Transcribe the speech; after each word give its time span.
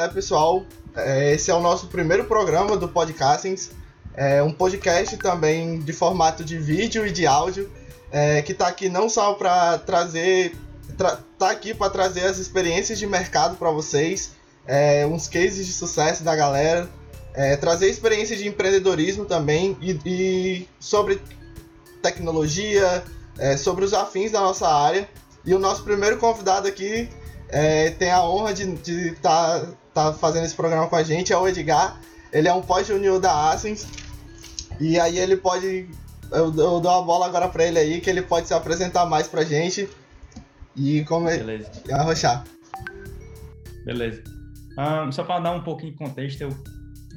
né, 0.00 0.08
pessoal? 0.08 0.64
É, 0.96 1.34
esse 1.34 1.50
é 1.50 1.54
o 1.54 1.60
nosso 1.60 1.88
primeiro 1.88 2.24
programa 2.24 2.74
do 2.74 2.88
Podcastings. 2.88 3.70
É 4.14 4.42
um 4.42 4.50
podcast 4.50 5.14
também 5.18 5.78
de 5.78 5.92
formato 5.92 6.42
de 6.42 6.56
vídeo 6.58 7.06
e 7.06 7.12
de 7.12 7.26
áudio, 7.26 7.70
é, 8.10 8.40
que 8.40 8.52
está 8.52 8.66
aqui 8.66 8.88
não 8.88 9.10
só 9.10 9.34
para 9.34 9.78
trazer. 9.78 10.56
Tra 10.96 11.18
tá 11.38 11.50
aqui 11.50 11.74
para 11.74 11.90
trazer 11.90 12.24
as 12.24 12.38
experiências 12.38 12.98
de 12.98 13.06
mercado 13.06 13.56
para 13.56 13.70
vocês, 13.70 14.32
é, 14.66 15.06
uns 15.06 15.28
cases 15.28 15.66
de 15.66 15.72
sucesso 15.72 16.22
da 16.24 16.34
galera, 16.34 16.88
é, 17.34 17.56
trazer 17.56 17.88
experiências 17.88 18.38
de 18.38 18.48
empreendedorismo 18.48 19.26
também 19.26 19.76
e, 19.80 19.98
e 20.04 20.68
sobre 20.78 21.20
tecnologia, 22.02 23.04
é, 23.38 23.56
sobre 23.56 23.84
os 23.84 23.92
afins 23.92 24.32
da 24.32 24.40
nossa 24.40 24.66
área. 24.66 25.06
E 25.44 25.54
o 25.54 25.58
nosso 25.58 25.82
primeiro 25.84 26.16
convidado 26.16 26.66
aqui 26.66 27.08
é, 27.50 27.90
tem 27.90 28.10
a 28.10 28.22
honra 28.22 28.54
de 28.54 28.64
estar 29.08 29.60
tá, 29.60 29.68
tá 29.94 30.12
fazendo 30.12 30.44
esse 30.44 30.54
programa 30.54 30.88
com 30.88 30.96
a 30.96 31.02
gente, 31.02 31.32
é 31.32 31.36
o 31.36 31.46
Edgar. 31.46 32.00
Ele 32.32 32.48
é 32.48 32.52
um 32.52 32.62
pós-junior 32.62 33.20
da 33.20 33.50
Asens. 33.50 33.86
E 34.78 34.98
aí 34.98 35.18
ele 35.18 35.36
pode. 35.36 35.88
Eu, 36.30 36.46
eu 36.46 36.80
dou 36.80 36.90
a 36.90 37.02
bola 37.02 37.26
agora 37.26 37.48
para 37.48 37.66
ele 37.66 37.78
aí, 37.78 38.00
que 38.00 38.08
ele 38.08 38.22
pode 38.22 38.46
se 38.46 38.54
apresentar 38.54 39.04
mais 39.06 39.26
pra 39.26 39.44
gente. 39.44 39.88
E 40.76 41.04
como 41.04 41.26
Beleza. 41.26 41.70
E 41.88 41.92
arrochar. 41.92 42.44
Beleza. 43.84 44.22
Um, 44.78 45.10
só 45.10 45.24
para 45.24 45.40
dar 45.40 45.52
um 45.52 45.62
pouquinho 45.62 45.92
de 45.92 45.98
contexto, 45.98 46.42
eu, 46.42 46.50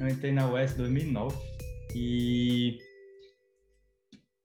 eu 0.00 0.08
entrei 0.08 0.32
na 0.32 0.50
UES 0.50 0.72
em 0.72 0.76
2009 0.76 1.36
e 1.94 2.78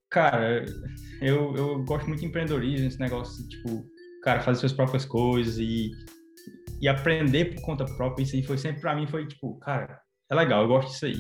Cara, 0.09 0.65
eu, 1.21 1.55
eu 1.55 1.83
gosto 1.83 2.07
muito 2.07 2.21
de 2.21 2.25
empreendedorismo, 2.25 2.87
esse 2.87 2.99
negócio, 2.99 3.47
tipo, 3.47 3.85
cara, 4.23 4.41
fazer 4.41 4.59
suas 4.59 4.73
próprias 4.73 5.05
coisas 5.05 5.59
e, 5.59 5.91
e 6.81 6.87
aprender 6.87 7.55
por 7.55 7.61
conta 7.61 7.85
própria. 7.85 8.23
Isso 8.23 8.35
aí 8.35 8.43
foi 8.43 8.57
sempre 8.57 8.81
pra 8.81 8.95
mim, 8.95 9.07
foi 9.07 9.27
tipo, 9.27 9.57
cara, 9.59 9.99
é 10.31 10.35
legal, 10.35 10.61
eu 10.61 10.67
gosto 10.67 10.89
disso 10.89 11.05
aí. 11.05 11.17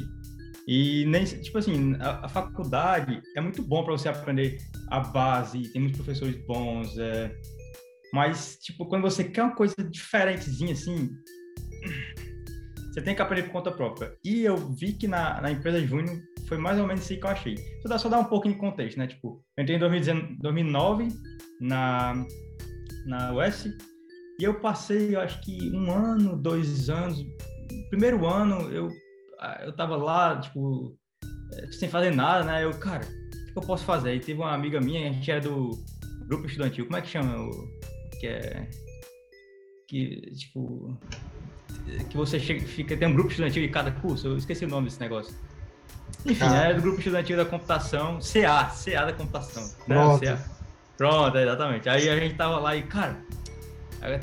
E 0.67 1.05
nem, 1.05 1.23
tipo 1.25 1.57
assim, 1.57 1.95
a, 1.99 2.25
a 2.25 2.29
faculdade 2.29 3.21
é 3.35 3.41
muito 3.41 3.61
bom 3.63 3.83
para 3.83 3.93
você 3.93 4.07
aprender 4.07 4.57
a 4.89 4.99
base, 4.99 5.71
tem 5.73 5.81
muitos 5.81 5.99
professores 5.99 6.35
bons, 6.45 6.95
é, 6.97 7.31
mas, 8.13 8.57
tipo, 8.61 8.85
quando 8.85 9.03
você 9.03 9.23
quer 9.23 9.43
uma 9.43 9.55
coisa 9.55 9.75
diferentezinha, 9.89 10.73
assim, 10.73 11.09
você 12.91 13.01
tem 13.01 13.15
que 13.15 13.21
aprender 13.21 13.43
por 13.43 13.51
conta 13.51 13.71
própria. 13.71 14.15
E 14.23 14.41
eu 14.41 14.57
vi 14.57 14.93
que 14.93 15.07
na, 15.07 15.39
na 15.41 15.51
empresa 15.51 15.85
Júnior 15.85 16.19
foi 16.47 16.57
mais 16.57 16.79
ou 16.79 16.87
menos 16.87 17.03
isso 17.03 17.19
que 17.19 17.25
eu 17.25 17.29
achei. 17.29 17.55
Só 17.81 17.89
dar, 17.89 17.99
só 17.99 18.09
dar 18.09 18.19
um 18.19 18.25
pouquinho 18.25 18.55
de 18.55 18.59
contexto, 18.59 18.97
né? 18.97 19.07
Tipo, 19.07 19.43
eu 19.55 19.63
entrei 19.63 19.77
em 19.77 20.37
2009 20.39 21.07
na, 21.61 22.25
na 23.05 23.33
US 23.33 23.69
e 24.39 24.43
eu 24.45 24.53
passei, 24.53 25.15
eu 25.15 25.19
acho 25.19 25.41
que 25.41 25.69
um 25.75 25.91
ano, 25.91 26.37
dois 26.37 26.89
anos. 26.89 27.25
Primeiro 27.89 28.25
ano, 28.25 28.71
eu, 28.71 28.89
eu 29.65 29.75
tava 29.75 29.97
lá, 29.97 30.39
tipo, 30.39 30.95
eh, 31.53 31.71
sem 31.73 31.89
fazer 31.89 32.15
nada, 32.15 32.45
né? 32.45 32.63
Eu, 32.63 32.73
cara, 32.73 33.03
o 33.03 33.51
que 33.51 33.57
eu 33.57 33.61
posso 33.61 33.83
fazer? 33.83 34.11
Aí 34.11 34.19
teve 34.21 34.39
uma 34.39 34.53
amiga 34.53 34.79
minha, 34.79 35.09
a 35.09 35.11
gente 35.11 35.29
era 35.29 35.41
do 35.41 35.71
grupo 36.25 36.45
estudantil, 36.45 36.85
como 36.85 36.97
é 36.97 37.01
que 37.01 37.09
chama? 37.09 37.49
Que 38.19 38.27
é. 38.27 38.69
Que, 39.89 40.21
tipo. 40.37 40.97
Que 42.09 42.15
você 42.15 42.39
chega, 42.39 42.65
fica, 42.65 42.95
tem 42.95 43.09
um 43.09 43.13
grupo 43.13 43.31
estudantil 43.31 43.63
de 43.63 43.69
cada 43.69 43.91
curso, 43.91 44.27
eu 44.27 44.37
esqueci 44.37 44.63
o 44.63 44.69
nome 44.69 44.87
desse 44.87 45.01
negócio. 45.01 45.35
Enfim, 46.25 46.45
ah. 46.45 46.67
é 46.67 46.73
do 46.73 46.81
grupo 46.81 46.99
estudantil 46.99 47.35
da 47.35 47.45
computação, 47.45 48.19
CA, 48.19 48.65
CA 48.65 49.05
da 49.05 49.13
computação. 49.13 49.63
Né? 49.63 49.95
Pronto. 49.95 50.25
Pronto, 50.97 51.37
exatamente. 51.37 51.89
Aí 51.89 52.09
a 52.09 52.19
gente 52.19 52.35
tava 52.35 52.59
lá 52.59 52.75
e, 52.75 52.83
cara, 52.83 53.17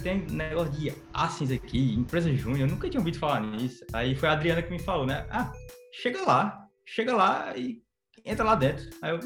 tem 0.02 0.26
negócio 0.30 0.72
de 0.72 0.92
Assins 1.12 1.50
aqui, 1.50 1.94
empresa 1.94 2.32
júnior, 2.34 2.60
eu 2.60 2.66
nunca 2.66 2.88
tinha 2.88 3.00
ouvido 3.00 3.18
falar 3.18 3.40
nisso. 3.40 3.84
Aí 3.92 4.14
foi 4.14 4.28
a 4.28 4.32
Adriana 4.32 4.62
que 4.62 4.70
me 4.70 4.78
falou, 4.78 5.06
né? 5.06 5.26
Ah, 5.30 5.52
chega 5.92 6.22
lá, 6.22 6.66
chega 6.86 7.14
lá 7.14 7.52
e 7.56 7.82
entra 8.24 8.44
lá 8.44 8.54
dentro. 8.54 8.88
Aí 9.02 9.10
eu, 9.10 9.20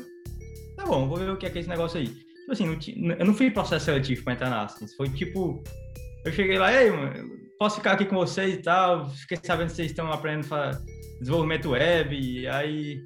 tá 0.77 0.85
bom, 0.85 1.09
vou 1.09 1.19
ver 1.19 1.31
o 1.31 1.37
que 1.37 1.47
é, 1.47 1.51
que 1.51 1.59
é 1.59 1.61
esse 1.61 1.71
negócio 1.71 1.99
aí. 1.99 2.09
Tipo 2.09 2.53
assim, 2.53 2.97
não, 2.97 3.15
eu 3.15 3.27
não 3.27 3.35
fiz 3.35 3.53
processo 3.53 3.85
seletivo 3.85 4.25
pra 4.25 4.33
entrar 4.33 4.51
na 4.51 4.63
Assins, 4.63 4.95
foi 4.97 5.09
tipo, 5.09 5.63
eu 6.25 6.33
cheguei 6.33 6.59
lá, 6.59 6.73
ei, 6.73 6.91
mano, 6.91 7.31
posso 7.59 7.77
ficar 7.77 7.93
aqui 7.93 8.05
com 8.05 8.17
vocês 8.17 8.55
e 8.55 8.63
tal, 8.63 9.09
fiquei 9.11 9.39
sabendo 9.43 9.69
que 9.69 9.77
vocês 9.77 9.91
estão 9.91 10.11
aprendendo 10.13 10.49
desenvolvimento 11.21 11.71
web, 11.71 12.49
aí, 12.49 13.01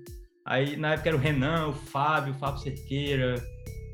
aí 0.46 0.76
na 0.76 0.94
época 0.94 1.10
era 1.10 1.16
o 1.16 1.20
Renan, 1.20 1.69
o 1.69 1.72
Fábio, 1.72 2.32
o 2.32 2.38
Fábio 2.38 2.62
Cerqueira, 2.62 3.34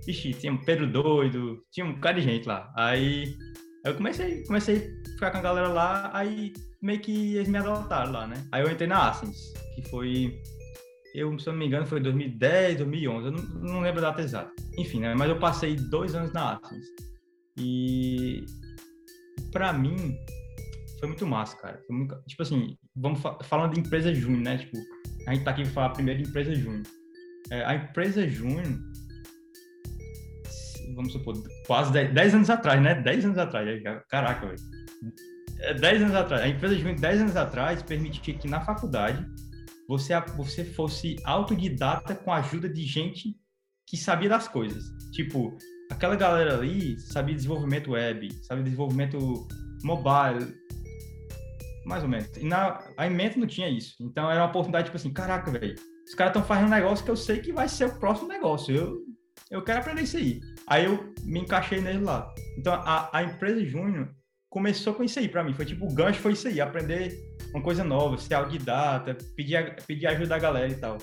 ixi, 0.06 0.32
tinha 0.34 0.52
o 0.52 0.64
Pedro 0.64 0.86
Doido, 0.86 1.62
tinha 1.70 1.86
um 1.86 1.94
bocado 1.94 2.20
de 2.20 2.26
gente 2.26 2.46
lá. 2.46 2.72
Aí 2.76 3.36
eu 3.84 3.94
comecei, 3.94 4.44
comecei 4.44 4.76
a 4.76 5.10
ficar 5.12 5.30
com 5.30 5.38
a 5.38 5.42
galera 5.42 5.68
lá, 5.68 6.10
aí 6.12 6.52
meio 6.82 7.00
que 7.00 7.36
eles 7.36 7.48
me 7.48 7.58
adotaram 7.58 8.12
lá, 8.12 8.26
né? 8.26 8.46
Aí 8.52 8.62
eu 8.62 8.70
entrei 8.70 8.88
na 8.88 9.10
Ascens, 9.10 9.52
que 9.74 9.82
foi, 9.88 10.40
eu, 11.14 11.38
se 11.38 11.48
eu 11.48 11.52
não 11.52 11.60
me 11.60 11.66
engano, 11.66 11.86
foi 11.86 12.00
2010, 12.00 12.78
2011, 12.78 13.26
eu 13.26 13.32
não, 13.32 13.42
não 13.72 13.80
lembro 13.80 14.04
a 14.04 14.10
data 14.10 14.22
exata. 14.22 14.52
Enfim, 14.78 15.00
né? 15.00 15.14
Mas 15.14 15.28
eu 15.28 15.38
passei 15.38 15.76
dois 15.76 16.14
anos 16.14 16.32
na 16.32 16.54
Ascens. 16.56 16.84
E 17.56 18.44
para 19.52 19.72
mim, 19.72 20.16
foi 20.98 21.08
muito 21.08 21.26
massa, 21.26 21.56
cara. 21.56 21.82
Muito, 21.88 22.14
tipo 22.26 22.42
assim, 22.42 22.76
vamos 22.94 23.20
fa 23.20 23.38
falando 23.44 23.74
de 23.74 23.80
empresa 23.80 24.14
júnior, 24.14 24.42
né? 24.42 24.58
Tipo, 24.58 24.76
a 25.26 25.34
gente 25.34 25.44
tá 25.44 25.50
aqui 25.50 25.62
para 25.62 25.72
falar 25.72 25.90
primeiro 25.90 26.22
de 26.22 26.28
empresa 26.28 26.54
júnior. 26.54 26.82
É, 27.50 27.64
a 27.64 27.74
empresa 27.74 28.28
júnior, 28.28 28.64
vamos 30.94 31.12
supor, 31.12 31.34
quase 31.66 31.92
10, 31.92 32.34
anos 32.34 32.50
atrás, 32.50 32.80
né? 32.82 32.94
10 32.94 33.24
anos 33.26 33.38
atrás, 33.38 33.82
caraca, 34.08 34.46
velho. 34.46 35.80
10 35.80 35.84
é, 35.84 36.04
anos 36.04 36.14
atrás, 36.14 36.42
a 36.42 36.48
empresa 36.48 36.74
júnior, 36.76 36.98
10 36.98 37.20
anos 37.20 37.36
atrás, 37.36 37.82
permitia 37.82 38.34
que 38.34 38.48
na 38.48 38.60
faculdade 38.60 39.26
você, 39.88 40.18
você 40.36 40.64
fosse 40.64 41.16
autodidata 41.24 42.14
com 42.14 42.32
a 42.32 42.36
ajuda 42.36 42.68
de 42.68 42.84
gente 42.84 43.36
que 43.86 43.96
sabia 43.96 44.28
das 44.28 44.46
coisas. 44.46 44.84
Tipo, 45.12 45.56
aquela 45.90 46.14
galera 46.14 46.54
ali 46.54 46.98
sabia 47.00 47.34
desenvolvimento 47.34 47.90
web, 47.90 48.32
sabia 48.44 48.64
desenvolvimento 48.64 49.48
mobile, 49.82 50.54
mais 51.84 52.02
ou 52.02 52.08
menos. 52.08 52.28
E 52.36 52.44
na 52.44 52.78
a 52.96 53.06
Invento 53.06 53.38
não 53.38 53.46
tinha 53.46 53.68
isso. 53.68 53.96
Então 54.00 54.30
era 54.30 54.40
uma 54.40 54.48
oportunidade, 54.48 54.86
tipo 54.86 54.96
assim, 54.96 55.12
caraca, 55.12 55.50
velho, 55.50 55.74
os 56.06 56.14
caras 56.14 56.30
estão 56.30 56.44
fazendo 56.44 56.68
um 56.68 56.70
negócio 56.70 57.04
que 57.04 57.10
eu 57.10 57.16
sei 57.16 57.40
que 57.40 57.52
vai 57.52 57.68
ser 57.68 57.86
o 57.86 57.98
próximo 57.98 58.28
negócio. 58.28 58.74
Eu, 58.74 59.04
eu 59.50 59.62
quero 59.62 59.80
aprender 59.80 60.02
isso 60.02 60.16
aí. 60.16 60.40
Aí 60.66 60.84
eu 60.84 61.12
me 61.24 61.40
encaixei 61.40 61.80
nele 61.80 62.00
lá. 62.00 62.32
Então 62.56 62.72
a, 62.72 63.10
a 63.12 63.22
empresa 63.22 63.64
Júnior 63.64 64.08
começou 64.48 64.94
com 64.94 65.02
isso 65.02 65.18
aí 65.18 65.28
para 65.28 65.42
mim. 65.42 65.52
Foi 65.52 65.66
tipo, 65.66 65.86
o 65.86 65.94
gancho 65.94 66.20
foi 66.20 66.32
isso 66.32 66.48
aí, 66.48 66.60
aprender 66.60 67.18
uma 67.52 67.62
coisa 67.62 67.82
nova, 67.82 68.16
ser 68.16 68.34
autodidata, 68.34 69.16
pedir, 69.36 69.76
pedir 69.86 70.06
ajuda 70.06 70.28
da 70.28 70.38
galera 70.38 70.68
e 70.68 70.76
tal. 70.76 70.98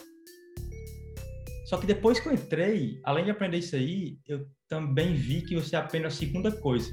Só 1.65 1.77
que 1.77 1.85
depois 1.85 2.19
que 2.19 2.29
eu 2.29 2.33
entrei, 2.33 3.01
além 3.03 3.25
de 3.25 3.31
aprender 3.31 3.57
isso 3.57 3.75
aí, 3.75 4.17
eu 4.25 4.47
também 4.69 5.13
vi 5.13 5.41
que 5.41 5.55
você 5.55 5.75
aprende 5.75 6.05
a 6.05 6.09
segunda 6.09 6.49
coisa, 6.49 6.89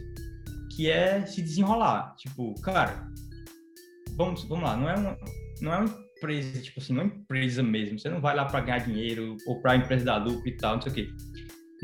que 0.74 0.90
é 0.90 1.24
se 1.24 1.40
desenrolar. 1.40 2.16
Tipo, 2.16 2.60
cara, 2.60 3.08
vamos, 4.16 4.42
vamos 4.44 4.64
lá, 4.64 4.76
não 4.76 4.90
é 4.90 4.94
uma, 4.96 5.16
não 5.60 5.72
é 5.74 5.78
uma 5.78 6.04
empresa, 6.16 6.60
tipo 6.60 6.80
assim, 6.80 6.92
não 6.92 7.02
é 7.02 7.04
uma 7.04 7.14
empresa 7.14 7.62
mesmo. 7.62 8.00
Você 8.00 8.08
não 8.08 8.20
vai 8.20 8.34
lá 8.34 8.46
para 8.46 8.60
ganhar 8.60 8.78
dinheiro 8.78 9.36
ou 9.46 9.60
para 9.60 9.72
a 9.72 9.76
empresa 9.76 10.04
dar 10.04 10.16
lucro 10.16 10.48
e 10.48 10.56
tal, 10.56 10.74
não 10.74 10.82
sei 10.82 10.90
o 10.90 10.94
quê. 10.96 11.08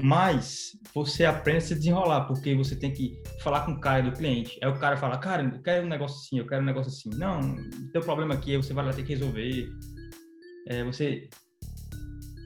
Mas 0.03 0.71
você 0.95 1.25
aprende 1.25 1.59
a 1.59 1.61
se 1.63 1.75
desenrolar, 1.75 2.27
porque 2.27 2.55
você 2.55 2.77
tem 2.77 2.93
que 2.93 3.21
falar 3.43 3.65
com 3.65 3.73
o 3.73 3.81
cara 3.81 4.03
do 4.03 4.17
cliente. 4.17 4.59
Aí 4.63 4.71
o 4.71 4.79
cara 4.79 4.97
fala, 4.97 5.19
cara, 5.19 5.43
eu 5.43 5.63
quero 5.63 5.87
um 5.87 5.89
negócio 5.89 6.19
assim, 6.19 6.39
eu 6.39 6.47
quero 6.47 6.63
um 6.63 6.67
negócio 6.67 6.91
assim. 6.91 7.11
Não, 7.19 7.41
tem 7.93 8.01
um 8.01 8.05
problema 8.05 8.35
aqui, 8.35 8.57
você 8.57 8.73
vai 8.73 8.85
lá 8.85 8.93
ter 8.93 9.03
que 9.03 9.15
resolver. 9.15 9.69
É, 10.69 10.85
você 10.85 11.29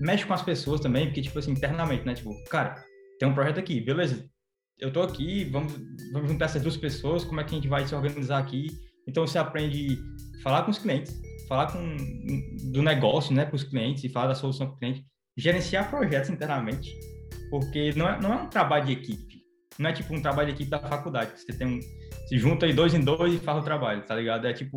mexe 0.01 0.25
com 0.25 0.35
as 0.35 0.43
pessoas 0.43 0.81
também, 0.81 1.07
porque, 1.07 1.23
tipo 1.23 1.39
assim, 1.39 1.53
internamente, 1.53 2.05
né? 2.05 2.15
Tipo, 2.15 2.31
cara, 2.45 2.83
tem 3.19 3.29
um 3.29 3.35
projeto 3.35 3.59
aqui, 3.59 3.81
beleza. 3.81 4.29
Eu 4.79 4.93
tô 4.93 5.03
aqui, 5.03 5.45
vamos, 5.45 5.73
vamos 6.13 6.31
juntar 6.31 6.47
essas 6.47 6.63
duas 6.63 6.77
pessoas, 6.77 7.25
como 7.25 7.41
é 7.41 7.45
que 7.45 7.55
a 7.55 7.59
gente 7.59 7.69
vai 7.69 7.87
se 7.87 7.95
organizar 7.95 8.39
aqui? 8.39 8.67
Então 9.07 9.27
você 9.27 9.39
aprende 9.39 9.99
a 10.39 10.43
falar 10.43 10.63
com 10.65 10.71
os 10.71 10.79
clientes, 10.79 11.15
falar 11.49 11.71
com 11.71 11.97
do 12.73 12.83
negócio, 12.83 13.35
né, 13.35 13.45
com 13.45 13.55
os 13.55 13.63
clientes 13.63 14.03
e 14.03 14.09
falar 14.09 14.29
da 14.29 14.35
solução 14.35 14.67
para 14.67 14.75
o 14.75 14.79
cliente, 14.79 15.07
gerenciar 15.37 15.91
projetos 15.91 16.31
internamente, 16.31 16.93
porque 17.55 17.93
não 17.95 18.09
é, 18.09 18.21
não 18.21 18.33
é 18.33 18.37
um 18.43 18.49
trabalho 18.49 18.87
de 18.87 18.93
equipe, 18.95 19.41
não 19.79 19.89
é 19.89 19.93
tipo 19.93 20.13
um 20.13 20.21
trabalho 20.21 20.49
de 20.49 20.55
equipe 20.55 20.69
da 20.69 20.81
faculdade, 20.81 21.35
que 21.35 21.41
você 21.41 21.53
tem 21.57 21.69
um, 21.69 21.81
se 22.27 22.37
junta 22.37 22.67
aí 22.67 22.73
dois 22.73 22.93
em 22.95 23.01
dois 23.01 23.33
e 23.33 23.39
faz 23.39 23.59
o 23.59 23.63
trabalho, 23.63 24.05
tá 24.05 24.17
ligado? 24.17 24.45
É 24.45 24.53
tipo 24.53 24.77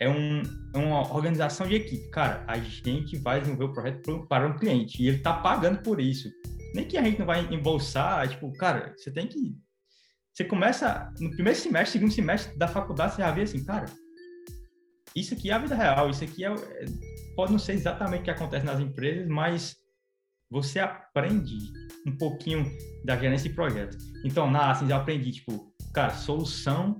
é 0.00 0.08
um, 0.08 0.40
é 0.74 0.78
uma 0.78 1.12
organização 1.14 1.66
de 1.66 1.74
equipe. 1.74 2.08
Cara, 2.08 2.42
a 2.48 2.58
gente 2.58 3.18
vai 3.18 3.38
desenvolver 3.38 3.70
o 3.70 3.74
projeto 3.74 4.26
para 4.26 4.46
um 4.46 4.56
cliente 4.56 5.02
e 5.02 5.08
ele 5.08 5.18
tá 5.18 5.34
pagando 5.34 5.82
por 5.82 6.00
isso. 6.00 6.30
Nem 6.74 6.86
que 6.86 6.96
a 6.96 7.02
gente 7.02 7.18
não 7.18 7.26
vai 7.26 7.46
embolsar, 7.52 8.26
tipo, 8.26 8.50
cara, 8.56 8.94
você 8.96 9.10
tem 9.10 9.26
que 9.26 9.54
você 10.32 10.44
começa 10.44 11.12
no 11.20 11.30
primeiro 11.32 11.58
semestre, 11.58 11.98
segundo 11.98 12.14
semestre 12.14 12.56
da 12.56 12.66
faculdade, 12.66 13.14
você 13.16 13.20
já 13.20 13.30
vê 13.30 13.42
assim, 13.42 13.62
cara, 13.62 13.86
isso 15.14 15.34
aqui 15.34 15.50
é 15.50 15.52
a 15.52 15.58
vida 15.58 15.74
real, 15.74 16.08
isso 16.08 16.24
aqui 16.24 16.44
é, 16.44 16.48
é 16.48 16.84
pode 17.36 17.52
não 17.52 17.58
ser 17.58 17.72
exatamente 17.72 18.22
o 18.22 18.24
que 18.24 18.30
acontece 18.30 18.64
nas 18.64 18.80
empresas, 18.80 19.28
mas 19.28 19.76
você 20.50 20.78
aprende 20.80 21.56
um 22.06 22.16
pouquinho 22.16 22.70
da 23.04 23.16
gerência 23.16 23.48
de 23.48 23.54
projeto. 23.54 23.96
Então, 24.24 24.50
na 24.50 24.70
assim, 24.70 24.88
eu 24.90 24.96
aprendi, 24.96 25.32
tipo, 25.32 25.72
cara, 25.94 26.10
solução 26.10 26.96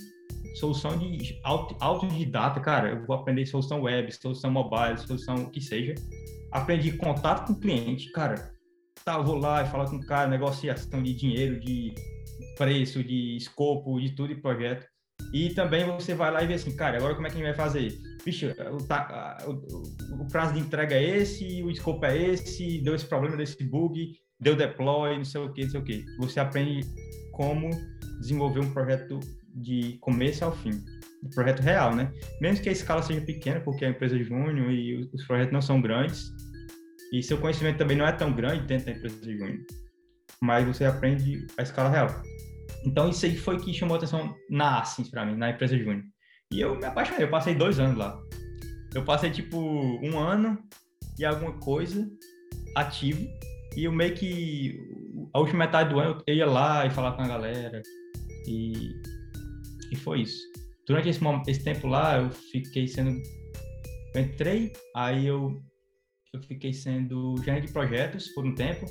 solução 0.55 0.97
de 0.99 1.39
auto, 1.45 1.77
autodidata, 1.81 2.61
cara, 2.61 2.91
eu 2.91 3.07
vou 3.07 3.17
aprender 3.17 3.47
solução 3.47 3.83
web, 3.83 4.11
solução 4.13 4.51
mobile, 4.51 4.99
solução 4.99 5.45
o 5.45 5.51
que 5.51 5.61
seja. 5.61 5.95
Aprendi 6.53 6.93
contato 6.93 7.47
com 7.47 7.53
o 7.53 7.61
cliente, 7.61 8.11
cara. 8.13 8.53
Tá, 9.05 9.19
vou 9.19 9.37
lá 9.37 9.63
e 9.63 9.69
falar 9.69 9.89
com 9.89 9.97
o 9.97 10.07
cara, 10.07 10.29
negociação 10.29 11.03
de 11.03 11.15
dinheiro, 11.15 11.59
de 11.61 11.95
preço, 12.57 13.03
de 13.03 13.37
escopo, 13.37 14.01
de 14.01 14.11
tudo 14.11 14.35
de 14.35 14.41
projeto. 14.41 14.87
E 15.33 15.51
também 15.51 15.85
você 15.85 16.15
vai 16.15 16.31
lá 16.31 16.43
e 16.43 16.47
vê 16.47 16.55
assim, 16.55 16.75
cara, 16.75 16.99
agora 16.99 17.15
como 17.15 17.27
é 17.27 17.31
que 17.31 17.37
a 17.37 17.39
gente 17.39 17.47
vai 17.47 17.57
fazer? 17.57 17.97
Vixe, 18.25 18.47
o, 18.47 19.51
o, 19.51 20.23
o 20.23 20.29
prazo 20.29 20.55
de 20.55 20.61
entrega 20.61 20.95
é 20.95 21.19
esse, 21.19 21.63
o 21.63 21.71
escopo 21.71 22.05
é 22.05 22.17
esse, 22.17 22.81
deu 22.83 22.95
esse 22.95 23.07
problema 23.07 23.37
desse 23.37 23.63
bug, 23.65 24.13
deu 24.39 24.55
deploy, 24.57 25.17
não 25.17 25.25
sei 25.25 25.41
o 25.41 25.53
que, 25.53 25.65
não 25.65 25.71
sei 25.71 25.81
o 25.81 25.85
que. 25.85 26.05
Você 26.19 26.41
aprende 26.41 26.87
como 27.33 27.71
desenvolver 28.21 28.61
um 28.61 28.73
projeto 28.73 29.19
de 29.55 29.99
começo 30.01 30.45
ao 30.45 30.53
fim. 30.53 30.71
Um 31.23 31.29
projeto 31.31 31.61
real, 31.61 31.95
né? 31.95 32.11
Mesmo 32.41 32.63
que 32.63 32.69
a 32.69 32.73
escala 32.73 33.03
seja 33.03 33.21
pequena, 33.21 33.61
porque 33.61 33.85
a 33.85 33.91
empresa 33.91 34.17
é 34.17 34.23
júnior 34.23 34.71
e 34.71 35.09
os 35.13 35.27
projetos 35.27 35.53
não 35.53 35.61
são 35.61 35.81
grandes, 35.81 36.31
e 37.13 37.23
seu 37.23 37.39
conhecimento 37.39 37.79
também 37.79 37.97
não 37.97 38.07
é 38.07 38.13
tão 38.13 38.33
grande 38.33 38.67
dentro 38.67 38.87
da 38.87 38.93
empresa 38.93 39.23
júnior, 39.23 39.59
mas 40.41 40.67
você 40.67 40.85
aprende 40.85 41.47
a 41.59 41.63
escala 41.63 41.91
real. 41.91 42.23
Então, 42.85 43.11
isso 43.11 43.27
aí 43.27 43.37
foi 43.37 43.59
que 43.59 43.75
chamou 43.75 43.97
a 43.97 43.99
atenção 43.99 44.35
na 44.49 44.81
Assins 44.81 45.11
para 45.11 45.27
mim, 45.27 45.37
na 45.37 45.51
empresa 45.51 45.77
júnior. 45.77 46.05
E 46.53 46.61
eu 46.61 46.77
me 46.77 46.85
apaixonei, 46.85 47.25
eu 47.25 47.31
passei 47.31 47.55
dois 47.55 47.79
anos 47.79 47.97
lá. 47.97 48.21
Eu 48.95 49.05
passei, 49.05 49.31
tipo, 49.31 49.59
um 49.59 50.19
ano 50.19 50.59
e 51.19 51.25
alguma 51.25 51.53
coisa 51.59 52.11
ativo, 52.77 53.25
e 53.77 53.85
eu 53.85 53.93
meio 53.93 54.15
que, 54.15 54.77
a 55.33 55.39
última 55.39 55.61
metade 55.61 55.91
do 55.91 56.01
ano, 56.01 56.23
eu 56.27 56.35
ia 56.35 56.47
lá 56.47 56.87
e 56.87 56.91
falar 56.91 57.13
com 57.13 57.23
a 57.23 57.29
galera, 57.29 57.83
e, 58.47 58.91
e 59.93 59.97
foi 59.97 60.23
isso. 60.23 60.41
Durante 60.87 61.09
esse, 61.09 61.21
esse 61.47 61.63
tempo 61.63 61.87
lá, 61.87 62.19
eu 62.19 62.31
fiquei 62.31 62.89
sendo. 62.89 63.21
Eu 64.15 64.23
entrei, 64.23 64.73
aí 64.97 65.27
eu, 65.27 65.63
eu 66.33 66.43
fiquei 66.43 66.73
sendo 66.73 67.37
gerente 67.45 67.69
de 67.69 67.73
projetos 67.73 68.29
por 68.29 68.45
um 68.45 68.55
tempo. 68.55 68.87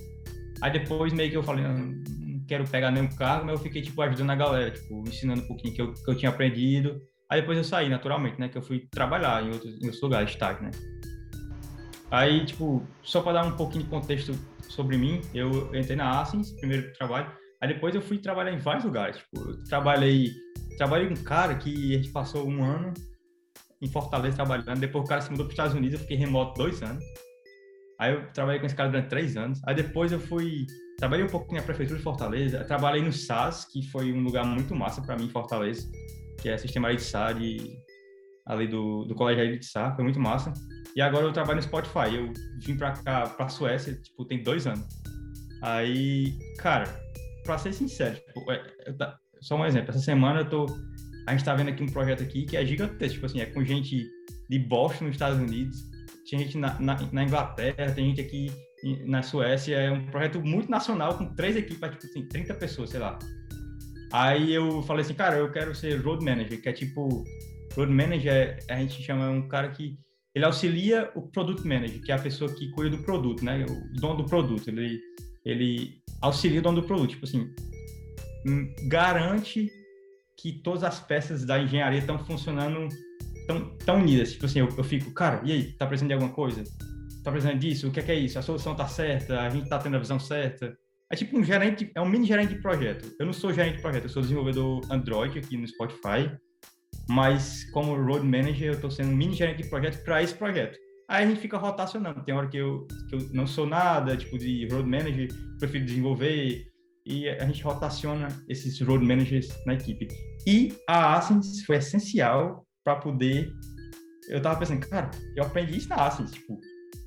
Aí 0.62 0.72
depois 0.72 1.12
meio 1.12 1.30
que 1.30 1.38
eu 1.38 1.44
falei, 1.44 1.66
não, 1.66 1.78
não 1.78 2.46
quero 2.46 2.64
pegar 2.70 2.92
nenhum 2.92 3.10
cargo, 3.10 3.46
mas 3.46 3.58
eu 3.58 3.64
fiquei 3.64 3.82
tipo 3.82 4.02
ajudando 4.02 4.30
a 4.30 4.36
galera, 4.36 4.72
tipo, 4.72 5.04
ensinando 5.08 5.42
um 5.42 5.48
pouquinho 5.48 5.74
que 5.74 5.82
eu, 5.82 5.94
que 5.94 6.10
eu 6.10 6.16
tinha 6.16 6.30
aprendido. 6.30 7.02
Aí 7.30 7.42
depois 7.42 7.58
eu 7.58 7.64
saí 7.64 7.90
naturalmente, 7.90 8.40
né? 8.40 8.50
Que 8.50 8.58
eu 8.58 8.62
fui 8.62 8.88
trabalhar 8.92 9.44
em 9.44 9.52
outros, 9.52 9.74
em 9.76 9.86
outros 9.86 10.02
lugares, 10.02 10.32
estágio, 10.32 10.64
né? 10.64 10.72
Aí, 12.10 12.44
tipo, 12.46 12.84
só 13.04 13.22
para 13.22 13.34
dar 13.34 13.46
um 13.46 13.56
pouquinho 13.56 13.84
de 13.84 13.90
contexto 13.90 14.34
sobre 14.68 14.98
mim, 14.98 15.22
eu 15.34 15.74
entrei 15.76 15.96
na 15.96 16.22
Asins, 16.22 16.52
primeiro 16.54 16.92
trabalho. 16.94 17.32
Aí 17.62 17.68
depois 17.68 17.94
eu 17.94 18.02
fui 18.02 18.18
trabalhar 18.18 18.52
em 18.52 18.58
vários 18.58 18.84
lugares. 18.84 19.18
Tipo, 19.18 19.50
eu 19.50 19.64
trabalhei, 19.66 20.32
trabalhei 20.78 21.08
com 21.08 21.14
um 21.14 21.24
cara 21.24 21.56
que 21.56 21.94
a 21.94 21.98
gente 21.98 22.10
passou 22.10 22.48
um 22.48 22.64
ano 22.64 22.94
em 23.82 23.88
Fortaleza 23.88 24.38
trabalhando. 24.38 24.80
Depois 24.80 25.06
o 25.06 25.08
cara 25.08 25.22
se 25.22 25.30
mudou 25.30 25.46
para 25.46 25.52
os 25.52 25.54
Estados 25.54 25.76
Unidos, 25.76 25.94
eu 25.94 26.00
fiquei 26.00 26.18
remoto 26.18 26.58
dois 26.58 26.82
anos. 26.82 27.04
Aí 28.00 28.14
eu 28.14 28.32
trabalhei 28.32 28.60
com 28.60 28.66
esse 28.66 28.76
cara 28.76 28.90
durante 28.90 29.10
três 29.10 29.38
anos. 29.38 29.62
Aí 29.68 29.76
depois 29.76 30.12
eu 30.12 30.20
fui, 30.20 30.66
trabalhei 30.98 31.26
um 31.26 31.30
pouquinho 31.30 31.60
na 31.60 31.66
prefeitura 31.66 31.98
de 31.98 32.04
Fortaleza. 32.04 32.64
Trabalhei 32.64 33.04
no 33.04 33.12
SAS, 33.12 33.66
que 33.66 33.88
foi 33.90 34.12
um 34.12 34.24
lugar 34.24 34.46
muito 34.46 34.74
massa 34.74 35.02
para 35.02 35.16
mim 35.18 35.26
em 35.26 35.30
Fortaleza, 35.30 35.88
que 36.40 36.50
é 36.50 36.58
sistema 36.58 36.94
de 36.96 37.02
SAR 37.02 37.34
de, 37.34 37.78
ali 38.46 38.68
do, 38.68 39.06
do 39.06 39.16
colégio 39.16 39.60
de 39.60 39.66
SAR, 39.66 39.96
foi 39.96 40.04
muito 40.04 40.20
massa. 40.20 40.54
E 40.96 41.02
agora 41.02 41.26
eu 41.26 41.34
trabalho 41.34 41.58
no 41.58 41.64
Spotify. 41.64 42.14
Eu 42.14 42.34
vim 42.60 42.76
para 42.76 42.92
cá, 42.92 43.28
para 43.28 43.50
Suécia, 43.50 43.94
tipo, 43.94 44.26
tem 44.26 44.42
dois 44.42 44.66
anos. 44.66 44.86
Aí, 45.62 46.34
cara, 46.58 46.86
para 47.44 47.58
ser 47.58 47.74
sincero, 47.74 48.16
tipo, 48.16 48.52
é, 48.52 48.62
só 49.42 49.56
um 49.56 49.66
exemplo, 49.66 49.90
essa 49.90 50.00
semana 50.00 50.42
eu 50.42 50.50
tô 50.50 50.66
a 51.30 51.32
gente 51.34 51.46
tá 51.46 51.54
vendo 51.54 51.70
aqui 51.70 51.84
um 51.84 51.88
projeto 51.88 52.24
aqui 52.24 52.44
que 52.44 52.58
é 52.58 52.66
gigantesco, 52.66 53.14
tipo 53.14 53.26
assim, 53.28 53.40
é 53.40 53.46
com 53.46 53.64
gente 53.64 54.04
de 54.50 54.58
Boston 54.58 55.06
nos 55.06 55.14
Estados 55.14 55.38
Unidos, 55.38 55.78
tem 56.28 56.40
gente 56.40 56.58
na, 56.58 56.80
na, 56.80 56.98
na 57.12 57.24
Inglaterra, 57.24 57.92
tem 57.94 58.10
gente 58.10 58.22
aqui 58.22 58.52
na 59.06 59.22
Suécia, 59.22 59.76
é 59.76 59.92
um 59.92 60.08
projeto 60.08 60.42
muito 60.42 60.72
nacional 60.72 61.18
com 61.18 61.26
três 61.36 61.56
equipes, 61.56 61.88
tipo 61.92 62.06
assim, 62.06 62.28
30 62.28 62.54
pessoas, 62.56 62.90
sei 62.90 63.00
lá. 63.00 63.20
Aí 64.12 64.54
eu 64.54 64.82
falei 64.84 65.04
assim, 65.04 65.14
cara, 65.14 65.38
eu 65.38 65.52
quero 65.52 65.76
ser 65.76 66.02
road 66.02 66.24
manager, 66.24 66.62
que 66.62 66.70
é 66.70 66.74
tipo, 66.74 67.24
road 67.76 67.92
manager, 67.92 68.58
a 68.70 68.76
gente 68.78 69.02
chama 69.04 69.30
um 69.30 69.48
cara 69.48 69.70
que 69.70 69.98
ele 70.34 70.46
auxilia 70.46 71.12
o 71.16 71.22
product 71.22 71.68
manager, 71.68 72.02
que 72.02 72.12
é 72.12 72.16
a 72.16 72.20
pessoa 72.20 72.54
que 72.54 72.70
cuida 72.72 72.96
do 72.96 73.04
produto, 73.04 73.44
né, 73.44 73.66
o 73.66 74.00
dono 74.00 74.24
do 74.24 74.26
produto, 74.26 74.68
ele 74.68 75.00
ele 75.46 76.02
auxilia 76.22 76.60
o 76.60 76.62
dono 76.62 76.82
do 76.82 76.88
produto, 76.88 77.12
tipo 77.12 77.26
assim, 77.26 77.50
hum, 78.46 78.74
garante 78.88 79.70
que 80.38 80.54
todas 80.54 80.84
as 80.84 81.00
peças 81.00 81.46
da 81.46 81.60
engenharia 81.60 82.00
estão 82.00 82.18
funcionando 82.20 82.88
tão, 83.48 83.70
tão 83.78 83.96
unidas. 83.98 84.34
Tipo 84.34 84.46
assim, 84.46 84.60
eu, 84.60 84.70
eu, 84.78 84.84
fico, 84.84 85.12
cara, 85.12 85.42
e 85.44 85.52
aí, 85.52 85.74
tá 85.74 85.86
precisando 85.86 86.10
de 86.10 86.14
alguma 86.14 86.32
coisa? 86.32 86.64
Tá 87.24 87.32
precisando 87.32 87.60
disso? 87.60 87.88
O 87.88 87.92
que 87.92 88.00
é, 88.00 88.04
que 88.04 88.12
é 88.12 88.16
isso? 88.16 88.40
A 88.40 88.42
solução 88.42 88.76
tá 88.76 88.88
certa? 88.88 89.42
A 89.42 89.50
gente 89.50 89.68
tá 89.68 89.78
tendo 89.80 89.96
a 89.96 90.00
visão 90.00 90.20
certa? 90.20 90.78
É 91.12 91.16
tipo 91.16 91.38
um 91.38 91.44
gerente, 91.44 91.92
é 91.96 92.02
um 92.02 92.08
mini 92.08 92.26
gerente 92.26 92.54
de 92.54 92.62
projeto. 92.62 93.12
Eu 93.20 93.26
não 93.26 93.34
sou 93.34 93.52
gerente 93.52 93.78
de 93.78 93.82
projeto, 93.82 94.04
eu 94.04 94.10
sou 94.10 94.22
desenvolvedor 94.22 94.82
Android 94.92 95.40
aqui 95.40 95.58
no 95.58 95.68
Spotify, 95.68 96.32
mas 97.10 97.64
como 97.72 97.96
road 97.96 98.24
manager 98.24 98.68
eu 98.68 98.74
estou 98.74 98.92
sendo 98.92 99.10
um 99.10 99.16
mini 99.16 99.34
gerente 99.34 99.64
de 99.64 99.70
projeto 99.70 100.04
para 100.04 100.22
esse 100.22 100.36
projeto. 100.36 100.78
Aí 101.10 101.24
a 101.24 101.28
gente 101.28 101.42
fica 101.42 101.58
rotacionando. 101.58 102.24
Tem 102.24 102.36
hora 102.36 102.48
que 102.48 102.58
eu, 102.58 102.86
que 103.10 103.16
eu 103.16 103.20
não 103.34 103.48
sou 103.48 103.66
nada, 103.66 104.16
tipo, 104.16 104.38
de 104.38 104.68
road 104.68 104.88
manager, 104.88 105.28
prefiro 105.58 105.84
desenvolver, 105.84 106.70
e 107.08 107.28
a 107.28 107.46
gente 107.46 107.64
rotaciona 107.64 108.28
esses 108.48 108.80
road 108.80 109.04
managers 109.04 109.50
na 109.66 109.74
equipe. 109.74 110.08
E 110.46 110.76
a 110.88 111.16
Ascens 111.18 111.66
foi 111.66 111.78
essencial 111.78 112.64
para 112.84 112.98
poder. 112.98 113.52
Eu 114.30 114.40
tava 114.40 114.60
pensando, 114.60 114.88
cara, 114.88 115.10
eu 115.36 115.44
aprendi 115.44 115.78
isso 115.78 115.90
na 115.90 115.96
Ascens, 115.96 116.32
tipo, 116.32 116.60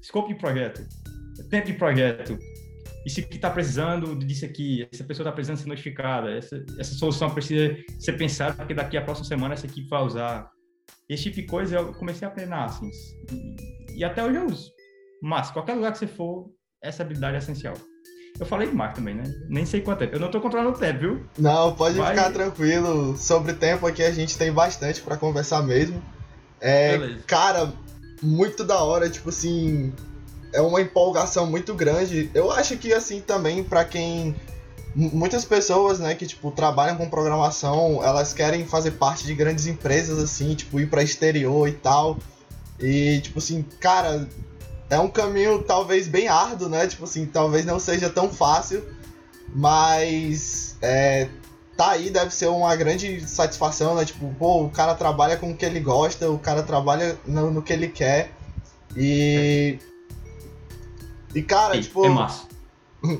scope 0.02 0.34
de 0.34 0.40
projeto, 0.40 0.84
tempo 1.48 1.68
de 1.68 1.74
projeto, 1.74 2.36
isso 3.04 3.20
aqui 3.20 3.36
está 3.36 3.50
precisando 3.50 4.14
disso 4.16 4.44
aqui, 4.44 4.88
essa 4.92 5.04
pessoa 5.04 5.24
está 5.24 5.32
precisando 5.32 5.58
ser 5.58 5.68
notificada, 5.68 6.30
essa, 6.30 6.64
essa 6.78 6.94
solução 6.94 7.30
precisa 7.30 7.76
ser 7.98 8.12
pensada, 8.12 8.54
porque 8.54 8.74
daqui 8.74 8.96
a 8.96 9.02
próxima 9.02 9.26
semana 9.26 9.54
essa 9.54 9.66
equipe 9.66 9.88
vai 9.88 10.02
usar. 10.02 10.50
Esse 11.08 11.24
tipo 11.24 11.36
de 11.36 11.42
coisa 11.46 11.76
eu 11.76 11.92
comecei 11.94 12.26
a 12.26 12.46
na 12.46 12.64
Ascens. 12.64 12.96
E, 13.30 13.98
e 13.98 14.04
até 14.04 14.24
hoje 14.24 14.36
eu 14.36 14.46
uso. 14.46 14.70
Mas, 15.22 15.50
qualquer 15.50 15.74
lugar 15.74 15.92
que 15.92 15.98
você 15.98 16.06
for, 16.06 16.50
essa 16.82 17.02
habilidade 17.02 17.36
é 17.36 17.38
essencial. 17.38 17.74
Eu 18.38 18.46
falei 18.46 18.68
demais 18.68 18.94
também, 18.94 19.14
né? 19.14 19.24
Nem 19.48 19.66
sei 19.66 19.82
quanto 19.82 20.00
tempo. 20.00 20.16
Eu 20.16 20.20
não 20.20 20.30
tô 20.30 20.40
controlando 20.40 20.76
o 20.76 20.80
tempo, 20.80 20.98
viu? 20.98 21.26
Não, 21.38 21.74
pode 21.74 21.98
Vai... 21.98 22.14
ficar 22.14 22.32
tranquilo. 22.32 23.16
Sobre 23.16 23.52
tempo 23.52 23.86
aqui 23.86 24.02
a 24.02 24.10
gente 24.10 24.36
tem 24.38 24.50
bastante 24.52 25.00
para 25.00 25.16
conversar 25.16 25.62
mesmo. 25.62 26.02
É, 26.60 26.96
Beleza. 26.96 27.24
cara, 27.26 27.72
muito 28.22 28.64
da 28.64 28.82
hora, 28.82 29.10
tipo 29.10 29.28
assim, 29.28 29.92
é 30.52 30.60
uma 30.60 30.80
empolgação 30.80 31.46
muito 31.46 31.74
grande. 31.74 32.30
Eu 32.34 32.50
acho 32.50 32.76
que 32.76 32.92
assim 32.92 33.20
também 33.20 33.62
para 33.64 33.84
quem 33.84 34.34
muitas 34.94 35.44
pessoas, 35.44 35.98
né, 35.98 36.14
que 36.14 36.26
tipo 36.26 36.50
trabalham 36.50 36.96
com 36.96 37.08
programação, 37.08 38.04
elas 38.04 38.34
querem 38.34 38.66
fazer 38.66 38.92
parte 38.92 39.24
de 39.24 39.34
grandes 39.34 39.66
empresas 39.66 40.18
assim, 40.18 40.54
tipo 40.54 40.78
ir 40.78 40.88
para 40.88 41.02
exterior 41.02 41.68
e 41.68 41.72
tal. 41.72 42.18
E 42.78 43.20
tipo 43.20 43.38
assim, 43.38 43.62
cara, 43.80 44.28
é 44.90 44.98
um 44.98 45.08
caminho 45.08 45.62
talvez 45.62 46.08
bem 46.08 46.28
árduo, 46.28 46.68
né? 46.68 46.86
Tipo 46.86 47.04
assim, 47.04 47.24
talvez 47.26 47.64
não 47.64 47.78
seja 47.78 48.10
tão 48.10 48.30
fácil, 48.30 48.84
mas 49.54 50.76
é, 50.82 51.28
tá 51.76 51.92
aí, 51.92 52.10
deve 52.10 52.34
ser 52.34 52.46
uma 52.48 52.74
grande 52.76 53.26
satisfação, 53.26 53.94
né? 53.94 54.04
Tipo, 54.04 54.34
pô, 54.38 54.64
o 54.64 54.70
cara 54.70 54.94
trabalha 54.94 55.36
com 55.36 55.50
o 55.50 55.56
que 55.56 55.64
ele 55.64 55.80
gosta, 55.80 56.30
o 56.30 56.38
cara 56.38 56.62
trabalha 56.62 57.18
no, 57.26 57.50
no 57.50 57.62
que 57.62 57.72
ele 57.72 57.88
quer. 57.88 58.32
E. 58.96 59.78
E, 61.34 61.42
cara, 61.42 61.80
tipo. 61.80 62.04
É 62.04 62.08
massa. 62.08 62.48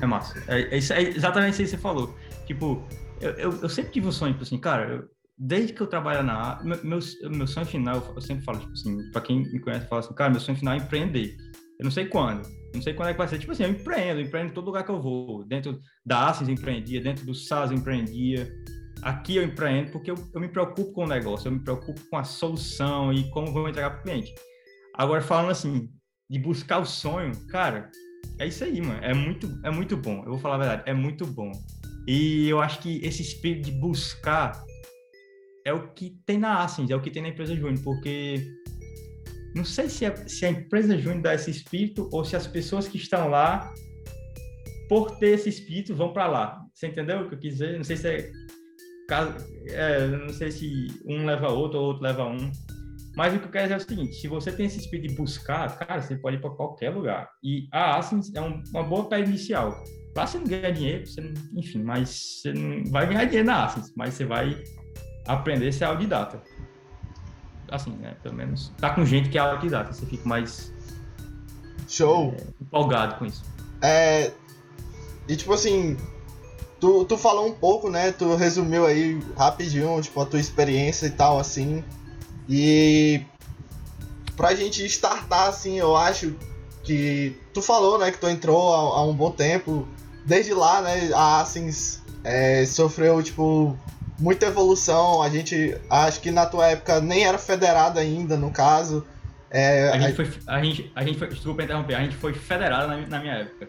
É 0.01 0.05
massa. 0.05 0.43
É, 0.47 0.61
é, 0.61 0.77
é, 0.77 1.01
exatamente 1.09 1.53
isso 1.53 1.63
que 1.63 1.67
você 1.67 1.77
falou. 1.77 2.15
Tipo, 2.45 2.85
eu, 3.19 3.31
eu, 3.31 3.61
eu 3.61 3.69
sempre 3.69 3.91
tive 3.91 4.05
o 4.05 4.09
um 4.09 4.11
sonho, 4.11 4.33
tipo 4.33 4.43
assim, 4.43 4.57
cara, 4.57 4.87
eu, 4.87 5.09
desde 5.37 5.73
que 5.73 5.81
eu 5.81 5.87
trabalho 5.87 6.23
na 6.23 6.61
meu, 6.63 6.77
meu, 6.83 6.99
meu 7.31 7.47
sonho 7.47 7.65
final, 7.65 8.13
eu 8.15 8.21
sempre 8.21 8.43
falo, 8.43 8.59
tipo 8.59 8.71
assim, 8.71 9.11
pra 9.11 9.21
quem 9.21 9.43
me 9.43 9.59
conhece, 9.59 9.87
fala 9.87 10.01
assim, 10.01 10.13
cara, 10.13 10.31
meu 10.31 10.39
sonho 10.39 10.57
final 10.57 10.73
é 10.73 10.77
empreender. 10.77 11.35
Eu 11.79 11.85
não 11.85 11.91
sei 11.91 12.05
quando. 12.05 12.47
Não 12.73 12.81
sei 12.81 12.93
quando 12.93 13.09
é 13.09 13.11
que 13.13 13.17
vai 13.17 13.27
ser. 13.27 13.39
Tipo 13.39 13.51
assim, 13.51 13.63
eu 13.63 13.69
empreendo, 13.69 14.19
eu 14.19 14.25
empreendo 14.25 14.51
em 14.51 14.53
todo 14.53 14.65
lugar 14.65 14.83
que 14.83 14.91
eu 14.91 15.01
vou. 15.01 15.43
Dentro 15.45 15.79
da 16.05 16.27
Assis 16.27 16.47
eu 16.47 16.53
empreendia, 16.53 17.01
dentro 17.01 17.25
do 17.25 17.33
SAS 17.33 17.71
eu 17.71 17.77
empreendia. 17.77 18.51
Aqui 19.01 19.35
eu 19.35 19.43
empreendo 19.43 19.91
porque 19.91 20.09
eu, 20.09 20.15
eu 20.33 20.39
me 20.39 20.47
preocupo 20.47 20.93
com 20.93 21.03
o 21.03 21.07
negócio, 21.07 21.47
eu 21.47 21.51
me 21.51 21.59
preocupo 21.59 21.99
com 22.09 22.17
a 22.17 22.23
solução 22.23 23.11
e 23.11 23.29
como 23.31 23.51
vou 23.51 23.67
entregar 23.67 23.89
para 23.91 23.99
o 23.99 24.03
cliente. 24.03 24.33
Agora, 24.95 25.21
falando 25.21 25.51
assim, 25.51 25.89
de 26.29 26.39
buscar 26.39 26.79
o 26.79 26.85
sonho, 26.85 27.31
cara, 27.47 27.91
é 28.39 28.47
isso 28.47 28.63
aí, 28.63 28.81
mano. 28.81 28.99
É 29.03 29.13
muito, 29.13 29.59
é 29.63 29.69
muito 29.69 29.97
bom. 29.97 30.19
Eu 30.19 30.31
vou 30.31 30.39
falar 30.39 30.55
a 30.55 30.59
verdade, 30.59 30.83
é 30.85 30.93
muito 30.93 31.25
bom. 31.25 31.51
E 32.07 32.49
eu 32.49 32.59
acho 32.59 32.79
que 32.79 32.99
esse 33.05 33.21
espírito 33.21 33.65
de 33.65 33.71
buscar 33.71 34.63
é 35.65 35.73
o 35.73 35.87
que 35.93 36.17
tem 36.25 36.37
na 36.37 36.63
Ascens, 36.63 36.89
é 36.89 36.95
o 36.95 37.01
que 37.01 37.09
tem 37.09 37.21
na 37.21 37.29
empresa 37.29 37.55
Júnior, 37.55 37.81
porque 37.83 38.45
não 39.55 39.63
sei 39.63 39.87
se 39.87 40.05
a, 40.05 40.15
se 40.27 40.45
a 40.45 40.49
empresa 40.49 40.97
Júnior 40.97 41.21
dá 41.21 41.33
esse 41.35 41.51
espírito 41.51 42.09
ou 42.11 42.25
se 42.25 42.35
as 42.35 42.47
pessoas 42.47 42.87
que 42.87 42.97
estão 42.97 43.29
lá, 43.29 43.73
por 44.89 45.17
ter 45.17 45.29
esse 45.29 45.49
espírito, 45.49 45.95
vão 45.95 46.11
para 46.11 46.27
lá. 46.27 46.61
Você 46.73 46.87
entendeu 46.87 47.21
o 47.21 47.29
que 47.29 47.35
eu 47.35 47.39
quis 47.39 47.53
dizer? 47.53 47.77
Não 47.77 47.83
sei 47.83 47.97
se 47.97 48.07
é. 48.07 48.31
é, 49.69 50.07
não 50.07 50.29
sei 50.29 50.51
se 50.51 50.87
um 51.05 51.25
leva 51.25 51.49
outro 51.49 51.79
ou 51.79 51.85
outro 51.85 52.03
leva 52.03 52.25
um. 52.25 52.51
Mas 53.15 53.33
o 53.33 53.39
que 53.39 53.45
eu 53.45 53.51
quero 53.51 53.63
dizer 53.65 53.73
é 53.75 53.77
o 53.77 53.79
seguinte: 53.79 54.15
se 54.15 54.27
você 54.27 54.51
tem 54.51 54.65
esse 54.65 54.79
espírito 54.79 55.09
de 55.09 55.15
buscar, 55.15 55.77
cara, 55.77 56.01
você 56.01 56.15
pode 56.15 56.37
ir 56.37 56.39
para 56.39 56.49
qualquer 56.49 56.89
lugar. 56.89 57.29
E 57.43 57.67
a 57.71 57.97
Asins 57.97 58.33
é 58.33 58.41
um, 58.41 58.61
uma 58.71 58.83
boa 58.83 59.07
pé 59.07 59.21
inicial. 59.21 59.83
Lá 60.15 60.27
você 60.27 60.37
não 60.37 60.45
ganha 60.45 60.71
dinheiro, 60.71 61.05
você 61.05 61.21
não, 61.21 61.33
enfim, 61.55 61.83
mas 61.83 62.09
você 62.09 62.53
não 62.53 62.83
vai 62.91 63.07
ganhar 63.07 63.25
dinheiro 63.25 63.47
na 63.47 63.65
Asins, 63.65 63.91
mas 63.95 64.13
você 64.13 64.25
vai 64.25 64.63
aprender 65.27 65.67
a 65.67 65.71
ser 65.71 65.85
autodidata. 65.85 66.41
Assim, 67.69 67.91
né? 67.91 68.15
Pelo 68.21 68.35
menos 68.35 68.69
tá 68.77 68.93
com 68.93 69.05
gente 69.05 69.29
que 69.29 69.37
é 69.37 69.41
autodidata, 69.41 69.93
você 69.93 70.05
fica 70.05 70.27
mais 70.27 70.73
Show. 71.87 72.35
É, 72.37 72.43
empolgado 72.61 73.15
com 73.15 73.25
isso. 73.25 73.43
É. 73.81 74.31
E 75.27 75.35
tipo 75.35 75.53
assim, 75.53 75.95
tu, 76.79 77.05
tu 77.05 77.17
falou 77.17 77.47
um 77.47 77.53
pouco, 77.53 77.89
né? 77.89 78.11
Tu 78.11 78.35
resumiu 78.35 78.85
aí 78.85 79.19
rapidinho, 79.37 80.01
tipo, 80.01 80.19
a 80.19 80.25
tua 80.25 80.39
experiência 80.39 81.05
e 81.05 81.11
tal, 81.11 81.39
assim. 81.39 81.83
E 82.47 83.21
pra 84.35 84.55
gente 84.55 84.85
startar, 84.85 85.49
assim, 85.49 85.77
eu 85.79 85.95
acho 85.95 86.35
que 86.83 87.35
tu 87.53 87.61
falou, 87.61 87.97
né, 87.97 88.11
que 88.11 88.17
tu 88.17 88.27
entrou 88.27 88.73
há, 88.73 88.99
há 88.99 89.03
um 89.03 89.13
bom 89.13 89.31
tempo. 89.31 89.87
Desde 90.25 90.53
lá, 90.53 90.81
né, 90.81 91.11
a 91.13 91.41
Asins 91.41 92.01
é, 92.23 92.65
sofreu, 92.65 93.21
tipo, 93.21 93.77
muita 94.19 94.47
evolução. 94.47 95.21
A 95.21 95.29
gente, 95.29 95.77
acho 95.89 96.21
que 96.21 96.31
na 96.31 96.45
tua 96.45 96.67
época 96.67 96.99
nem 96.99 97.25
era 97.25 97.37
federada 97.37 97.99
ainda, 97.99 98.37
no 98.37 98.51
caso. 98.51 99.05
É, 99.49 99.89
a, 99.89 99.99
gente 99.99 100.15
foi, 100.15 100.29
a, 100.47 100.63
gente, 100.63 100.91
a 100.95 101.03
gente 101.03 101.19
foi, 101.19 101.27
desculpa 101.27 101.63
interromper, 101.63 101.95
a 101.95 102.01
gente 102.01 102.15
foi 102.15 102.33
federado 102.33 102.87
na, 102.87 102.97
na 103.05 103.19
minha 103.19 103.33
época. 103.35 103.67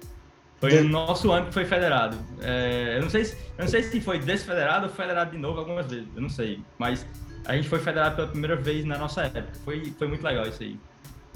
Foi 0.68 0.78
de... 0.78 0.78
o 0.78 0.88
nosso 0.88 1.30
ano 1.30 1.46
que 1.46 1.52
foi 1.52 1.64
federado. 1.64 2.16
É, 2.40 2.96
eu, 2.96 3.02
não 3.02 3.10
sei 3.10 3.24
se, 3.24 3.34
eu 3.34 3.64
não 3.64 3.68
sei 3.68 3.82
se 3.82 4.00
foi 4.00 4.18
desfederado 4.18 4.86
ou 4.86 4.92
federado 4.92 5.30
de 5.30 5.38
novo 5.38 5.60
algumas 5.60 5.86
vezes, 5.86 6.06
eu 6.14 6.22
não 6.22 6.28
sei. 6.28 6.60
Mas 6.78 7.06
a 7.44 7.54
gente 7.54 7.68
foi 7.68 7.78
federado 7.78 8.16
pela 8.16 8.28
primeira 8.28 8.56
vez 8.56 8.84
na 8.84 8.98
nossa 8.98 9.22
época. 9.22 9.48
Foi, 9.64 9.92
foi 9.98 10.08
muito 10.08 10.22
legal 10.22 10.46
isso 10.46 10.62
aí. 10.62 10.78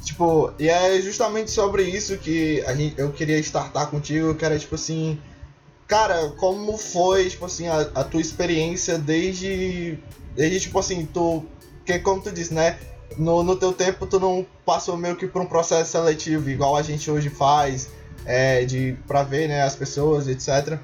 Tipo, 0.03 0.53
e 0.59 0.69
é 0.69 1.01
justamente 1.01 1.51
sobre 1.51 1.83
isso 1.83 2.17
que 2.19 2.63
a 2.67 2.75
gente, 2.75 2.99
eu 2.99 3.13
queria 3.13 3.39
startar 3.39 3.89
contigo, 3.91 4.35
que 4.35 4.45
era 4.45 4.59
tipo 4.59 4.75
assim. 4.75 5.19
Cara, 5.87 6.29
como 6.37 6.77
foi, 6.77 7.29
tipo 7.31 7.47
assim, 7.47 7.67
a, 7.67 7.81
a 7.95 8.05
tua 8.05 8.21
experiência 8.21 8.99
desde. 8.99 9.99
Desde, 10.35 10.61
tipo 10.61 10.79
assim, 10.79 11.07
tu. 11.07 11.45
Que 11.85 11.99
como 11.99 12.23
tu 12.23 12.31
disse, 12.31 12.53
né? 12.53 12.79
no, 13.17 13.43
no 13.43 13.57
teu 13.57 13.73
tempo 13.73 14.07
tu 14.07 14.21
não 14.21 14.45
passou 14.65 14.97
meio 14.97 15.17
que 15.17 15.27
por 15.27 15.41
um 15.41 15.47
processo 15.47 15.93
seletivo, 15.93 16.51
igual 16.51 16.77
a 16.77 16.83
gente 16.83 17.11
hoje 17.11 17.31
faz, 17.31 17.91
é, 18.29 18.63
de 18.67 18.95
pra 19.07 19.23
ver 19.23 19.49
né, 19.49 19.63
as 19.63 19.75
pessoas, 19.75 20.29
etc. 20.29 20.79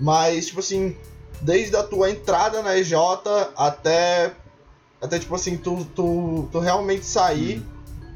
Mas, 0.00 0.46
tipo 0.46 0.60
assim, 0.60 0.96
desde 1.42 1.76
a 1.76 1.82
tua 1.82 2.10
entrada 2.10 2.62
na 2.62 2.76
EJ 2.78 2.94
até, 3.54 4.32
até 5.00 5.18
tipo 5.18 5.34
assim, 5.34 5.58
tu, 5.58 5.84
tu, 5.94 6.48
tu 6.50 6.58
realmente 6.58 7.04
sair, 7.04 7.62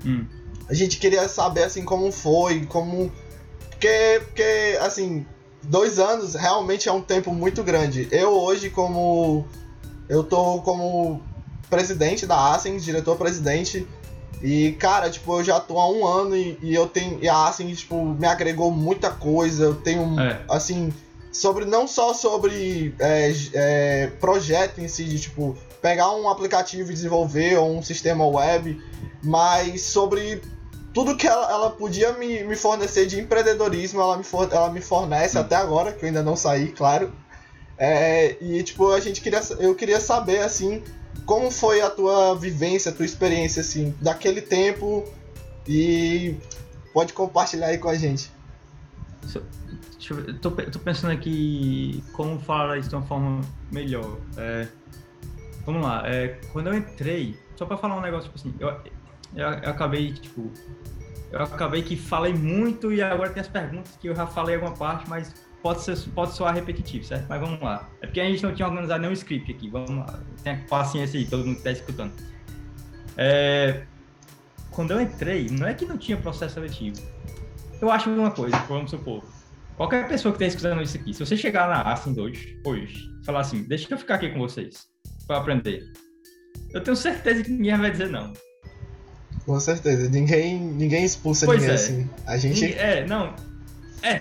hum. 0.05 0.11
Hum. 0.11 0.27
a 0.67 0.73
gente 0.73 0.99
queria 0.99 1.29
saber, 1.29 1.65
assim, 1.65 1.85
como 1.85 2.11
foi, 2.11 2.65
como... 2.65 3.13
Porque, 3.69 4.23
porque, 4.25 4.79
assim, 4.81 5.27
dois 5.63 5.99
anos 5.99 6.35
realmente 6.35 6.89
é 6.89 6.93
um 6.93 7.03
tempo 7.03 7.33
muito 7.33 7.63
grande. 7.63 8.09
Eu 8.11 8.31
hoje, 8.31 8.71
como... 8.71 9.47
Eu 10.09 10.25
tô 10.25 10.63
como 10.63 11.23
presidente 11.69 12.27
da 12.27 12.55
Ascens, 12.55 12.83
diretor-presidente. 12.83 13.87
E, 14.43 14.73
cara, 14.73 15.11
tipo, 15.11 15.39
eu 15.39 15.45
já 15.45 15.59
tô 15.59 15.79
há 15.79 15.91
um 15.91 16.07
ano 16.07 16.37
e, 16.37 16.59
e 16.63 16.75
eu 16.75 16.87
tenho. 16.87 17.19
E 17.21 17.29
a 17.29 17.47
Ascens, 17.47 17.81
tipo, 17.81 18.05
me 18.05 18.27
agregou 18.27 18.71
muita 18.71 19.11
coisa. 19.11 19.65
Eu 19.65 19.75
tenho, 19.75 20.19
é. 20.21 20.41
assim, 20.49 20.93
sobre. 21.33 21.65
Não 21.65 21.89
só 21.89 22.15
sobre 22.15 22.95
é, 22.99 23.33
é, 23.55 24.07
projeto 24.21 24.81
em 24.81 24.89
si, 24.89 25.05
de 25.05 25.19
tipo, 25.19 25.57
pegar 25.83 26.13
um 26.13 26.29
aplicativo 26.29 26.91
e 26.91 26.95
desenvolver 26.95 27.57
ou 27.57 27.77
um 27.77 27.83
sistema 27.83 28.27
web, 28.27 28.81
mas 29.23 29.83
sobre 29.83 30.41
tudo 30.95 31.17
que 31.17 31.27
ela, 31.27 31.51
ela 31.51 31.71
podia 31.71 32.13
me, 32.13 32.45
me, 32.45 32.57
fornecer 32.57 33.07
de 33.07 33.21
empreendedorismo, 33.21 34.01
ela 34.01 34.17
me, 34.17 34.25
for, 34.25 34.49
ela 34.53 34.71
me 34.71 34.81
fornece 34.81 35.37
hum. 35.37 35.41
até 35.41 35.57
agora, 35.57 35.93
que 35.93 36.05
eu 36.05 36.09
ainda 36.09 36.23
não 36.23 36.37
saí, 36.37 36.69
claro. 36.69 37.13
É, 37.77 38.37
e 38.41 38.63
tipo, 38.63 38.91
a 38.93 39.01
gente 39.01 39.21
queria. 39.21 39.41
Eu 39.59 39.75
queria 39.75 40.01
saber 40.01 40.41
assim 40.41 40.83
como 41.29 41.51
foi 41.51 41.83
a 41.83 41.91
tua 41.91 42.35
vivência, 42.35 42.91
a 42.91 42.95
tua 42.95 43.05
experiência, 43.05 43.61
assim, 43.61 43.95
daquele 44.01 44.41
tempo 44.41 45.05
e 45.67 46.35
pode 46.95 47.13
compartilhar 47.13 47.67
aí 47.67 47.77
com 47.77 47.91
a 47.91 47.95
gente. 47.95 48.33
Eu 50.09 50.39
tô, 50.39 50.51
tô, 50.51 50.79
pensando 50.79 51.11
aqui 51.11 52.03
como 52.15 52.41
falar 52.41 52.79
isso 52.79 52.89
de 52.89 52.95
uma 52.95 53.05
forma 53.05 53.43
melhor. 53.71 54.17
É, 54.39 54.69
vamos 55.67 55.83
lá, 55.83 56.03
é, 56.07 56.41
quando 56.51 56.69
eu 56.69 56.75
entrei, 56.75 57.39
só 57.57 57.67
para 57.67 57.77
falar 57.77 57.99
um 57.99 58.01
negócio, 58.01 58.33
tipo 58.33 58.39
assim, 58.39 58.55
eu, 58.59 58.69
eu, 59.37 59.49
eu, 59.65 59.71
acabei, 59.71 60.15
tipo, 60.15 60.51
eu 61.31 61.43
acabei 61.43 61.83
que 61.83 61.95
falei 61.95 62.33
muito 62.33 62.91
e 62.91 63.03
agora 63.03 63.29
tem 63.29 63.43
as 63.43 63.49
perguntas 63.49 63.99
que 64.01 64.09
eu 64.09 64.15
já 64.15 64.27
falei 64.27 64.55
alguma 64.55 64.75
parte, 64.75 65.07
mas 65.07 65.35
pode, 65.63 65.83
ser, 65.83 65.97
pode 66.11 66.35
soar 66.35 66.55
repetitivo, 66.55 67.05
certo? 67.05 67.27
Mas 67.29 67.41
vamos 67.41 67.61
lá. 67.61 67.89
É 68.01 68.07
porque 68.07 68.21
a 68.21 68.25
gente 68.25 68.43
não 68.43 68.55
tinha 68.55 68.69
organizado 68.69 69.01
nenhum 69.01 69.13
script 69.13 69.51
aqui. 69.51 69.69
Vamos 69.69 69.91
lá. 69.91 70.21
Tenha 70.43 70.65
paciência 70.69 71.19
aí, 71.19 71.27
todo 71.27 71.45
mundo 71.45 71.55
que 71.55 71.69
está 71.69 71.73
escutando. 71.73 72.13
É, 73.17 73.83
quando 74.71 74.93
eu 74.93 75.01
entrei, 75.01 75.49
não 75.51 75.67
é 75.67 75.75
que 75.75 75.85
não 75.85 75.99
tinha 75.99 76.17
processo 76.17 76.55
seletivo. 76.55 76.97
Eu 77.81 77.91
acho 77.91 78.11
uma 78.11 78.31
coisa, 78.31 78.57
vamos 78.69 78.91
supor. 78.91 79.25
Qualquer 79.77 80.09
pessoa 80.09 80.33
que 80.33 80.43
está 80.43 80.47
escutando 80.47 80.83
isso 80.83 80.97
aqui, 80.97 81.15
se 81.15 81.25
você 81.25 81.37
chegar 81.37 81.69
na 81.69 81.83
Ascend 81.83 82.19
hoje, 82.21 82.61
hoje, 82.65 83.09
falar 83.25 83.41
assim, 83.41 83.63
deixa 83.63 83.93
eu 83.93 83.99
ficar 83.99 84.17
aqui 84.17 84.29
com 84.31 84.41
vocês 84.41 84.89
para 85.27 85.39
aprender. 85.39 85.85
Eu 86.73 86.83
tenho 86.83 86.97
certeza 86.97 87.45
que 87.45 87.51
ninguém 87.51 87.77
vai 87.77 87.91
dizer 87.91 88.09
não. 88.09 88.33
Com 89.45 89.59
certeza, 89.61 90.11
ninguém, 90.11 90.59
ninguém 90.61 91.05
expulsa 91.05 91.47
pois 91.47 91.61
ninguém 91.61 91.73
é. 91.73 91.75
assim. 91.75 92.11
A 92.27 92.37
gente. 92.37 92.75
É, 92.75 93.07
não. 93.07 93.35
É, 94.03 94.21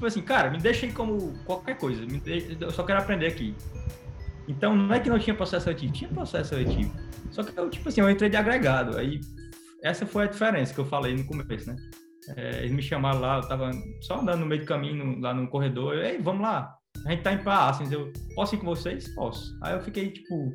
tipo 0.00 0.06
assim, 0.06 0.22
cara, 0.22 0.50
me 0.50 0.56
deixa 0.56 0.86
aí 0.86 0.92
como 0.92 1.34
qualquer 1.44 1.76
coisa. 1.76 2.06
Deixa, 2.06 2.56
eu 2.58 2.70
só 2.70 2.82
quero 2.82 3.00
aprender 3.00 3.26
aqui. 3.26 3.54
Então 4.48 4.74
não 4.74 4.94
é 4.94 4.98
que 4.98 5.10
não 5.10 5.18
tinha 5.18 5.36
processo 5.36 5.64
seletivo, 5.64 5.92
tinha 5.92 6.10
processo 6.10 6.48
seletivo. 6.48 6.90
Só 7.30 7.42
que 7.42 7.56
eu, 7.56 7.68
tipo 7.68 7.86
assim, 7.90 8.00
eu 8.00 8.08
entrei 8.08 8.30
de 8.30 8.36
agregado. 8.36 8.96
Aí 8.96 9.20
essa 9.84 10.06
foi 10.06 10.24
a 10.24 10.26
diferença 10.26 10.72
que 10.72 10.80
eu 10.80 10.86
falei 10.86 11.14
no 11.14 11.26
começo, 11.26 11.70
né? 11.70 11.76
É, 12.34 12.60
eles 12.60 12.72
me 12.72 12.82
chamaram 12.82 13.20
lá, 13.20 13.36
eu 13.36 13.48
tava 13.48 13.70
só 14.00 14.20
andando 14.20 14.40
no 14.40 14.46
meio 14.46 14.62
do 14.62 14.66
caminho, 14.66 15.20
lá 15.20 15.34
no 15.34 15.46
corredor. 15.48 15.94
Eu, 15.94 16.02
Ei, 16.02 16.18
vamos 16.18 16.40
lá. 16.40 16.74
A 17.04 17.10
gente 17.10 17.22
tá 17.22 17.32
em 17.34 17.44
paz, 17.44 17.80
assim, 17.80 17.92
eu 17.92 18.10
posso 18.34 18.54
ir 18.54 18.58
com 18.58 18.66
vocês? 18.66 19.14
Posso. 19.14 19.54
Aí 19.62 19.74
eu 19.74 19.80
fiquei, 19.82 20.10
tipo. 20.10 20.50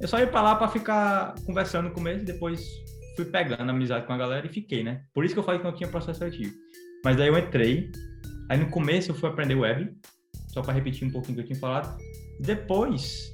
Eu 0.00 0.08
só 0.08 0.18
ia 0.18 0.26
pra 0.26 0.42
lá 0.42 0.56
pra 0.56 0.66
ficar 0.66 1.36
conversando 1.46 1.90
no 1.90 1.94
começo, 1.94 2.24
depois 2.24 2.66
fui 3.14 3.24
pegando 3.24 3.70
amizade 3.70 4.04
com 4.04 4.12
a 4.12 4.18
galera 4.18 4.44
e 4.46 4.52
fiquei, 4.52 4.82
né? 4.82 5.04
Por 5.14 5.24
isso 5.24 5.32
que 5.32 5.38
eu 5.38 5.44
falei 5.44 5.60
que 5.60 5.66
não 5.66 5.74
tinha 5.74 5.88
processo 5.88 6.18
seletivo. 6.18 6.52
Mas 7.04 7.16
daí 7.16 7.28
eu 7.28 7.38
entrei, 7.38 7.90
Aí 8.52 8.58
no 8.58 8.68
começo 8.68 9.10
eu 9.10 9.14
fui 9.14 9.30
aprender 9.30 9.54
web, 9.54 9.90
só 10.48 10.60
para 10.60 10.74
repetir 10.74 11.08
um 11.08 11.10
pouquinho 11.10 11.36
do 11.36 11.42
que 11.42 11.52
eu 11.52 11.56
tinha 11.56 11.58
falado. 11.58 11.96
Depois, 12.38 13.32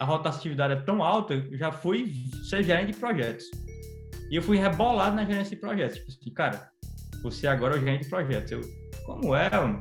a 0.00 0.04
rotatividade 0.04 0.72
é 0.72 0.80
tão 0.80 1.00
alta, 1.00 1.34
eu 1.34 1.56
já 1.56 1.70
fui 1.70 2.12
ser 2.50 2.64
gerente 2.64 2.90
de 2.90 2.98
projetos. 2.98 3.44
E 4.28 4.34
eu 4.34 4.42
fui 4.42 4.58
rebolado 4.58 5.14
na 5.14 5.24
gerência 5.24 5.54
de 5.54 5.60
projetos. 5.60 5.98
Tipo 5.98 6.10
assim, 6.10 6.34
cara, 6.34 6.70
você 7.22 7.46
agora 7.46 7.76
é 7.76 7.78
o 7.78 7.80
gerente 7.80 8.02
de 8.02 8.08
projetos. 8.08 8.50
Eu, 8.50 8.60
como 9.06 9.32
é, 9.32 9.48
mano? 9.48 9.80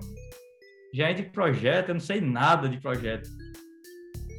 Gerente 0.93 1.23
de 1.23 1.29
projeto, 1.31 1.89
eu 1.89 1.95
não 1.95 1.99
sei 1.99 2.21
nada 2.21 2.69
de 2.69 2.79
projeto. 2.79 3.27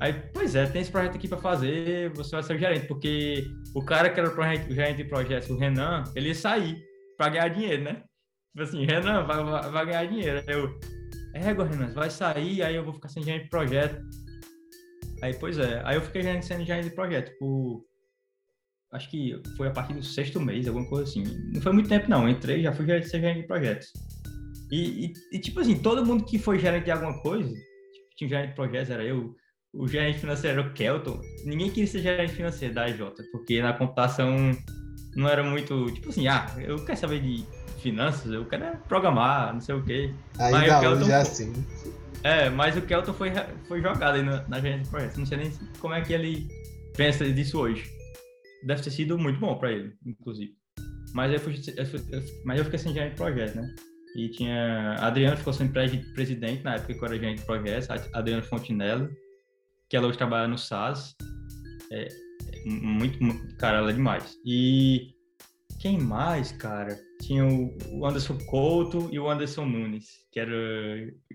Aí, 0.01 0.13
pois 0.33 0.55
é, 0.55 0.67
tem 0.67 0.83
esse 0.83 0.93
projeto 0.93 1.17
aqui 1.17 1.27
para 1.27 1.39
fazer, 1.39 2.11
você 2.11 2.37
vai 2.37 2.45
ser 2.45 2.55
o 2.55 2.59
gerente, 2.61 2.87
porque 2.87 3.45
o 3.75 3.85
cara 3.85 4.09
que 4.09 4.21
era 4.21 4.31
o 4.31 4.73
gerente 4.73 4.99
de 4.99 5.05
projetos, 5.05 5.51
o 5.51 5.59
Renan, 5.59 6.05
ele 6.15 6.29
ia 6.29 6.35
sair 6.37 6.81
para 7.17 7.31
ganhar 7.31 7.49
dinheiro, 7.49 7.83
né? 7.83 8.05
Tipo 8.59 8.71
assim, 8.71 8.85
Renan, 8.85 9.23
vai, 9.23 9.45
vai, 9.45 9.71
vai 9.71 9.87
ganhar 9.87 10.05
dinheiro. 10.07 10.43
Aí 10.45 10.55
eu, 10.55 10.77
é, 11.33 11.39
Renan, 11.39 11.93
vai 11.95 12.11
sair, 12.11 12.61
aí 12.61 12.75
eu 12.75 12.83
vou 12.83 12.93
ficar 12.93 13.09
sem 13.09 13.23
gerente 13.23 13.45
de 13.45 13.51
projeto. 13.51 14.03
Aí, 15.23 15.33
pois 15.35 15.59
é, 15.61 15.81
aí 15.85 15.95
eu 15.95 16.01
fiquei 16.01 16.23
sendo 16.43 16.65
gerente 16.65 16.89
de 16.89 16.95
projeto 16.97 17.31
por. 17.39 17.85
Acho 18.93 19.09
que 19.11 19.41
foi 19.57 19.69
a 19.69 19.71
partir 19.71 19.95
do 19.95 20.03
sexto 20.03 20.41
mês, 20.41 20.67
alguma 20.67 20.89
coisa 20.89 21.05
assim. 21.05 21.23
Não 21.55 21.61
foi 21.61 21.73
muito 21.73 21.89
tempo, 21.89 22.11
não. 22.11 22.25
Eu 22.25 22.31
entrei 22.31 22.61
já 22.61 22.73
fui 22.73 22.85
gerente, 22.85 23.09
gerente 23.09 23.43
de 23.43 23.47
projetos. 23.47 23.93
E, 24.73 25.07
e, 25.07 25.13
e, 25.37 25.39
tipo 25.39 25.61
assim, 25.61 25.79
todo 25.79 26.05
mundo 26.05 26.25
que 26.25 26.37
foi 26.37 26.59
gerente 26.59 26.87
de 26.87 26.91
alguma 26.91 27.17
coisa, 27.23 27.49
tipo, 27.49 28.17
tinha 28.17 28.29
gerente 28.29 28.49
de 28.49 28.55
projetos, 28.57 28.91
era 28.91 29.05
eu, 29.05 29.37
o 29.73 29.87
gerente 29.87 30.19
financeiro 30.19 30.59
era 30.59 30.69
o 30.69 30.75
Kelton. 30.75 31.21
Ninguém 31.45 31.71
queria 31.71 31.87
ser 31.87 32.01
gerente 32.01 32.33
financeiro 32.33 32.75
da 32.75 32.89
EJ, 32.89 32.99
porque 33.31 33.63
na 33.63 33.73
computação 33.73 34.51
não 35.15 35.29
era 35.29 35.45
muito. 35.45 35.93
Tipo 35.93 36.09
assim, 36.09 36.27
ah, 36.27 36.53
eu 36.59 36.85
quero 36.85 36.99
saber 36.99 37.21
de 37.21 37.47
finanças, 37.81 38.33
eu 38.33 38.45
quero 38.45 38.77
programar, 38.89 39.55
não 39.55 39.61
sei 39.61 39.75
o 39.75 39.83
quê. 39.83 40.13
Ainda 40.39 40.59
mas 40.59 40.73
o 40.73 40.81
Kelton 40.81 41.01
hoje 41.01 41.11
é 41.11 41.15
assim. 41.15 41.67
É, 42.23 42.51
mas 42.51 42.77
o 42.77 42.83
Kelton 42.83 43.13
foi, 43.13 43.31
foi 43.67 43.81
jogado 43.81 44.17
aí 44.17 44.23
na, 44.23 44.43
na 44.49 44.61
gerência 44.61 44.85
de 44.85 44.91
projetos. 44.91 45.19
Não 45.19 45.27
sei 45.27 45.39
nem 45.39 45.53
como 45.81 45.95
é 45.95 46.01
que 46.01 46.13
ele 46.13 46.49
pensa 46.97 47.25
disso 47.31 47.59
hoje. 47.59 47.91
Deve 48.65 48.83
ter 48.83 48.91
sido 48.91 49.17
muito 49.17 49.39
bom 49.39 49.57
para 49.57 49.73
ele, 49.73 49.95
inclusive. 50.05 50.53
Mas 51.15 51.33
eu, 51.33 51.41
fui, 51.41 51.55
eu 51.77 51.87
fui, 51.87 52.01
mas 52.45 52.59
eu 52.59 52.65
fiquei 52.65 52.79
sem 52.79 52.93
gerente 52.93 53.13
de 53.13 53.17
projetos, 53.17 53.55
né? 53.55 53.75
E 54.17 54.29
tinha. 54.31 54.95
Adriano 54.99 55.37
ficou 55.37 55.53
sem 55.53 55.69
presidente 55.69 56.63
na 56.65 56.75
época 56.75 56.95
que 56.95 57.01
eu 57.01 57.07
era 57.07 57.19
gerente 57.19 57.41
de 57.41 57.47
projetos, 57.47 57.89
Adriano 58.13 58.43
Fontinelli. 58.43 59.09
que 59.89 59.97
ela 59.97 60.09
hoje 60.09 60.19
trabalha 60.19 60.49
no 60.49 60.59
SAS. 60.59 61.15
É, 61.93 62.09
muito, 62.67 63.23
muito, 63.23 63.57
cara, 63.57 63.79
ela 63.79 63.91
é 63.91 63.95
demais. 63.95 64.37
E 64.45 65.15
quem 65.81 65.99
mais, 65.99 66.53
cara? 66.53 66.99
Tinha 67.21 67.45
o 67.45 68.07
Anderson 68.07 68.39
Couto 68.47 69.09
e 69.11 69.19
o 69.19 69.29
Anderson 69.29 69.67
Nunes, 69.67 70.07
que 70.33 70.39
era 70.39 70.53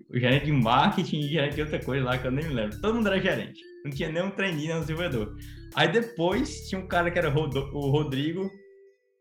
o 0.09 0.17
gerente 0.17 0.45
de 0.45 0.51
marketing 0.51 1.19
e 1.19 1.29
gerente 1.29 1.55
de 1.55 1.61
outra 1.61 1.79
coisa 1.83 2.05
lá 2.05 2.17
que 2.17 2.25
eu 2.25 2.31
nem 2.31 2.47
me 2.47 2.53
lembro. 2.53 2.79
Todo 2.81 2.95
mundo 2.95 3.07
era 3.07 3.19
gerente. 3.19 3.59
Não 3.83 3.91
tinha 3.91 4.11
nenhum 4.11 4.31
treininho, 4.31 4.69
nenhum 4.69 4.79
desenvolvedor. 4.79 5.35
Aí 5.75 5.91
depois 5.91 6.67
tinha 6.67 6.79
um 6.79 6.87
cara 6.87 7.11
que 7.11 7.19
era 7.19 7.29
o 7.29 7.89
Rodrigo, 7.89 8.49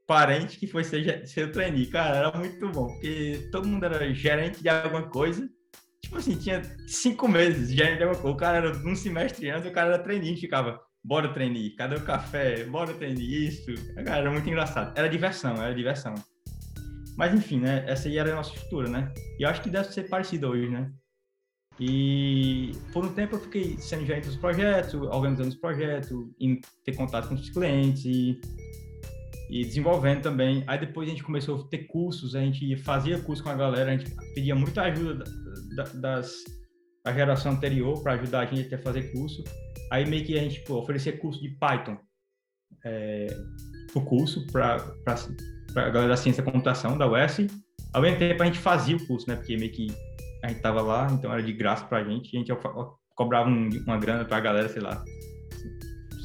parente, 0.07 0.59
que 0.59 0.67
foi 0.67 0.85
ser, 0.85 1.27
ser 1.27 1.49
o 1.49 1.53
trainee. 1.53 1.87
Cara, 1.87 2.17
era 2.17 2.39
muito 2.39 2.69
bom, 2.71 2.87
porque 2.87 3.49
todo 3.51 3.67
mundo 3.67 3.85
era 3.85 4.13
gerente 4.15 4.63
de 4.63 4.69
alguma 4.69 5.09
coisa. 5.09 5.49
Tipo 6.03 6.19
assim, 6.19 6.37
tinha 6.37 6.63
cinco 6.87 7.29
meses 7.29 7.71
gerente 7.73 7.99
de 7.99 8.05
alguma 8.05 8.21
coisa. 8.21 8.35
O 8.35 8.39
cara 8.39 8.59
era 8.59 8.77
um 8.77 8.95
semestre 8.95 9.51
antes, 9.51 9.69
o 9.69 9.73
cara 9.73 9.95
era 9.95 10.03
trainee, 10.03 10.37
ficava 10.37 10.81
bora 11.03 11.33
trainee, 11.33 11.75
cadê 11.75 11.97
o 11.97 12.05
café? 12.05 12.65
Bora 12.65 12.95
trainee, 12.95 13.49
isso. 13.49 13.73
Cara, 14.05 14.19
era 14.19 14.31
muito 14.31 14.49
engraçado. 14.49 14.97
Era 14.97 15.09
diversão, 15.09 15.57
era 15.57 15.75
diversão. 15.75 16.15
Mas 17.17 17.35
enfim, 17.35 17.61
né? 17.61 17.85
Essa 17.87 18.09
aí 18.09 18.19
era 18.19 18.33
a 18.33 18.37
nossa 18.37 18.55
estrutura, 18.55 18.89
né? 18.89 19.13
E 19.39 19.43
eu 19.43 19.49
acho 19.49 19.63
que 19.63 19.71
deve 19.71 19.93
ser 19.93 20.09
parecido 20.09 20.49
hoje, 20.49 20.69
né? 20.69 20.91
E 21.81 22.73
por 22.93 23.05
um 23.05 23.13
tempo 23.13 23.37
eu 23.37 23.41
fiquei 23.41 23.77
sendo 23.79 24.07
gerente 24.07 24.27
dos 24.27 24.37
projetos, 24.37 24.95
organizando 24.95 25.49
os 25.49 25.57
projetos, 25.57 26.11
em 26.39 26.61
ter 26.85 26.95
contato 26.95 27.29
com 27.29 27.35
os 27.35 27.51
clientes 27.51 28.05
e, 28.05 28.41
e 29.51 29.65
desenvolvendo 29.65 30.23
também. 30.23 30.65
Aí 30.67 30.79
depois 30.79 31.09
a 31.09 31.11
gente 31.11 31.25
começou 31.25 31.61
a 31.61 31.69
ter 31.69 31.87
cursos, 31.87 32.35
a 32.35 32.41
gente 32.41 32.77
fazia 32.77 33.19
curso 33.19 33.43
com 33.43 33.51
a 33.51 33.55
galera, 33.55 33.91
a 33.91 33.97
gente 33.97 34.15
pedia 34.35 34.55
muita 34.55 34.83
ajuda 34.83 35.25
da, 35.75 35.83
da, 35.85 35.93
das, 35.95 36.33
da 37.05 37.13
geração 37.13 37.53
anterior 37.53 38.03
para 38.03 38.13
ajudar 38.15 38.41
a 38.41 38.47
gente 38.47 38.75
a 38.75 38.79
fazer 38.79 39.11
curso. 39.13 39.43
Aí 39.91 40.07
meio 40.07 40.25
que 40.25 40.39
a 40.39 40.43
gente 40.43 40.61
pô, 40.61 40.77
oferecia 40.77 41.17
curso 41.17 41.41
de 41.41 41.51
Python 41.51 41.99
é, 42.85 43.27
o 43.95 44.01
curso 44.01 44.47
para 44.47 44.79
a 45.77 45.89
galera 45.89 46.09
da 46.09 46.17
ciência 46.17 46.43
da 46.43 46.51
computação 46.51 46.97
da 46.97 47.09
UES. 47.09 47.49
Ao 47.93 48.01
mesmo 48.01 48.19
tempo 48.19 48.43
a 48.43 48.47
gente 48.47 48.59
fazia 48.59 48.97
o 48.97 49.07
curso, 49.07 49.29
né? 49.29 49.37
Porque 49.37 49.57
meio 49.57 49.73
que 49.73 49.89
a 50.43 50.49
gente 50.49 50.61
tava 50.61 50.83
lá, 50.83 51.09
então 51.11 51.33
era 51.33 51.43
de 51.43 51.53
graça 51.53 51.85
para 51.85 51.99
a 51.99 52.05
gente. 52.05 52.37
A 52.37 52.39
gente 52.39 52.53
cobrava 53.15 53.49
um, 53.49 53.69
uma 53.87 53.99
grana 53.99 54.25
para 54.25 54.37
a 54.37 54.41
galera, 54.41 54.69
sei 54.69 54.83
lá, 54.83 55.03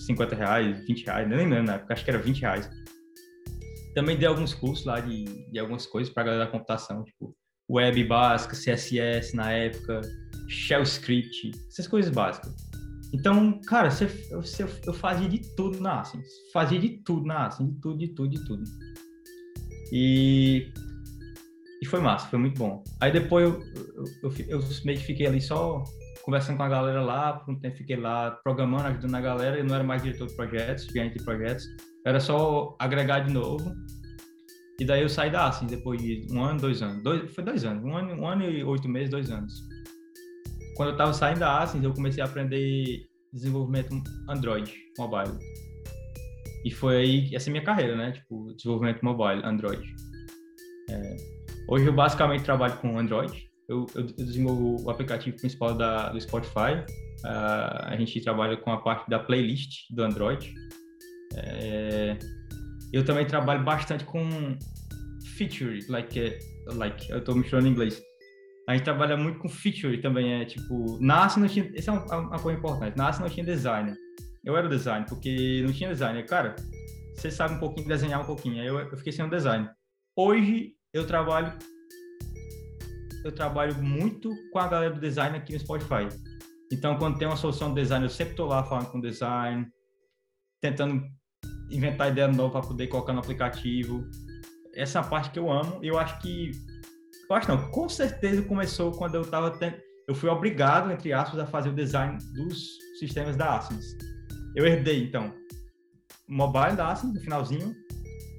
50 0.06 0.36
reais, 0.36 0.86
20 0.86 1.06
reais, 1.06 1.28
nem 1.28 1.38
lembro 1.38 1.64
na 1.64 1.76
época, 1.76 1.94
acho 1.94 2.04
que 2.04 2.10
era 2.10 2.20
20 2.20 2.42
reais. 2.42 2.70
Também 3.94 4.18
dei 4.18 4.28
alguns 4.28 4.54
cursos 4.54 4.86
lá 4.86 5.00
de, 5.00 5.26
de 5.52 5.60
algumas 5.60 5.86
coisas 5.86 6.14
para 6.14 6.24
a 6.24 6.26
galera 6.26 6.46
da 6.46 6.52
computação, 6.52 7.04
tipo 7.04 7.36
web 7.70 8.02
básica, 8.06 8.56
CSS 8.56 9.36
na 9.36 9.52
época, 9.52 10.02
shell 10.48 10.84
script, 10.84 11.52
essas 11.68 11.88
coisas 11.88 12.12
básicas. 12.12 12.54
Então, 13.14 13.60
cara, 13.68 13.90
você, 13.90 14.06
você, 14.06 14.64
eu 14.86 14.94
fazia 14.94 15.28
de 15.28 15.40
tudo 15.56 15.80
na 15.80 16.02
Ascens. 16.02 16.28
Fazia 16.54 16.80
de 16.80 16.90
tudo 17.04 17.26
na 17.26 17.48
Ascens, 17.48 17.70
de 17.70 17.80
tudo, 17.80 17.98
de 17.98 18.08
tudo, 18.10 18.30
de 18.30 18.46
tudo. 18.46 18.64
E, 19.92 20.72
e 21.82 21.86
foi 21.86 22.00
massa, 22.00 22.28
foi 22.28 22.40
muito 22.40 22.58
bom. 22.58 22.84
Aí 23.02 23.12
depois 23.12 23.46
eu, 23.46 23.60
eu, 24.24 24.32
eu, 24.32 24.60
eu 24.60 24.64
meio 24.86 24.98
que 24.98 25.06
fiquei 25.06 25.28
ali 25.28 25.42
só 25.42 25.84
conversando 26.24 26.58
com 26.58 26.64
a 26.64 26.70
galera 26.70 27.02
lá, 27.02 27.34
por 27.34 27.54
um 27.54 27.60
tempo 27.60 27.78
fiquei 27.78 27.96
lá 27.96 28.32
programando, 28.44 28.88
ajudando 28.88 29.16
a 29.16 29.22
galera, 29.22 29.58
eu 29.58 29.64
não 29.64 29.76
era 29.76 29.84
mais 29.84 30.04
diretor 30.04 30.28
de 30.28 30.36
projetos, 30.36 30.86
gerente 30.86 31.18
de 31.18 31.24
projetos, 31.24 31.66
era 32.06 32.20
só 32.20 32.76
agregar 32.80 33.22
de 33.22 33.34
novo. 33.34 33.74
E 34.80 34.86
daí 34.86 35.02
eu 35.02 35.10
saí 35.10 35.32
da 35.32 35.48
Ascens 35.48 35.72
depois 35.72 36.00
de 36.02 36.28
um 36.32 36.44
ano, 36.44 36.60
dois 36.60 36.84
anos. 36.84 37.02
Dois, 37.02 37.34
foi 37.34 37.44
dois 37.44 37.64
anos, 37.66 37.84
um 37.84 37.98
ano, 37.98 38.14
um 38.14 38.28
ano 38.28 38.44
e 38.44 38.64
oito 38.64 38.88
meses, 38.88 39.10
dois 39.10 39.32
anos 39.32 39.68
quando 40.78 40.90
eu 40.90 40.94
estava 40.94 41.12
saindo 41.12 41.40
da 41.40 41.58
Ascens, 41.58 41.84
eu 41.84 41.92
comecei 41.92 42.22
a 42.22 42.28
aprender 42.28 43.08
desenvolvimento 43.34 44.00
Android 44.30 44.72
mobile. 44.98 45.36
E 46.64 46.72
foi 46.72 46.98
aí, 46.98 47.36
essa 47.36 47.50
é 47.50 47.52
a 47.52 47.54
minha 47.54 47.64
carreira, 47.64 47.96
né? 47.96 48.12
Tipo, 48.12 48.54
desenvolvimento 48.56 49.04
mobile, 49.04 49.42
Android. 49.44 49.96
É, 50.90 51.16
hoje 51.70 51.86
eu 51.86 51.94
basicamente 51.94 52.44
trabalho 52.44 52.78
com 52.78 52.98
Android. 52.98 53.50
Eu, 53.68 53.86
eu 53.96 54.04
desenvolvo 54.04 54.84
o 54.84 54.90
aplicativo 54.90 55.38
principal 55.38 55.74
da, 55.76 56.10
do 56.10 56.20
Spotify. 56.22 56.84
Uh, 57.26 57.84
a 57.84 57.96
gente 57.98 58.22
trabalha 58.22 58.56
com 58.56 58.72
a 58.72 58.78
parte 58.78 59.10
da 59.10 59.20
playlist 59.20 59.86
do 59.92 60.04
Android. 60.04 60.54
É, 61.36 62.18
eu 62.94 63.04
também 63.04 63.26
trabalho 63.26 63.64
bastante 63.64 64.06
com 64.06 64.24
feature, 65.38 65.86
like, 65.90 66.38
like 66.74 67.10
eu 67.12 67.20
estou 67.20 67.36
misturando 67.36 67.68
em 67.68 67.72
inglês 67.72 68.02
a 68.68 68.74
gente 68.74 68.84
trabalha 68.84 69.16
muito 69.16 69.40
com 69.40 69.48
feature 69.48 69.98
também, 70.02 70.42
é 70.42 70.46
tipo, 70.46 70.98
nasce 71.00 71.40
não 71.40 71.46
essa 71.46 71.92
é 71.92 71.94
uma, 71.94 72.18
uma 72.18 72.40
coisa 72.40 72.60
importante, 72.60 72.98
nasce 72.98 73.22
não 73.22 73.30
tinha 73.30 73.46
designer. 73.46 73.96
Eu 74.48 74.56
era 74.56 74.70
design, 74.70 75.06
porque 75.10 75.62
não 75.66 75.74
tinha 75.74 75.90
designer. 75.90 76.26
Cara, 76.26 76.56
você 77.14 77.30
sabe 77.30 77.56
um 77.56 77.60
pouquinho 77.60 77.86
desenhar 77.86 78.22
um 78.22 78.26
pouquinho, 78.26 78.62
aí 78.62 78.68
eu, 78.68 78.80
eu 78.80 78.96
fiquei 78.96 79.12
sendo 79.12 79.30
design. 79.30 79.70
Hoje 80.16 80.72
eu 80.94 81.06
trabalho 81.06 81.54
eu 83.26 83.32
trabalho 83.34 83.76
muito 83.84 84.32
com 84.54 84.60
a 84.60 84.68
galera 84.70 84.94
do 84.94 85.02
design 85.02 85.38
aqui 85.38 85.52
no 85.52 85.60
Spotify. 85.60 86.08
Então, 86.72 86.98
quando 86.98 87.18
tem 87.18 87.28
uma 87.28 87.36
solução 87.36 87.74
de 87.74 87.82
design, 87.82 88.06
eu 88.06 88.10
sempre 88.10 88.32
estou 88.32 88.48
lá 88.48 88.64
falando 88.64 88.90
com 88.90 89.02
design, 89.02 89.68
tentando 90.62 91.04
inventar 91.70 92.10
ideia 92.10 92.30
nova 92.30 92.62
para 92.62 92.70
poder 92.70 92.88
colocar 92.88 93.12
no 93.12 93.20
aplicativo. 93.20 94.10
Essa 94.74 95.04
parte 95.04 95.30
que 95.32 95.40
eu 95.40 95.52
amo. 95.52 95.84
Eu 95.84 96.00
acho 96.00 96.22
que 96.22 96.52
eu 97.30 97.36
acho 97.36 97.50
não, 97.50 97.70
com 97.72 97.90
certeza 97.90 98.42
começou 98.44 98.94
quando 98.94 99.16
eu 99.16 99.22
estava 99.24 99.52
tendo, 99.52 99.76
eu 100.08 100.16
fui 100.16 100.30
obrigado, 100.30 100.90
entre 100.90 101.12
aspas, 101.12 101.38
a 101.38 101.46
fazer 101.46 101.68
o 101.68 101.74
design 101.74 102.18
dos 102.34 102.78
sistemas 102.98 103.36
da 103.36 103.58
Ascens. 103.58 103.98
Eu 104.58 104.66
herdei, 104.66 105.04
então, 105.04 105.32
mobile 106.28 106.76
da 106.76 106.90
Ascens, 106.92 107.14
no 107.14 107.22
finalzinho, 107.22 107.76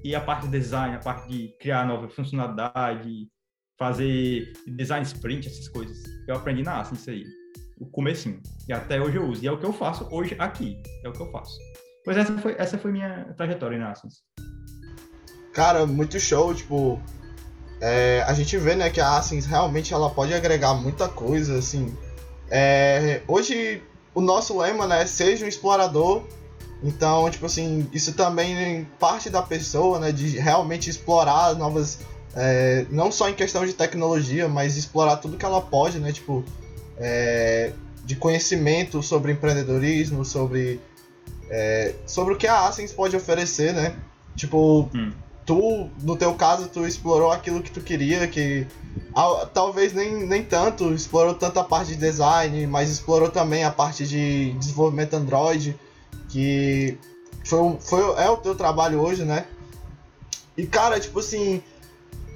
e 0.03 0.13
a 0.13 0.19
parte 0.19 0.47
de 0.47 0.59
design, 0.59 0.93
a 0.93 0.99
parte 0.99 1.29
de 1.29 1.47
criar 1.61 1.87
nova 1.87 2.09
funcionalidade, 2.09 3.29
fazer 3.77 4.51
design 4.67 5.05
sprint, 5.05 5.47
essas 5.47 5.69
coisas. 5.69 5.97
Eu 6.27 6.35
aprendi 6.35 6.61
na 6.61 6.81
Ascens 6.81 6.99
isso 6.99 7.09
aí, 7.09 7.23
o 7.79 7.85
comecinho. 7.85 8.41
E 8.67 8.73
até 8.73 8.99
hoje 8.99 9.15
eu 9.15 9.25
uso. 9.29 9.41
E 9.41 9.47
é 9.47 9.51
o 9.53 9.57
que 9.57 9.65
eu 9.65 9.71
faço 9.71 10.09
hoje 10.11 10.35
aqui. 10.37 10.83
É 11.05 11.07
o 11.07 11.13
que 11.13 11.21
eu 11.21 11.31
faço. 11.31 11.57
Pois 12.03 12.17
essa 12.17 12.37
foi, 12.37 12.53
essa 12.57 12.77
foi 12.77 12.91
minha 12.91 13.33
trajetória 13.37 13.79
na 13.79 13.91
Ascens. 13.91 14.15
Cara, 15.53 15.85
muito 15.85 16.19
show, 16.19 16.53
tipo, 16.53 17.01
é, 17.79 18.25
a 18.27 18.33
gente 18.33 18.57
vê 18.57 18.75
né, 18.75 18.89
que 18.89 18.99
a 18.99 19.17
Ascens 19.17 19.45
realmente 19.45 19.93
ela 19.93 20.09
pode 20.09 20.33
agregar 20.33 20.73
muita 20.73 21.07
coisa, 21.07 21.57
assim. 21.57 21.97
É, 22.51 23.21
hoje 23.25 23.81
o 24.19 24.21
nosso 24.21 24.57
lema 24.57 24.85
né, 24.85 25.03
é 25.03 25.05
seja 25.05 25.45
um 25.45 25.47
explorador, 25.47 26.23
então, 26.83 27.29
tipo 27.29 27.45
assim, 27.45 27.89
isso 27.93 28.13
também 28.13 28.85
parte 28.99 29.29
da 29.29 29.41
pessoa, 29.41 29.97
né, 29.97 30.11
de 30.11 30.37
realmente 30.37 30.89
explorar 30.89 31.55
novas, 31.55 31.99
é, 32.35 32.85
não 32.89 33.11
só 33.11 33.29
em 33.29 33.33
questão 33.33 33.65
de 33.65 33.73
tecnologia, 33.73 34.47
mas 34.49 34.75
explorar 34.75 35.17
tudo 35.17 35.37
que 35.37 35.45
ela 35.45 35.61
pode, 35.61 35.99
né, 35.99 36.11
tipo, 36.11 36.43
é, 36.97 37.71
de 38.03 38.15
conhecimento 38.15 39.01
sobre 39.01 39.31
empreendedorismo, 39.31 40.25
sobre, 40.25 40.81
é, 41.49 41.95
sobre 42.05 42.33
o 42.33 42.37
que 42.37 42.47
a 42.47 42.67
Ascens 42.67 42.91
pode 42.91 43.15
oferecer, 43.15 43.73
né, 43.73 43.95
tipo, 44.35 44.89
hum 44.93 45.11
tu, 45.49 45.89
no 46.03 46.15
teu 46.15 46.35
caso, 46.35 46.67
tu 46.67 46.85
explorou 46.85 47.31
aquilo 47.31 47.63
que 47.63 47.71
tu 47.71 47.81
queria, 47.81 48.27
que 48.27 48.67
talvez 49.51 49.93
nem, 49.93 50.27
nem 50.27 50.43
tanto, 50.43 50.93
explorou 50.93 51.33
tanto 51.33 51.59
a 51.59 51.63
parte 51.63 51.95
de 51.95 51.95
design, 51.95 52.67
mas 52.67 52.91
explorou 52.91 53.31
também 53.31 53.63
a 53.63 53.71
parte 53.71 54.05
de 54.05 54.53
desenvolvimento 54.59 55.15
Android, 55.15 55.75
que 56.29 56.99
foi, 57.43 57.77
foi, 57.79 57.99
é 58.23 58.29
o 58.29 58.37
teu 58.37 58.53
trabalho 58.53 59.01
hoje, 59.01 59.23
né? 59.25 59.47
E 60.55 60.67
cara, 60.67 60.99
tipo 60.99 61.17
assim, 61.17 61.63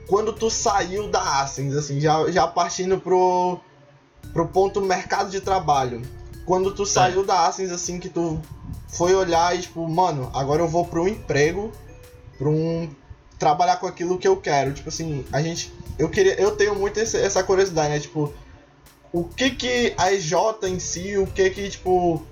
quando 0.08 0.34
tu 0.34 0.50
saiu 0.50 1.08
da 1.08 1.44
Ascens, 1.44 1.76
assim, 1.76 2.02
já, 2.02 2.32
já 2.32 2.48
partindo 2.48 3.00
pro, 3.00 3.60
pro 4.34 4.48
ponto 4.48 4.82
mercado 4.82 5.30
de 5.30 5.40
trabalho, 5.40 6.02
quando 6.48 6.74
tu 6.74 6.82
é. 6.82 6.88
saiu 6.88 7.24
da 7.24 7.46
Ascens, 7.46 7.72
assim, 7.72 8.00
que 8.00 8.10
tu 8.10 8.42
foi 8.88 9.14
olhar 9.14 9.56
e 9.56 9.62
tipo, 9.62 9.88
mano, 9.88 10.32
agora 10.34 10.64
eu 10.64 10.68
vou 10.68 10.84
pro 10.84 11.08
emprego, 11.08 11.72
para 12.40 12.50
um 12.50 12.90
trabalhar 13.44 13.76
com 13.76 13.86
aquilo 13.86 14.18
que 14.18 14.28
eu 14.28 14.38
quero. 14.38 14.74
Tipo 14.74 14.88
assim, 14.88 15.26
a 15.32 15.42
gente. 15.42 15.72
Eu 16.00 16.10
queria. 16.10 16.40
Eu 16.40 16.56
tenho 16.56 16.76
muito 16.76 16.98
esse, 16.98 17.18
essa 17.18 17.44
curiosidade, 17.44 17.90
né? 17.90 18.00
Tipo, 18.00 18.34
o 19.12 19.26
que 19.26 19.52
que 19.52 19.94
a 19.98 20.14
EJ 20.14 20.34
em 20.64 20.80
si, 20.80 21.18
o 21.18 21.28
que 21.28 21.50
que, 21.50 21.70
tipo. 21.70 22.26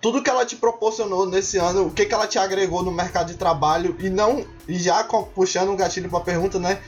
Tudo 0.00 0.22
que 0.22 0.28
ela 0.28 0.44
te 0.44 0.56
proporcionou 0.56 1.26
nesse 1.26 1.56
ano, 1.56 1.86
o 1.86 1.90
que 1.90 2.04
que 2.04 2.12
ela 2.12 2.26
te 2.26 2.38
agregou 2.38 2.82
no 2.82 2.90
mercado 2.90 3.28
de 3.28 3.38
trabalho 3.38 3.96
e 4.00 4.10
não. 4.10 4.44
E 4.68 4.78
já 4.78 5.02
puxando 5.04 5.70
um 5.70 5.76
gatilho 5.76 6.10
pra 6.10 6.20
pergunta, 6.20 6.58
né? 6.58 6.78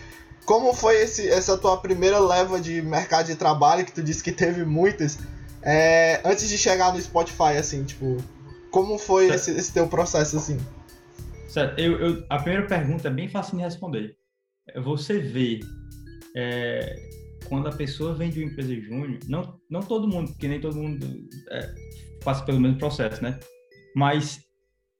Como 0.45 0.75
foi 0.75 1.01
esse, 1.03 1.29
essa 1.29 1.57
tua 1.57 1.77
primeira 1.77 2.19
leva 2.19 2.61
de 2.61 2.83
mercado 2.83 3.27
de 3.27 3.35
trabalho, 3.37 3.85
que 3.85 3.93
tu 3.93 4.03
disse 4.03 4.23
que 4.23 4.31
teve 4.31 4.65
muitas, 4.65 5.19
é, 5.63 6.21
antes 6.25 6.49
de 6.49 6.59
chegar 6.59 6.93
no 6.93 7.01
Spotify, 7.01 7.57
assim, 7.59 7.83
tipo, 7.85 8.19
como 8.71 8.99
foi 8.99 9.29
esse, 9.29 9.51
esse 9.51 9.73
teu 9.73 9.89
processo, 9.89 10.37
assim? 10.37 10.59
Eu, 11.79 11.99
eu, 11.99 12.27
a 12.29 12.39
primeira 12.39 12.67
pergunta 12.67 13.09
é 13.09 13.11
bem 13.11 13.29
fácil 13.29 13.57
de 13.57 13.63
responder. 13.63 14.17
Você 14.83 15.19
vê 15.19 15.61
é, 16.37 16.97
quando 17.49 17.69
a 17.69 17.73
pessoa 17.73 18.15
vem 18.15 18.31
de 18.31 18.43
uma 18.43 18.51
empresa 18.51 18.75
júnior, 18.75 19.19
não, 19.29 19.59
não 19.71 19.81
todo 19.81 20.09
mundo, 20.09 20.33
porque 20.33 20.49
nem 20.49 20.61
todo 20.61 20.77
mundo 20.77 21.07
é, 21.51 21.75
passa 22.25 22.45
pelo 22.45 22.61
mesmo 22.61 22.79
processo, 22.79 23.23
né? 23.23 23.39
Mas, 23.95 24.41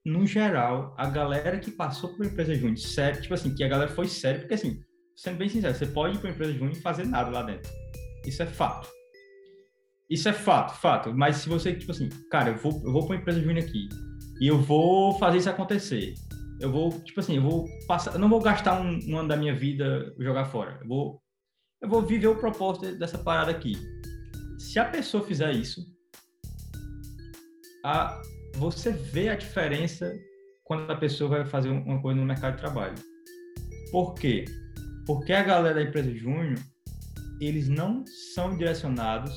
no 0.05 0.25
geral, 0.27 0.95
a 0.97 1.09
galera 1.11 1.59
que 1.59 1.71
passou 1.71 2.11
por 2.11 2.21
uma 2.21 2.27
empresa 2.27 2.55
júnior, 2.55 2.79
sério, 2.79 3.21
tipo 3.21 3.35
assim, 3.35 3.55
que 3.55 3.65
a 3.65 3.69
galera 3.69 3.91
foi 3.91 4.09
séria, 4.09 4.41
porque 4.41 4.55
assim, 4.55 4.81
sendo 5.17 5.37
bem 5.37 5.49
sincero, 5.49 5.75
você 5.75 5.87
pode 5.87 6.17
ir 6.17 6.19
para 6.19 6.29
uma 6.29 6.35
empresa 6.35 6.53
júnior 6.53 6.73
e 6.73 6.81
fazer 6.81 7.05
nada 7.05 7.31
lá 7.31 7.43
dentro. 7.43 7.71
Isso 8.25 8.43
é 8.43 8.47
fato. 8.47 8.89
Isso 10.09 10.29
é 10.29 10.33
fato, 10.33 10.81
fato. 10.81 11.13
Mas 11.13 11.37
se 11.37 11.49
você, 11.49 11.75
tipo 11.75 11.91
assim, 11.91 12.09
cara, 12.31 12.51
eu 12.51 12.57
vou, 12.57 12.73
eu 12.85 12.93
vou 12.93 13.07
para 13.07 13.17
uma 13.17 13.21
empresa 13.21 13.41
júnior 13.41 13.65
aqui 13.65 13.89
e 14.41 14.47
eu 14.47 14.59
vou 14.59 15.19
fazer 15.19 15.39
isso 15.39 15.51
acontecer. 15.51 16.15
Eu 16.61 16.71
vou, 16.71 16.91
tipo 17.01 17.21
assim, 17.21 17.37
eu 17.37 17.43
vou 17.43 17.67
passar, 17.87 18.15
eu 18.15 18.19
não 18.19 18.29
vou 18.29 18.41
gastar 18.41 18.81
um, 18.81 18.99
um 19.09 19.19
ano 19.19 19.29
da 19.29 19.37
minha 19.37 19.55
vida 19.55 20.15
jogar 20.19 20.47
fora. 20.47 20.79
Eu 20.81 20.89
vou, 20.89 21.23
eu 21.83 21.89
vou 21.89 22.03
viver 22.03 22.29
o 22.29 22.37
propósito 22.37 22.99
dessa 22.99 23.19
parada 23.19 23.51
aqui. 23.51 23.77
Se 24.59 24.79
a 24.79 24.85
pessoa 24.87 25.25
fizer 25.25 25.53
isso, 25.53 25.87
a, 27.85 28.21
você 28.55 28.91
vê 28.91 29.29
a 29.29 29.37
diferença 29.37 30.13
quando 30.65 30.91
a 30.91 30.97
pessoa 30.97 31.31
vai 31.31 31.45
fazer 31.45 31.69
uma 31.69 32.01
coisa 32.01 32.19
no 32.19 32.27
mercado 32.27 32.55
de 32.55 32.61
trabalho. 32.61 32.95
Por 33.93 34.15
quê? 34.15 34.45
Porque 35.07 35.33
a 35.33 35.43
galera 35.43 35.77
da 35.77 35.83
empresa 35.83 36.13
júnior, 36.13 36.59
eles 37.41 37.69
não 37.69 38.05
são 38.35 38.57
direcionados 38.57 39.33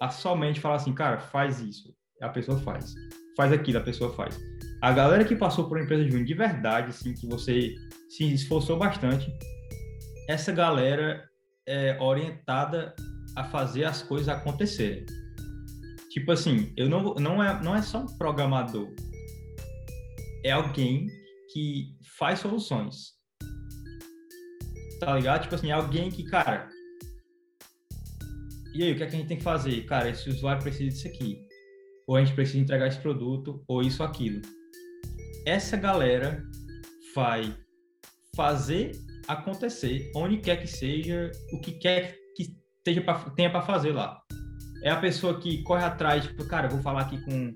a 0.00 0.10
somente 0.10 0.60
falar 0.60 0.76
assim, 0.76 0.94
cara, 0.94 1.18
faz 1.18 1.60
isso. 1.60 1.92
A 2.22 2.28
pessoa 2.28 2.58
faz. 2.60 2.94
Faz 3.36 3.52
aquilo, 3.52 3.78
a 3.78 3.82
pessoa 3.82 4.12
faz. 4.14 4.38
A 4.80 4.92
galera 4.92 5.24
que 5.24 5.34
passou 5.34 5.68
por 5.68 5.76
uma 5.76 5.84
empresa 5.84 6.04
júnior 6.04 6.24
de 6.24 6.34
verdade, 6.34 6.90
assim, 6.90 7.12
que 7.12 7.26
você 7.26 7.74
se 8.08 8.32
esforçou 8.32 8.78
bastante, 8.78 9.32
essa 10.28 10.52
galera 10.52 11.28
é 11.66 12.00
orientada 12.00 12.94
a 13.34 13.44
fazer 13.44 13.84
as 13.84 14.02
coisas 14.02 14.28
acontecerem. 14.28 15.04
Tipo 16.10 16.32
assim, 16.32 16.72
eu 16.76 16.88
não, 16.88 17.14
não, 17.14 17.42
é, 17.42 17.62
não 17.62 17.74
é 17.74 17.82
só 17.82 18.02
um 18.02 18.18
programador. 18.18 18.88
É 20.44 20.52
alguém 20.52 21.08
que 21.52 21.96
faz 22.16 22.38
soluções. 22.38 23.18
Tá 25.00 25.16
ligado? 25.16 25.42
Tipo 25.42 25.54
assim, 25.56 25.70
é 25.70 25.72
alguém 25.72 26.10
que, 26.10 26.24
cara. 26.24 26.68
E 28.74 28.84
aí, 28.84 28.92
o 28.92 28.96
que, 28.96 29.02
é 29.02 29.06
que 29.06 29.14
a 29.14 29.18
gente 29.18 29.28
tem 29.28 29.36
que 29.38 29.42
fazer? 29.42 29.84
Cara, 29.86 30.08
esse 30.08 30.28
usuário 30.28 30.62
precisa 30.62 30.88
disso 30.90 31.08
aqui. 31.08 31.38
Ou 32.06 32.16
a 32.16 32.24
gente 32.24 32.34
precisa 32.34 32.58
entregar 32.58 32.86
esse 32.86 32.98
produto, 32.98 33.62
ou 33.66 33.82
isso, 33.82 34.02
aquilo. 34.02 34.40
Essa 35.48 35.78
galera 35.78 36.42
vai 37.14 37.56
fazer 38.36 38.92
acontecer, 39.26 40.12
onde 40.14 40.36
quer 40.36 40.60
que 40.60 40.66
seja, 40.66 41.32
o 41.54 41.60
que 41.60 41.72
quer 41.72 42.14
que 42.36 42.54
esteja 42.78 43.00
pra, 43.00 43.14
tenha 43.30 43.50
para 43.50 43.62
fazer 43.62 43.92
lá 43.92 44.20
é 44.82 44.90
a 44.90 45.00
pessoa 45.00 45.40
que 45.40 45.62
corre 45.62 45.84
atrás, 45.84 46.24
tipo, 46.24 46.46
cara, 46.46 46.66
eu 46.66 46.72
vou 46.72 46.82
falar 46.82 47.00
aqui 47.00 47.18
com. 47.24 47.54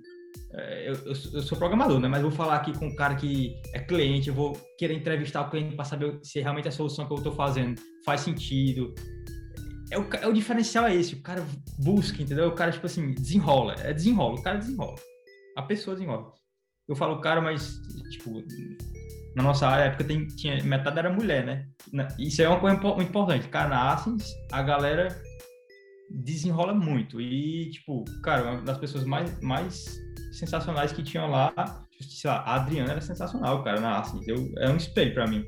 É, 0.54 0.88
eu, 0.88 0.94
eu, 1.04 1.42
sou 1.42 1.58
programador, 1.58 2.00
né? 2.00 2.08
Mas 2.08 2.22
vou 2.22 2.30
falar 2.30 2.56
aqui 2.56 2.76
com 2.76 2.86
um 2.86 2.96
cara 2.96 3.14
que 3.14 3.54
é 3.74 3.78
cliente, 3.78 4.28
eu 4.28 4.34
vou 4.34 4.58
querer 4.78 4.94
entrevistar 4.94 5.42
o 5.42 5.50
cliente 5.50 5.76
para 5.76 5.84
saber 5.84 6.18
se 6.22 6.40
realmente 6.40 6.68
a 6.68 6.72
solução 6.72 7.06
que 7.06 7.12
eu 7.12 7.18
estou 7.18 7.32
fazendo 7.32 7.78
faz 8.06 8.22
sentido. 8.22 8.94
É 9.90 9.98
o, 9.98 10.08
é 10.14 10.26
o 10.26 10.32
diferencial 10.32 10.86
é 10.86 10.94
esse, 10.94 11.14
o 11.14 11.22
cara 11.22 11.44
busca, 11.78 12.22
entendeu? 12.22 12.48
O 12.48 12.54
cara, 12.54 12.72
tipo 12.72 12.86
assim, 12.86 13.12
desenrola, 13.12 13.74
é 13.80 13.92
desenrola, 13.92 14.40
o 14.40 14.42
cara 14.42 14.58
desenrola. 14.58 14.96
A 15.56 15.62
pessoa 15.62 15.94
desenrola. 15.94 16.32
Eu 16.88 16.96
falo 16.96 17.20
cara, 17.20 17.40
mas, 17.40 17.80
tipo, 18.10 18.42
na 19.34 19.42
nossa 19.42 19.70
época 19.76 20.04
tem, 20.04 20.26
tinha, 20.26 20.62
metade 20.64 20.98
era 20.98 21.12
mulher, 21.12 21.44
né? 21.44 21.66
Isso 22.18 22.42
é 22.42 22.48
uma 22.48 22.60
coisa 22.60 22.76
muito 22.76 23.02
importante. 23.02 23.48
Cara, 23.48 23.68
na 23.68 23.92
Asens, 23.92 24.30
a 24.50 24.62
galera 24.62 25.08
desenrola 26.10 26.74
muito. 26.74 27.20
E, 27.20 27.70
tipo, 27.70 28.04
cara, 28.22 28.52
uma 28.52 28.62
das 28.62 28.78
pessoas 28.78 29.04
mais, 29.04 29.40
mais 29.40 29.98
sensacionais 30.32 30.92
que 30.92 31.02
tinham 31.02 31.30
lá, 31.30 31.52
sei 32.00 32.30
lá, 32.30 32.38
a 32.40 32.56
Adriana 32.56 32.92
era 32.92 33.00
sensacional, 33.00 33.62
cara, 33.62 33.80
na 33.80 34.00
Assens. 34.00 34.26
Eu, 34.28 34.52
é 34.58 34.68
um 34.68 34.76
espelho 34.76 35.14
para 35.14 35.26
mim. 35.26 35.44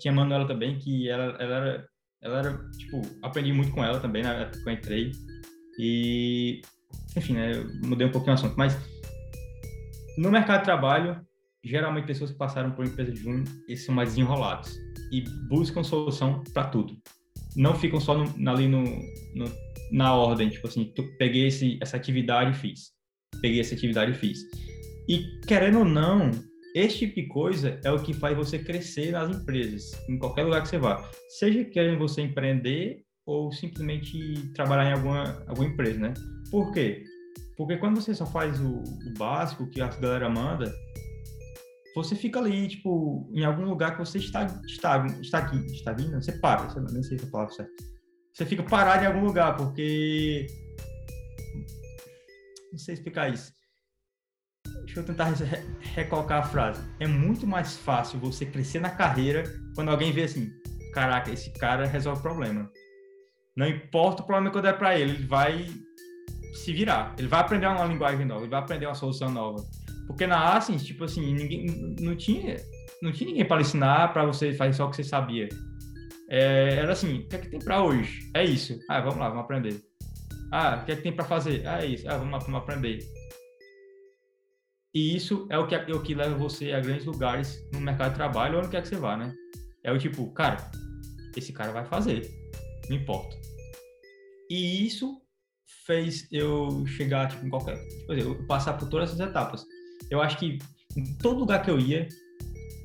Tinha 0.00 0.12
a 0.12 0.14
Manuela 0.14 0.46
também, 0.46 0.78
que 0.78 1.08
ela, 1.08 1.36
ela 1.40 1.54
era, 1.56 1.88
ela 2.22 2.38
era, 2.38 2.70
tipo, 2.78 3.02
aprendi 3.22 3.52
muito 3.52 3.72
com 3.72 3.84
ela 3.84 3.98
também 3.98 4.22
na 4.22 4.34
época 4.34 4.62
que 4.62 4.68
eu 4.68 4.72
entrei. 4.72 5.12
E, 5.78 6.60
enfim, 7.16 7.34
né, 7.34 7.56
eu 7.56 7.88
mudei 7.88 8.06
um 8.06 8.12
pouquinho 8.12 8.32
o 8.32 8.34
assunto. 8.34 8.54
Mas, 8.56 8.76
no 10.16 10.30
mercado 10.30 10.60
de 10.60 10.64
trabalho, 10.64 11.20
geralmente 11.64 12.06
pessoas 12.06 12.30
que 12.30 12.38
passaram 12.38 12.70
por 12.72 12.86
empresa 12.86 13.14
júnior, 13.14 13.44
eles 13.68 13.84
são 13.84 13.94
mais 13.94 14.16
enrolados 14.16 14.74
e 15.12 15.22
buscam 15.48 15.82
solução 15.82 16.42
para 16.52 16.68
tudo. 16.68 16.96
Não 17.56 17.74
ficam 17.74 18.00
só 18.00 18.16
no, 18.16 18.50
ali 18.50 18.68
no, 18.68 18.82
no 19.34 19.66
na 19.90 20.14
ordem, 20.14 20.48
tipo 20.48 20.66
assim, 20.66 20.92
peguei 21.18 21.46
esse, 21.46 21.78
essa 21.80 21.96
atividade 21.96 22.50
e 22.50 22.54
fiz. 22.54 22.92
Peguei 23.40 23.60
essa 23.60 23.74
atividade 23.74 24.12
e 24.12 24.14
fiz. 24.14 24.38
E 25.08 25.40
querendo 25.46 25.80
ou 25.80 25.84
não, 25.84 26.30
esse 26.74 26.98
tipo 26.98 27.14
de 27.14 27.26
coisa 27.28 27.80
é 27.84 27.90
o 27.90 28.02
que 28.02 28.12
faz 28.12 28.36
você 28.36 28.58
crescer 28.58 29.12
nas 29.12 29.34
empresas, 29.34 29.92
em 30.08 30.18
qualquer 30.18 30.44
lugar 30.44 30.62
que 30.62 30.68
você 30.68 30.78
vá. 30.78 31.08
Seja 31.38 31.64
querendo 31.64 31.98
você 31.98 32.22
empreender 32.22 33.02
ou 33.24 33.52
simplesmente 33.52 34.52
trabalhar 34.54 34.90
em 34.90 34.92
alguma, 34.92 35.44
alguma 35.46 35.68
empresa, 35.68 35.98
né? 35.98 36.14
Por 36.50 36.72
quê? 36.72 37.04
Porque 37.56 37.76
quando 37.76 38.00
você 38.00 38.14
só 38.14 38.26
faz 38.26 38.60
o, 38.60 38.82
o 38.82 39.14
básico 39.18 39.68
que 39.70 39.80
a 39.80 39.88
galera 39.88 40.28
manda, 40.28 40.72
você 41.94 42.14
fica 42.14 42.38
ali, 42.38 42.68
tipo, 42.68 43.28
em 43.32 43.44
algum 43.44 43.64
lugar 43.64 43.92
que 43.92 43.98
você 43.98 44.18
está, 44.18 44.44
está, 44.66 45.06
está 45.20 45.38
aqui, 45.38 45.56
está 45.72 45.92
vindo, 45.92 46.20
você 46.20 46.32
para, 46.32 46.68
você 46.68 46.80
não 46.80 47.02
sei 47.02 47.18
se 47.18 47.24
é 47.24 47.28
a 47.28 47.30
palavra 47.30 47.54
certa 47.54 47.96
você 48.36 48.44
fica 48.44 48.62
parado 48.62 49.02
em 49.02 49.06
algum 49.06 49.24
lugar, 49.24 49.56
porque. 49.56 50.46
Não 52.70 52.78
sei 52.78 52.92
explicar 52.92 53.32
isso. 53.32 53.50
Deixa 54.84 55.00
eu 55.00 55.04
tentar 55.04 55.32
recolocar 55.80 56.40
a 56.40 56.46
frase. 56.46 56.82
É 57.00 57.06
muito 57.06 57.46
mais 57.46 57.78
fácil 57.78 58.18
você 58.18 58.44
crescer 58.44 58.78
na 58.78 58.90
carreira 58.90 59.44
quando 59.74 59.88
alguém 59.88 60.12
vê 60.12 60.24
assim: 60.24 60.50
caraca, 60.92 61.30
esse 61.30 61.50
cara 61.54 61.86
resolve 61.86 62.18
o 62.20 62.22
problema. 62.22 62.70
Não 63.56 63.66
importa 63.66 64.22
o 64.22 64.26
problema 64.26 64.50
que 64.50 64.58
eu 64.58 64.62
der 64.62 64.76
para 64.76 64.98
ele, 64.98 65.12
ele 65.12 65.26
vai 65.26 65.66
se 66.56 66.72
virar. 66.72 67.14
Ele 67.18 67.28
vai 67.28 67.40
aprender 67.40 67.66
uma 67.66 67.84
linguagem 67.84 68.26
nova, 68.26 68.42
ele 68.42 68.50
vai 68.50 68.60
aprender 68.60 68.86
uma 68.86 68.94
solução 68.94 69.30
nova. 69.30 69.64
Porque 70.06 70.26
na 70.26 70.54
Asins, 70.54 70.84
tipo 70.84 71.04
assim, 71.04 71.34
ninguém 71.34 71.66
não 72.00 72.16
tinha 72.16 72.56
não 73.02 73.12
tinha 73.12 73.28
ninguém 73.28 73.46
para 73.46 73.60
ensinar 73.60 74.12
para 74.12 74.24
você 74.24 74.54
fazer 74.54 74.72
só 74.72 74.86
o 74.86 74.90
que 74.90 74.96
você 74.96 75.04
sabia. 75.04 75.48
É, 76.28 76.76
era 76.76 76.92
assim, 76.92 77.20
o 77.20 77.28
que 77.28 77.36
é 77.36 77.38
que 77.38 77.48
tem 77.48 77.60
para 77.60 77.82
hoje? 77.82 78.30
É 78.34 78.44
isso. 78.44 78.78
Ah, 78.88 79.00
vamos 79.00 79.18
lá, 79.18 79.28
vamos 79.28 79.44
aprender. 79.44 79.80
Ah, 80.50 80.80
o 80.80 80.84
que 80.84 80.92
é 80.92 80.96
que 80.96 81.02
tem 81.02 81.12
para 81.12 81.24
fazer? 81.24 81.66
Ah, 81.66 81.82
é 81.82 81.86
isso. 81.86 82.08
Ah, 82.08 82.16
vamos 82.16 82.32
lá, 82.32 82.38
vamos 82.38 82.60
aprender. 82.60 82.98
E 84.94 85.14
isso 85.14 85.46
é 85.50 85.58
o 85.58 85.66
que, 85.66 85.74
é 85.74 85.92
o 85.92 86.02
que 86.02 86.14
leva 86.14 86.34
você 86.36 86.72
a 86.72 86.80
grandes 86.80 87.04
lugares 87.04 87.60
no 87.72 87.80
mercado 87.80 88.12
de 88.12 88.16
trabalho 88.16 88.54
ou 88.54 88.60
onde 88.60 88.70
quer 88.70 88.80
que 88.80 88.88
você 88.88 88.96
vá, 88.96 89.16
né? 89.16 89.34
É 89.84 89.92
o 89.92 89.98
tipo, 89.98 90.32
cara, 90.32 90.56
esse 91.36 91.52
cara 91.52 91.70
vai 91.70 91.84
fazer, 91.84 92.30
não 92.88 92.96
importa. 92.96 93.36
E 94.48 94.86
isso 94.86 95.20
fez 95.86 96.26
eu 96.32 96.84
chegar, 96.86 97.28
tipo, 97.28 97.46
em 97.46 97.50
qualquer... 97.50 97.76
Tipo, 97.86 98.12
eu 98.12 98.46
passar 98.46 98.74
por 98.74 98.88
todas 98.88 99.10
essas 99.10 99.20
etapas. 99.20 99.64
Eu 100.10 100.20
acho 100.20 100.36
que 100.38 100.58
em 100.96 101.16
todo 101.18 101.38
lugar 101.38 101.62
que 101.62 101.70
eu 101.70 101.78
ia, 101.78 102.08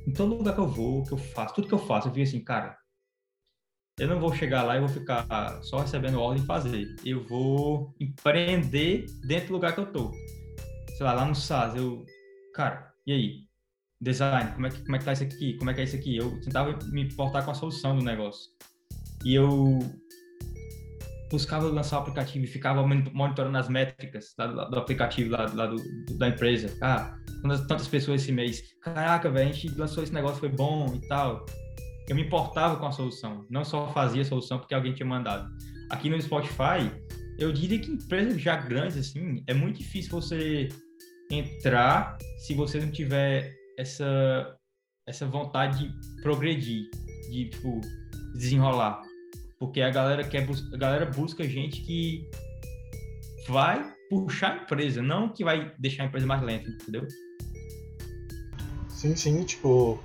em 0.07 0.13
todo 0.13 0.35
lugar 0.35 0.53
que 0.53 0.61
eu 0.61 0.67
vou, 0.67 1.03
que 1.03 1.11
eu 1.11 1.17
faço, 1.17 1.55
tudo 1.55 1.67
que 1.67 1.73
eu 1.73 1.79
faço, 1.79 2.07
eu 2.07 2.13
vi 2.13 2.21
assim, 2.21 2.43
cara, 2.43 2.77
eu 3.99 4.07
não 4.07 4.19
vou 4.19 4.33
chegar 4.33 4.63
lá 4.63 4.77
e 4.77 4.79
vou 4.79 4.89
ficar 4.89 5.61
só 5.63 5.79
recebendo 5.79 6.19
ordem 6.19 6.43
e 6.43 6.47
fazer. 6.47 6.95
Eu 7.05 7.23
vou 7.23 7.93
empreender 7.99 9.05
dentro 9.27 9.49
do 9.49 9.53
lugar 9.53 9.73
que 9.73 9.79
eu 9.79 9.91
tô. 9.91 10.11
Sei 10.97 11.05
lá, 11.05 11.13
lá 11.13 11.25
no 11.25 11.35
SAS, 11.35 11.75
eu... 11.75 12.05
Cara, 12.53 12.91
e 13.05 13.11
aí? 13.11 13.51
Design, 13.99 14.51
como 14.53 14.65
é 14.65 14.69
que, 14.71 14.81
como 14.83 14.95
é 14.95 14.99
que 14.99 15.05
tá 15.05 15.13
isso 15.13 15.23
aqui? 15.23 15.57
Como 15.57 15.69
é 15.69 15.73
que 15.73 15.81
é 15.81 15.83
isso 15.83 15.95
aqui? 15.95 16.17
Eu 16.17 16.39
tentava 16.41 16.77
me 16.87 17.03
importar 17.03 17.43
com 17.43 17.51
a 17.51 17.53
solução 17.53 17.95
do 17.95 18.03
negócio. 18.03 18.49
E 19.23 19.35
eu 19.35 19.79
buscava 21.31 21.65
lançar 21.67 21.97
o 21.97 22.01
aplicativo 22.01 22.45
e 22.45 22.47
ficava 22.47 22.85
monitorando 22.85 23.57
as 23.57 23.69
métricas 23.69 24.33
do, 24.37 24.69
do 24.69 24.79
aplicativo 24.79 25.31
lá, 25.31 25.49
lá 25.53 25.65
do, 25.67 25.77
da 26.17 26.27
empresa. 26.27 26.75
Ah, 26.81 27.15
tantas 27.67 27.87
pessoas 27.87 28.21
esse 28.21 28.31
mês. 28.31 28.61
Caraca, 28.81 29.29
velho, 29.29 29.49
a 29.49 29.51
gente 29.51 29.73
lançou 29.75 30.03
esse 30.03 30.13
negócio, 30.13 30.39
foi 30.39 30.49
bom 30.49 30.93
e 30.95 31.07
tal 31.07 31.45
eu 32.11 32.15
me 32.15 32.23
importava 32.23 32.75
com 32.75 32.85
a 32.85 32.91
solução, 32.91 33.45
não 33.49 33.63
só 33.63 33.87
fazia 33.93 34.21
a 34.21 34.25
solução 34.25 34.59
porque 34.59 34.73
alguém 34.73 34.93
tinha 34.93 35.05
mandado. 35.05 35.49
Aqui 35.89 36.09
no 36.09 36.21
Spotify, 36.21 36.91
eu 37.39 37.53
diria 37.53 37.79
que 37.79 37.89
empresas 37.89 38.41
já 38.41 38.57
grandes 38.57 38.97
assim, 38.97 39.41
é 39.47 39.53
muito 39.53 39.77
difícil 39.77 40.11
você 40.11 40.67
entrar 41.31 42.17
se 42.39 42.53
você 42.53 42.81
não 42.81 42.91
tiver 42.91 43.53
essa 43.77 44.57
essa 45.07 45.25
vontade 45.25 45.87
de 45.87 46.21
progredir, 46.21 46.83
de 47.31 47.49
tipo 47.49 47.79
desenrolar, 48.33 49.01
porque 49.61 49.79
a 49.79 49.91
galera 49.91 50.23
quer 50.23 50.43
a 50.73 50.77
galera 50.77 51.05
busca 51.05 51.47
gente 51.47 51.81
que 51.81 52.27
vai 53.47 53.93
puxar 54.09 54.53
a 54.53 54.63
empresa, 54.63 55.03
não 55.03 55.29
que 55.29 55.43
vai 55.43 55.71
deixar 55.77 56.01
a 56.01 56.05
empresa 56.07 56.25
mais 56.25 56.41
lenta, 56.41 56.67
entendeu? 56.67 57.07
Sim, 58.89 59.15
sim, 59.15 59.43
tipo, 59.43 59.99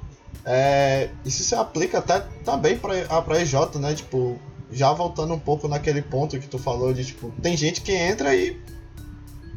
é, 0.44 1.08
isso 1.24 1.42
se 1.42 1.54
aplica 1.54 2.00
até 2.00 2.20
também 2.44 2.78
para 2.78 2.92
a 2.92 3.40
EJ, 3.40 3.78
né? 3.80 3.94
Tipo, 3.94 4.38
já 4.70 4.92
voltando 4.92 5.32
um 5.32 5.38
pouco 5.38 5.66
naquele 5.68 6.02
ponto 6.02 6.38
que 6.38 6.48
tu 6.48 6.58
falou 6.58 6.92
de 6.92 7.06
tipo, 7.06 7.32
tem 7.40 7.56
gente 7.56 7.80
que 7.80 7.92
entra 7.92 8.36
e 8.36 8.60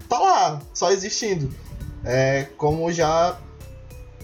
tá 0.07 0.17
lá, 0.17 0.61
só 0.73 0.91
existindo. 0.91 1.53
É, 2.05 2.43
como 2.55 2.89
já 2.89 3.37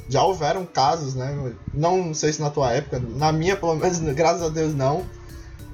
já 0.07 0.23
houveram 0.23 0.65
casos, 0.65 1.15
né? 1.15 1.53
Não 1.73 2.13
sei 2.13 2.31
se 2.31 2.41
na 2.41 2.49
tua 2.49 2.71
época, 2.71 2.97
na 2.97 3.33
minha 3.33 3.57
pelo 3.57 3.75
menos, 3.75 3.99
graças 4.15 4.41
a 4.41 4.47
Deus 4.47 4.73
não. 4.73 5.05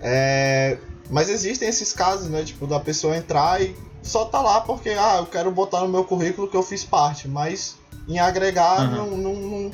É, 0.01 0.77
mas 1.09 1.29
existem 1.29 1.67
esses 1.69 1.93
casos, 1.93 2.29
né? 2.29 2.43
Tipo, 2.43 2.65
da 2.65 2.79
pessoa 2.79 3.15
entrar 3.15 3.61
e 3.61 3.75
só 4.01 4.25
tá 4.25 4.41
lá 4.41 4.61
porque, 4.61 4.89
ah, 4.89 5.17
eu 5.19 5.25
quero 5.25 5.51
botar 5.51 5.81
no 5.81 5.87
meu 5.87 6.03
currículo 6.03 6.47
que 6.47 6.57
eu 6.57 6.63
fiz 6.63 6.83
parte, 6.83 7.27
mas 7.27 7.77
em 8.07 8.19
agregar 8.19 8.81
uhum. 8.81 8.95
não, 8.95 9.17
não, 9.17 9.35
não, 9.35 9.71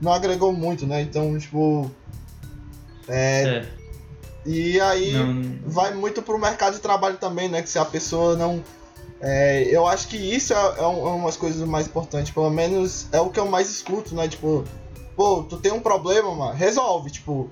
não, 0.00 0.12
agregou 0.12 0.52
muito, 0.52 0.86
né? 0.86 1.02
Então, 1.02 1.38
tipo. 1.38 1.90
É, 3.08 3.42
é. 3.42 3.68
E 4.44 4.80
aí 4.80 5.12
não... 5.12 5.70
vai 5.70 5.94
muito 5.94 6.20
pro 6.20 6.38
mercado 6.38 6.74
de 6.74 6.80
trabalho 6.80 7.16
também, 7.16 7.48
né? 7.48 7.62
Que 7.62 7.68
se 7.68 7.78
a 7.78 7.84
pessoa 7.84 8.36
não. 8.36 8.62
É, 9.20 9.62
eu 9.70 9.86
acho 9.86 10.08
que 10.08 10.16
isso 10.16 10.52
é, 10.52 10.56
é, 10.56 10.82
umas 10.86 11.36
coisas 11.36 11.66
mais 11.66 11.86
importantes, 11.86 12.32
pelo 12.32 12.50
menos 12.50 13.06
é 13.12 13.20
o 13.20 13.30
que 13.30 13.38
eu 13.38 13.46
mais 13.46 13.70
escuto, 13.70 14.14
né? 14.16 14.26
Tipo, 14.26 14.64
pô, 15.14 15.44
tu 15.44 15.58
tem 15.58 15.72
um 15.72 15.80
problema, 15.80 16.34
mano, 16.34 16.54
resolve, 16.54 17.10
tipo. 17.10 17.50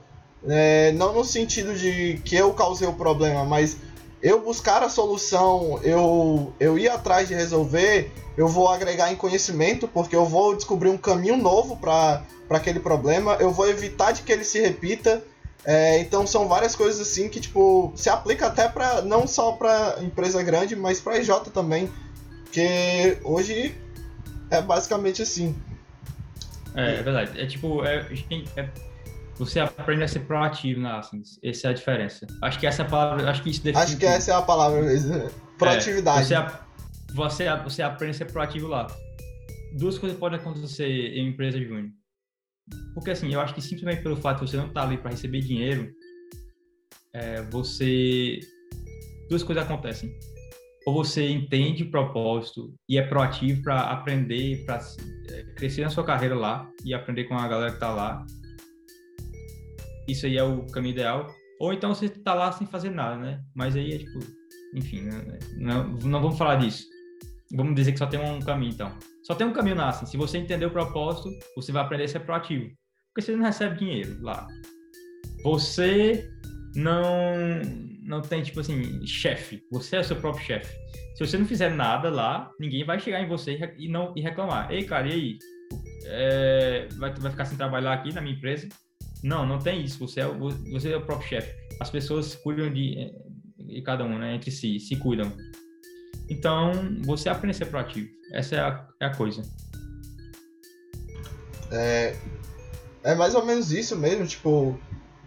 É, 0.49 0.93
não 0.93 1.13
no 1.13 1.25
sentido 1.25 1.75
de 1.75 2.21
que 2.25 2.35
eu 2.35 2.53
causei 2.55 2.89
o 2.89 2.93
problema, 2.95 3.45
mas 3.45 3.77
eu 4.23 4.41
buscar 4.41 4.83
a 4.83 4.89
solução, 4.89 5.81
eu, 5.83 6.53
eu 6.59 6.79
ir 6.79 6.89
atrás 6.89 7.29
de 7.29 7.35
resolver, 7.35 8.11
eu 8.37 8.49
vou 8.49 8.69
agregar 8.69 9.13
em 9.13 9.17
conhecimento, 9.17 9.89
porque 9.89 10.15
eu 10.15 10.25
vou 10.25 10.55
descobrir 10.55 10.89
um 10.89 10.97
caminho 10.97 11.37
novo 11.37 11.77
para 11.77 12.23
aquele 12.51 12.81
problema, 12.81 13.37
eu 13.41 13.51
vou 13.51 13.69
evitar 13.69 14.13
de 14.13 14.23
que 14.23 14.33
ele 14.33 14.45
se 14.45 14.61
repita. 14.61 15.23
É, 15.63 15.99
então 15.99 16.27
são 16.27 16.49
várias 16.49 16.75
coisas 16.75 16.99
assim 17.01 17.29
que 17.29 17.39
tipo 17.39 17.93
se 17.95 18.09
aplica 18.09 18.47
até 18.47 18.67
para 18.67 19.03
não 19.03 19.27
só 19.27 19.53
para 19.53 19.99
empresa 20.01 20.43
grande, 20.43 20.75
mas 20.75 21.01
para 21.01 21.19
IJ 21.19 21.51
também, 21.53 21.91
que 22.51 23.19
hoje 23.23 23.75
é 24.51 24.63
basicamente 24.63 25.21
assim. 25.21 25.55
É, 26.75 26.95
é 26.95 27.03
verdade. 27.03 27.39
É 27.39 27.47
tipo 27.47 27.85
é, 27.85 28.07
é 28.57 28.69
você 29.41 29.59
aprende 29.59 30.03
a 30.03 30.09
ser 30.09 30.21
proativo 30.21 30.83
na 30.83 30.99
Ascens. 30.99 31.41
Essa 31.43 31.69
é 31.69 31.71
a 31.71 31.73
diferença. 31.73 32.27
Acho 32.43 32.61
que 32.61 32.67
essa 32.67 32.83
é 32.83 32.85
a 32.85 32.89
palavra, 32.89 33.31
acho 33.31 33.43
que 33.43 33.49
isso 33.49 33.65
define. 33.65 33.83
Acho 33.83 33.97
que 33.97 34.05
essa 34.05 34.33
é 34.33 34.35
a 34.35 34.43
palavra 34.43 34.83
mesmo. 34.83 35.31
Proatividade. 35.57 36.35
É, 36.35 36.43
você, 36.43 37.15
você, 37.15 37.57
você 37.65 37.83
aprende 37.83 38.11
a 38.11 38.19
ser 38.19 38.27
proativo 38.27 38.69
lá. 38.69 38.87
Duas 39.79 39.97
coisas 39.97 40.19
podem 40.19 40.39
acontecer 40.39 40.87
em 40.87 41.29
empresa 41.29 41.59
júnior. 41.59 41.89
Porque 42.93 43.13
assim, 43.13 43.33
eu 43.33 43.41
acho 43.41 43.55
que 43.55 43.63
simplesmente 43.63 44.03
pelo 44.03 44.15
fato 44.15 44.45
de 44.45 44.51
você 44.51 44.59
não 44.59 44.67
estar 44.67 44.83
tá 44.83 44.87
ali 44.87 44.99
para 44.99 45.11
receber 45.11 45.41
dinheiro, 45.41 45.91
é, 47.15 47.41
você. 47.45 48.41
Duas 49.31 49.43
coisas 49.43 49.65
acontecem. 49.65 50.15
Ou 50.87 51.03
você 51.03 51.27
entende 51.27 51.85
o 51.85 51.91
propósito 51.91 52.75
e 52.87 52.99
é 52.99 53.03
proativo 53.07 53.63
para 53.63 53.81
aprender, 53.91 54.67
para 54.67 54.83
é, 55.31 55.43
crescer 55.55 55.81
na 55.81 55.89
sua 55.89 56.05
carreira 56.05 56.35
lá 56.35 56.71
e 56.85 56.93
aprender 56.93 57.25
com 57.25 57.39
a 57.39 57.49
galera 57.49 57.71
que 57.71 57.77
está 57.77 57.91
lá 57.91 58.27
isso 60.11 60.27
aí 60.27 60.37
é 60.37 60.43
o 60.43 60.67
caminho 60.67 60.93
ideal. 60.93 61.27
Ou 61.61 61.73
então 61.73 61.95
você 61.95 62.09
tá 62.09 62.35
lá 62.35 62.51
sem 62.53 62.67
fazer 62.67 62.91
nada, 62.91 63.17
né? 63.17 63.43
Mas 63.55 63.77
aí 63.77 63.93
é 63.93 63.99
tipo, 63.99 64.19
enfim, 64.75 65.03
né? 65.03 65.39
não, 65.59 65.89
não 65.89 66.23
vamos 66.23 66.39
falar 66.39 66.57
disso. 66.57 66.85
Vamos 67.55 67.75
dizer 67.75 67.93
que 67.93 67.99
só 67.99 68.07
tem 68.07 68.21
um 68.21 68.41
caminho, 68.41 68.73
então. 68.73 68.97
Só 69.25 69.35
tem 69.35 69.47
um 69.47 69.53
caminho 69.53 69.77
na. 69.77 69.93
Se 69.93 70.17
você 70.17 70.39
entender 70.39 70.67
o 70.67 70.71
propósito, 70.71 71.29
você 71.57 71.73
vai 71.73 71.83
aprender 71.83 72.05
a 72.05 72.09
ser 72.09 72.21
proativo. 72.21 72.71
Porque 73.09 73.23
você 73.23 73.37
não 73.37 73.45
recebe 73.45 73.79
dinheiro 73.79 74.17
lá. 74.23 74.47
Você 75.43 76.31
não 76.75 77.03
não 78.03 78.21
tem, 78.21 78.43
tipo 78.43 78.61
assim, 78.61 79.07
chefe. 79.07 79.63
Você 79.71 79.97
é 79.97 80.01
o 80.01 80.05
seu 80.05 80.17
próprio 80.17 80.45
chefe. 80.45 80.75
Se 81.15 81.27
você 81.27 81.39
não 81.39 81.47
fizer 81.47 81.71
nada 81.71 82.11
lá, 82.11 82.51
ninguém 82.59 82.85
vai 82.85 82.99
chegar 82.99 83.21
em 83.21 83.29
você 83.29 83.59
e, 83.79 83.89
não, 83.89 84.13
e 84.17 84.21
reclamar. 84.21 84.71
Ei, 84.73 84.85
cara, 84.85 85.07
e 85.09 85.13
aí? 85.13 85.39
É, 86.07 86.89
vai, 86.97 87.13
vai 87.15 87.31
ficar 87.31 87.45
sem 87.45 87.57
trabalhar 87.57 87.93
aqui 87.93 88.13
na 88.13 88.21
minha 88.21 88.35
empresa? 88.35 88.69
Não, 89.23 89.47
não 89.47 89.59
tem 89.59 89.83
isso. 89.85 89.99
Você 89.99 90.21
é, 90.21 90.27
você 90.71 90.93
é 90.93 90.97
o 90.97 91.03
próprio 91.03 91.29
chefe. 91.29 91.55
As 91.79 91.91
pessoas 91.91 92.35
cuidam 92.35 92.73
de, 92.73 93.13
de 93.59 93.83
cada 93.83 94.05
um, 94.05 94.19
né? 94.19 94.35
Entre 94.35 94.51
si, 94.51 94.79
se 94.81 94.97
cuidam. 94.97 95.33
Então, 96.29 96.73
você 97.01 97.29
aprende 97.29 97.57
a 97.57 97.59
ser 97.59 97.67
proativo. 97.67 98.09
Essa 98.33 98.55
é 98.55 98.61
a, 98.61 98.89
é 99.01 99.07
a 99.07 99.15
coisa. 99.15 99.43
É, 101.73 102.17
é 103.03 103.15
mais 103.15 103.35
ou 103.35 103.45
menos 103.45 103.73
isso 103.73 103.97
mesmo, 103.97 104.27
tipo, 104.27 104.79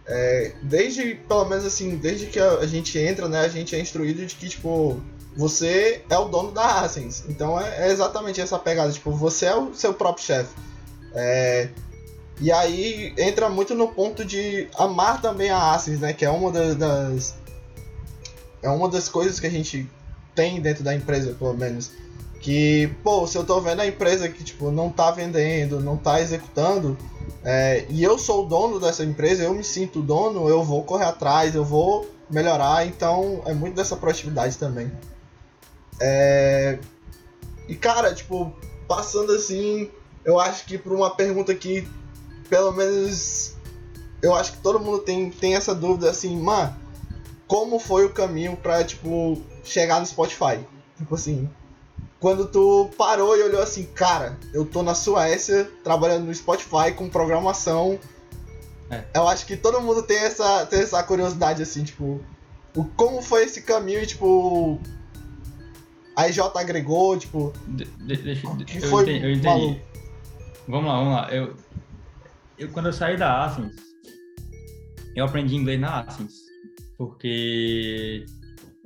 é, 0.06 0.54
desde, 0.62 1.14
pelo 1.14 1.44
menos 1.46 1.64
assim, 1.64 1.96
desde 1.96 2.26
que 2.26 2.38
a, 2.38 2.58
a, 2.58 2.66
gente 2.66 2.98
entra, 2.98 3.28
né, 3.28 3.40
a 3.40 3.48
gente 3.48 3.74
é 3.74 3.80
instruído 3.80 4.24
de 4.24 4.34
que, 4.34 4.48
tipo, 4.48 5.00
você 5.36 6.04
é 6.08 6.18
o 6.18 6.26
dono 6.26 6.52
da 6.52 6.80
Ascens. 6.80 7.24
Então 7.28 7.60
é, 7.60 7.88
é, 7.88 7.92
exatamente 7.92 8.40
essa 8.40 8.58
pegada, 8.58 8.92
tipo, 8.92 9.10
você 9.10 9.46
é 9.46 9.54
o 9.54 9.74
seu 9.74 9.94
próprio 9.94 10.24
chefe. 10.24 10.54
É, 11.14 11.68
e 12.40 12.50
aí 12.50 13.14
entra 13.16 13.48
muito 13.48 13.74
no 13.74 13.88
ponto 13.88 14.24
de 14.24 14.68
amar 14.76 15.20
também 15.20 15.50
a 15.50 15.72
Assis, 15.72 16.00
né? 16.00 16.12
Que 16.12 16.24
é 16.24 16.30
uma 16.30 16.50
das, 16.50 16.76
das, 16.76 17.34
é 18.62 18.68
uma 18.68 18.88
das 18.88 19.08
coisas 19.08 19.38
que 19.38 19.46
a 19.46 19.50
gente 19.50 19.88
tem 20.34 20.60
dentro 20.60 20.82
da 20.82 20.94
empresa, 20.94 21.34
pelo 21.34 21.54
menos. 21.54 21.92
Que, 22.40 22.90
pô, 23.02 23.26
se 23.26 23.38
eu 23.38 23.44
tô 23.44 23.60
vendo 23.60 23.80
a 23.80 23.86
empresa 23.86 24.28
que, 24.28 24.42
tipo, 24.42 24.70
não 24.70 24.90
tá 24.90 25.10
vendendo, 25.10 25.80
não 25.80 25.96
tá 25.96 26.20
executando, 26.20 26.98
é, 27.42 27.86
e 27.88 28.02
eu 28.02 28.18
sou 28.18 28.44
o 28.44 28.48
dono 28.48 28.78
dessa 28.78 29.04
empresa, 29.04 29.44
eu 29.44 29.54
me 29.54 29.64
sinto 29.64 30.02
dono, 30.02 30.48
eu 30.48 30.62
vou 30.62 30.82
correr 30.82 31.04
atrás, 31.04 31.54
eu 31.54 31.64
vou 31.64 32.10
melhorar, 32.28 32.86
então 32.86 33.42
é 33.46 33.54
muito 33.54 33.74
dessa 33.74 33.96
proatividade 33.96 34.58
também. 34.58 34.92
É, 36.00 36.78
e, 37.68 37.74
cara, 37.74 38.14
tipo, 38.14 38.52
passando 38.86 39.32
assim, 39.32 39.90
eu 40.24 40.38
acho 40.38 40.66
que 40.66 40.76
por 40.76 40.92
uma 40.92 41.14
pergunta 41.14 41.54
que 41.54 41.86
pelo 42.48 42.72
menos 42.72 43.54
eu 44.22 44.34
acho 44.34 44.52
que 44.52 44.58
todo 44.58 44.80
mundo 44.80 45.00
tem, 45.00 45.30
tem 45.30 45.54
essa 45.54 45.74
dúvida 45.74 46.10
assim, 46.10 46.36
mano, 46.40 46.74
como 47.46 47.78
foi 47.78 48.06
o 48.06 48.10
caminho 48.10 48.56
pra, 48.56 48.82
tipo, 48.82 49.40
chegar 49.62 50.00
no 50.00 50.06
Spotify? 50.06 50.58
Tipo 50.96 51.14
assim, 51.14 51.50
quando 52.18 52.46
tu 52.46 52.88
parou 52.96 53.36
e 53.36 53.42
olhou 53.42 53.62
assim, 53.62 53.84
cara, 53.84 54.38
eu 54.54 54.64
tô 54.64 54.82
na 54.82 54.94
Suécia 54.94 55.70
trabalhando 55.82 56.24
no 56.24 56.34
Spotify 56.34 56.92
com 56.96 57.08
programação. 57.08 57.98
É. 58.90 59.04
Eu 59.14 59.28
acho 59.28 59.44
que 59.44 59.56
todo 59.56 59.80
mundo 59.80 60.02
tem 60.02 60.16
essa, 60.16 60.64
tem 60.66 60.80
essa 60.80 61.02
curiosidade, 61.02 61.62
assim, 61.62 61.84
tipo, 61.84 62.20
o, 62.74 62.84
como 62.96 63.20
foi 63.20 63.44
esse 63.44 63.60
caminho 63.60 64.02
e, 64.02 64.06
tipo, 64.06 64.80
a 66.16 66.28
IJ 66.28 66.40
agregou, 66.54 67.18
tipo. 67.18 67.52
De, 67.66 67.84
de, 67.84 68.16
deixa, 68.16 68.48
que 68.64 68.78
eu 68.78 68.88
foi 68.88 69.02
entendi, 69.02 69.24
eu 69.24 69.32
entendi. 69.32 69.82
Vamos 70.66 70.86
lá, 70.86 70.96
vamos 70.96 71.14
lá. 71.14 71.28
Eu, 71.30 71.54
eu 72.58 72.70
quando 72.70 72.86
eu 72.86 72.92
saí 72.92 73.16
da 73.16 73.44
Asens, 73.44 73.74
eu 75.16 75.24
aprendi 75.24 75.56
inglês 75.56 75.80
na 75.80 76.00
Asens, 76.00 76.32
porque 76.96 78.24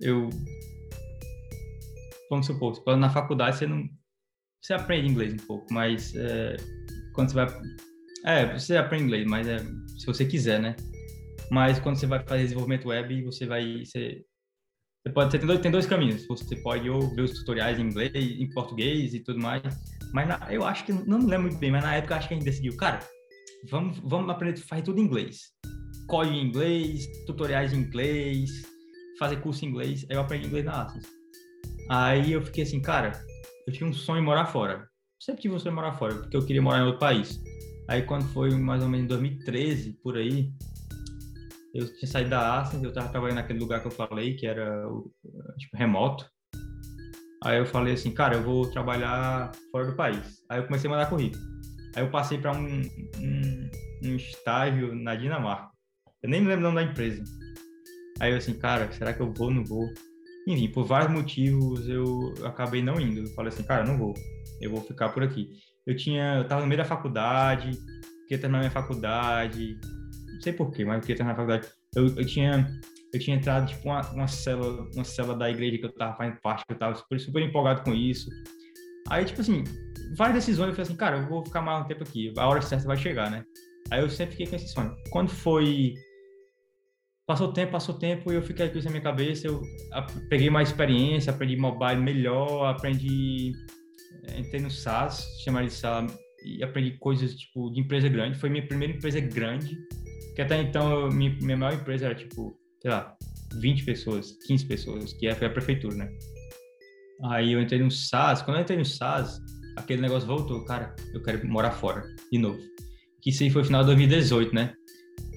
eu 0.01 0.29
vamos 2.31 2.47
supor, 2.47 2.97
na 2.97 3.11
faculdade 3.11 3.59
você 3.59 3.67
não 3.67 3.89
você 4.63 4.75
aprende 4.75 5.09
inglês 5.09 5.33
um 5.33 5.47
pouco, 5.47 5.67
mas 5.73 6.15
é, 6.15 6.57
quando 7.15 7.31
você 7.31 7.35
vai 7.35 7.47
é, 8.25 8.59
você 8.59 8.77
aprende 8.77 9.05
inglês, 9.05 9.27
mas 9.27 9.47
é 9.47 9.59
se 9.59 10.07
você 10.07 10.25
quiser, 10.25 10.61
né? 10.61 10.77
Mas 11.51 11.79
quando 11.79 11.97
você 11.97 12.07
vai 12.07 12.23
fazer 12.23 12.43
desenvolvimento 12.43 12.89
web, 12.89 13.23
você 13.23 13.47
vai 13.47 13.85
você, 13.85 14.25
você 15.03 15.13
pode 15.13 15.31
você 15.31 15.39
tem 15.39 15.47
dois, 15.47 15.61
tem 15.61 15.71
dois 15.71 15.87
caminhos. 15.87 16.27
Você 16.27 16.57
pode 16.57 16.89
ou 16.91 17.01
ver 17.15 17.23
os 17.23 17.33
tutoriais 17.33 17.79
em 17.79 17.85
inglês, 17.85 18.13
em 18.15 18.49
português 18.51 19.15
e 19.15 19.21
tudo 19.21 19.41
mais. 19.41 19.63
Mas 20.13 20.29
na, 20.29 20.53
eu 20.53 20.65
acho 20.65 20.85
que 20.85 20.93
não 20.93 21.19
me 21.19 21.27
lembro 21.27 21.49
muito 21.49 21.59
bem, 21.59 21.71
mas 21.71 21.83
na 21.83 21.97
época 21.97 22.17
acho 22.17 22.29
que 22.29 22.35
a 22.35 22.37
gente 22.37 22.45
decidiu, 22.45 22.77
cara, 22.77 23.01
vamos, 23.71 23.99
vamos 24.05 24.31
aprender, 24.31 24.61
fazer 24.61 24.83
tudo 24.83 25.01
em 25.01 25.05
inglês. 25.05 25.53
Código 26.07 26.37
em 26.37 26.47
inglês, 26.47 27.07
tutoriais 27.27 27.73
em 27.73 27.79
inglês, 27.79 28.51
fazer 29.19 29.41
curso 29.41 29.65
em 29.65 29.69
inglês. 29.69 30.07
Aí 30.09 30.17
eu 30.17 30.21
aprendi 30.21 30.47
inglês 30.47 30.65
na 30.65 30.83
Atlas. 30.83 31.05
Aí 31.91 32.33
eu 32.33 32.43
fiquei 32.43 32.65
assim, 32.65 32.81
cara, 32.81 33.13
eu 33.67 33.73
tinha 33.73 33.89
um 33.89 33.93
sonho 33.93 34.21
de 34.21 34.27
morar 34.27 34.47
fora. 34.47 34.89
Sempre 35.21 35.43
tive 35.43 35.55
um 35.55 35.59
sonho 35.59 35.73
de 35.73 35.77
morar 35.77 35.93
fora, 35.95 36.15
porque 36.15 36.37
eu 36.37 36.47
queria 36.47 36.63
morar 36.63 36.79
em 36.79 36.85
outro 36.85 37.01
país. 37.01 37.41
Aí 37.89 38.03
quando 38.03 38.25
foi 38.33 38.51
mais 38.51 38.83
ou 38.83 38.89
menos 38.89 39.05
em 39.05 39.09
2013, 39.09 39.95
por 40.03 40.17
aí, 40.17 40.53
eu 41.75 41.87
tinha 41.97 42.11
saído 42.11 42.31
da 42.31 42.61
Ascens, 42.61 42.83
eu 42.83 42.91
estava 42.91 43.09
trabalhando 43.09 43.37
naquele 43.37 43.59
lugar 43.59 43.81
que 43.81 43.87
eu 43.87 43.91
falei, 43.91 44.37
que 44.37 44.47
era 44.47 44.87
tipo 45.59 45.77
remoto. 45.77 46.29
Aí 47.45 47.59
eu 47.59 47.67
falei 47.67 47.95
assim, 47.95 48.11
cara, 48.11 48.37
eu 48.37 48.43
vou 48.43 48.71
trabalhar 48.71 49.53
fora 49.71 49.87
do 49.87 49.97
país. 49.97 50.43
Aí 50.51 50.59
eu 50.59 50.67
comecei 50.67 50.89
a 50.89 50.93
mandar 50.93 51.09
currículo. 51.09 51.58
Aí 51.95 52.03
eu 52.03 52.11
passei 52.11 52.39
para 52.39 52.53
um, 52.53 52.83
um, 53.19 53.71
um, 54.05 54.17
estágio 54.17 54.95
na 54.95 55.15
Dinamarca. 55.15 55.71
Eu 56.23 56.31
nem 56.31 56.41
me 56.41 56.49
lembro 56.49 56.67
o 56.67 56.73
nome 56.73 56.85
da 56.85 56.91
empresa. 56.91 57.23
Aí 58.21 58.33
eu 58.33 58.39
assim, 58.39 58.55
cara, 58.55 58.91
será 58.93 59.13
que 59.13 59.21
eu 59.21 59.33
vou 59.33 59.49
ou 59.49 59.55
não 59.55 59.65
vou? 59.65 59.85
Enfim, 60.47 60.69
por 60.69 60.85
vários 60.85 61.13
motivos 61.13 61.89
eu 61.89 62.35
acabei 62.45 62.83
não 62.83 63.01
indo. 63.01 63.21
Eu 63.21 63.35
falei 63.35 63.49
assim, 63.53 63.63
cara, 63.63 63.85
não 63.85 63.97
vou. 63.97 64.15
Eu 64.61 64.71
vou 64.71 64.81
ficar 64.83 65.11
por 65.11 65.23
aqui. 65.23 65.49
Eu 65.87 65.97
tinha, 65.97 66.37
eu 66.37 66.47
tava 66.47 66.63
no 66.63 66.67
meio 66.67 66.79
da 66.79 66.85
faculdade, 66.85 67.71
queria 68.23 68.41
terminar 68.41 68.59
minha 68.61 68.71
faculdade. 68.71 69.79
Não 70.35 70.41
sei 70.41 70.53
porquê, 70.53 70.85
mas 70.85 70.97
eu 70.97 71.01
queria 71.03 71.17
terminar 71.17 71.35
a 71.35 71.37
faculdade. 71.37 71.69
Eu, 71.95 72.07
eu 72.17 72.27
tinha 72.27 72.67
eu 73.13 73.19
tinha 73.19 73.37
entrado, 73.37 73.67
tipo, 73.67 73.89
uma, 73.89 74.03
uma 74.13 74.29
célula, 74.29 74.89
uma 74.95 75.05
célula 75.05 75.37
da 75.37 75.51
igreja 75.51 75.79
que 75.79 75.87
eu 75.87 75.93
tava 75.93 76.17
fazendo 76.17 76.39
parte, 76.43 76.65
que 76.67 76.73
eu 76.75 76.79
tava 76.79 76.95
super, 76.95 77.19
super 77.19 77.43
empolgado 77.43 77.83
com 77.83 77.95
isso. 77.95 78.29
Aí, 79.09 79.25
tipo 79.25 79.41
assim, 79.41 79.65
várias 80.17 80.37
decisões, 80.37 80.69
eu 80.69 80.75
falei 80.75 80.83
assim, 80.83 80.97
cara, 80.97 81.19
eu 81.19 81.29
vou 81.29 81.45
ficar 81.45 81.61
mais 81.61 81.85
um 81.85 81.89
tempo 81.89 82.03
aqui, 82.03 82.33
a 82.37 82.47
hora 82.47 82.61
certa 82.61 82.87
vai 82.87 82.97
chegar, 82.97 83.31
né? 83.31 83.45
Aí 83.91 84.01
eu 84.01 84.11
sempre 84.11 84.33
fiquei 84.33 84.47
com 84.47 84.57
esse 84.57 84.69
sonho. 84.69 84.95
Quando 85.11 85.31
foi... 85.31 85.95
Passou 87.27 87.53
tempo, 87.53 87.73
passou 87.73 87.95
tempo, 87.95 88.33
e 88.33 88.37
eu 88.37 88.43
fiquei 88.43 88.69
com 88.71 88.79
isso 88.79 88.87
na 88.87 88.93
minha 88.93 89.03
cabeça, 89.03 89.47
eu 89.47 89.61
peguei 90.31 90.49
mais 90.49 90.71
experiência, 90.71 91.31
aprendi 91.31 91.57
mobile 91.57 92.01
melhor, 92.01 92.67
aprendi... 92.67 93.53
Eh, 94.25 94.41
entrei 94.41 94.63
no 94.63 94.71
SaaS, 94.71 95.25
chamaram 95.45 95.67
de 95.67 95.73
SaaS, 95.73 96.11
e 96.45 96.63
aprendi 96.63 96.93
coisas, 96.99 97.35
tipo, 97.35 97.71
de 97.71 97.81
empresa 97.81 98.09
grande. 98.09 98.39
Foi 98.39 98.49
minha 98.49 98.67
primeira 98.67 98.95
empresa 98.95 99.21
grande, 99.21 99.77
que 100.35 100.41
até 100.41 100.61
então, 100.61 100.91
eu, 100.91 101.13
minha, 101.13 101.37
minha 101.41 101.57
maior 101.57 101.75
empresa 101.75 102.07
era, 102.07 102.15
tipo, 102.15 102.59
sei 102.81 102.91
lá, 102.91 103.15
20 103.61 103.85
pessoas, 103.85 104.33
15 104.47 104.67
pessoas, 104.67 105.13
que 105.15 105.33
foi 105.35 105.47
a 105.47 105.51
prefeitura, 105.51 105.97
né? 105.97 106.11
Aí 107.25 107.53
eu 107.53 107.61
entrei 107.61 107.81
no 107.81 107.91
SAS, 107.91 108.43
quando 108.43 108.59
eu 108.59 108.63
entrei 108.63 108.79
no 108.79 108.85
SAS, 108.85 109.41
aquele 109.79 110.03
negócio 110.03 110.27
voltou, 110.27 110.65
cara, 110.65 110.95
eu 111.15 111.23
quero 111.23 111.47
morar 111.47 111.73
fora, 111.73 112.05
de 112.31 112.39
novo. 112.39 112.59
Que 113.23 113.31
isso 113.31 113.43
aí 113.43 113.51
foi 113.51 113.65
final 113.65 113.83
de 113.83 113.87
2018, 113.87 114.55
né? 114.55 114.75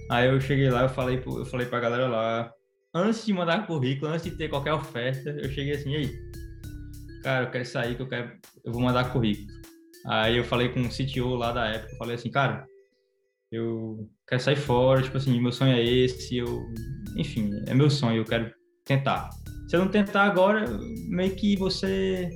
Aí 0.09 0.27
eu 0.27 0.39
cheguei 0.41 0.69
lá, 0.69 0.83
eu 0.83 0.89
falei, 0.89 1.21
eu 1.25 1.45
falei 1.45 1.67
pra 1.67 1.79
galera 1.79 2.07
lá, 2.07 2.51
antes 2.93 3.25
de 3.25 3.33
mandar 3.33 3.65
currículo, 3.65 4.11
antes 4.11 4.25
de 4.25 4.31
ter 4.31 4.49
qualquer 4.49 4.73
oferta, 4.73 5.29
eu 5.29 5.49
cheguei 5.49 5.73
assim, 5.73 5.95
aí, 5.95 6.11
cara, 7.23 7.45
eu 7.45 7.51
quero 7.51 7.65
sair, 7.65 7.95
que 7.95 8.01
eu 8.01 8.07
quero, 8.07 8.31
eu 8.65 8.73
vou 8.73 8.81
mandar 8.81 9.11
currículo. 9.11 9.47
Aí 10.07 10.37
eu 10.37 10.43
falei 10.43 10.69
com 10.69 10.81
o 10.81 10.89
CTO 10.89 11.35
lá 11.35 11.51
da 11.51 11.67
época, 11.67 11.95
falei 11.97 12.15
assim, 12.15 12.31
cara, 12.31 12.65
eu 13.51 14.09
quero 14.27 14.41
sair 14.41 14.55
fora, 14.55 15.01
tipo 15.01 15.17
assim, 15.17 15.39
meu 15.39 15.51
sonho 15.51 15.73
é 15.73 15.83
esse, 15.83 16.37
eu, 16.37 16.65
enfim, 17.15 17.51
é 17.67 17.73
meu 17.73 17.89
sonho, 17.89 18.17
eu 18.17 18.25
quero 18.25 18.51
tentar. 18.85 19.29
Se 19.67 19.75
eu 19.75 19.81
não 19.81 19.87
tentar 19.87 20.23
agora, 20.23 20.65
meio 21.07 21.35
que 21.35 21.55
você, 21.55 22.29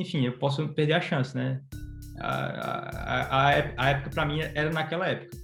enfim, 0.00 0.24
eu 0.24 0.38
posso 0.38 0.68
perder 0.68 0.94
a 0.94 1.00
chance, 1.00 1.34
né? 1.36 1.60
A, 2.18 2.28
a, 2.28 3.26
a, 3.26 3.48
a 3.76 3.90
época 3.90 4.10
para 4.10 4.26
mim 4.26 4.40
era 4.40 4.70
naquela 4.70 5.06
época. 5.06 5.36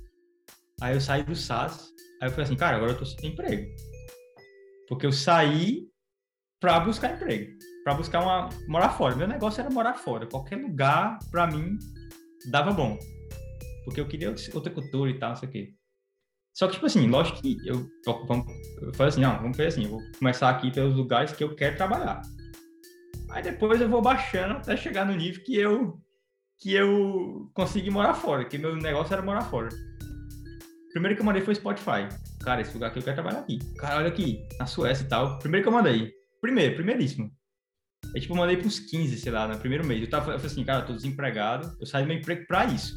Aí 0.80 0.94
eu 0.94 1.00
saí 1.00 1.22
do 1.22 1.34
SAS, 1.34 1.90
aí 2.20 2.28
eu 2.28 2.30
falei 2.30 2.44
assim, 2.44 2.56
cara, 2.56 2.76
agora 2.76 2.92
eu 2.92 2.98
tô 2.98 3.06
sem 3.06 3.30
emprego. 3.30 3.66
Porque 4.88 5.06
eu 5.06 5.12
saí 5.12 5.88
para 6.60 6.80
buscar 6.80 7.14
emprego, 7.14 7.52
para 7.84 7.94
buscar 7.94 8.20
uma 8.20 8.48
morar 8.68 8.90
fora. 8.90 9.16
Meu 9.16 9.26
negócio 9.26 9.60
era 9.60 9.70
morar 9.70 9.94
fora. 9.94 10.26
Qualquer 10.26 10.56
lugar 10.56 11.18
para 11.30 11.46
mim 11.46 11.78
dava 12.50 12.72
bom 12.72 12.98
porque 13.86 14.00
eu 14.00 14.08
queria 14.08 14.34
outra 14.52 14.72
cultura 14.72 15.08
e 15.08 15.18
tal, 15.18 15.30
não 15.30 15.36
sei 15.36 15.48
o 15.48 15.52
quê. 15.52 15.74
Só 16.52 16.66
que, 16.66 16.74
tipo 16.74 16.86
assim, 16.86 17.06
lógico 17.06 17.40
que 17.40 17.56
eu, 17.64 17.88
vamos, 18.26 18.46
eu 18.82 18.92
falei 18.94 19.10
assim, 19.10 19.20
não, 19.20 19.36
vamos 19.36 19.56
fazer 19.56 19.68
assim, 19.68 19.84
eu 19.84 19.90
vou 19.90 20.00
começar 20.18 20.50
aqui 20.50 20.72
pelos 20.72 20.94
lugares 20.96 21.32
que 21.32 21.44
eu 21.44 21.54
quero 21.54 21.76
trabalhar. 21.76 22.20
Aí 23.30 23.42
depois 23.42 23.80
eu 23.80 23.88
vou 23.88 24.02
baixando 24.02 24.54
até 24.54 24.76
chegar 24.76 25.04
no 25.04 25.14
nível 25.14 25.42
que 25.44 25.56
eu 25.56 26.00
que 26.58 26.72
eu 26.72 27.50
consegui 27.52 27.90
morar 27.90 28.14
fora, 28.14 28.44
que 28.44 28.56
meu 28.56 28.74
negócio 28.76 29.12
era 29.12 29.22
morar 29.22 29.42
fora. 29.42 29.68
Primeiro 30.90 31.14
que 31.14 31.20
eu 31.20 31.26
mandei 31.26 31.42
foi 31.42 31.54
Spotify. 31.54 32.08
Cara, 32.42 32.62
esse 32.62 32.72
lugar 32.72 32.90
que 32.90 32.98
eu 32.98 33.02
quero 33.02 33.16
trabalhar 33.16 33.40
aqui. 33.40 33.58
Cara, 33.76 33.98
olha 33.98 34.08
aqui, 34.08 34.42
na 34.58 34.66
Suécia 34.66 35.04
e 35.04 35.08
tal. 35.08 35.38
Primeiro 35.38 35.64
que 35.64 35.68
eu 35.68 35.72
mandei. 35.72 36.10
Primeiro, 36.40 36.74
primeiríssimo. 36.74 37.30
Eu, 38.14 38.20
tipo, 38.20 38.34
mandei 38.34 38.56
para 38.56 38.66
uns 38.66 38.80
15, 38.80 39.18
sei 39.18 39.30
lá, 39.30 39.46
no 39.46 39.58
primeiro 39.58 39.86
mês. 39.86 40.00
Eu 40.00 40.08
tava 40.08 40.32
eu 40.32 40.38
falei 40.38 40.46
assim, 40.46 40.64
cara, 40.64 40.82
eu 40.82 40.86
tô 40.86 40.94
desempregado. 40.94 41.76
Eu 41.78 41.86
saí 41.86 42.04
do 42.04 42.08
meu 42.08 42.16
emprego 42.16 42.46
para 42.46 42.64
isso. 42.64 42.94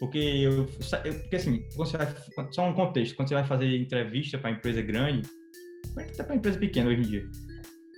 Porque 0.00 0.18
eu, 0.18 0.66
porque 0.66 1.36
assim, 1.36 1.62
vai, 1.76 2.50
só 2.50 2.68
um 2.68 2.74
contexto, 2.74 3.14
quando 3.14 3.28
você 3.28 3.34
vai 3.34 3.44
fazer 3.46 3.76
entrevista 3.76 4.36
para 4.36 4.50
empresa 4.50 4.82
grande, 4.82 5.28
até 5.96 6.24
para 6.24 6.34
empresa 6.34 6.58
pequena 6.58 6.90
hoje 6.90 7.00
em 7.00 7.04
dia, 7.04 7.30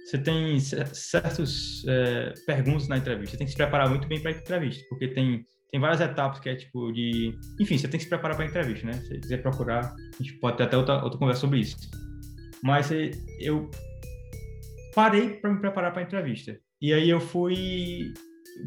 você 0.07 0.19
tem 0.19 0.61
certas 0.61 1.83
é, 1.89 2.33
perguntas 2.47 2.87
na 2.87 2.97
entrevista, 2.97 3.33
você 3.33 3.39
tem 3.39 3.47
que 3.47 3.51
se 3.51 3.57
preparar 3.57 3.89
muito 3.89 4.07
bem 4.07 4.21
para 4.21 4.31
a 4.31 4.35
entrevista, 4.35 4.85
porque 4.89 5.09
tem 5.09 5.45
tem 5.69 5.81
várias 5.81 6.01
etapas 6.01 6.39
que 6.39 6.49
é 6.49 6.55
tipo 6.55 6.93
de, 6.93 7.37
enfim, 7.61 7.77
você 7.77 7.89
tem 7.89 7.99
que 7.99 8.05
se 8.05 8.09
preparar 8.09 8.37
para 8.37 8.47
a 8.47 8.49
entrevista, 8.49 8.87
né? 8.87 8.93
Se 8.95 9.09
você 9.09 9.19
quiser 9.19 9.43
procurar, 9.43 9.81
a 9.81 10.23
gente 10.23 10.39
pode 10.39 10.57
ter 10.57 10.63
até 10.63 10.77
outra, 10.77 11.03
outra 11.03 11.19
conversa 11.19 11.41
sobre 11.41 11.59
isso. 11.59 11.77
Mas 12.63 12.89
eu 13.41 13.69
parei 14.95 15.31
para 15.35 15.53
me 15.53 15.61
preparar 15.61 15.93
para 15.93 16.03
a 16.03 16.05
entrevista. 16.05 16.57
E 16.81 16.93
aí 16.93 17.11
eu 17.11 17.21
fui 17.21 18.15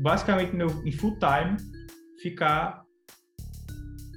basicamente 0.01 0.53
meu 0.53 0.67
em 0.85 0.91
full 0.91 1.17
time 1.19 1.55
ficar 2.21 2.83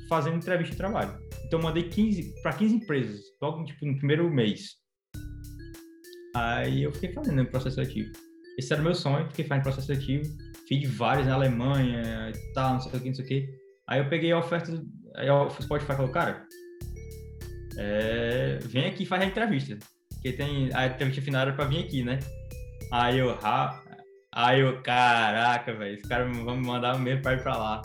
fazendo 0.08 0.36
entrevista 0.36 0.72
de 0.72 0.76
trabalho. 0.76 1.18
Então, 1.46 1.60
eu 1.60 1.62
mandei 1.62 1.84
15 1.84 2.42
para 2.42 2.52
15 2.52 2.74
empresas, 2.74 3.20
logo 3.40 3.64
tipo, 3.64 3.86
no 3.86 3.96
primeiro 3.96 4.30
mês. 4.30 4.81
Aí 6.34 6.82
eu 6.82 6.92
fiquei 6.92 7.12
fazendo 7.12 7.44
processo 7.46 7.76
seletivo. 7.76 8.12
Esse 8.58 8.72
era 8.72 8.80
o 8.80 8.84
meu 8.84 8.94
sonho, 8.94 9.26
fiquei 9.28 9.44
fazendo 9.44 9.64
processo 9.64 9.86
seletivo. 9.86 10.24
Fiz 10.68 10.88
vários 10.96 11.26
na 11.26 11.34
Alemanha 11.34 12.30
e 12.30 12.54
tal, 12.54 12.74
não 12.74 12.80
sei 12.80 12.92
o 12.92 13.00
que, 13.00 13.08
não 13.08 13.14
sei 13.14 13.24
o 13.24 13.28
que. 13.28 13.48
Aí 13.88 14.00
eu 14.00 14.08
peguei 14.08 14.32
a 14.32 14.38
oferta, 14.38 14.82
aí 15.16 15.28
o 15.28 15.50
Spotify 15.50 15.92
falou, 15.92 16.10
cara, 16.10 16.46
é, 17.78 18.58
vem 18.62 18.86
aqui 18.86 19.02
e 19.02 19.06
faz 19.06 19.22
a 19.22 19.26
entrevista. 19.26 19.78
Porque 20.14 20.32
tem 20.32 20.70
a 20.72 20.86
entrevista 20.86 21.20
final 21.22 21.42
era 21.42 21.52
pra 21.52 21.64
vir 21.64 21.84
aqui, 21.84 22.04
né? 22.04 22.18
Aí 22.92 23.18
eu, 23.18 23.30
ha, 23.42 23.82
aí 24.32 24.60
eu, 24.60 24.80
caraca, 24.82 25.74
velho, 25.74 25.96
os 25.96 26.08
caras 26.08 26.36
vão 26.36 26.56
me 26.56 26.66
mandar 26.66 26.96
e-mail 26.96 27.20
pra 27.20 27.34
ir 27.34 27.42
pra 27.42 27.56
lá. 27.56 27.82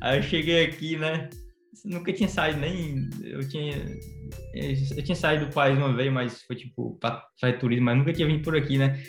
Aí 0.00 0.18
eu 0.18 0.22
cheguei 0.22 0.64
aqui, 0.64 0.96
né? 0.96 1.28
Nunca 1.84 2.12
tinha 2.12 2.28
saído 2.28 2.60
nem. 2.60 3.08
Eu 3.22 3.46
tinha. 3.48 3.74
Eu 4.54 5.02
tinha 5.02 5.16
saído 5.16 5.46
do 5.46 5.52
país 5.52 5.76
uma 5.76 5.94
vez, 5.94 6.12
mas 6.12 6.42
foi 6.42 6.56
tipo 6.56 6.96
pra 7.00 7.24
fazer 7.40 7.58
turismo, 7.58 7.86
mas 7.86 7.98
nunca 7.98 8.12
tinha 8.12 8.26
vindo 8.26 8.42
por 8.42 8.56
aqui, 8.56 8.78
né? 8.78 9.02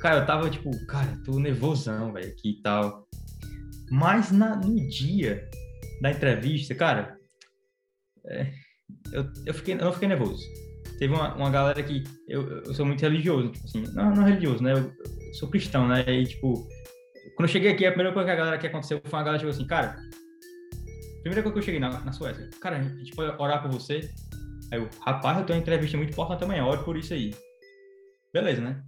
Cara, 0.00 0.20
eu 0.20 0.26
tava 0.26 0.50
tipo, 0.50 0.70
cara, 0.86 1.18
tô 1.24 1.38
nervosão, 1.38 2.12
velho, 2.12 2.28
aqui 2.28 2.50
e 2.50 2.62
tal. 2.62 3.06
Mas 3.90 4.30
na, 4.30 4.56
no 4.56 4.76
dia 4.88 5.48
da 6.00 6.10
entrevista, 6.10 6.74
cara, 6.74 7.16
é, 8.26 8.52
eu, 9.12 9.26
eu, 9.46 9.54
fiquei, 9.54 9.74
eu 9.74 9.78
não 9.78 9.92
fiquei 9.92 10.08
nervoso. 10.08 10.42
Teve 10.98 11.14
uma, 11.14 11.34
uma 11.34 11.50
galera 11.50 11.82
que. 11.82 12.02
Eu, 12.28 12.62
eu 12.64 12.74
sou 12.74 12.84
muito 12.84 13.00
religioso, 13.00 13.50
tipo 13.50 13.66
assim, 13.66 13.84
não, 13.94 14.14
não 14.14 14.24
religioso, 14.24 14.62
né? 14.62 14.72
Eu, 14.72 14.92
eu 15.28 15.34
sou 15.34 15.48
cristão, 15.48 15.86
né? 15.86 16.04
E 16.08 16.26
tipo, 16.26 16.66
quando 17.36 17.48
eu 17.48 17.52
cheguei 17.52 17.72
aqui, 17.72 17.86
a 17.86 17.92
primeira 17.92 18.12
coisa 18.12 18.26
que 18.26 18.32
a 18.32 18.36
galera 18.36 18.58
que 18.58 18.66
aconteceu 18.66 19.00
foi 19.02 19.18
uma 19.18 19.24
galera 19.24 19.38
tipo 19.38 19.50
assim, 19.50 19.66
cara, 19.66 19.96
Primeira 21.22 21.42
coisa 21.42 21.52
que 21.52 21.58
eu 21.58 21.62
cheguei 21.62 21.80
na, 21.80 22.00
na 22.00 22.12
Suécia, 22.12 22.48
cara, 22.60 22.78
a 22.78 22.82
gente 22.82 23.14
pode 23.14 23.30
orar 23.40 23.62
por 23.62 23.70
você? 23.70 24.10
Aí 24.72 24.78
eu, 24.78 24.88
rapaz, 25.00 25.38
eu 25.38 25.46
tenho 25.46 25.58
uma 25.58 25.62
entrevista 25.62 25.96
muito 25.96 26.12
importante 26.12 26.44
amanhã, 26.44 26.64
ore 26.64 26.84
por 26.84 26.96
isso 26.96 27.12
aí. 27.12 27.34
Beleza, 28.32 28.60
né? 28.60 28.82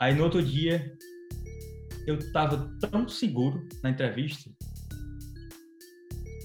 Aí 0.00 0.14
no 0.14 0.24
outro 0.24 0.42
dia, 0.42 0.92
eu 2.06 2.32
tava 2.32 2.70
tão 2.80 3.08
seguro 3.08 3.66
na 3.82 3.90
entrevista. 3.90 4.50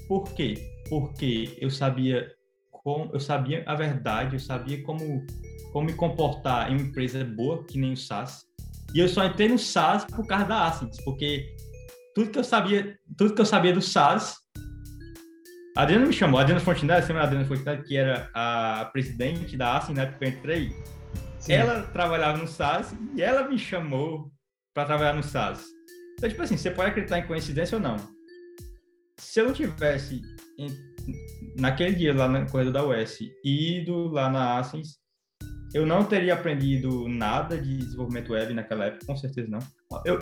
Por 0.07 0.33
quê? 0.33 0.55
Porque 0.89 1.57
eu 1.59 1.69
sabia 1.69 2.31
como, 2.71 3.13
eu 3.13 3.19
sabia 3.19 3.63
a 3.67 3.75
verdade, 3.75 4.35
eu 4.35 4.39
sabia 4.39 4.81
como, 4.83 5.25
como 5.71 5.85
me 5.85 5.93
comportar 5.93 6.71
em 6.71 6.75
uma 6.75 6.87
empresa 6.87 7.23
boa, 7.23 7.63
que 7.65 7.77
nem 7.77 7.93
o 7.93 7.97
SAS. 7.97 8.43
E 8.95 8.99
eu 8.99 9.07
só 9.07 9.23
entrei 9.25 9.49
no 9.49 9.59
SAS 9.59 10.05
por 10.05 10.25
causa 10.25 10.45
da 10.45 10.65
Ascens, 10.65 10.99
porque 11.03 11.55
tudo 12.15 12.31
que 12.31 12.39
eu 12.39 12.43
sabia, 12.43 12.97
tudo 13.17 13.35
que 13.35 13.41
eu 13.41 13.45
sabia 13.45 13.73
do 13.73 13.81
SAS 13.81 14.38
a 15.79 15.83
Adriana 15.83 16.05
me 16.05 16.11
chamou, 16.11 16.37
a 16.37 16.41
Adriana 16.41 16.59
Fontinelli, 16.59 17.01
você 17.01 17.13
lembra 17.13 17.23
Adriana 17.23 17.45
Fontinelli, 17.45 17.83
que 17.83 17.95
era 17.95 18.29
a 18.33 18.89
presidente 18.91 19.55
da 19.55 19.77
ASIN 19.77 19.93
na 19.93 20.01
época 20.01 20.19
que 20.19 20.25
eu 20.25 20.29
entrei? 20.29 20.75
Sim. 21.39 21.53
Ela 21.53 21.83
trabalhava 21.83 22.37
no 22.37 22.45
SAS 22.49 22.93
e 23.15 23.21
ela 23.21 23.47
me 23.47 23.57
chamou 23.57 24.29
para 24.73 24.83
trabalhar 24.83 25.13
no 25.13 25.23
SAS. 25.23 25.63
Então, 26.17 26.29
tipo 26.29 26.41
assim, 26.41 26.57
você 26.57 26.69
pode 26.69 26.89
acreditar 26.89 27.19
em 27.19 27.25
coincidência 27.25 27.77
ou 27.77 27.81
não. 27.81 27.95
Se 29.21 29.39
eu 29.39 29.45
não 29.45 29.53
tivesse, 29.53 30.21
em, 30.57 30.67
naquele 31.57 31.95
dia 31.95 32.13
lá 32.13 32.27
na 32.27 32.45
corrida 32.45 32.73
da 32.73 32.85
US, 32.85 33.17
ido 33.45 34.09
lá 34.09 34.29
na 34.29 34.57
Asins, 34.57 34.97
eu 35.73 35.85
não 35.85 36.03
teria 36.03 36.33
aprendido 36.33 37.07
nada 37.07 37.57
de 37.57 37.77
desenvolvimento 37.77 38.33
web 38.33 38.53
naquela 38.53 38.83
época, 38.87 39.05
com 39.05 39.15
certeza 39.15 39.47
não. 39.49 39.59
Eu, 40.03 40.19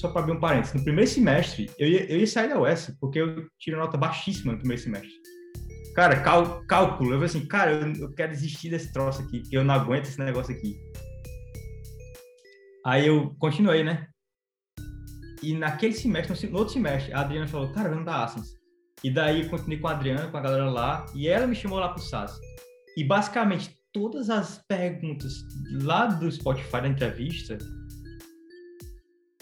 só 0.00 0.08
para 0.08 0.22
abrir 0.22 0.32
um 0.32 0.40
parênteses, 0.40 0.74
no 0.74 0.84
primeiro 0.84 1.10
semestre, 1.10 1.70
eu 1.78 1.88
ia, 1.88 2.10
eu 2.10 2.18
ia 2.18 2.26
sair 2.26 2.48
da 2.48 2.60
UES, 2.60 2.96
porque 3.00 3.20
eu 3.20 3.46
tirei 3.58 3.78
nota 3.78 3.96
baixíssima 3.96 4.52
no 4.52 4.58
primeiro 4.58 4.82
semestre. 4.82 5.12
Cara, 5.94 6.20
cal, 6.20 6.62
cálculo, 6.66 7.10
eu 7.10 7.14
falei 7.14 7.26
assim, 7.26 7.46
cara, 7.46 7.72
eu, 7.72 7.92
eu 7.94 8.14
quero 8.14 8.32
desistir 8.32 8.68
desse 8.68 8.92
troço 8.92 9.22
aqui, 9.22 9.40
porque 9.40 9.56
eu 9.56 9.64
não 9.64 9.74
aguento 9.74 10.04
esse 10.04 10.18
negócio 10.18 10.54
aqui. 10.54 10.76
Aí 12.84 13.06
eu 13.06 13.34
continuei, 13.38 13.82
né? 13.82 14.06
E 15.42 15.54
naquele 15.54 15.94
semestre, 15.94 16.48
no 16.48 16.58
outro 16.58 16.74
semestre, 16.74 17.12
a 17.12 17.20
Adriana 17.20 17.48
falou, 17.48 17.72
cara, 17.72 17.88
vamos 17.88 18.04
dar 18.04 18.24
Asens. 18.24 18.48
E 19.02 19.10
daí 19.10 19.42
eu 19.42 19.50
continuei 19.50 19.78
com 19.78 19.88
a 19.88 19.92
Adriana, 19.92 20.28
com 20.28 20.36
a 20.36 20.40
galera 20.40 20.70
lá, 20.70 21.06
e 21.14 21.28
ela 21.28 21.46
me 21.46 21.54
chamou 21.54 21.78
lá 21.78 21.88
pro 21.88 22.02
SAS. 22.02 22.38
E 22.96 23.04
basicamente 23.04 23.76
todas 23.92 24.28
as 24.28 24.62
perguntas 24.68 25.32
lá 25.82 26.06
do 26.06 26.30
Spotify 26.30 26.82
da 26.82 26.88
entrevista 26.88 27.56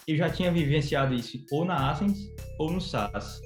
eu 0.06 0.16
já 0.16 0.28
tinha 0.30 0.52
vivenciado 0.52 1.14
isso 1.14 1.44
ou 1.50 1.64
na 1.64 1.90
Ascens 1.90 2.18
ou 2.58 2.70
no 2.70 2.80
SAS. 2.80 3.40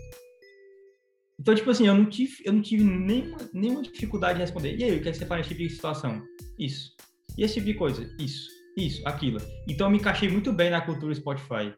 Então, 1.40 1.54
tipo 1.54 1.70
assim, 1.70 1.86
eu 1.86 1.94
não 1.94 2.06
tive, 2.06 2.42
eu 2.44 2.52
não 2.52 2.60
tive 2.60 2.82
nenhuma, 2.82 3.38
nenhuma 3.52 3.82
dificuldade 3.82 4.34
de 4.34 4.40
responder. 4.40 4.76
E 4.76 4.84
aí, 4.84 4.96
o 4.96 5.02
que, 5.02 5.08
é 5.08 5.12
que 5.12 5.18
você 5.18 5.26
faz 5.26 5.40
nesse 5.40 5.54
tipo 5.54 5.68
de 5.68 5.74
situação? 5.74 6.20
Isso. 6.58 6.90
E 7.36 7.44
esse 7.44 7.54
tipo 7.54 7.66
de 7.66 7.74
coisa? 7.74 8.16
Isso. 8.18 8.48
Isso, 8.76 9.06
aquilo. 9.06 9.40
Então, 9.68 9.86
eu 9.86 9.90
me 9.90 9.98
encaixei 9.98 10.28
muito 10.28 10.52
bem 10.52 10.70
na 10.70 10.80
cultura 10.80 11.14
Spotify. 11.14 11.72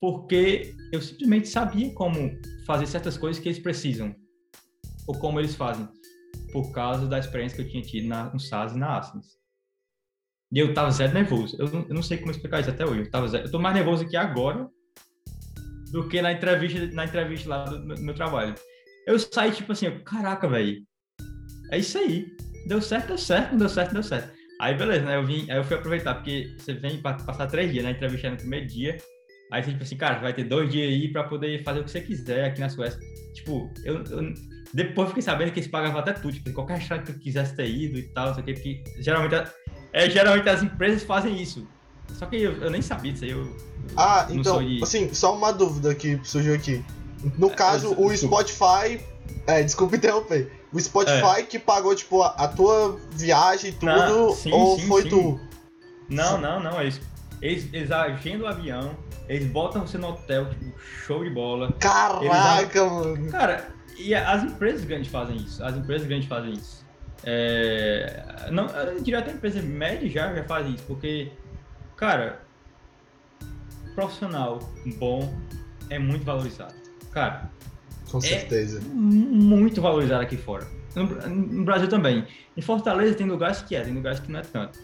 Porque 0.00 0.74
eu 0.92 1.00
simplesmente 1.00 1.48
sabia 1.48 1.92
como 1.94 2.30
fazer 2.66 2.86
certas 2.86 3.16
coisas 3.16 3.40
que 3.40 3.48
eles 3.48 3.60
precisam. 3.60 4.14
Ou 5.06 5.16
como 5.18 5.38
eles 5.38 5.54
fazem. 5.54 5.88
Por 6.52 6.72
causa 6.72 7.06
da 7.06 7.18
experiência 7.18 7.56
que 7.56 7.62
eu 7.62 7.70
tinha 7.70 7.82
tido 7.82 8.08
na, 8.08 8.32
no 8.32 8.40
SAS 8.40 8.74
e 8.74 8.78
na 8.78 8.98
Asens. 8.98 9.39
E 10.52 10.58
eu 10.58 10.74
tava 10.74 10.90
zero 10.90 11.14
nervoso. 11.14 11.56
Eu 11.58 11.68
não, 11.70 11.86
eu 11.88 11.94
não 11.94 12.02
sei 12.02 12.18
como 12.18 12.30
explicar 12.30 12.60
isso 12.60 12.70
até 12.70 12.84
hoje. 12.84 13.00
Eu, 13.00 13.10
tava 13.10 13.28
zero, 13.28 13.46
eu 13.46 13.50
tô 13.50 13.58
mais 13.58 13.74
nervoso 13.74 14.04
aqui 14.04 14.16
agora 14.16 14.68
do 15.92 16.08
que 16.08 16.20
na 16.20 16.32
entrevista, 16.32 16.86
na 16.94 17.04
entrevista 17.04 17.48
lá 17.48 17.64
do, 17.64 18.00
meu 18.00 18.14
trabalho. 18.14 18.54
Eu 19.06 19.18
saí 19.18 19.52
tipo 19.52 19.72
assim, 19.72 19.90
caraca, 20.00 20.48
velho. 20.48 20.82
É 21.70 21.78
isso 21.78 21.98
aí. 21.98 22.26
Deu 22.66 22.80
certo, 22.80 23.08
deu 23.08 23.18
certo, 23.18 23.56
deu 23.56 23.68
certo, 23.68 23.92
deu 23.92 24.02
certo. 24.02 24.32
Aí 24.60 24.74
beleza, 24.74 25.04
né? 25.06 25.16
Eu 25.16 25.24
vim, 25.24 25.50
aí 25.50 25.56
eu 25.56 25.64
fui 25.64 25.76
aproveitar, 25.76 26.14
porque 26.14 26.54
você 26.58 26.74
vem 26.74 27.00
pra 27.00 27.14
passar 27.14 27.46
três 27.46 27.72
dias, 27.72 27.84
né? 27.84 27.92
Entrevista 27.92 28.30
no 28.30 28.36
primeiro 28.36 28.66
dia. 28.66 28.98
Aí 29.50 29.62
você, 29.62 29.70
tipo 29.70 29.82
assim, 29.82 29.96
cara, 29.96 30.20
vai 30.20 30.32
ter 30.32 30.44
dois 30.44 30.70
dias 30.70 30.88
aí 30.88 31.10
pra 31.10 31.24
poder 31.24 31.62
fazer 31.64 31.80
o 31.80 31.84
que 31.84 31.90
você 31.90 32.00
quiser 32.00 32.44
aqui 32.44 32.60
na 32.60 32.68
Suécia. 32.68 33.00
Tipo, 33.34 33.72
eu, 33.84 34.04
eu 34.04 34.32
depois 34.72 35.08
fiquei 35.08 35.22
sabendo 35.22 35.50
que 35.50 35.58
eles 35.58 35.70
pagavam 35.70 35.98
até 35.98 36.12
tudo, 36.12 36.32
tipo, 36.32 36.52
qualquer 36.52 36.78
restaurante 36.78 37.06
que 37.06 37.12
eu 37.12 37.18
quisesse 37.18 37.56
ter 37.56 37.68
ido 37.68 37.98
e 37.98 38.02
tal, 38.12 38.28
não 38.28 38.34
sei 38.34 38.42
o 38.42 38.46
quê, 38.46 38.52
porque 38.52 38.84
geralmente, 39.00 39.34
é, 39.92 40.08
geralmente 40.08 40.48
as 40.48 40.62
empresas 40.62 41.02
fazem 41.02 41.40
isso. 41.40 41.66
Só 42.18 42.26
que 42.26 42.36
eu, 42.36 42.52
eu 42.60 42.70
nem 42.70 42.82
sabia 42.82 43.12
disso 43.12 43.24
aí, 43.24 43.30
eu, 43.30 43.48
ah, 43.96 44.26
então, 44.30 44.64
de... 44.64 44.82
assim, 44.82 45.12
só 45.12 45.34
uma 45.34 45.52
dúvida 45.52 45.94
que 45.94 46.20
surgiu 46.22 46.54
aqui. 46.54 46.84
No 47.36 47.48
é, 47.48 47.54
caso, 47.54 47.94
o 47.98 48.16
Spotify. 48.16 49.00
É, 49.46 49.62
desculpa 49.62 49.96
interromper. 49.96 50.52
O 50.72 50.80
Spotify 50.80 51.40
é. 51.40 51.42
que 51.42 51.58
pagou, 51.58 51.94
tipo, 51.94 52.22
a, 52.22 52.28
a, 52.28 52.48
tua 52.48 52.98
viagem 53.12 53.70
e 53.70 53.72
tudo, 53.72 53.86
não, 53.86 54.30
sim, 54.32 54.52
ou 54.52 54.78
sim, 54.78 54.86
foi 54.86 55.02
sim. 55.02 55.08
tu? 55.08 55.40
Não, 56.08 56.40
não, 56.40 56.60
não, 56.60 56.80
é 56.80 56.86
isso. 56.86 57.00
Eles, 57.42 57.68
eles 57.72 57.90
agendam 57.90 58.46
o 58.46 58.48
avião, 58.48 58.96
eles 59.28 59.46
botam 59.50 59.86
você 59.86 59.98
no 59.98 60.08
hotel, 60.08 60.48
tipo, 60.50 60.72
show 60.78 61.24
de 61.24 61.30
bola. 61.30 61.72
Caraca, 61.80 62.78
eles, 62.78 62.92
mano. 62.92 63.30
Cara, 63.30 63.68
e 63.98 64.14
as 64.14 64.44
empresas 64.44 64.84
grandes 64.84 65.10
fazem 65.10 65.36
isso. 65.36 65.64
As 65.64 65.76
empresas 65.76 66.06
grandes 66.06 66.28
fazem 66.28 66.52
isso. 66.52 66.79
É, 67.24 68.48
não, 68.50 68.66
eu 68.66 69.00
diria 69.02 69.18
até 69.18 69.32
empresa 69.32 69.60
média 69.62 70.08
já, 70.08 70.34
já 70.34 70.44
faz 70.44 70.66
isso, 70.66 70.84
porque, 70.86 71.30
cara, 71.96 72.40
profissional 73.94 74.58
bom 74.96 75.32
é 75.90 75.98
muito 75.98 76.24
valorizado. 76.24 76.74
Cara, 77.12 77.50
com 78.10 78.20
certeza. 78.20 78.78
É 78.78 78.84
muito 78.84 79.82
valorizado 79.82 80.22
aqui 80.22 80.36
fora. 80.36 80.66
No, 80.94 81.04
no, 81.04 81.64
Brasil 81.64 81.88
também. 81.88 82.26
Em 82.56 82.62
Fortaleza 82.62 83.14
tem 83.14 83.26
lugares 83.26 83.62
que 83.62 83.76
é, 83.76 83.82
tem 83.82 83.94
lugares 83.94 84.20
que 84.20 84.30
não 84.30 84.40
é 84.40 84.42
tanto. 84.42 84.78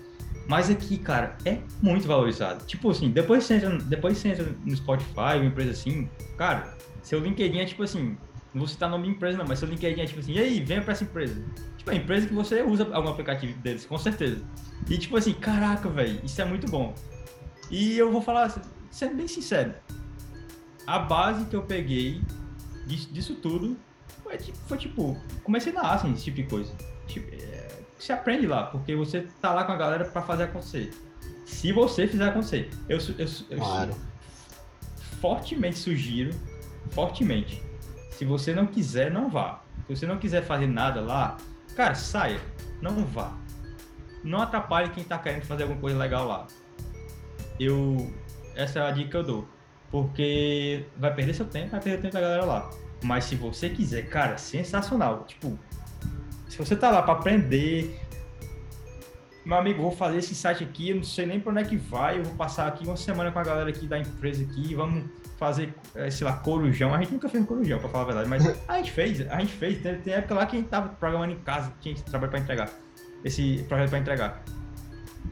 Mas 0.48 0.70
aqui, 0.70 0.98
cara, 0.98 1.36
é 1.44 1.58
muito 1.82 2.06
valorizado. 2.06 2.64
Tipo 2.66 2.90
assim, 2.90 3.10
depois 3.10 3.44
você 3.44 3.54
entra, 3.54 3.76
depois 3.78 4.18
você 4.18 4.28
entra 4.28 4.46
no 4.64 4.76
Spotify, 4.76 5.36
uma 5.36 5.46
empresa 5.46 5.72
assim, 5.72 6.08
cara, 6.36 6.76
seu 7.02 7.18
LinkedIn 7.18 7.58
é 7.58 7.64
tipo 7.64 7.82
assim, 7.82 8.16
não 8.54 8.60
vou 8.60 8.68
citar 8.68 8.88
nome 8.88 9.04
de 9.04 9.10
empresa 9.10 9.38
não, 9.38 9.46
mas 9.46 9.58
seu 9.58 9.68
LinkedIn 9.68 10.00
é 10.00 10.06
tipo 10.06 10.20
assim, 10.20 10.34
e 10.34 10.38
aí, 10.38 10.60
venha 10.60 10.82
pra 10.82 10.92
essa 10.92 11.02
empresa. 11.02 11.42
Tipo, 11.86 11.90
é 11.90 11.94
a 11.94 11.96
empresa 11.96 12.26
que 12.26 12.34
você 12.34 12.62
usa 12.62 12.88
algum 12.92 13.08
aplicativo 13.08 13.56
deles, 13.60 13.86
com 13.86 13.96
certeza. 13.96 14.42
E 14.88 14.98
tipo 14.98 15.16
assim, 15.16 15.32
caraca, 15.32 15.88
velho, 15.88 16.20
isso 16.24 16.40
é 16.40 16.44
muito 16.44 16.68
bom. 16.68 16.94
E 17.70 17.96
eu 17.96 18.10
vou 18.10 18.20
falar, 18.20 18.60
sendo 18.90 19.14
bem 19.14 19.28
sincero, 19.28 19.74
a 20.86 20.98
base 20.98 21.44
que 21.46 21.54
eu 21.54 21.62
peguei 21.62 22.20
disso, 22.86 23.12
disso 23.12 23.34
tudo 23.36 23.76
foi, 24.22 24.38
foi, 24.66 24.78
tipo, 24.78 25.16
comecei 25.44 25.72
na 25.72 25.92
assim, 25.92 26.12
esse 26.12 26.24
tipo 26.24 26.36
de 26.36 26.44
coisa. 26.44 26.72
Tipo, 27.06 27.32
é, 27.32 27.68
você 27.98 28.12
aprende 28.12 28.46
lá, 28.46 28.64
porque 28.64 28.96
você 28.96 29.26
tá 29.40 29.52
lá 29.52 29.64
com 29.64 29.72
a 29.72 29.76
galera 29.76 30.04
para 30.04 30.22
fazer 30.22 30.44
acontecer. 30.44 30.92
Se 31.44 31.70
você 31.70 32.08
fizer 32.08 32.28
acontecer, 32.28 32.70
eu, 32.88 32.98
eu, 32.98 33.26
eu, 33.50 33.58
claro. 33.58 33.94
fortemente 35.20 35.78
sugiro, 35.78 36.34
fortemente, 36.90 37.62
se 38.10 38.24
você 38.24 38.52
não 38.52 38.66
quiser, 38.66 39.12
não 39.12 39.30
vá. 39.30 39.62
Se 39.86 39.94
você 39.94 40.06
não 40.06 40.18
quiser 40.18 40.42
fazer 40.42 40.66
nada 40.66 41.00
lá, 41.00 41.36
cara, 41.76 41.94
saia, 41.94 42.40
não 42.80 43.04
vá. 43.04 43.32
Não 44.24 44.40
atrapalhe 44.40 44.88
quem 44.90 45.04
tá 45.04 45.18
querendo 45.18 45.44
fazer 45.44 45.62
alguma 45.62 45.80
coisa 45.80 45.96
legal 45.96 46.26
lá. 46.26 46.46
Eu 47.60 48.12
essa 48.56 48.78
é 48.78 48.82
a 48.82 48.90
dica 48.90 49.10
que 49.10 49.16
eu 49.18 49.22
dou. 49.22 49.48
Porque 49.90 50.86
vai 50.96 51.14
perder 51.14 51.34
seu 51.34 51.46
tempo, 51.46 51.70
vai 51.70 51.80
perder 51.80 51.98
o 51.98 52.02
tempo 52.02 52.14
da 52.14 52.20
galera 52.20 52.44
lá. 52.44 52.70
Mas 53.04 53.24
se 53.24 53.36
você 53.36 53.68
quiser, 53.68 54.08
cara, 54.08 54.36
sensacional. 54.38 55.24
Tipo, 55.24 55.56
se 56.48 56.58
você 56.58 56.74
tá 56.74 56.90
lá 56.90 57.02
para 57.02 57.12
aprender, 57.12 58.00
meu 59.44 59.58
amigo, 59.58 59.82
vou 59.82 59.92
fazer 59.92 60.18
esse 60.18 60.34
site 60.34 60.64
aqui, 60.64 60.90
eu 60.90 60.96
não 60.96 61.04
sei 61.04 61.26
nem 61.26 61.38
para 61.38 61.52
onde 61.52 61.60
é 61.60 61.64
que 61.64 61.76
vai, 61.76 62.18
eu 62.18 62.24
vou 62.24 62.34
passar 62.34 62.66
aqui 62.66 62.84
uma 62.84 62.96
semana 62.96 63.30
com 63.30 63.38
a 63.38 63.44
galera 63.44 63.68
aqui 63.68 63.86
da 63.86 63.98
empresa 63.98 64.42
aqui, 64.42 64.74
vamos 64.74 65.04
fazer, 65.36 65.74
é, 65.94 66.10
sei 66.10 66.26
lá, 66.26 66.34
corujão. 66.34 66.94
A 66.94 66.98
gente 67.00 67.12
nunca 67.12 67.28
fez 67.28 67.42
um 67.42 67.46
corujão, 67.46 67.78
para 67.78 67.88
falar 67.88 68.04
a 68.04 68.06
verdade, 68.06 68.28
mas 68.28 68.46
a 68.68 68.76
gente 68.78 68.92
fez, 68.92 69.20
a 69.30 69.40
gente 69.40 69.52
fez. 69.52 69.82
Tem, 69.82 69.98
tem 70.00 70.14
época 70.14 70.34
lá 70.34 70.46
que 70.46 70.56
a 70.56 70.58
gente 70.58 70.68
tava 70.68 70.88
programando 70.90 71.32
em 71.32 71.38
casa, 71.38 71.72
tinha 71.80 71.94
trabalho 71.96 72.30
para 72.30 72.40
entregar, 72.40 72.70
esse 73.24 73.64
projeto 73.68 73.90
para 73.90 73.98
entregar. 73.98 74.44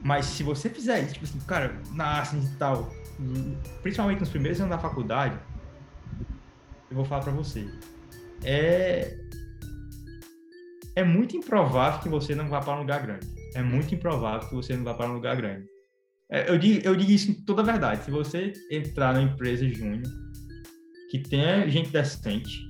Mas 0.02 0.26
se 0.26 0.42
você 0.42 0.68
fizer 0.68 1.00
isso, 1.00 1.14
tipo 1.14 1.24
assim, 1.24 1.40
cara, 1.40 1.74
na 1.92 2.20
Ascens 2.20 2.44
e 2.44 2.56
tal, 2.56 2.92
principalmente 3.82 4.20
nos 4.20 4.28
primeiros 4.28 4.60
anos 4.60 4.70
da 4.70 4.78
faculdade, 4.78 5.36
eu 6.90 6.96
vou 6.96 7.04
falar 7.04 7.22
para 7.22 7.32
você, 7.32 7.66
é 8.42 9.16
é 10.96 11.02
muito 11.02 11.36
improvável 11.36 12.00
que 12.00 12.08
você 12.08 12.36
não 12.36 12.48
vá 12.48 12.60
para 12.60 12.74
um 12.74 12.80
lugar 12.80 13.02
grande. 13.02 13.26
É 13.54 13.62
muito 13.62 13.92
improvável 13.94 14.48
que 14.48 14.54
você 14.54 14.76
não 14.76 14.84
vá 14.84 14.94
para 14.94 15.10
um 15.10 15.14
lugar 15.14 15.34
grande. 15.36 15.66
É, 16.30 16.50
eu, 16.50 16.58
digo, 16.58 16.86
eu 16.86 16.96
digo 16.96 17.10
isso 17.10 17.34
com 17.34 17.44
toda 17.44 17.62
a 17.62 17.64
verdade. 17.64 18.04
Se 18.04 18.10
você 18.10 18.52
entrar 18.70 19.12
na 19.14 19.22
empresa 19.22 19.68
júnior, 19.68 20.02
que 21.10 21.18
tenha 21.18 21.68
gente 21.68 21.90
decente, 21.90 22.64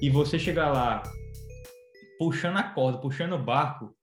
e 0.00 0.10
você 0.10 0.38
chegar 0.38 0.70
lá 0.70 1.02
puxando 2.18 2.58
a 2.58 2.62
corda, 2.62 2.98
puxando 2.98 3.32
o 3.32 3.38
barco, 3.42 3.94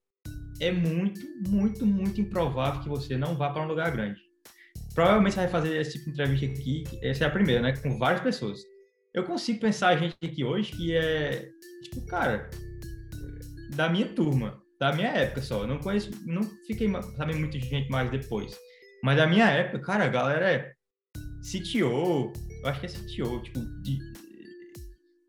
é 0.60 0.70
muito, 0.70 1.20
muito, 1.48 1.86
muito 1.86 2.20
improvável 2.20 2.80
que 2.80 2.88
você 2.88 3.16
não 3.16 3.34
vá 3.34 3.50
para 3.50 3.62
um 3.62 3.66
lugar 3.66 3.90
grande. 3.90 4.20
Provavelmente 4.94 5.34
você 5.34 5.40
vai 5.40 5.48
fazer 5.48 5.80
esse 5.80 5.92
tipo 5.92 6.06
de 6.06 6.10
entrevista 6.12 6.46
aqui, 6.46 6.84
essa 7.02 7.24
é 7.24 7.26
a 7.26 7.30
primeira, 7.30 7.62
né? 7.62 7.72
Com 7.76 7.98
várias 7.98 8.20
pessoas. 8.20 8.60
Eu 9.14 9.24
consigo 9.24 9.60
pensar 9.60 9.88
a 9.88 9.96
gente 9.96 10.16
aqui 10.22 10.44
hoje 10.44 10.72
que 10.72 10.94
é, 10.94 11.48
tipo, 11.84 12.04
cara, 12.06 12.48
da 13.74 13.88
minha 13.88 14.06
turma, 14.06 14.61
da 14.82 14.92
minha 14.92 15.10
época 15.10 15.40
só. 15.40 15.60
Eu 15.62 15.68
não 15.68 15.78
conheço, 15.78 16.10
não 16.26 16.42
fiquei 16.66 16.90
sabendo 17.16 17.38
muita 17.38 17.56
gente 17.60 17.88
mais 17.88 18.10
depois. 18.10 18.58
Mas 19.04 19.16
da 19.16 19.28
minha 19.28 19.48
época, 19.48 19.78
cara, 19.78 20.04
a 20.06 20.08
galera 20.08 20.50
é 20.50 20.72
CTO, 21.40 22.32
eu 22.62 22.68
acho 22.68 22.80
que 22.80 22.86
é 22.86 22.88
CTO, 22.88 23.40
tipo, 23.42 23.60
de, 23.82 23.98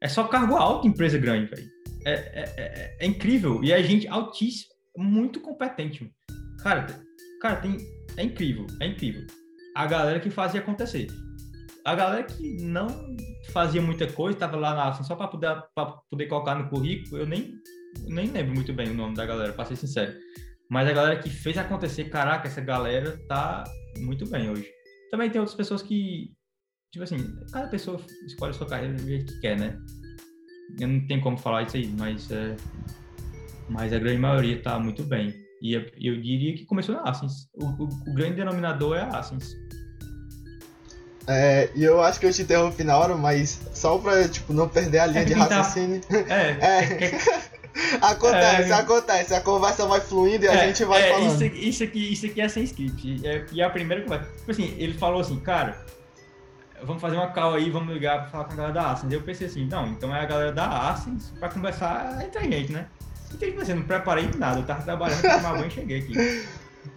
é 0.01 0.07
só 0.07 0.23
cargo 0.23 0.55
alto 0.55 0.87
em 0.87 0.89
empresa 0.89 1.19
grande, 1.19 1.51
velho. 1.51 1.69
É, 2.03 2.13
é, 2.13 2.53
é, 2.57 2.97
é, 2.99 3.05
incrível. 3.05 3.63
E 3.63 3.71
a 3.71 3.79
gente 3.83 4.07
altíssimo, 4.07 4.73
muito 4.97 5.39
competente. 5.39 6.11
Cara, 6.63 6.87
cara, 7.39 7.57
tem, 7.57 7.77
é 8.17 8.23
incrível, 8.23 8.65
é 8.81 8.87
incrível 8.87 9.21
a 9.75 9.85
galera 9.85 10.19
que 10.19 10.31
fazia 10.31 10.61
acontecer. 10.61 11.07
A 11.85 11.93
galera 11.93 12.23
que 12.23 12.57
não 12.63 12.87
fazia 13.51 13.81
muita 13.81 14.07
coisa, 14.07 14.35
estava 14.35 14.57
lá 14.57 14.73
na 14.73 14.89
assim, 14.89 15.03
só 15.03 15.15
para 15.15 15.27
poder, 15.27 15.63
poder 16.09 16.27
colocar 16.27 16.55
no 16.55 16.69
currículo, 16.69 17.21
eu 17.21 17.27
nem, 17.27 17.53
nem 18.07 18.27
lembro 18.27 18.53
muito 18.53 18.73
bem 18.73 18.89
o 18.89 18.93
nome 18.93 19.15
da 19.15 19.25
galera, 19.25 19.53
para 19.53 19.65
ser 19.65 19.75
sincero. 19.75 20.13
Mas 20.69 20.87
a 20.87 20.93
galera 20.93 21.19
que 21.19 21.29
fez 21.29 21.57
acontecer, 21.57 22.05
caraca, 22.05 22.47
essa 22.47 22.61
galera 22.61 23.19
tá 23.27 23.63
muito 23.97 24.27
bem 24.27 24.49
hoje. 24.49 24.67
Também 25.11 25.29
tem 25.29 25.39
outras 25.39 25.55
pessoas 25.55 25.81
que, 25.81 26.31
tipo 26.91 27.03
assim, 27.03 27.17
cada 27.51 27.67
pessoa 27.67 28.01
escolhe 28.25 28.51
a 28.51 28.53
sua 28.53 28.67
carreira 28.67 28.93
do 28.95 29.03
jeito 29.03 29.33
que 29.33 29.41
quer, 29.41 29.59
né? 29.59 29.77
Eu 30.79 30.87
não 30.87 31.05
tenho 31.05 31.21
como 31.21 31.37
falar 31.37 31.63
isso 31.63 31.77
aí, 31.77 31.87
mas, 31.97 32.31
é, 32.31 32.55
mas 33.69 33.93
a 33.93 33.99
grande 33.99 34.17
maioria 34.17 34.61
tá 34.61 34.79
muito 34.79 35.03
bem. 35.03 35.33
E 35.61 35.73
eu, 35.73 35.81
eu 36.01 36.19
diria 36.19 36.55
que 36.55 36.65
começou 36.65 36.95
na 36.95 37.03
Asens. 37.03 37.47
O, 37.53 37.65
o, 37.65 37.83
o, 37.83 38.13
grande 38.13 38.35
denominador 38.35 38.97
é 38.97 39.01
a 39.01 39.19
Asens. 39.19 39.53
É, 41.27 41.69
e 41.75 41.83
eu 41.83 42.01
acho 42.01 42.19
que 42.19 42.25
eu 42.25 42.33
te 42.33 42.41
interrompi 42.41 42.83
na 42.83 42.97
hora, 42.97 43.15
mas 43.15 43.61
só 43.73 43.97
pra, 43.97 44.27
tipo, 44.27 44.51
não 44.51 44.67
perder 44.67 44.99
a 44.99 45.05
linha 45.05 45.21
é 45.21 45.25
de 45.25 45.33
raciocínio. 45.33 46.01
Tá... 46.01 46.17
É. 46.33 46.51
é. 46.51 47.52
Acontece, 48.01 48.71
é, 48.71 48.73
acontece. 48.73 49.33
A 49.33 49.41
conversa 49.41 49.85
vai 49.85 50.01
fluindo 50.01 50.45
e 50.45 50.47
a 50.47 50.53
é, 50.53 50.67
gente 50.67 50.85
vai 50.85 51.01
é, 51.01 51.13
falando. 51.13 51.41
Isso, 51.41 51.55
isso, 51.55 51.83
aqui, 51.83 52.13
isso 52.13 52.25
aqui 52.25 52.41
é 52.41 52.49
sem 52.49 52.63
script. 52.63 53.27
É, 53.27 53.45
e 53.51 53.61
a 53.61 53.69
primeira 53.69 54.03
conversa. 54.03 54.29
Tipo 54.37 54.51
assim, 54.51 54.75
ele 54.77 54.93
falou 54.93 55.21
assim, 55.21 55.39
cara, 55.39 55.85
vamos 56.83 57.01
fazer 57.01 57.15
uma 57.15 57.27
call 57.27 57.55
aí, 57.55 57.69
vamos 57.69 57.93
ligar 57.93 58.21
pra 58.21 58.29
falar 58.29 58.43
com 58.45 58.53
a 58.53 58.55
galera 58.55 58.73
da 58.73 58.91
Asens. 58.91 59.11
Eu 59.11 59.21
pensei 59.21 59.47
assim, 59.47 59.65
não, 59.65 59.87
então 59.87 60.15
é 60.15 60.19
a 60.19 60.25
galera 60.25 60.51
da 60.51 60.89
Asens 60.89 61.33
pra 61.39 61.49
conversar 61.49 62.23
entre 62.23 62.39
a 62.39 62.43
gente, 62.43 62.71
né? 62.71 62.87
Então, 63.27 63.49
tipo 63.49 63.61
assim, 63.61 63.73
não 63.73 63.83
preparei 63.83 64.29
nada, 64.37 64.59
eu 64.59 64.65
tava 64.65 64.83
trabalhando 64.83 65.21
pra 65.21 65.37
tomar 65.37 65.53
banho 65.53 65.67
e 65.67 65.71
cheguei 65.71 65.99
aqui. 65.99 66.47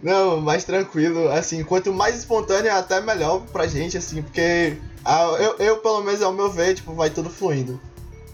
Não, 0.03 0.41
mais 0.41 0.63
tranquilo, 0.63 1.29
assim, 1.29 1.63
quanto 1.63 1.93
mais 1.93 2.17
espontâneo 2.17 2.69
é 2.69 2.71
até 2.71 3.01
melhor 3.01 3.39
pra 3.51 3.67
gente, 3.67 3.97
assim, 3.97 4.21
porque 4.21 4.77
a, 5.03 5.21
eu, 5.39 5.55
eu, 5.59 5.77
pelo 5.77 6.03
menos, 6.03 6.21
ao 6.21 6.33
meu 6.33 6.51
ver, 6.51 6.75
tipo, 6.75 6.93
vai 6.93 7.09
tudo 7.09 7.29
fluindo. 7.29 7.79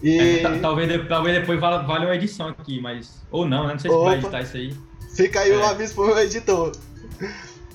E... 0.04 0.40
É, 0.40 0.58
talvez, 0.58 1.08
talvez 1.08 1.40
depois 1.40 1.58
valha 1.58 2.06
uma 2.06 2.14
edição 2.14 2.48
aqui, 2.48 2.78
mas. 2.78 3.24
Ou 3.30 3.48
não, 3.48 3.66
né? 3.66 3.72
Não 3.72 3.78
sei 3.78 3.90
se 3.90 3.96
Opa. 3.96 4.10
vai 4.10 4.18
editar 4.18 4.42
isso 4.42 4.56
aí. 4.58 4.74
Fica 5.16 5.40
aí 5.40 5.50
é. 5.50 5.56
o 5.56 5.64
aviso 5.64 5.94
pro 5.94 6.06
meu 6.06 6.18
editor. 6.18 6.72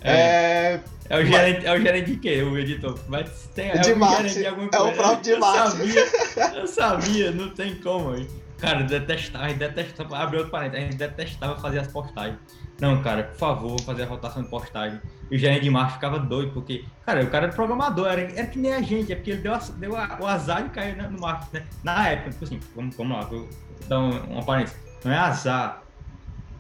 É. 0.02 0.14
é... 0.14 0.80
É 1.10 1.18
o, 1.18 1.26
gerente, 1.26 1.66
é 1.66 1.74
o 1.74 1.82
gerente 1.82 2.12
de 2.12 2.18
quê, 2.18 2.44
o 2.44 2.56
editor? 2.56 3.00
Mas 3.08 3.50
tem, 3.56 3.72
é 3.72 3.80
de 3.80 3.94
o 3.94 3.98
marketing. 3.98 4.42
de 4.42 4.46
alguma 4.46 4.70
coisa. 4.70 4.86
É 4.86 4.92
o 4.92 4.94
próprio 4.96 5.22
de 5.24 5.40
marketing. 5.40 5.98
Eu 5.98 6.06
sabia, 6.38 6.60
eu 6.60 6.68
sabia, 6.70 7.32
não 7.32 7.50
tem 7.50 7.76
como. 7.78 8.16
Cara, 8.60 8.84
detestava, 8.84 9.46
a 9.46 9.50
gente 9.50 9.58
detestava, 9.58 10.18
abre 10.20 10.38
outro 10.38 10.52
parênteses, 10.52 10.86
a 10.86 10.92
gente 10.92 11.00
detestava 11.00 11.60
fazer 11.60 11.80
as 11.80 11.88
postagens. 11.88 12.38
Não, 12.80 13.02
cara, 13.02 13.24
por 13.24 13.38
favor, 13.40 13.70
vou 13.70 13.80
fazer 13.80 14.04
a 14.04 14.06
rotação 14.06 14.44
de 14.44 14.50
postagem. 14.50 15.02
E 15.30 15.36
o 15.36 15.40
gerente 15.40 15.64
de 15.64 15.70
marketing 15.70 15.96
ficava 15.96 16.20
doido, 16.20 16.52
porque, 16.54 16.86
cara, 17.06 17.24
o 17.24 17.30
cara 17.30 17.46
era 17.46 17.54
programador, 17.54 18.08
era, 18.08 18.22
era 18.22 18.48
que 18.48 18.58
nem 18.58 18.74
a 18.74 18.82
gente, 18.82 19.12
é 19.12 19.16
porque 19.16 19.32
ele 19.32 19.42
deu, 19.42 19.58
deu 19.78 19.92
o 19.92 20.28
azar 20.28 20.66
e 20.66 20.70
caiu 20.70 21.10
no 21.10 21.20
marketing, 21.20 21.58
né? 21.58 21.68
Na 21.84 22.08
época, 22.10 22.32
tipo 22.32 22.46
assim, 22.46 22.60
vamos, 22.76 22.96
vamos 22.96 23.18
lá, 23.18 23.24
vou 23.26 23.48
dar 23.88 24.00
um, 24.00 24.10
uma 24.32 24.44
parêntese. 24.44 24.76
Não 25.04 25.12
é 25.12 25.18
azar, 25.18 25.84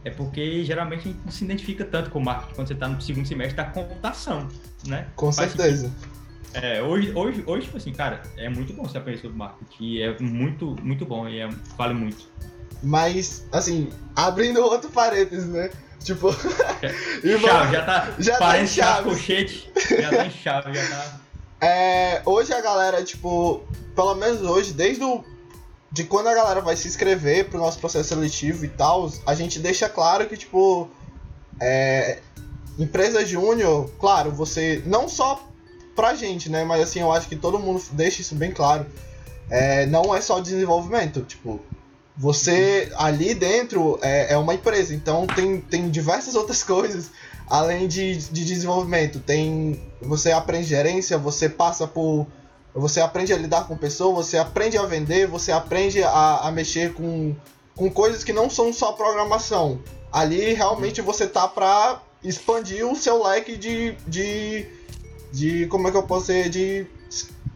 é 0.03 0.09
porque 0.09 0.63
geralmente 0.63 0.99
a 0.99 1.11
gente 1.11 1.19
não 1.25 1.31
se 1.31 1.43
identifica 1.43 1.83
tanto 1.83 2.09
com 2.09 2.19
o 2.19 2.23
marketing 2.23 2.55
quando 2.55 2.67
você 2.67 2.73
está 2.73 2.87
no 2.87 3.01
segundo 3.01 3.27
semestre 3.27 3.57
da 3.57 3.65
computação, 3.65 4.47
né? 4.85 5.07
Com 5.15 5.31
Faz 5.31 5.51
certeza. 5.51 5.91
É, 6.53 6.81
hoje, 6.81 7.11
hoje, 7.13 7.43
hoje, 7.45 7.65
tipo 7.65 7.77
assim, 7.77 7.91
cara, 7.91 8.23
é 8.37 8.49
muito 8.49 8.73
bom 8.73 8.83
você 8.83 8.97
aprender 8.97 9.19
sobre 9.19 9.37
marketing. 9.37 9.83
E 9.83 10.01
é 10.01 10.17
muito, 10.19 10.75
muito 10.81 11.05
bom 11.05 11.27
e 11.27 11.39
é, 11.39 11.49
vale 11.77 11.93
muito. 11.93 12.27
Mas, 12.81 13.45
assim, 13.51 13.89
abrindo 14.15 14.61
outro 14.61 14.89
parênteses, 14.89 15.47
né? 15.49 15.69
Tipo. 16.03 16.33
chave, 17.41 17.73
já 17.73 17.83
tá. 17.83 18.13
Já 18.19 18.37
tá 18.37 18.61
em 18.61 18.67
chave. 18.67 19.09
Colchete, 19.09 19.71
já 19.89 20.09
tá 20.09 20.25
em 20.25 20.31
chave, 20.31 20.73
já 20.73 20.87
tá. 20.87 21.19
É, 21.61 22.21
hoje 22.25 22.53
a 22.53 22.61
galera, 22.61 23.03
tipo, 23.03 23.61
pelo 23.93 24.15
menos 24.15 24.41
hoje, 24.41 24.71
desde 24.71 25.03
o. 25.03 25.23
De 25.91 26.05
quando 26.05 26.27
a 26.27 26.33
galera 26.33 26.61
vai 26.61 26.77
se 26.77 26.87
inscrever 26.87 27.49
pro 27.49 27.59
nosso 27.59 27.79
processo 27.79 28.09
seletivo 28.09 28.63
e 28.63 28.69
tal, 28.69 29.11
a 29.25 29.35
gente 29.35 29.59
deixa 29.59 29.89
claro 29.89 30.25
que, 30.27 30.37
tipo. 30.37 30.89
É, 31.59 32.19
empresa 32.77 33.25
júnior, 33.25 33.91
claro, 33.99 34.31
você. 34.31 34.81
Não 34.85 35.09
só 35.09 35.45
pra 35.97 36.15
gente, 36.15 36.49
né? 36.49 36.63
Mas 36.63 36.81
assim, 36.81 37.01
eu 37.01 37.11
acho 37.11 37.27
que 37.27 37.35
todo 37.35 37.59
mundo 37.59 37.83
deixa 37.91 38.21
isso 38.21 38.35
bem 38.35 38.51
claro. 38.53 38.85
É, 39.49 39.85
não 39.87 40.15
é 40.15 40.21
só 40.21 40.39
desenvolvimento, 40.39 41.23
tipo, 41.23 41.59
você 42.19 42.91
ali 42.97 43.33
dentro 43.33 43.97
é, 44.01 44.33
é, 44.33 44.37
uma 44.37 44.53
empresa, 44.53 44.93
então 44.93 45.25
tem, 45.25 45.61
tem 45.61 45.89
diversas 45.89 46.35
outras 46.35 46.61
coisas 46.61 47.09
além 47.49 47.87
de, 47.87 48.17
de 48.17 48.43
desenvolvimento. 48.43 49.19
Tem 49.19 49.81
você 50.01 50.33
aprende 50.33 50.67
gerência, 50.67 51.17
você 51.17 51.47
passa 51.47 51.87
por 51.87 52.27
você 52.75 52.99
aprende 52.99 53.33
a 53.33 53.37
lidar 53.37 53.67
com 53.67 53.75
pessoas, 53.75 54.27
você 54.27 54.37
aprende 54.37 54.77
a 54.77 54.83
vender, 54.83 55.27
você 55.27 55.51
aprende 55.51 56.03
a, 56.03 56.39
a 56.43 56.51
mexer 56.51 56.93
com, 56.93 57.35
com 57.75 57.89
coisas 57.89 58.23
que 58.23 58.33
não 58.33 58.49
são 58.49 58.71
só 58.73 58.91
programação. 58.91 59.79
Ali 60.11 60.53
realmente 60.53 61.01
você 61.01 61.25
tá 61.25 61.47
para 61.47 62.01
expandir 62.21 62.85
o 62.85 62.95
seu 62.95 63.23
leque 63.23 63.57
de, 63.57 63.95
de, 64.05 64.67
de 65.31 65.67
como 65.67 65.87
é 65.87 65.91
que 65.91 65.97
eu 65.97 66.03
posso 66.03 66.27
dizer 66.27 66.49
de 66.49 66.87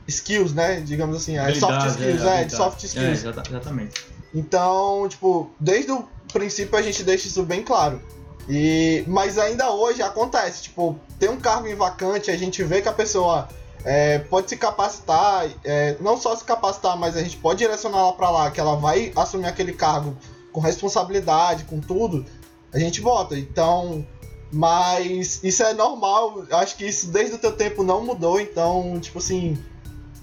skills, 0.07 0.53
né? 0.53 0.81
Digamos 0.81 1.17
assim, 1.17 1.37
é, 1.37 1.53
soft 1.53 1.85
skills, 1.85 2.23
é, 2.23 2.41
é 2.41 2.43
de 2.45 2.55
soft 2.55 2.83
skills. 2.83 3.25
É, 3.25 3.29
exatamente. 3.29 4.12
Então, 4.33 5.07
tipo, 5.07 5.49
desde 5.59 5.91
o 5.91 6.07
princípio 6.31 6.77
a 6.77 6.81
gente 6.81 7.03
deixa 7.03 7.27
isso 7.27 7.43
bem 7.43 7.63
claro. 7.63 8.01
E, 8.49 9.03
mas 9.07 9.37
ainda 9.37 9.71
hoje 9.71 10.01
acontece, 10.01 10.63
tipo, 10.63 10.99
tem 11.17 11.29
um 11.29 11.39
cargo 11.39 11.67
em 11.67 11.75
vacante, 11.75 12.29
a 12.29 12.35
gente 12.35 12.61
vê 12.63 12.81
que 12.81 12.89
a 12.89 12.93
pessoa 12.93 13.47
é, 13.85 14.19
pode 14.19 14.49
se 14.49 14.57
capacitar, 14.57 15.47
é, 15.63 15.95
não 16.01 16.17
só 16.17 16.35
se 16.35 16.43
capacitar, 16.43 16.97
mas 16.97 17.15
a 17.15 17.21
gente 17.21 17.37
pode 17.37 17.59
direcionar 17.59 17.99
ela 17.99 18.13
para 18.13 18.29
lá, 18.29 18.51
que 18.51 18.59
ela 18.59 18.75
vai 18.75 19.13
assumir 19.15 19.45
aquele 19.45 19.73
cargo 19.73 20.17
com 20.51 20.59
responsabilidade, 20.59 21.63
com 21.63 21.79
tudo, 21.79 22.25
a 22.73 22.79
gente 22.79 22.99
bota. 22.99 23.37
Então, 23.37 24.05
mas 24.51 25.43
isso 25.43 25.63
é 25.63 25.73
normal, 25.73 26.45
acho 26.51 26.75
que 26.75 26.85
isso 26.85 27.07
desde 27.07 27.35
o 27.35 27.39
teu 27.39 27.53
tempo 27.53 27.81
não 27.81 28.03
mudou, 28.03 28.39
então, 28.41 28.99
tipo 28.99 29.19
assim, 29.19 29.57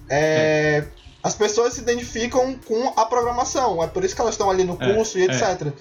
é, 0.08 0.84
as 1.22 1.34
pessoas 1.34 1.74
se 1.74 1.80
identificam 1.80 2.58
com 2.66 2.92
a 2.96 3.04
programação, 3.04 3.82
é 3.82 3.86
por 3.86 4.04
isso 4.04 4.14
que 4.14 4.20
elas 4.20 4.34
estão 4.34 4.50
ali 4.50 4.64
no 4.64 4.76
é, 4.80 4.94
curso 4.94 5.18
é, 5.18 5.22
e 5.22 5.24
etc. 5.24 5.42
É, 5.42 5.72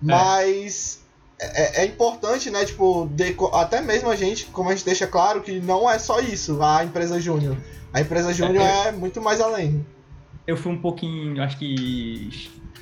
Mas 0.00 1.00
é, 1.38 1.82
é, 1.82 1.84
importante, 1.86 2.50
né, 2.50 2.64
tipo, 2.64 3.08
de, 3.12 3.36
até 3.52 3.80
mesmo 3.80 4.10
a 4.10 4.16
gente, 4.16 4.46
como 4.46 4.70
a 4.70 4.74
gente 4.74 4.84
deixa 4.84 5.06
claro, 5.06 5.40
que 5.40 5.60
não 5.60 5.90
é 5.90 5.98
só 5.98 6.20
isso, 6.20 6.62
a 6.62 6.84
empresa 6.84 7.20
júnior. 7.20 7.56
A 7.92 8.00
empresa 8.00 8.32
júnior 8.32 8.64
é, 8.64 8.88
é, 8.88 8.92
muito 8.92 9.20
mais 9.20 9.40
além. 9.40 9.84
Eu 10.46 10.56
fui 10.56 10.72
um 10.72 10.80
pouquinho, 10.80 11.42
acho 11.42 11.58
que 11.58 12.28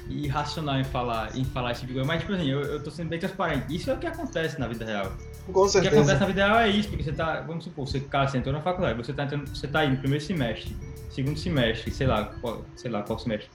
irracional 0.09 0.79
em 0.79 0.85
falar, 0.85 1.37
em 1.37 1.45
falar 1.45 1.73
esse 1.73 1.87
coisa, 1.87 2.05
mas 2.05 2.21
tipo 2.21 2.33
assim, 2.33 2.51
eu, 2.51 2.61
eu 2.61 2.83
tô 2.83 2.91
sendo 2.91 3.09
bem 3.09 3.19
transparente. 3.19 3.75
Isso 3.75 3.91
é 3.91 3.95
o 3.95 3.99
que 3.99 4.07
acontece 4.07 4.59
na 4.59 4.69
vida 4.69 4.85
real. 4.85 5.13
Com 5.51 5.69
certeza. 5.69 5.79
O 5.79 5.81
que 5.83 5.89
acontece 5.89 6.21
na 6.21 6.27
vida 6.27 6.47
real 6.47 6.59
é 6.61 6.69
isso, 6.69 6.89
porque 6.89 7.05
você 7.05 7.13
tá, 7.13 7.41
vamos 7.41 7.65
supor, 7.65 7.87
você, 7.87 8.01
cara, 8.01 8.29
você 8.29 8.39
entrou 8.39 8.55
na 8.55 8.61
faculdade, 8.61 8.97
você 8.97 9.13
tá, 9.13 9.25
entrando, 9.25 9.49
você 9.49 9.67
tá 9.67 9.81
aí 9.81 9.91
no 9.91 9.97
primeiro 9.97 10.25
semestre, 10.25 10.77
segundo 11.13 11.39
semestre, 11.39 11.91
sei 11.91 12.07
lá, 12.07 12.25
qual, 12.41 12.65
sei 12.75 12.91
lá 12.91 13.03
qual 13.03 13.19
semestre. 13.19 13.49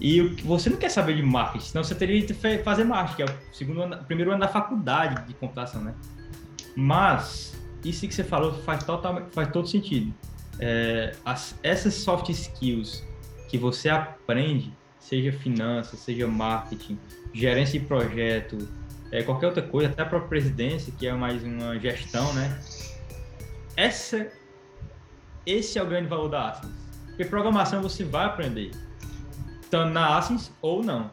E 0.00 0.20
você 0.42 0.68
não 0.68 0.76
quer 0.76 0.90
saber 0.90 1.16
de 1.16 1.22
marketing, 1.22 1.64
senão 1.64 1.84
você 1.84 1.94
teria 1.94 2.26
que 2.26 2.34
fazer 2.62 2.84
marketing, 2.84 3.16
que 3.16 3.22
é 3.22 3.24
o 3.24 3.54
segundo 3.54 3.82
ano, 3.82 4.04
primeiro 4.04 4.30
ano 4.30 4.40
da 4.40 4.48
faculdade 4.48 5.26
de 5.26 5.34
computação, 5.34 5.82
né? 5.82 5.94
Mas, 6.74 7.54
isso 7.82 8.06
que 8.06 8.14
você 8.14 8.24
falou 8.24 8.52
faz, 8.62 8.84
total, 8.84 9.26
faz 9.32 9.50
todo 9.50 9.66
sentido. 9.66 10.12
É, 10.58 11.14
as, 11.24 11.58
essas 11.62 11.94
soft 11.94 12.28
skills 12.28 13.02
que 13.48 13.56
você 13.56 13.88
aprende, 13.88 14.72
seja 14.98 15.32
finanças, 15.32 16.00
seja 16.00 16.26
marketing, 16.26 16.98
gerência 17.32 17.80
de 17.80 17.86
projeto, 17.86 18.68
é, 19.10 19.22
qualquer 19.22 19.46
outra 19.46 19.62
coisa, 19.62 19.88
até 19.88 20.02
a 20.02 20.06
própria 20.06 20.28
presidência, 20.28 20.92
que 20.98 21.06
é 21.06 21.12
mais 21.14 21.42
uma 21.42 21.78
gestão, 21.78 22.32
né? 22.34 22.60
Essa, 23.76 24.30
esse 25.46 25.78
é 25.78 25.82
o 25.82 25.86
grande 25.86 26.08
valor 26.08 26.28
da 26.28 26.50
Ascens. 26.50 26.85
Porque 27.16 27.30
programação 27.30 27.80
você 27.80 28.04
vai 28.04 28.26
aprender, 28.26 28.72
tanto 29.70 29.94
na 29.94 30.18
Ascens 30.18 30.52
ou 30.60 30.84
não. 30.84 31.10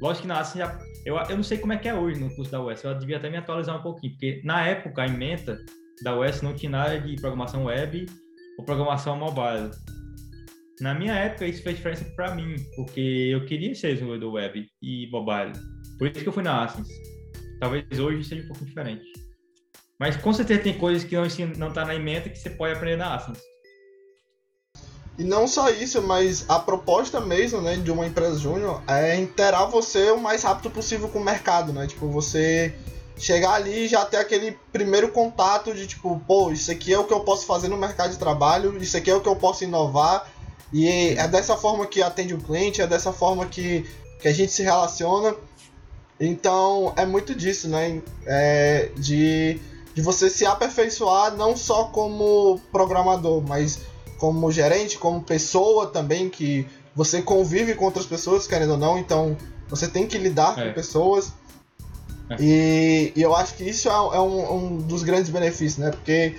Lógico 0.00 0.22
que 0.22 0.28
na 0.28 0.38
Ascens, 0.38 0.64
já, 0.64 0.78
eu, 1.04 1.16
eu 1.16 1.36
não 1.36 1.42
sei 1.42 1.58
como 1.58 1.72
é 1.72 1.76
que 1.76 1.88
é 1.88 1.94
hoje 1.94 2.20
no 2.20 2.32
curso 2.36 2.52
da 2.52 2.62
UES, 2.62 2.84
eu 2.84 2.96
devia 2.96 3.16
até 3.16 3.28
me 3.28 3.36
atualizar 3.36 3.76
um 3.76 3.82
pouquinho, 3.82 4.12
porque 4.12 4.40
na 4.44 4.64
época, 4.64 5.02
a 5.02 5.06
ementa 5.08 5.58
da 6.04 6.16
UES 6.16 6.40
não 6.40 6.54
tinha 6.54 6.70
nada 6.70 7.00
de 7.00 7.16
programação 7.16 7.64
web 7.64 8.06
ou 8.58 8.64
programação 8.64 9.16
mobile. 9.16 9.72
Na 10.80 10.94
minha 10.94 11.14
época, 11.14 11.46
isso 11.46 11.64
fez 11.64 11.74
diferença 11.74 12.04
para 12.14 12.32
mim, 12.36 12.54
porque 12.76 13.00
eu 13.32 13.44
queria 13.44 13.74
ser 13.74 13.94
desenvolvedor 13.94 14.34
web 14.34 14.68
e 14.80 15.10
mobile. 15.10 15.52
Por 15.98 16.06
isso 16.06 16.22
que 16.22 16.28
eu 16.28 16.32
fui 16.32 16.44
na 16.44 16.62
Ascens. 16.62 16.86
Talvez 17.58 17.84
hoje 17.98 18.22
seja 18.22 18.44
um 18.44 18.46
pouco 18.46 18.64
diferente. 18.64 19.04
Mas 19.98 20.16
com 20.16 20.32
certeza 20.32 20.62
tem 20.62 20.78
coisas 20.78 21.02
que 21.02 21.16
não, 21.16 21.26
não 21.56 21.72
tá 21.72 21.84
na 21.84 21.96
emenda 21.96 22.28
que 22.28 22.38
você 22.38 22.50
pode 22.50 22.74
aprender 22.74 22.96
na 22.96 23.16
Ascens. 23.16 23.40
E 25.18 25.24
não 25.24 25.48
só 25.48 25.68
isso, 25.68 26.00
mas 26.00 26.44
a 26.48 26.60
proposta 26.60 27.20
mesmo, 27.20 27.60
né, 27.60 27.74
de 27.74 27.90
uma 27.90 28.06
empresa 28.06 28.38
júnior 28.38 28.80
é 28.86 29.16
interar 29.16 29.68
você 29.68 30.12
o 30.12 30.20
mais 30.20 30.44
rápido 30.44 30.70
possível 30.70 31.08
com 31.08 31.18
o 31.18 31.24
mercado, 31.24 31.72
né? 31.72 31.88
Tipo, 31.88 32.08
você 32.08 32.72
chegar 33.18 33.54
ali 33.54 33.86
e 33.86 33.88
já 33.88 34.04
ter 34.04 34.18
aquele 34.18 34.56
primeiro 34.72 35.08
contato 35.08 35.74
de 35.74 35.88
tipo, 35.88 36.22
pô, 36.24 36.52
isso 36.52 36.70
aqui 36.70 36.94
é 36.94 36.98
o 36.98 37.02
que 37.02 37.12
eu 37.12 37.18
posso 37.20 37.46
fazer 37.46 37.66
no 37.66 37.76
mercado 37.76 38.12
de 38.12 38.16
trabalho, 38.16 38.80
isso 38.80 38.96
aqui 38.96 39.10
é 39.10 39.14
o 39.14 39.20
que 39.20 39.28
eu 39.28 39.34
posso 39.34 39.64
inovar. 39.64 40.30
E 40.72 40.86
é 41.16 41.26
dessa 41.26 41.56
forma 41.56 41.84
que 41.84 42.00
atende 42.00 42.34
o 42.34 42.38
cliente, 42.38 42.80
é 42.80 42.86
dessa 42.86 43.12
forma 43.12 43.44
que, 43.46 43.88
que 44.20 44.28
a 44.28 44.32
gente 44.32 44.52
se 44.52 44.62
relaciona. 44.62 45.34
Então 46.20 46.92
é 46.96 47.04
muito 47.04 47.34
disso, 47.34 47.68
né? 47.68 48.00
É 48.24 48.90
de, 48.96 49.58
de 49.94 50.02
você 50.02 50.30
se 50.30 50.46
aperfeiçoar 50.46 51.34
não 51.34 51.56
só 51.56 51.84
como 51.86 52.60
programador, 52.70 53.42
mas 53.42 53.80
como 54.18 54.50
gerente, 54.50 54.98
como 54.98 55.22
pessoa 55.22 55.86
também, 55.86 56.28
que 56.28 56.66
você 56.94 57.22
convive 57.22 57.74
com 57.74 57.84
outras 57.84 58.06
pessoas, 58.06 58.46
querendo 58.46 58.72
ou 58.72 58.76
não, 58.76 58.98
então 58.98 59.36
você 59.68 59.86
tem 59.88 60.06
que 60.06 60.18
lidar 60.18 60.58
é. 60.58 60.66
com 60.66 60.74
pessoas. 60.74 61.32
É. 62.30 62.36
E, 62.40 63.12
e, 63.16 63.22
eu 63.22 63.34
acho 63.34 63.54
que 63.54 63.64
isso 63.64 63.88
é, 63.88 63.92
é 63.92 64.20
um, 64.20 64.54
um, 64.54 64.76
dos 64.78 65.02
grandes 65.02 65.30
benefícios, 65.30 65.78
né? 65.78 65.90
Porque 65.90 66.36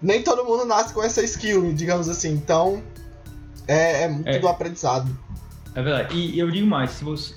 nem 0.00 0.22
todo 0.22 0.44
mundo 0.44 0.64
nasce 0.64 0.92
com 0.92 1.02
essa 1.02 1.22
skill, 1.22 1.72
digamos 1.72 2.08
assim. 2.08 2.30
Então 2.30 2.82
é, 3.66 4.04
é 4.04 4.08
muito 4.08 4.28
é. 4.28 4.38
do 4.38 4.46
aprendizado. 4.48 5.10
É 5.74 5.82
verdade. 5.82 6.14
E 6.14 6.38
eu 6.38 6.50
digo 6.50 6.66
mais, 6.66 6.90
se 6.92 7.04
você. 7.04 7.34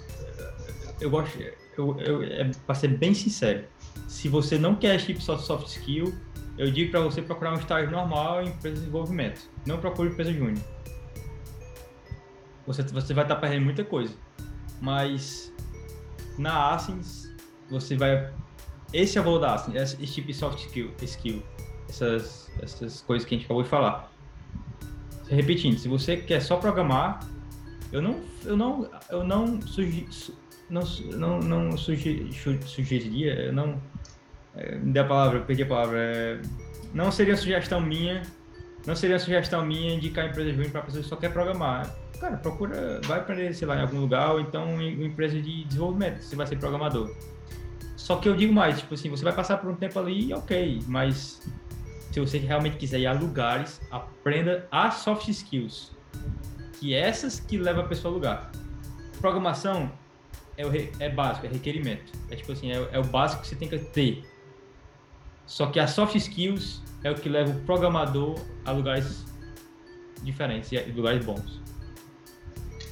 Eu 1.00 1.10
gosto 1.10 1.38
eu, 1.78 2.00
eu, 2.00 2.24
é, 2.24 2.52
para 2.66 2.76
ser 2.76 2.90
bem 2.90 3.14
sincero, 3.14 3.66
se 4.08 4.30
você 4.30 4.58
não 4.58 4.76
quer 4.76 5.00
só 5.20 5.38
soft 5.38 5.68
skill, 5.68 6.14
eu 6.58 6.72
digo 6.72 6.92
para 6.92 7.02
você 7.02 7.22
procurar 7.22 7.54
um 7.54 7.60
estágio 7.60 7.92
normal 7.92 8.42
em 8.42 8.48
empresa 8.48 8.76
de 8.76 8.82
desenvolvimento. 8.82 9.50
Não 9.66 9.78
procure 9.78 10.10
empresa 10.10 10.32
júnior. 10.32 10.64
Você, 12.66 12.82
você 12.84 13.14
vai 13.14 13.26
estar 13.26 13.36
perdendo 13.36 13.64
muita 13.64 13.84
coisa. 13.84 14.14
Mas 14.82 15.54
na 16.38 16.74
Asins, 16.74 17.32
você 17.70 17.96
vai. 17.96 18.34
Esse 18.94 19.18
é 19.18 19.22
o 19.22 19.24
valor 19.24 19.40
da 19.40 19.54
Asins, 19.56 19.76
esse, 19.76 20.14
tipo 20.14 20.28
de 20.28 20.34
soft 20.34 20.60
skill, 20.60 20.92
skill 21.02 21.44
essas, 21.90 22.52
essas 22.62 23.02
coisas 23.02 23.28
que 23.28 23.36
a 23.36 23.38
gente 23.38 23.46
acabou 23.46 23.64
de 23.64 23.70
falar. 23.70 24.12
Repetindo, 25.30 25.78
se 25.78 25.88
você 25.88 26.18
quer 26.18 26.42
só 26.42 26.58
programar, 26.58 27.20
Eu 27.92 28.02
não, 28.02 28.20
eu 28.44 28.58
não, 28.58 28.90
eu 29.10 29.24
não, 29.24 29.62
sugi, 29.62 30.08
não, 30.70 30.82
não, 31.14 31.40
não 31.40 31.78
sugi, 31.78 32.30
sugeriria, 32.66 33.34
eu 33.34 33.54
não, 33.54 33.82
me 34.56 34.92
dê 34.92 35.00
a 35.00 35.04
palavra, 35.04 35.40
eu 35.40 35.44
perdi 35.44 35.64
a 35.64 35.66
palavra, 35.66 35.98
é, 36.00 36.42
não 36.94 37.12
seria 37.12 37.36
sugestão 37.36 37.82
minha, 37.82 38.22
não 38.86 38.96
seria 38.96 39.20
sugestão 39.20 39.66
minha 39.66 39.96
indicar 39.96 40.28
empresa 40.28 40.52
júnior 40.52 40.72
para 40.72 40.82
pessoa 40.82 41.04
que 41.04 41.10
só 41.10 41.16
quer 41.16 41.32
programar. 41.32 41.94
Cara, 42.20 42.38
procura, 42.38 43.02
vai 43.04 43.20
aprender, 43.20 43.54
sei 43.54 43.68
lá, 43.68 43.78
em 43.78 43.82
algum 43.82 44.00
lugar, 44.00 44.32
ou 44.32 44.40
então 44.40 44.82
em 44.82 45.06
empresa 45.06 45.42
de 45.42 45.66
desenvolvimento, 45.66 46.22
você 46.22 46.36
vai 46.36 46.48
ser 46.48 46.58
programador. 46.58 47.14
Só 47.98 48.18
que 48.18 48.30
eu 48.30 48.36
digo 48.36 48.54
mais, 48.54 48.80
tipo 48.80 48.94
assim, 48.94 49.10
você 49.10 49.24
vai 49.24 49.34
passar 49.34 49.58
por 49.58 49.70
um 49.70 49.76
tempo 49.76 50.00
ali, 50.00 50.34
ok, 50.34 50.80
mas 50.88 51.42
se 52.12 52.20
você 52.20 52.38
realmente 52.38 52.78
quiser 52.78 53.00
ir 53.00 53.08
a 53.08 53.12
lugares, 53.14 53.82
aprenda 53.92 54.66
as 54.72 54.96
soft 54.96 55.28
skills, 55.28 55.92
que 56.80 56.94
é 56.94 57.00
essas 57.00 57.40
que 57.40 57.58
levam 57.58 57.84
a 57.84 57.88
pessoa 57.88 58.14
a 58.14 58.16
lugar. 58.16 58.52
Programação 59.20 59.92
é, 60.58 60.66
o, 60.66 60.72
é 61.00 61.10
básico, 61.10 61.46
é 61.46 61.50
requerimento. 61.50 62.14
É 62.30 62.36
tipo 62.36 62.52
assim, 62.52 62.72
é, 62.72 62.88
é 62.92 63.00
o 63.00 63.04
básico 63.04 63.42
que 63.42 63.48
você 63.50 63.56
tem 63.56 63.68
que 63.68 63.78
ter. 63.80 64.24
Só 65.46 65.68
que 65.68 65.80
as 65.80 65.92
soft 65.92 66.16
skills 66.16 66.82
é 67.04 67.12
o 67.12 67.16
que 67.16 67.30
leva 67.30 67.52
o 67.52 67.62
programador 67.62 68.40
a 68.66 68.72
lugares 68.72 69.24
diferentes 70.24 70.72
e 70.72 70.92
lugares 70.92 71.24
bons. 71.24 71.62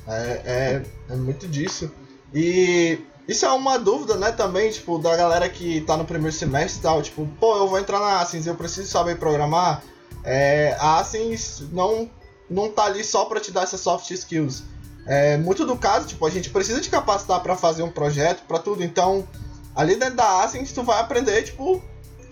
É, 0.08 0.42
é, 0.46 0.84
é 1.10 1.16
muito 1.16 1.48
disso. 1.48 1.92
E 2.34 3.00
isso 3.28 3.46
é 3.46 3.52
uma 3.52 3.78
dúvida, 3.78 4.16
né, 4.18 4.32
também, 4.32 4.70
tipo, 4.70 4.98
da 5.00 5.16
galera 5.16 5.48
que 5.48 5.82
tá 5.82 5.96
no 5.96 6.06
primeiro 6.06 6.36
semestre 6.36 6.80
e 6.80 6.84
tal, 6.84 7.02
tipo, 7.02 7.28
pô, 7.40 7.58
eu 7.58 7.68
vou 7.68 7.80
entrar 7.80 8.00
na 8.00 8.20
Asins, 8.20 8.46
eu 8.46 8.56
preciso 8.56 8.88
saber 8.88 9.18
programar. 9.18 9.82
É, 10.24 10.76
a 10.80 11.00
Asins 11.00 11.64
não, 11.72 12.10
não 12.50 12.70
tá 12.70 12.86
ali 12.86 13.04
só 13.04 13.26
para 13.26 13.40
te 13.40 13.52
dar 13.52 13.64
essas 13.64 13.80
soft 13.80 14.10
skills. 14.12 14.64
É, 15.06 15.38
muito 15.38 15.66
do 15.66 15.78
caso, 15.78 16.08
tipo, 16.08 16.26
a 16.26 16.30
gente 16.30 16.50
precisa 16.50 16.80
te 16.82 16.90
capacitar 16.90 17.42
para 17.42 17.56
fazer 17.56 17.84
um 17.84 17.92
projeto, 17.92 18.44
para 18.46 18.60
tudo. 18.60 18.84
Então, 18.84 19.28
ali 19.76 19.96
dentro 19.96 20.16
da 20.16 20.44
Asins, 20.44 20.72
tu 20.72 20.84
vai 20.84 21.00
aprender, 21.00 21.44
tipo, 21.44 21.82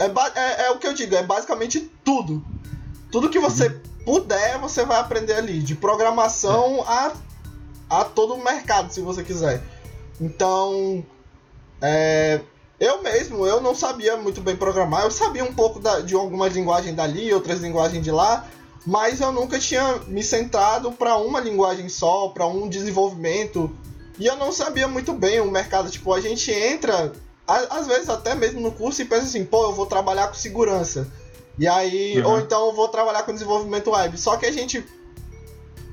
é, 0.06 0.40
é, 0.40 0.66
é, 0.66 0.72
o 0.72 0.78
que 0.78 0.88
eu 0.88 0.94
digo, 0.94 1.16
é 1.16 1.24
basicamente 1.24 1.92
tudo. 2.04 2.44
Tudo 3.12 3.30
que 3.30 3.40
você 3.40 3.68
uhum. 3.68 4.06
puder, 4.06 4.58
você 4.60 4.86
vai 4.86 5.00
aprender 5.00 5.34
ali, 5.34 5.60
de 5.60 5.76
programação 5.76 6.84
a, 6.88 7.14
a 7.90 8.06
todo 8.06 8.36
o 8.36 8.44
mercado, 8.44 8.92
se 8.92 9.02
você 9.02 9.24
quiser. 9.24 9.62
Então, 10.20 11.06
é, 11.82 12.42
eu 12.80 13.04
mesmo, 13.04 13.46
eu 13.46 13.62
não 13.62 13.76
sabia 13.76 14.18
muito 14.18 14.42
bem 14.42 14.56
programar. 14.56 15.04
Eu 15.04 15.12
sabia 15.12 15.44
um 15.44 15.54
pouco 15.54 15.80
da, 15.80 16.00
de 16.00 16.16
algumas 16.16 16.56
linguagens 16.56 16.96
dali, 16.96 17.34
outras 17.34 17.60
linguagens 17.60 18.04
de 18.04 18.12
lá, 18.12 18.48
mas 18.86 19.22
eu 19.22 19.32
nunca 19.32 19.60
tinha 19.60 20.00
me 20.08 20.24
centrado 20.24 20.92
para 20.92 21.18
uma 21.18 21.40
linguagem 21.40 21.88
só, 21.90 22.30
para 22.30 22.48
um 22.48 22.68
desenvolvimento. 22.68 23.70
E 24.18 24.26
eu 24.26 24.36
não 24.36 24.52
sabia 24.52 24.88
muito 24.88 25.14
bem 25.14 25.40
o 25.40 25.52
mercado. 25.52 25.92
Tipo, 25.92 26.14
a 26.14 26.22
gente 26.22 26.52
entra, 26.52 27.12
às 27.70 27.88
vezes 27.88 28.10
até 28.10 28.36
mesmo 28.36 28.60
no 28.60 28.72
curso, 28.72 29.02
e 29.02 29.06
pensa 29.06 29.24
assim: 29.24 29.46
pô, 29.46 29.66
eu 29.66 29.74
vou 29.74 29.86
trabalhar 29.86 30.28
com 30.28 30.34
segurança. 30.34 31.08
E 31.58 31.68
aí, 31.68 32.20
uhum. 32.20 32.32
ou 32.32 32.40
então 32.40 32.68
eu 32.68 32.74
vou 32.74 32.88
trabalhar 32.88 33.24
com 33.24 33.34
desenvolvimento 33.34 33.92
web. 33.92 34.18
Só 34.18 34.38
que 34.38 34.46
a 34.46 34.52
gente 34.52 34.86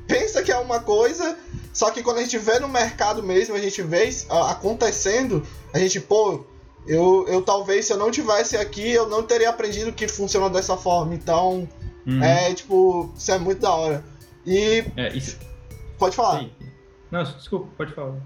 pensa 0.06 0.42
que 0.42 0.52
é 0.52 0.56
uma 0.56 0.80
coisa 0.80 1.36
só 1.78 1.92
que 1.92 2.02
quando 2.02 2.18
a 2.18 2.22
gente 2.22 2.36
vê 2.38 2.58
no 2.58 2.68
mercado 2.68 3.22
mesmo, 3.22 3.54
a 3.54 3.60
gente 3.60 3.80
vê 3.82 4.10
acontecendo, 4.28 5.46
a 5.72 5.78
gente, 5.78 6.00
pô, 6.00 6.44
eu, 6.84 7.24
eu 7.28 7.40
talvez 7.40 7.86
se 7.86 7.92
eu 7.92 7.96
não 7.96 8.10
tivesse 8.10 8.56
aqui, 8.56 8.90
eu 8.90 9.08
não 9.08 9.22
teria 9.22 9.48
aprendido 9.48 9.92
que 9.92 10.08
funciona 10.08 10.50
dessa 10.50 10.76
forma. 10.76 11.14
Então, 11.14 11.68
uhum. 12.04 12.20
é 12.20 12.52
tipo, 12.52 13.12
isso 13.16 13.30
é 13.30 13.38
muito 13.38 13.60
da 13.60 13.72
hora. 13.72 14.04
E. 14.44 14.84
É, 14.96 15.16
isso... 15.16 15.38
Pode 16.00 16.16
falar. 16.16 16.40
Sim. 16.40 16.50
Não, 17.12 17.22
desculpa, 17.22 17.68
pode 17.76 17.94
falar. 17.94 18.16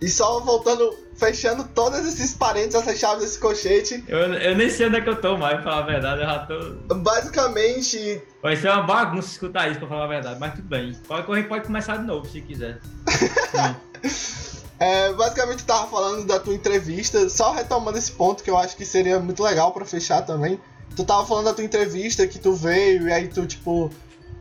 E 0.00 0.08
só 0.08 0.40
voltando, 0.40 0.94
fechando 1.16 1.64
todos 1.64 2.00
esses 2.00 2.34
parênteses, 2.34 2.74
essas 2.74 2.98
chaves 2.98 3.24
desse 3.24 3.38
colchete. 3.38 4.04
Eu, 4.06 4.18
eu 4.34 4.54
nem 4.54 4.68
sei 4.68 4.86
onde 4.86 4.96
é 4.96 5.00
que 5.00 5.08
eu 5.08 5.18
tô 5.18 5.38
mais, 5.38 5.54
pra 5.54 5.62
falar 5.62 5.78
a 5.78 5.86
verdade, 5.86 6.20
eu 6.20 6.26
já 6.26 6.38
tô. 6.40 6.94
Basicamente. 6.96 8.22
Vai 8.42 8.56
ser 8.56 8.68
uma 8.68 8.82
bagunça 8.82 9.28
escutar 9.28 9.70
isso, 9.70 9.78
pra 9.78 9.88
falar 9.88 10.04
a 10.04 10.08
verdade, 10.08 10.38
mas 10.38 10.54
tudo 10.54 10.68
bem. 10.68 10.94
Qualquer 11.06 11.26
coisa 11.26 11.48
pode 11.48 11.64
começar 11.64 11.96
de 11.96 12.04
novo, 12.04 12.28
se 12.28 12.42
quiser. 12.42 12.78
é, 14.78 15.12
basicamente, 15.14 15.58
tu 15.58 15.66
tava 15.66 15.86
falando 15.86 16.26
da 16.26 16.38
tua 16.38 16.54
entrevista, 16.54 17.26
só 17.30 17.52
retomando 17.52 17.96
esse 17.96 18.12
ponto 18.12 18.44
que 18.44 18.50
eu 18.50 18.58
acho 18.58 18.76
que 18.76 18.84
seria 18.84 19.18
muito 19.18 19.42
legal 19.42 19.72
pra 19.72 19.86
fechar 19.86 20.20
também. 20.22 20.60
Tu 20.94 21.04
tava 21.04 21.26
falando 21.26 21.46
da 21.46 21.54
tua 21.54 21.64
entrevista 21.64 22.26
que 22.26 22.38
tu 22.38 22.52
veio 22.52 23.08
e 23.08 23.12
aí 23.12 23.28
tu, 23.28 23.46
tipo, 23.46 23.90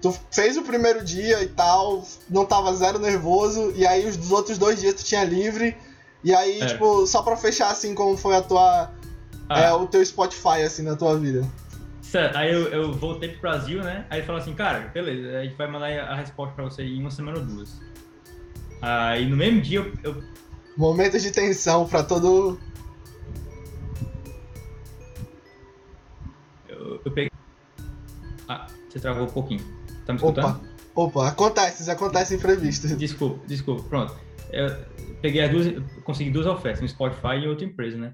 tu 0.01 0.15
fez 0.31 0.57
o 0.57 0.63
primeiro 0.63 1.03
dia 1.03 1.41
e 1.43 1.47
tal, 1.47 2.05
não 2.29 2.45
tava 2.45 2.73
zero 2.73 2.99
nervoso, 2.99 3.73
e 3.75 3.85
aí 3.85 4.07
os 4.07 4.31
outros 4.31 4.57
dois 4.57 4.79
dias 4.79 4.93
tu 4.95 5.03
tinha 5.03 5.23
livre. 5.23 5.75
E 6.23 6.33
aí, 6.33 6.59
é. 6.59 6.65
tipo, 6.65 7.05
só 7.05 7.21
pra 7.21 7.37
fechar 7.37 7.69
assim 7.69 7.93
como 7.93 8.17
foi 8.17 8.35
a 8.35 8.41
tua. 8.41 8.91
Ah. 9.47 9.59
É, 9.59 9.73
o 9.73 9.85
teu 9.85 10.03
Spotify, 10.03 10.63
assim, 10.65 10.81
na 10.81 10.95
tua 10.95 11.17
vida. 11.19 11.45
Certo, 12.01 12.35
aí 12.35 12.51
eu, 12.51 12.67
eu 12.69 12.93
voltei 12.93 13.29
pro 13.29 13.41
Brasil, 13.41 13.83
né? 13.83 14.05
Aí 14.09 14.23
falou 14.23 14.41
assim, 14.41 14.53
cara, 14.53 14.79
beleza, 14.93 15.37
a 15.37 15.43
gente 15.43 15.55
vai 15.55 15.67
mandar 15.67 15.87
a 15.87 16.15
resposta 16.15 16.55
pra 16.55 16.63
você 16.63 16.83
em 16.83 16.99
uma 16.99 17.11
semana 17.11 17.37
ou 17.37 17.45
duas. 17.45 17.79
Aí 18.81 19.27
no 19.27 19.35
mesmo 19.35 19.61
dia 19.61 19.79
eu. 19.79 19.91
eu... 20.03 20.23
Momentos 20.77 21.21
de 21.21 21.31
tensão 21.31 21.87
pra 21.87 22.03
todo. 22.03 22.59
Eu, 26.67 27.01
eu 27.03 27.11
peguei. 27.11 27.31
Ah, 28.47 28.67
você 28.89 28.99
travou 28.99 29.25
um 29.25 29.29
pouquinho. 29.29 29.74
Tá 30.05 30.13
me 30.13 30.17
escutando? 30.17 30.45
Opa, 30.45 30.61
opa, 30.95 31.27
acontece, 31.27 31.89
acontece 31.89 32.35
imprevisto. 32.35 32.87
Desculpa, 32.95 33.45
desculpa, 33.47 33.83
pronto. 33.83 34.15
Eu 34.51 34.75
peguei 35.21 35.41
as 35.41 35.51
duas, 35.51 35.67
consegui 36.03 36.29
duas 36.31 36.45
ofertas, 36.45 36.81
um 36.81 36.87
Spotify 36.87 37.37
e 37.43 37.47
outra 37.47 37.65
empresa, 37.65 37.97
né? 37.97 38.13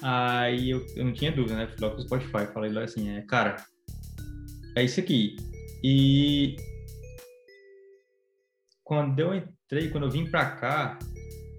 Aí 0.00 0.70
eu, 0.70 0.86
eu 0.94 1.04
não 1.04 1.12
tinha 1.12 1.32
dúvida, 1.32 1.56
né? 1.56 1.66
Fui 1.66 1.76
logo 1.80 1.96
pro 1.96 2.04
Spotify, 2.04 2.52
falei 2.52 2.72
lá 2.72 2.82
assim, 2.82 3.10
é, 3.10 3.22
cara, 3.22 3.56
é 4.76 4.84
isso 4.84 5.00
aqui. 5.00 5.36
E 5.82 6.56
quando 8.84 9.18
eu 9.18 9.34
entrei, 9.34 9.90
quando 9.90 10.04
eu 10.04 10.10
vim 10.10 10.30
pra 10.30 10.46
cá, 10.52 10.98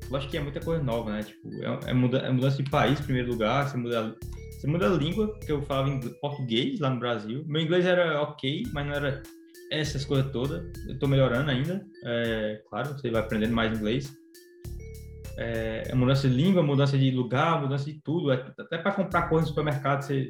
eu 0.10 0.16
acho 0.16 0.30
que 0.30 0.38
é 0.38 0.41
muita 0.41 0.60
coisa 0.60 0.82
nova, 0.82 1.12
né? 1.12 1.24
Tipo, 1.24 1.53
é, 1.53 1.91
é, 1.91 1.93
muda, 1.93 2.20
é 2.20 2.32
mudança 2.32 2.64
de 2.64 2.70
país, 2.70 2.99
em 2.99 3.03
primeiro 3.03 3.30
lugar, 3.30 3.68
você 3.68 3.78
muda, 3.78 4.16
você 4.51 4.68
muda 4.68 4.88
a 4.88 4.95
língua, 4.95 5.28
porque 5.34 5.51
eu 5.51 5.62
falava 5.64 5.89
em 5.89 5.99
português 6.22 6.80
lá 6.80 6.89
no 6.89 6.99
Brasil. 6.99 7.43
Meu 7.45 7.62
inglês 7.62 7.86
era 7.86 8.22
ok, 8.22 8.64
mas 8.72 8.86
não 8.86 8.93
era 8.93 9.22
essas 9.72 10.05
coisas 10.05 10.32
todas. 10.32 10.72
Eu 10.88 10.97
tô 10.99 11.07
melhorando 11.07 11.49
ainda. 11.49 11.86
É, 12.03 12.61
claro, 12.70 12.93
você 12.93 13.09
vai 13.09 13.22
aprendendo 13.22 13.53
mais 13.53 13.78
inglês. 13.78 14.11
É, 15.38 15.84
é, 15.88 15.95
mudança 15.95 16.28
de 16.28 16.36
língua, 16.36 16.61
mudança 16.61 16.97
de 16.97 17.11
lugar, 17.11 17.61
mudança 17.61 17.86
de 17.86 18.01
tudo. 18.01 18.32
É, 18.32 18.53
até 18.57 18.78
para 18.78 18.91
comprar 18.91 19.30
coisas 19.30 19.49
no 19.49 19.55
supermercado 19.55 20.01
você, 20.01 20.30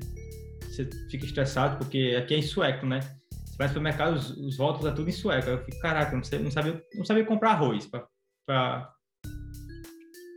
você 0.61 0.87
fica 1.09 1.25
estressado, 1.25 1.77
porque 1.77 2.15
aqui 2.17 2.35
é 2.35 2.37
em 2.37 2.43
sueco, 2.43 2.85
né? 2.85 2.99
Você 2.99 3.57
vai 3.57 3.67
no 3.67 3.73
supermercado, 3.73 4.15
os, 4.15 4.29
os 4.37 4.57
votos 4.57 4.85
é 4.85 4.91
tudo 4.91 5.09
em 5.09 5.13
sueco. 5.13 5.49
Eu 5.49 5.63
fico, 5.63 5.79
caraca, 5.79 6.15
não, 6.15 6.23
sei, 6.23 6.39
não, 6.39 6.51
sabia, 6.51 6.81
não 6.95 7.05
sabia 7.05 7.25
comprar 7.25 7.51
arroz. 7.51 7.87
Pra, 7.87 8.05
pra... 8.45 8.93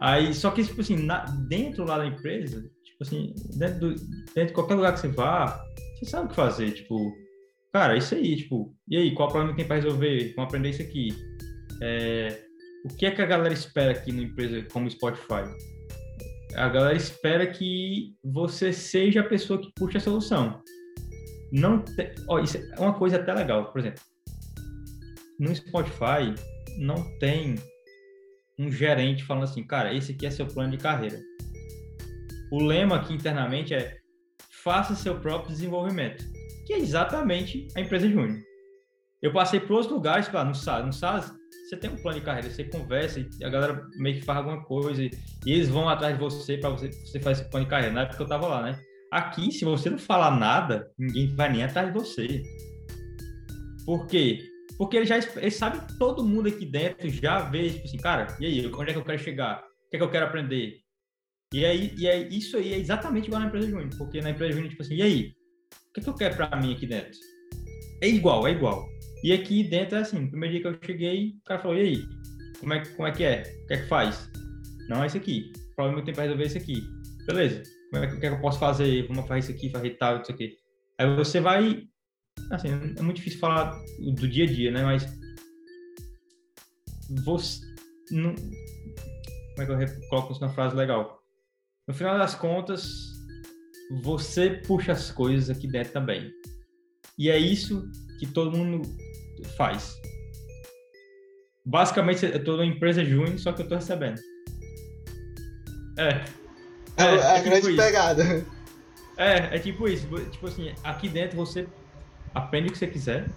Aí, 0.01 0.33
só 0.33 0.51
que, 0.51 0.65
tipo 0.65 0.81
assim, 0.81 0.97
na, 0.97 1.25
dentro 1.49 1.85
lá 1.85 1.99
da 1.99 2.07
empresa, 2.07 2.63
tipo 2.85 3.03
assim, 3.03 3.35
dentro, 3.57 3.81
do, 3.81 3.95
dentro 4.35 4.47
de 4.47 4.53
qualquer 4.53 4.75
lugar 4.75 4.95
que 4.95 5.01
você 5.01 5.09
vá, 5.09 5.63
você 5.99 6.07
sabe 6.07 6.27
o 6.27 6.29
que 6.31 6.35
fazer. 6.35 6.73
Tipo, 6.73 7.13
cara, 7.73 7.97
isso 7.97 8.15
aí, 8.15 8.37
tipo, 8.37 8.77
e 8.89 8.97
aí, 8.97 9.15
qual 9.15 9.29
problema 9.29 9.57
tem 9.57 9.67
para 9.67 9.77
resolver? 9.77 10.35
Vamos 10.37 10.49
aprender 10.49 10.71
isso 10.71 10.83
aqui. 10.83 11.09
É, 11.81 12.45
o 12.85 12.89
que 12.89 13.07
é 13.07 13.11
que 13.11 13.23
a 13.23 13.27
galera 13.27 13.55
espera 13.55 13.93
aqui 13.93 14.13
na 14.13 14.23
empresa 14.23 14.63
como 14.73 14.91
Spotify? 14.91 15.45
A 16.55 16.69
galera 16.69 16.97
espera 16.97 17.47
que 17.47 18.15
você 18.23 18.73
seja 18.73 19.21
a 19.21 19.25
pessoa 19.25 19.61
que 19.61 19.73
puxa 19.75 19.99
a 19.99 20.01
solução. 20.01 20.63
Não 21.51 21.83
te... 21.83 22.15
oh, 22.29 22.39
isso 22.39 22.59
é 22.59 22.79
uma 22.79 22.93
coisa 22.93 23.17
até 23.17 23.33
legal, 23.33 23.73
por 23.73 23.81
exemplo. 23.81 24.03
No 25.41 25.55
Spotify 25.55 26.35
não 26.79 26.97
tem 27.19 27.55
um 28.59 28.71
gerente 28.71 29.25
falando 29.25 29.45
assim, 29.45 29.65
cara, 29.67 29.95
esse 29.95 30.13
aqui 30.13 30.27
é 30.27 30.31
seu 30.31 30.47
plano 30.47 30.71
de 30.71 30.77
carreira. 30.77 31.19
O 32.51 32.63
lema 32.63 32.97
aqui 32.97 33.15
internamente 33.15 33.73
é 33.73 33.97
faça 34.63 34.95
seu 34.95 35.19
próprio 35.19 35.51
desenvolvimento 35.51 36.23
que 36.65 36.73
é 36.73 36.79
exatamente 36.79 37.69
a 37.77 37.81
empresa 37.81 38.09
júnior. 38.09 38.39
Eu 39.21 39.33
passei 39.33 39.61
por 39.61 39.73
outros 39.73 39.93
lugares, 39.93 40.31
lá 40.33 40.45
no 40.45 40.55
SAS, 40.55 40.85
no 40.85 40.93
SAS 40.93 41.33
você 41.73 41.77
tem 41.77 41.91
um 41.91 41.97
plano 41.97 42.19
de 42.19 42.25
carreira, 42.25 42.51
você 42.51 42.65
conversa 42.65 43.21
e 43.21 43.45
a 43.45 43.49
galera 43.49 43.87
meio 43.97 44.17
que 44.17 44.25
faz 44.27 44.39
alguma 44.39 44.63
coisa 44.63 45.03
e, 45.03 45.11
e 45.47 45.53
eles 45.53 45.71
vão 45.71 45.89
atrás 45.89 46.15
de 46.15 46.21
você 46.21 46.59
para 46.59 46.69
você, 46.69 46.91
você 46.91 47.19
fazer 47.19 47.43
esse 47.43 47.51
plano 47.51 47.65
de 47.65 47.71
carreira. 47.71 47.95
Na 47.95 48.03
época 48.03 48.23
eu 48.23 48.27
tava 48.27 48.47
lá, 48.47 48.63
né? 48.63 48.79
Aqui, 49.11 49.51
se 49.51 49.65
você 49.65 49.89
não 49.89 49.99
falar 49.99 50.39
nada, 50.39 50.91
ninguém 50.99 51.35
vai 51.35 51.51
nem 51.51 51.65
atrás 51.65 51.91
de 51.91 51.99
você. 51.99 52.43
Por 53.87 54.07
quê? 54.07 54.39
Porque 54.77 54.99
ele 54.99 55.07
já 55.07 55.19
ele 55.37 55.51
sabe 55.51 55.81
todo 55.99 56.25
mundo 56.25 56.49
aqui 56.49 56.67
dentro 56.67 57.09
já 57.09 57.41
vê, 57.41 57.71
tipo 57.71 57.87
assim, 57.87 57.99
cara, 57.99 58.27
e 58.39 58.47
aí, 58.47 58.67
onde 58.67 58.91
é 58.91 58.93
que 58.93 58.99
eu 58.99 59.05
quero 59.05 59.19
chegar? 59.19 59.61
O 59.87 59.91
que 59.91 59.97
é 59.97 59.99
que 59.99 60.05
eu 60.05 60.11
quero 60.11 60.27
aprender? 60.27 60.79
E 61.55 61.65
aí, 61.65 61.95
e 61.97 62.09
aí 62.09 62.29
isso 62.37 62.57
aí 62.57 62.75
é 62.75 62.79
exatamente 62.79 63.27
igual 63.27 63.41
na 63.41 63.49
empresa 63.49 63.69
júnior, 63.69 63.91
porque 63.97 64.21
na 64.21 64.31
empresa 64.31 64.53
júnior, 64.53 64.71
tipo 64.71 64.83
assim, 64.83 64.97
e 64.97 65.03
aí? 65.03 65.33
O 65.93 65.95
que, 65.95 66.01
que 66.01 66.09
eu 66.09 66.15
quero 66.15 66.37
para 66.37 66.59
mim 66.59 66.73
aqui 66.73 66.87
dentro? 66.87 67.21
É 68.01 68.09
igual, 68.09 68.47
é 68.49 68.53
igual. 68.53 68.89
E 69.23 69.31
aqui 69.31 69.63
dentro 69.63 69.99
é 69.99 70.01
assim, 70.01 70.21
no 70.21 70.31
primeiro 70.31 70.55
dia 70.55 70.63
que 70.63 70.69
eu 70.69 70.87
cheguei, 70.87 71.29
o 71.29 71.45
cara 71.45 71.61
falou, 71.61 71.77
e 71.77 71.81
aí, 71.83 72.09
como 72.59 72.73
é, 72.73 72.83
como 72.87 73.07
é 73.07 73.13
que 73.13 73.25
é? 73.25 73.43
O 73.43 73.67
que 73.67 73.75
é, 73.75 73.77
é 73.77 73.77
que 73.77 73.83
é? 73.83 73.85
É 73.85 73.89
faz? 73.89 74.31
Não, 74.89 75.05
é 75.05 75.07
isso 75.07 75.19
aqui. 75.19 75.53
O 75.55 75.75
problema 75.77 75.97
que 75.97 76.01
eu 76.01 76.05
tenho 76.07 76.15
para 76.15 76.25
resolver 76.25 76.45
é 76.45 76.47
isso 76.47 76.57
aqui. 76.57 76.83
Beleza. 77.27 77.63
Como 77.91 78.05
é 78.05 78.09
que, 78.09 78.17
que, 78.21 78.27
é 78.27 78.31
que 78.31 78.37
eu 78.37 78.41
posso 78.41 78.59
fazer? 78.59 79.07
Vamos 79.07 79.29
fazer 79.29 79.41
isso 79.41 79.53
aqui, 79.53 79.69
fazer 79.69 79.91
tal, 79.91 80.23
isso 80.23 80.33
aqui. 80.33 80.57
Aí 80.99 81.15
você 81.15 81.41
vai... 81.41 81.87
Assim, 82.51 82.69
é 82.71 83.03
muito 83.03 83.17
difícil 83.17 83.39
falar 83.39 83.79
do 83.99 84.27
dia 84.27 84.45
a 84.45 84.47
dia, 84.47 84.71
né? 84.71 84.83
Mas... 84.83 85.07
Você... 87.23 87.61
Não, 88.11 88.35
como 88.35 89.63
é 89.63 89.87
que 89.87 89.93
eu 89.93 90.09
coloco 90.09 90.33
isso 90.33 90.41
na 90.41 90.49
frase 90.49 90.75
legal? 90.75 91.21
No 91.87 91.93
final 91.93 92.17
das 92.17 92.35
contas, 92.35 93.12
você 93.91 94.51
puxa 94.67 94.93
as 94.93 95.11
coisas 95.11 95.51
aqui 95.51 95.67
dentro 95.67 95.93
também. 95.93 96.31
E 97.19 97.29
é 97.31 97.39
isso 97.39 97.89
que 98.19 98.27
todo 98.27 98.57
mundo 98.57 98.83
faz. 99.57 99.95
Basicamente, 101.65 102.25
eu 102.25 102.37
estou 102.37 102.57
numa 102.57 102.67
empresa 102.67 103.05
júnior, 103.05 103.39
só 103.39 103.53
que 103.53 103.63
eu 103.63 103.65
estou 103.65 103.79
recebendo. 103.79 104.21
É. 105.99 106.25
É, 106.97 107.05
é, 107.05 107.15
é 107.17 107.31
a 107.31 107.35
tipo 107.37 107.51
grande 107.51 107.69
isso. 107.69 107.77
pegada. 107.77 108.47
É, 109.17 109.57
é 109.57 109.59
tipo 109.59 109.89
isso. 109.89 110.07
Tipo 110.31 110.47
assim, 110.47 110.73
aqui 110.83 111.09
dentro 111.09 111.37
você 111.37 111.67
aprende 112.35 112.69
o 112.69 112.73
que 112.73 112.79
você 112.79 112.87
quiser. 112.87 113.31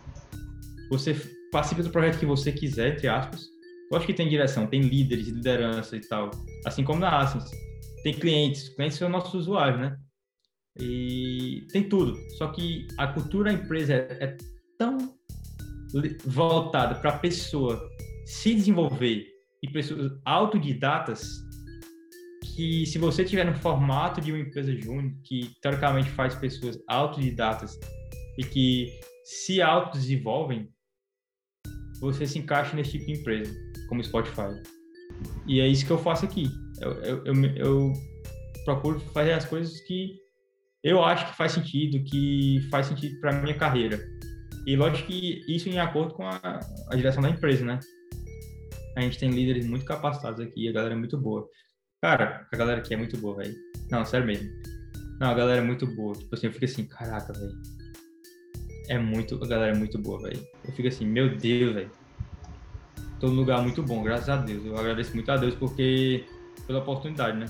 Você 0.89 1.15
participa 1.51 1.83
do 1.83 1.89
projeto 1.89 2.19
que 2.19 2.25
você 2.25 2.51
quiser, 2.51 2.93
entre 2.93 3.07
aspas. 3.07 3.45
Eu 3.91 3.97
acho 3.97 4.07
que 4.07 4.13
tem 4.13 4.27
direção, 4.27 4.65
tem 4.65 4.81
líderes, 4.81 5.27
liderança 5.27 5.95
e 5.95 6.01
tal. 6.01 6.31
Assim 6.65 6.83
como 6.83 6.99
na 6.99 7.19
Asens. 7.19 7.45
Tem 8.03 8.13
clientes. 8.13 8.69
Clientes 8.69 8.97
são 8.97 9.09
nossos 9.09 9.33
usuários, 9.33 9.79
né? 9.79 9.95
E 10.79 11.65
tem 11.71 11.87
tudo. 11.87 12.17
Só 12.37 12.47
que 12.47 12.87
a 12.97 13.07
cultura 13.07 13.51
da 13.51 13.57
empresa 13.57 13.93
é, 13.93 14.17
é 14.21 14.37
tão 14.77 15.15
voltada 16.25 16.95
para 16.95 17.11
a 17.11 17.19
pessoa 17.19 17.89
se 18.25 18.53
desenvolver 18.53 19.25
e 19.63 19.71
pessoas 19.71 20.11
autodidatas 20.25 21.45
que 22.55 22.85
se 22.85 22.97
você 22.97 23.23
tiver 23.23 23.45
no 23.45 23.55
formato 23.55 24.21
de 24.21 24.31
uma 24.31 24.39
empresa 24.39 24.73
júnior 24.75 25.13
que 25.23 25.51
teoricamente 25.61 26.09
faz 26.11 26.35
pessoas 26.35 26.77
autodidatas 26.87 27.77
e 28.37 28.43
que 28.43 28.99
se 29.23 29.61
autodesenvolvem, 29.61 30.69
você 31.99 32.25
se 32.25 32.39
encaixa 32.39 32.75
nesse 32.75 32.91
tipo 32.91 33.05
de 33.05 33.19
empresa, 33.19 33.53
como 33.89 34.03
Spotify. 34.03 34.49
E 35.47 35.59
é 35.59 35.67
isso 35.67 35.85
que 35.85 35.91
eu 35.91 35.97
faço 35.97 36.25
aqui. 36.25 36.49
Eu, 36.79 36.91
eu, 37.03 37.25
eu, 37.25 37.45
eu 37.55 37.93
procuro 38.63 38.99
fazer 38.99 39.33
as 39.33 39.45
coisas 39.45 39.79
que 39.81 40.24
eu 40.85 41.03
acho 41.03 41.25
que 41.25 41.35
faz 41.35 41.51
sentido, 41.51 42.03
que 42.03 42.61
faz 42.69 42.85
sentido 42.85 43.19
para 43.19 43.33
minha 43.41 43.57
carreira. 43.57 43.99
E 44.67 44.75
lógico 44.75 45.07
que 45.07 45.43
isso 45.47 45.67
em 45.67 45.79
acordo 45.79 46.13
com 46.13 46.27
a, 46.27 46.59
a, 46.91 46.95
direção 46.95 47.23
da 47.23 47.29
empresa, 47.29 47.65
né? 47.65 47.79
A 48.95 49.01
gente 49.01 49.17
tem 49.17 49.31
líderes 49.31 49.65
muito 49.65 49.83
capacitados 49.83 50.39
aqui, 50.39 50.69
a 50.69 50.71
galera 50.71 50.93
é 50.93 50.97
muito 50.97 51.17
boa. 51.17 51.49
Cara, 52.03 52.47
a 52.53 52.55
galera 52.55 52.81
aqui 52.81 52.93
é 52.93 52.97
muito 52.97 53.17
boa, 53.17 53.37
velho. 53.37 53.55
Não, 53.89 54.05
sério 54.05 54.27
mesmo. 54.27 54.47
Não, 55.19 55.31
a 55.31 55.33
galera 55.33 55.59
é 55.59 55.63
muito 55.63 55.87
boa. 55.87 56.13
Tipo 56.13 56.35
assim, 56.35 56.47
eu 56.47 56.53
fico 56.53 56.65
assim, 56.65 56.85
caraca, 56.85 57.33
velho. 57.33 57.55
É 58.87 58.99
muito, 58.99 59.43
a 59.43 59.47
galera 59.47 59.75
é 59.75 59.75
muito 59.75 59.97
boa, 59.97 60.21
velho. 60.21 60.39
Eu 60.63 60.71
fico 60.71 60.87
assim, 60.87 61.07
meu 61.07 61.35
Deus, 61.35 61.73
velho. 61.73 61.91
Tô 63.19 63.27
num 63.27 63.37
lugar 63.37 63.59
muito 63.63 63.81
bom, 63.81 64.03
graças 64.03 64.29
a 64.29 64.37
Deus. 64.37 64.63
Eu 64.63 64.77
agradeço 64.77 65.15
muito 65.15 65.31
a 65.31 65.37
Deus 65.37 65.55
porque 65.55 66.25
pela 66.67 66.79
oportunidade, 66.79 67.39
né? 67.39 67.47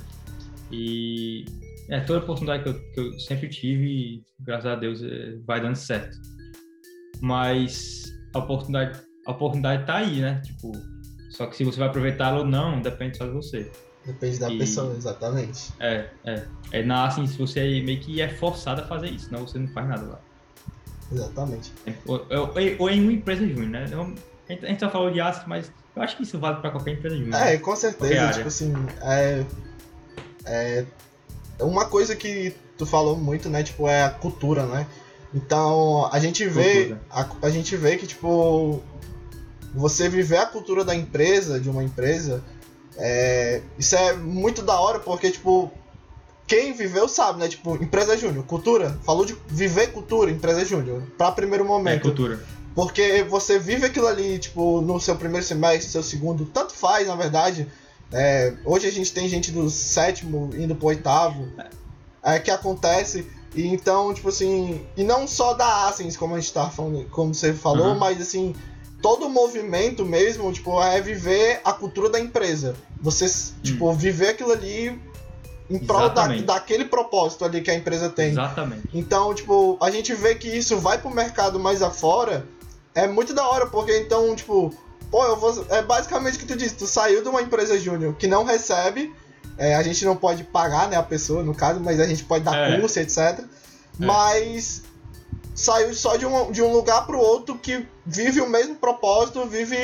E 0.72 1.44
é, 1.90 2.00
toda 2.02 2.20
oportunidade 2.20 2.64
que 2.64 2.70
eu, 2.70 2.92
que 2.92 3.00
eu 3.00 3.20
sempre 3.20 3.48
tive, 3.48 4.24
graças 4.40 4.66
a 4.66 4.76
Deus, 4.76 5.04
é, 5.04 5.36
vai 5.46 5.62
dando 5.62 5.76
certo. 5.76 6.18
Mas 7.22 8.04
a 8.34 8.40
oportunidade, 8.40 9.00
a 9.26 9.32
oportunidade 9.32 9.86
tá 9.86 9.98
aí, 9.98 10.20
né? 10.20 10.42
Tipo, 10.44 10.72
só 11.30 11.46
que 11.48 11.56
se 11.56 11.64
você 11.64 11.80
vai 11.80 11.90
aproveitá-la 11.90 12.40
ou 12.40 12.46
não, 12.46 12.82
depende 12.82 13.18
só 13.18 13.26
de 13.26 13.32
você. 13.32 13.72
Depende 14.06 14.40
da 14.40 14.50
e, 14.50 14.58
pessoa, 14.58 14.96
exatamente. 14.96 15.74
É, 15.80 16.10
é. 16.26 16.46
É 16.72 16.84
na, 16.84 17.06
assim, 17.06 17.26
se 17.26 17.38
você 17.38 17.82
meio 17.82 18.00
que 18.00 18.22
é 18.22 18.30
forçado 18.30 18.82
a 18.82 18.86
fazer 18.86 19.10
isso, 19.10 19.28
senão 19.28 19.48
você 19.48 19.58
não 19.58 19.68
faz 19.70 19.88
nada 19.88 20.06
lá. 20.06 20.20
Exatamente. 21.12 21.72
É, 21.86 21.94
ou, 22.06 22.26
ou, 22.30 22.54
ou, 22.80 22.90
em 22.90 23.02
uma 23.02 23.14
empresa 23.14 23.48
júnior, 23.48 23.70
né? 23.70 23.86
Eu, 23.92 24.14
a 24.48 24.68
gente 24.68 24.80
só 24.80 24.90
falou 24.90 25.12
de 25.12 25.20
aço, 25.20 25.44
mas 25.48 25.72
eu 25.96 26.02
acho 26.02 26.18
que 26.18 26.24
isso 26.24 26.38
vale 26.38 26.58
para 26.62 26.72
qualquer 26.72 26.94
empresa 26.94 27.18
júnior. 27.18 27.36
É, 27.36 27.58
com 27.58 27.76
certeza. 27.76 28.34
Tipo 28.34 28.48
assim, 28.48 28.74
é, 29.02 29.46
é, 30.46 30.86
uma 31.64 31.86
coisa 31.86 32.16
que 32.16 32.54
tu 32.78 32.86
falou 32.86 33.18
muito, 33.18 33.50
né, 33.50 33.64
tipo, 33.64 33.88
é 33.88 34.04
a 34.04 34.10
cultura, 34.10 34.66
né? 34.66 34.86
Então, 35.34 36.10
a 36.12 36.20
gente 36.20 36.46
vê 36.48 36.96
a, 37.10 37.28
a, 37.42 37.50
gente 37.50 37.76
vê 37.76 37.98
que 37.98 38.08
tipo 38.08 38.82
você 39.74 40.08
viver 40.08 40.38
a 40.38 40.46
cultura 40.46 40.86
da 40.86 40.96
empresa, 40.96 41.60
de 41.60 41.70
uma 41.70 41.84
empresa, 41.84 42.42
é, 42.96 43.62
isso 43.78 43.96
é 43.98 44.14
muito 44.14 44.62
da 44.62 44.80
hora 44.80 45.00
porque 45.00 45.30
tipo 45.30 45.70
quem 46.48 46.74
viveu 46.74 47.08
sabe, 47.08 47.40
né? 47.40 47.48
Tipo, 47.48 47.76
empresa 47.76 48.16
júnior, 48.16 48.46
cultura, 48.46 48.98
falou 49.04 49.26
de 49.26 49.36
viver 49.48 49.92
cultura, 49.92 50.30
empresa 50.30 50.64
júnior, 50.64 51.02
para 51.18 51.32
primeiro 51.32 51.66
momento. 51.66 51.98
É 51.98 52.00
cultura. 52.00 52.40
Porque 52.76 53.24
você 53.24 53.58
vive 53.58 53.86
aquilo 53.86 54.08
ali, 54.08 54.38
tipo, 54.38 54.82
no 54.82 55.00
seu 55.00 55.16
primeiro 55.16 55.46
semestre, 55.46 55.90
seu 55.90 56.04
segundo, 56.04 56.46
tanto 56.46 56.74
faz, 56.74 57.08
na 57.08 57.16
verdade. 57.16 57.68
É, 58.12 58.54
hoje 58.64 58.88
a 58.88 58.92
gente 58.92 59.12
tem 59.12 59.28
gente 59.28 59.52
do 59.52 59.70
sétimo 59.70 60.52
indo 60.56 60.76
pro 60.76 60.88
oitavo. 60.88 61.48
É 62.24 62.40
que 62.40 62.52
acontece. 62.52 63.28
E 63.54 63.68
então, 63.68 64.14
tipo 64.14 64.30
assim. 64.30 64.86
E 64.98 65.04
não 65.04 65.28
só 65.28 65.54
da 65.54 65.88
Ascens, 65.88 66.18
como 66.18 66.36
a 66.36 66.40
gente 66.40 66.54
tá 66.54 66.70
falando, 66.70 67.06
como 67.10 67.34
você 67.34 67.54
falou, 67.54 67.90
uhum. 67.90 68.00
mas 68.00 68.22
assim, 68.22 68.54
todo 69.02 69.28
o 69.28 69.30
movimento 69.30 70.04
mesmo, 70.04 70.52
tipo, 70.52 70.82
é 70.82 71.00
viver 71.00 71.62
a 71.64 71.72
cultura 71.72 72.10
da 72.10 72.20
empresa. 72.20 72.76
Você, 73.02 73.26
hum. 73.26 73.54
tipo, 73.64 73.94
viver 73.94 74.30
aquilo 74.30 74.52
ali 74.52 75.00
em 75.70 75.80
prol 75.80 76.10
da, 76.10 76.28
daquele 76.28 76.86
propósito 76.86 77.46
ali 77.46 77.62
que 77.62 77.72
a 77.72 77.76
empresa 77.76 78.10
tem. 78.10 78.32
Exatamente. 78.32 78.90
Então, 78.94 79.34
tipo, 79.34 79.78
a 79.82 79.90
gente 79.90 80.14
vê 80.14 80.36
que 80.36 80.48
isso 80.48 80.78
vai 80.78 80.98
pro 80.98 81.10
mercado 81.10 81.60
mais 81.60 81.82
afora. 81.82 82.46
É 82.94 83.08
muito 83.08 83.34
da 83.34 83.48
hora, 83.48 83.68
porque 83.68 83.98
então, 83.98 84.36
tipo, 84.36 84.74
Pô, 85.12 85.24
eu 85.26 85.38
vou. 85.38 85.66
É 85.70 85.82
basicamente 85.82 86.36
o 86.36 86.40
que 86.40 86.46
tu 86.46 86.56
disse, 86.56 86.76
tu 86.76 86.88
saiu 86.88 87.22
de 87.22 87.30
uma 87.30 87.42
empresa 87.42 87.80
júnior 87.80 88.16
que 88.16 88.28
não 88.28 88.44
recebe. 88.44 89.14
É, 89.58 89.76
a 89.76 89.84
gente 89.84 90.04
não 90.04 90.18
pode 90.18 90.44
pagar, 90.44 90.90
né, 90.90 90.98
a 90.98 91.04
pessoa, 91.04 91.42
no 91.42 91.56
caso, 91.56 91.80
mas 91.80 92.00
a 92.00 92.06
gente 92.06 92.24
pode 92.26 92.44
dar 92.44 92.56
é. 92.56 92.80
curso, 92.80 93.00
etc. 93.00 93.18
É. 93.20 93.44
Mas 93.98 94.84
saiu 95.54 95.94
só 95.94 96.18
de 96.18 96.26
um, 96.26 96.52
de 96.52 96.62
um 96.62 96.74
lugar 96.74 97.06
para 97.06 97.16
o 97.16 97.20
outro 97.20 97.58
que 97.58 97.88
vive 98.06 98.42
o 98.42 98.50
mesmo 98.50 98.76
propósito, 98.76 99.46
vive 99.46 99.78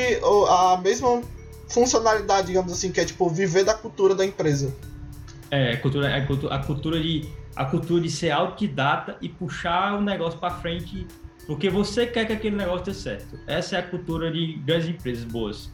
a 0.50 0.78
mesma 0.84 1.22
funcionalidade, 1.70 2.48
digamos 2.48 2.74
assim, 2.74 2.92
que 2.92 3.00
é 3.00 3.06
tipo 3.06 3.30
viver 3.30 3.64
da 3.64 3.74
cultura 3.74 4.14
da 4.14 4.26
empresa. 4.26 4.76
É, 5.50 5.72
a 5.72 5.78
cultura, 5.78 6.18
a 6.18 6.26
cultura, 6.26 6.56
a 6.56 6.60
cultura 6.60 7.00
de 7.02 7.30
a 7.56 7.66
cultura 7.66 8.02
de 8.02 8.10
ser 8.10 8.32
autodidata 8.32 9.18
e 9.22 9.28
puxar 9.28 9.98
o 9.98 10.02
negócio 10.02 10.40
para 10.40 10.56
frente 10.56 11.06
porque 11.52 11.70
você 11.70 12.08
quer 12.08 12.26
que 12.26 12.32
aquele 12.32 12.56
negócio 12.56 12.86
dê 12.86 12.94
certo. 12.94 13.38
Essa 13.46 13.76
é 13.76 13.80
a 13.80 13.84
cultura 13.84 14.32
de 14.32 14.54
grandes 14.66 14.88
empresas 14.88 15.26
boas. 15.26 15.70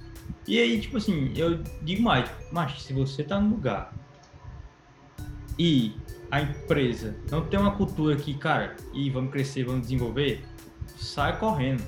E 0.47 0.57
aí, 0.57 0.81
tipo 0.81 0.97
assim, 0.97 1.31
eu 1.35 1.61
digo 1.83 2.01
mais, 2.01 2.27
mas 2.51 2.81
se 2.81 2.93
você 2.93 3.23
tá 3.23 3.39
no 3.39 3.51
lugar 3.51 3.93
e 5.59 5.93
a 6.31 6.41
empresa 6.41 7.15
não 7.29 7.45
tem 7.45 7.59
uma 7.59 7.75
cultura 7.75 8.15
que, 8.15 8.33
cara, 8.33 8.75
e 8.91 9.11
vamos 9.11 9.31
crescer, 9.31 9.65
vamos 9.65 9.81
desenvolver, 9.81 10.43
sai 10.95 11.37
correndo. 11.37 11.83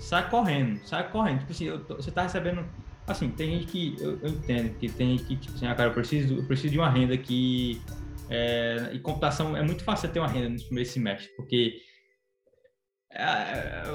Sai 0.00 0.28
correndo, 0.28 0.78
sai 0.84 1.10
correndo. 1.10 1.38
Tipo 1.38 1.52
assim, 1.52 1.78
tô, 1.88 1.96
você 1.96 2.10
tá 2.10 2.24
recebendo. 2.24 2.62
Assim, 3.06 3.30
tem 3.30 3.52
gente 3.52 3.66
que. 3.68 3.96
Eu, 4.00 4.18
eu, 4.20 4.28
entendo 4.28 4.78
que 4.78 4.86
tem 4.86 5.16
gente 5.16 5.24
que, 5.24 5.36
tipo 5.36 5.56
assim, 5.56 5.66
ah, 5.66 5.74
cara, 5.74 5.88
eu 5.88 5.94
preciso, 5.94 6.34
eu 6.34 6.44
preciso 6.44 6.74
de 6.74 6.78
uma 6.78 6.90
renda 6.90 7.16
que. 7.16 7.80
É, 8.28 8.90
e 8.92 8.98
computação 8.98 9.56
é 9.56 9.62
muito 9.62 9.82
fácil 9.82 10.10
ter 10.10 10.18
uma 10.18 10.28
renda 10.28 10.50
no 10.50 10.60
primeiro 10.60 10.90
semestre, 10.90 11.30
porque 11.38 11.80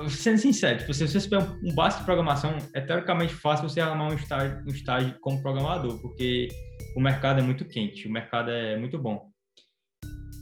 sendo 0.09 0.37
sincero, 0.37 0.79
tipo, 0.79 0.93
se 0.93 1.07
você 1.07 1.19
tiver 1.19 1.39
um 1.39 1.73
básico 1.73 2.01
de 2.01 2.05
programação, 2.05 2.57
é 2.73 2.79
teoricamente 2.79 3.33
fácil 3.33 3.67
você 3.67 3.81
arrumar 3.81 4.07
um 4.07 4.13
estágio, 4.13 4.63
um 4.65 4.69
estágio 4.69 5.19
como 5.19 5.41
programador, 5.41 6.01
porque 6.01 6.47
o 6.95 7.01
mercado 7.01 7.39
é 7.39 7.43
muito 7.43 7.65
quente, 7.65 8.07
o 8.07 8.11
mercado 8.11 8.49
é 8.49 8.77
muito 8.77 8.97
bom. 8.97 9.29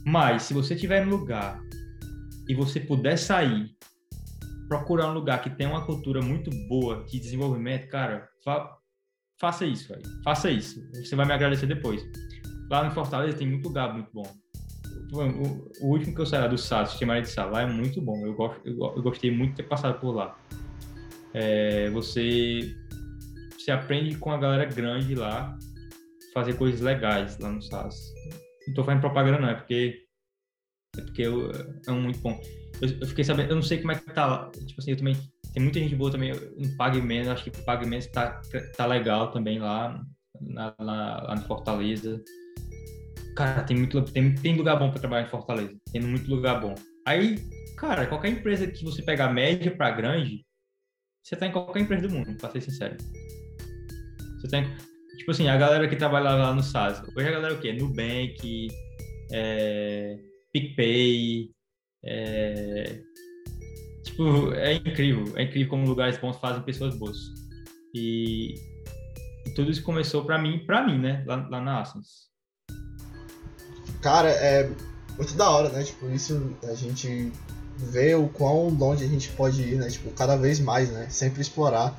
Mas, 0.06 0.44
se 0.44 0.54
você 0.54 0.76
tiver 0.76 1.04
no 1.04 1.16
lugar 1.16 1.60
e 2.48 2.54
você 2.54 2.78
puder 2.78 3.16
sair, 3.18 3.68
procurar 4.68 5.08
um 5.08 5.14
lugar 5.14 5.42
que 5.42 5.50
tem 5.50 5.66
uma 5.66 5.84
cultura 5.84 6.22
muito 6.22 6.50
boa 6.68 7.04
de 7.04 7.18
desenvolvimento, 7.18 7.88
cara, 7.88 8.28
fa 8.44 8.76
faça 9.40 9.64
isso, 9.64 9.92
faça 10.24 10.50
isso. 10.50 10.80
Você 10.92 11.14
vai 11.14 11.24
me 11.24 11.32
agradecer 11.32 11.66
depois. 11.66 12.02
Lá 12.68 12.82
no 12.82 12.90
Fortaleza 12.90 13.38
tem 13.38 13.46
muito 13.46 13.68
lugar 13.68 13.92
muito 13.92 14.10
bom 14.12 14.26
o, 15.12 15.70
o 15.80 15.90
último 15.90 16.14
que 16.14 16.20
eu 16.20 16.26
saí 16.26 16.48
do 16.48 16.58
SAD, 16.58 16.90
sistema 16.90 17.20
de 17.20 17.28
sala, 17.28 17.62
é 17.62 17.66
muito 17.66 18.00
bom. 18.00 18.26
Eu, 18.26 18.34
gosto, 18.34 18.60
eu, 18.64 18.76
eu, 18.96 19.02
gostei 19.02 19.30
muito 19.30 19.50
de 19.50 19.56
ter 19.56 19.68
passado 19.68 19.98
por 20.00 20.12
lá. 20.12 20.38
É, 21.34 21.88
você, 21.90 22.74
você 23.56 23.70
aprende 23.70 24.16
com 24.16 24.30
a 24.30 24.38
galera 24.38 24.64
grande 24.64 25.14
lá, 25.14 25.56
fazer 26.34 26.56
coisas 26.56 26.80
legais 26.80 27.38
lá 27.38 27.50
no 27.50 27.62
SAS. 27.62 27.96
Não 28.66 28.74
tô 28.74 28.84
fazendo 28.84 29.00
propaganda 29.00 29.38
não, 29.38 29.48
é 29.48 29.54
porque 29.54 30.08
é 30.96 31.00
porque 31.02 31.22
eu, 31.22 31.50
é 31.86 31.90
muito 31.92 32.18
bom. 32.20 32.40
eu, 32.80 32.88
eu, 33.00 33.06
fiquei 33.06 33.24
sabendo, 33.24 33.50
eu 33.50 33.56
não 33.56 33.62
sei 33.62 33.78
como 33.78 33.92
é 33.92 33.94
que 33.94 34.12
tá 34.12 34.26
lá. 34.26 34.50
Tipo 34.50 34.80
assim, 34.80 34.90
eu 34.92 34.96
também. 34.96 35.16
Tem 35.52 35.62
muita 35.62 35.78
gente 35.78 35.96
boa 35.96 36.10
também 36.10 36.32
em 36.58 36.76
Pague 36.76 37.00
Menos, 37.00 37.28
acho 37.28 37.44
que 37.44 37.62
Pague 37.62 37.86
Menos 37.86 38.06
tá, 38.08 38.40
tá 38.76 38.86
legal 38.86 39.30
também 39.30 39.58
lá, 39.58 40.00
na, 40.40 40.74
lá 40.78 41.34
em 41.34 41.46
Fortaleza. 41.46 42.22
Cara, 43.38 43.62
tem, 43.62 43.76
muito, 43.76 44.02
tem, 44.02 44.34
tem 44.34 44.56
lugar 44.56 44.76
bom 44.76 44.90
para 44.90 44.98
trabalhar 44.98 45.24
em 45.24 45.30
Fortaleza. 45.30 45.78
Tem 45.92 46.02
muito 46.02 46.28
lugar 46.28 46.60
bom. 46.60 46.74
Aí, 47.06 47.38
cara, 47.76 48.04
qualquer 48.04 48.30
empresa 48.30 48.66
que 48.66 48.84
você 48.84 49.00
pegar 49.00 49.32
média 49.32 49.70
para 49.70 49.92
grande, 49.92 50.44
você 51.22 51.36
tá 51.36 51.46
em 51.46 51.52
qualquer 51.52 51.82
empresa 51.82 52.08
do 52.08 52.12
mundo, 52.12 52.36
pra 52.36 52.50
ser 52.50 52.60
sincero. 52.62 52.96
Você 54.40 54.48
tem. 54.48 54.64
Tipo 55.18 55.30
assim, 55.30 55.46
a 55.46 55.56
galera 55.56 55.86
que 55.86 55.94
trabalha 55.94 56.30
lá 56.30 56.52
no 56.52 56.64
SAS. 56.64 57.00
Hoje 57.16 57.28
a 57.28 57.30
galera 57.30 57.54
é 57.54 57.56
o 57.56 57.60
quê? 57.60 57.72
Nubank, 57.72 58.66
é, 59.30 60.18
PicPay. 60.52 61.52
É, 62.06 63.00
tipo, 64.02 64.52
é 64.54 64.74
incrível. 64.74 65.32
É 65.36 65.44
incrível 65.44 65.68
como 65.68 65.86
lugares 65.86 66.18
bons 66.18 66.38
fazem 66.38 66.64
pessoas 66.64 66.98
boas. 66.98 67.16
E, 67.94 68.54
e 69.46 69.54
tudo 69.54 69.70
isso 69.70 69.84
começou 69.84 70.24
para 70.24 70.38
mim, 70.38 70.64
para 70.66 70.84
mim, 70.84 70.98
né? 70.98 71.22
Lá, 71.24 71.48
lá 71.48 71.60
na 71.60 71.80
Ascens. 71.82 72.27
Cara, 74.00 74.30
é 74.30 74.68
muito 75.16 75.34
da 75.34 75.50
hora, 75.50 75.68
né? 75.70 75.82
Tipo, 75.82 76.08
isso 76.10 76.54
a 76.62 76.74
gente 76.74 77.32
vê 77.76 78.14
o 78.14 78.28
quão 78.28 78.68
longe 78.68 79.04
a 79.04 79.08
gente 79.08 79.28
pode 79.30 79.62
ir, 79.62 79.76
né? 79.76 79.88
Tipo, 79.88 80.10
cada 80.10 80.36
vez 80.36 80.60
mais, 80.60 80.90
né? 80.90 81.06
Sempre 81.10 81.40
explorar. 81.40 81.94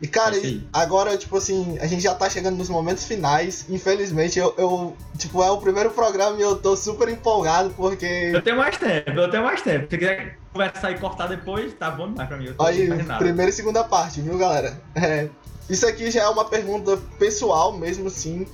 E, 0.00 0.06
cara, 0.06 0.36
é 0.36 0.58
agora, 0.74 1.16
tipo 1.16 1.38
assim, 1.38 1.78
a 1.80 1.86
gente 1.86 2.02
já 2.02 2.14
tá 2.14 2.28
chegando 2.28 2.56
nos 2.56 2.68
momentos 2.68 3.04
finais. 3.04 3.64
Infelizmente, 3.68 4.38
eu, 4.38 4.54
eu, 4.58 4.96
tipo, 5.16 5.42
é 5.42 5.50
o 5.50 5.56
primeiro 5.58 5.90
programa 5.90 6.36
e 6.38 6.42
eu 6.42 6.56
tô 6.56 6.76
super 6.76 7.08
empolgado 7.08 7.70
porque. 7.70 8.30
Eu 8.32 8.42
tenho 8.42 8.58
mais 8.58 8.76
tempo, 8.76 9.10
eu 9.10 9.30
tenho 9.30 9.42
mais 9.42 9.62
tempo. 9.62 9.86
Se 9.88 9.96
quiser 9.96 10.38
conversar 10.52 10.90
e 10.90 10.98
cortar 10.98 11.28
depois, 11.28 11.72
tá 11.74 11.90
bom 11.90 12.10
demais 12.10 12.28
pra 12.28 12.36
mim. 12.36 12.54
Aí, 12.58 12.88
primeira 13.18 13.50
e 13.50 13.52
segunda 13.54 13.84
parte, 13.84 14.20
viu, 14.20 14.36
galera? 14.36 14.78
É, 14.94 15.28
isso 15.68 15.86
aqui 15.86 16.10
já 16.10 16.24
é 16.24 16.28
uma 16.28 16.44
pergunta 16.44 16.98
pessoal 17.18 17.72
mesmo, 17.76 18.10
sim, 18.10 18.46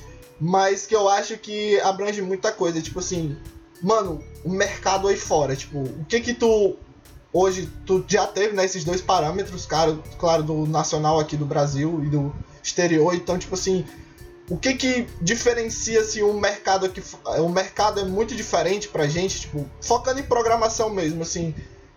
mas 0.44 0.86
que 0.86 0.96
eu 0.96 1.08
acho 1.08 1.38
que 1.38 1.78
abrange 1.82 2.20
muita 2.20 2.50
coisa. 2.50 2.82
Tipo 2.82 2.98
assim, 2.98 3.36
mano, 3.80 4.20
o 4.44 4.50
mercado 4.50 5.06
aí 5.06 5.16
fora, 5.16 5.54
tipo, 5.54 5.78
o 5.78 6.04
que 6.08 6.20
que 6.20 6.34
tu 6.34 6.76
hoje 7.32 7.70
tu 7.86 8.04
já 8.08 8.26
teve 8.26 8.52
né, 8.54 8.64
esses 8.64 8.82
dois 8.82 9.00
parâmetros, 9.00 9.64
cara, 9.64 9.96
claro, 10.18 10.42
do 10.42 10.66
nacional 10.66 11.20
aqui 11.20 11.36
do 11.36 11.46
Brasil 11.46 12.02
e 12.04 12.08
do 12.08 12.34
exterior. 12.60 13.14
Então, 13.14 13.38
tipo 13.38 13.54
assim, 13.54 13.86
o 14.50 14.56
que 14.56 14.74
que 14.74 15.06
diferencia 15.20 16.02
se 16.02 16.24
um 16.24 16.38
mercado 16.40 16.86
aqui, 16.86 17.00
o 17.38 17.48
mercado 17.48 18.00
é 18.00 18.04
muito 18.04 18.34
diferente 18.34 18.88
pra 18.88 19.06
gente, 19.06 19.42
tipo, 19.42 19.64
focando 19.80 20.18
em 20.18 20.24
programação 20.24 20.90
mesmo, 20.90 21.22
assim, 21.22 21.54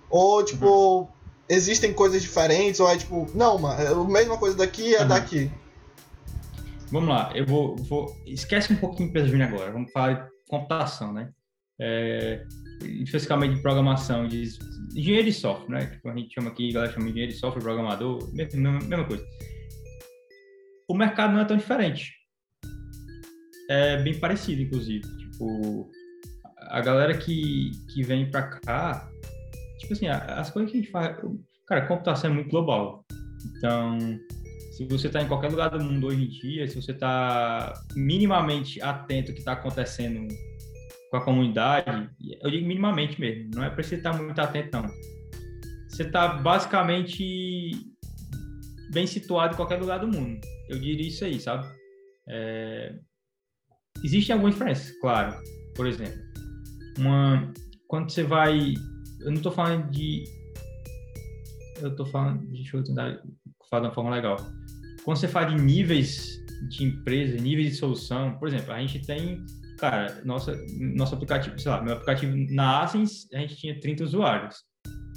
ou 0.08 0.46
tipo, 0.46 1.00
uhum. 1.00 1.08
existem 1.50 1.91
coisas 1.91 2.22
diferentes, 2.22 2.80
ou 2.80 2.88
é 2.88 2.96
tipo, 2.96 3.28
não, 3.34 3.58
mano, 3.58 3.82
é 3.82 3.88
a 3.88 4.04
mesma 4.04 4.38
coisa 4.38 4.56
daqui 4.56 4.96
é 4.96 5.02
uhum. 5.02 5.08
daqui. 5.08 5.52
Vamos 6.96 7.10
lá, 7.10 7.30
eu 7.36 7.46
vou, 7.46 7.76
vou 7.76 8.16
esquece 8.26 8.72
um 8.72 8.78
pouquinho 8.78 9.12
de 9.12 9.43
agora, 9.43 9.70
vamos 9.70 9.91
falar 9.91 10.14
de 10.14 10.30
computação, 10.48 11.12
né? 11.12 11.30
É, 11.78 12.41
especificamente 12.84 13.56
de 13.56 13.62
programação, 13.62 14.26
de 14.26 14.43
engenheiro 14.96 15.26
de 15.26 15.34
software, 15.34 15.70
né? 15.70 15.88
Tipo, 15.88 16.08
a 16.08 16.16
gente 16.16 16.34
chama 16.34 16.52
aqui, 16.52 16.70
a 16.70 16.74
galera 16.74 16.93
chama 16.93 17.04
de 17.08 17.12
engenheiro 17.12 17.34
de 17.34 17.38
software, 17.38 17.62
programador, 17.62 18.34
mesma, 18.34 18.80
mesma 18.80 19.04
coisa. 19.04 19.26
O 20.88 20.96
mercado 20.96 21.34
não 21.34 21.41
é 21.41 21.43
tão 21.43 21.58
diferente. 21.58 22.14
É 23.70 24.02
bem 24.02 24.18
parecido, 24.18 24.62
inclusive. 24.62 25.04
Tipo, 25.18 25.91
a 26.70 26.80
galera 26.80 27.18
que, 27.18 27.72
que 27.93 28.04
vem 28.04 28.32
para 28.32 28.43
cá, 28.43 29.12
tipo 29.80 29.91
assim, 29.91 30.08
as 30.08 30.50
coisas 30.50 30.72
que 30.72 30.78
a 30.78 30.82
gente 30.82 30.91
faz. 30.91 31.18
Cara, 31.68 31.88
computação 31.88 32.32
é 32.32 32.34
muito 32.34 32.52
global. 32.52 33.06
Então, 33.58 33.98
se 34.76 34.84
você 34.84 35.07
está 35.07 35.21
em 35.21 35.28
qualquer 35.28 35.49
lugar 35.49 35.69
do 35.69 35.82
mundo 35.82 36.07
hoje 36.07 36.26
em 36.26 36.28
dia, 36.28 36.67
se 36.67 36.76
você 36.76 36.91
está 36.91 37.73
minimamente 37.95 38.82
atento 38.82 39.32
ao 39.32 39.34
que 39.34 39.39
está 39.39 39.53
acontecendo 39.53 40.28
com 41.09 41.15
a 41.15 41.23
comunidade, 41.23 42.09
eu 42.41 42.51
digo 42.51 42.67
minimamente 42.67 43.17
mesmo, 43.17 43.51
não 43.55 43.63
é 43.63 43.73
você 43.73 43.95
estar 43.95 44.11
muito 44.21 44.38
atento, 44.38 44.76
não. 44.76 44.89
Você 45.88 46.03
está 46.03 46.28
basicamente 46.28 47.71
bem 48.91 49.07
situado 49.07 49.53
em 49.53 49.55
qualquer 49.55 49.80
lugar 49.80 49.99
do 49.99 50.09
mundo. 50.09 50.41
Eu 50.67 50.78
diria 50.78 51.07
isso 51.07 51.23
aí, 51.23 51.39
sabe? 51.39 51.65
É... 52.28 52.99
Existem 54.03 54.34
algumas 54.34 54.55
diferenças, 54.55 54.91
claro. 54.99 55.41
Por 55.73 55.88
exemplo, 55.88 56.19
uma... 56.99 57.49
quando 57.88 58.11
você 58.11 58.23
vai. 58.23 58.73
Eu 59.21 59.28
não 59.28 59.38
estou 59.38 59.53
falando 59.53 59.89
de. 59.89 60.26
Eu 61.82 61.91
estou 61.91 62.05
falando. 62.07 62.45
Deixa 62.47 62.76
eu 62.76 62.84
tentar 62.84 63.21
falar 63.69 63.84
de 63.84 63.88
uma 63.88 63.93
forma 63.93 64.11
legal. 64.13 64.36
Quando 65.06 65.18
você 65.18 65.28
fala 65.28 65.45
de 65.45 65.62
níveis 65.62 66.43
de 66.68 66.84
empresa, 66.84 67.38
níveis 67.38 67.70
de 67.70 67.76
solução, 67.76 68.38
por 68.39 68.47
exemplo, 68.47 68.74
a 68.74 68.80
gente 68.80 69.06
tem 69.06 69.45
cara, 69.78 70.22
nossa, 70.26 70.58
nosso 70.80 71.14
aplicativo, 71.14 71.60
sei 71.60 71.72
lá, 71.72 71.82
meu 71.82 71.93
aplicativo 71.93 72.36
na 72.49 72.82
Asens, 72.82 73.28
a 73.34 73.38
gente 73.38 73.56
tinha 73.56 73.80
30 73.80 74.03
usuários. 74.03 74.64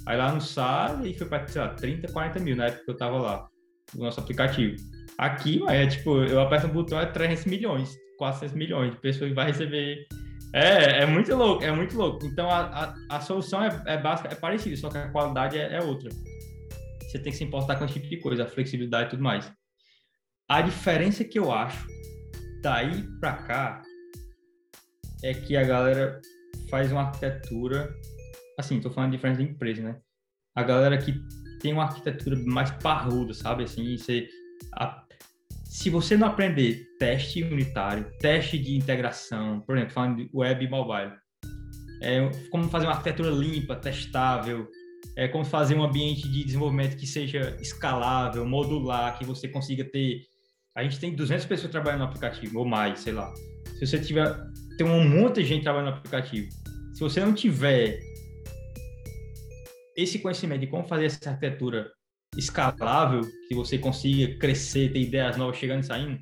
Aí 0.07 0.17
lá 0.17 0.33
no 0.33 0.41
SAR, 0.41 1.05
e 1.07 1.15
foi 1.15 1.27
para, 1.27 1.47
sei 1.49 1.63
lá, 1.63 1.69
30, 1.69 2.13
40 2.13 2.41
mil 2.41 2.57
na 2.57 2.67
época 2.67 2.85
que 2.85 2.91
eu 2.91 2.97
tava 2.97 3.19
lá, 3.19 3.49
o 3.95 3.99
nosso 3.99 4.21
aplicativo. 4.21 4.77
Aqui, 5.17 5.63
é 5.69 5.87
tipo, 5.87 6.23
eu 6.23 6.41
aperto 6.41 6.67
um 6.67 6.71
botão, 6.71 7.01
é 7.01 7.07
300 7.07 7.47
milhões, 7.47 7.97
400 8.19 8.55
milhões 8.55 8.91
de 8.93 9.01
pessoas 9.01 9.33
vai 9.33 9.47
receber. 9.47 10.07
É, 10.55 11.03
é 11.03 11.07
muito 11.07 11.35
louco, 11.35 11.65
é 11.65 11.73
muito 11.73 11.97
louco. 11.97 12.25
Então, 12.27 12.51
a, 12.51 12.95
a, 13.11 13.17
a 13.17 13.21
solução 13.21 13.63
é, 13.63 13.83
é 13.87 13.97
básica, 13.97 14.29
é 14.31 14.35
parecida, 14.35 14.77
só 14.77 14.89
que 14.89 14.99
a 14.99 15.09
qualidade 15.11 15.59
é, 15.59 15.75
é 15.75 15.83
outra. 15.83 16.11
Você 17.03 17.19
tem 17.19 17.33
que 17.33 17.39
se 17.39 17.45
importar 17.45 17.77
com 17.77 17.85
esse 17.85 17.95
tipo 17.95 18.09
de 18.09 18.19
coisa, 18.19 18.45
a 18.45 18.47
flexibilidade 18.47 19.09
e 19.09 19.11
tudo 19.11 19.23
mais. 19.23 19.51
A 20.49 20.63
diferença 20.63 21.25
que 21.25 21.39
eu 21.39 21.53
acho 21.53 21.87
daí 22.63 23.03
para 23.21 23.35
cá 23.35 23.83
é 25.23 25.35
que 25.35 25.57
a 25.57 25.63
galera 25.63 26.21
faz 26.71 26.91
uma 26.91 27.03
arquitetura, 27.03 27.95
assim, 28.59 28.81
tô 28.81 28.91
falando 28.91 29.11
de 29.11 29.17
diferença 29.17 29.43
de 29.43 29.51
empresa, 29.51 29.83
né? 29.83 30.01
A 30.57 30.63
galera 30.63 30.97
que 30.97 31.15
tem 31.61 31.73
uma 31.73 31.85
arquitetura 31.85 32.37
mais 32.47 32.71
parruda, 32.71 33.35
sabe? 33.35 33.65
Assim, 33.65 33.97
você, 33.97 34.27
a, 34.75 35.05
se 35.65 35.91
você 35.91 36.17
não 36.17 36.29
aprender 36.29 36.83
teste 36.99 37.43
unitário, 37.43 38.11
teste 38.19 38.59
de 38.59 38.75
integração, 38.77 39.61
por 39.61 39.77
exemplo, 39.77 39.93
falando 39.93 40.17
de 40.17 40.31
web 40.33 40.65
e 40.65 40.69
mobile, 40.71 41.13
é, 42.03 42.31
como 42.51 42.71
fazer 42.71 42.87
uma 42.87 42.93
arquitetura 42.93 43.31
limpa, 43.31 43.77
testável, 43.77 44.67
é 45.17 45.29
como 45.29 45.45
fazer 45.45 45.75
um 45.75 45.83
ambiente 45.83 46.29
de 46.29 46.45
desenvolvimento 46.45 46.97
que 46.97 47.07
seja 47.07 47.57
escalável, 47.61 48.47
modular, 48.47 49.19
que 49.19 49.25
você 49.25 49.49
consiga 49.49 49.85
ter. 49.85 50.23
A 50.79 50.85
gente 50.85 51.01
tem 51.01 51.13
200 51.13 51.45
pessoas 51.45 51.73
trabalhando 51.73 52.03
no 52.03 52.05
aplicativo, 52.05 52.61
ou 52.61 52.65
mais, 52.65 53.01
sei 53.01 53.13
lá. 53.13 53.35
Se 53.81 53.85
você 53.85 53.99
tiver 53.99 54.33
tem 54.77 54.87
um 54.87 55.09
monte 55.09 55.43
de 55.43 55.45
gente 55.45 55.65
trabalhando 55.65 55.91
no 55.91 55.97
aplicativo. 55.97 56.49
Se 56.95 57.01
você 57.01 57.19
não 57.19 57.35
tiver 57.35 57.99
esse 59.97 60.21
conhecimento 60.21 60.61
de 60.61 60.69
como 60.69 60.87
fazer 60.87 61.07
essa 61.07 61.31
arquitetura 61.31 61.91
escalável, 62.37 63.23
que 63.49 63.57
você 63.57 63.77
consiga 63.77 64.39
crescer, 64.39 64.93
ter 64.93 65.01
ideias 65.01 65.37
novas 65.37 65.57
chegando 65.57 65.83
e 65.83 65.87
saindo, 65.87 66.21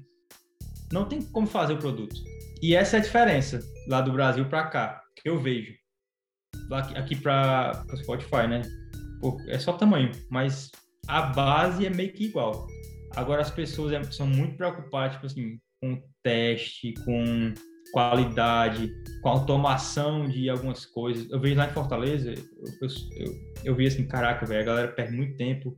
não 0.91 1.05
tem 1.05 1.21
como 1.21 1.47
fazer 1.47 1.75
o 1.75 1.79
produto. 1.79 2.17
E 2.63 2.75
essa 2.75 2.97
é 2.97 3.01
a 3.01 3.03
diferença 3.03 3.61
lá 3.87 4.01
do 4.01 4.11
Brasil 4.11 4.47
para 4.47 4.69
cá, 4.69 5.03
que 5.17 5.29
eu 5.29 5.39
vejo. 5.39 5.75
Aqui 6.95 7.15
para 7.15 7.85
o 7.93 7.97
Spotify, 7.99 8.49
né? 8.49 8.63
Pô, 9.21 9.37
é 9.49 9.59
só 9.59 9.75
tamanho, 9.75 10.11
mas 10.31 10.71
a 11.09 11.21
base 11.21 11.85
é 11.85 11.91
meio 11.91 12.15
que 12.15 12.25
igual. 12.25 12.67
Agora 13.15 13.43
as 13.43 13.51
pessoas 13.51 13.93
é, 13.93 14.03
são 14.05 14.27
muito 14.27 14.57
preocupadas, 14.57 15.15
tipo 15.15 15.27
assim, 15.27 15.59
com 15.81 16.03
teste, 16.23 16.95
com 17.05 17.55
qualidade, 17.93 18.91
com 19.23 19.29
automação 19.29 20.29
de 20.29 20.51
algumas 20.51 20.85
coisas. 20.85 21.31
Eu 21.31 21.41
vejo 21.41 21.57
lá 21.57 21.67
em 21.67 21.73
Fortaleza, 21.73 22.33
eu, 22.33 22.39
eu, 22.83 23.33
eu 23.65 23.75
vi 23.75 23.87
assim, 23.87 24.07
caraca, 24.07 24.45
velho, 24.45 24.61
a 24.63 24.65
galera 24.65 24.89
perde 24.89 25.17
muito 25.17 25.37
tempo 25.37 25.77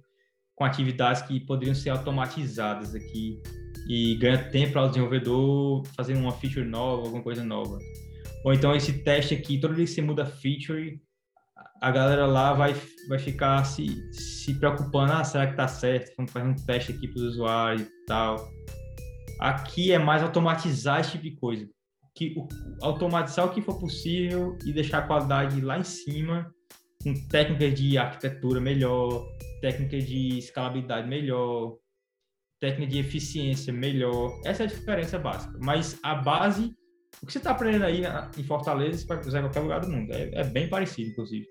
com 0.54 0.64
atividades 0.64 1.22
que 1.22 1.38
poderiam 1.38 1.74
ser 1.74 1.90
automatizadas 1.90 2.94
aqui 2.94 3.40
e 3.88 4.16
ganha 4.16 4.50
tempo 4.50 4.72
para 4.72 4.84
o 4.84 4.88
desenvolvedor 4.88 5.86
fazer 5.96 6.14
uma 6.14 6.32
feature 6.32 6.66
nova, 6.66 7.04
alguma 7.04 7.22
coisa 7.22 7.44
nova. 7.44 7.78
Ou 8.44 8.52
então 8.52 8.74
esse 8.74 9.04
teste 9.04 9.34
aqui, 9.34 9.58
toda 9.60 9.74
vez 9.74 9.90
que 9.90 9.96
você 9.96 10.02
muda 10.02 10.26
feature, 10.26 11.00
a 11.80 11.90
galera 11.90 12.26
lá 12.26 12.52
vai, 12.52 12.74
vai 13.08 13.18
ficar 13.18 13.64
se, 13.64 14.12
se 14.12 14.54
preocupando, 14.54 15.12
ah, 15.12 15.24
será 15.24 15.46
que 15.46 15.56
tá 15.56 15.68
certo? 15.68 16.12
Vamos 16.16 16.32
fazer 16.32 16.46
um 16.46 16.54
teste 16.54 16.92
aqui 16.92 17.08
para 17.08 17.18
os 17.18 17.34
usuários 17.34 17.82
e 17.82 18.04
tal. 18.06 18.48
Aqui 19.40 19.92
é 19.92 19.98
mais 19.98 20.22
automatizar 20.22 21.00
esse 21.00 21.12
tipo 21.12 21.24
de 21.24 21.36
coisa 21.36 21.68
que 22.18 22.34
automatizar 22.82 23.46
o 23.46 23.54
que 23.54 23.62
for 23.62 23.78
possível 23.78 24.58
e 24.66 24.72
deixar 24.72 24.98
a 24.98 25.06
qualidade 25.06 25.60
lá 25.60 25.78
em 25.78 25.84
cima, 25.84 26.52
com 27.00 27.14
técnicas 27.28 27.74
de 27.74 27.96
arquitetura 27.96 28.60
melhor, 28.60 29.24
técnicas 29.60 30.04
de 30.04 30.38
escalabilidade 30.38 31.08
melhor, 31.08 31.76
técnica 32.60 32.90
de 32.90 32.98
eficiência 32.98 33.72
melhor. 33.72 34.36
Essa 34.44 34.64
é 34.64 34.66
a 34.66 34.68
diferença 34.68 35.16
básica. 35.16 35.56
Mas 35.60 35.96
a 36.02 36.16
base, 36.16 36.74
o 37.22 37.26
que 37.26 37.32
você 37.32 37.38
está 37.38 37.52
aprendendo 37.52 37.84
aí 37.84 38.02
em 38.36 38.42
Fortaleza, 38.42 38.98
você 38.98 39.06
pode 39.06 39.28
usar 39.28 39.38
em 39.38 39.42
qualquer 39.42 39.60
lugar 39.60 39.80
do 39.80 39.88
mundo. 39.88 40.12
É, 40.12 40.40
é, 40.40 40.44
bem 40.44 40.68
parecido, 40.68 41.10
inclusive. 41.10 41.46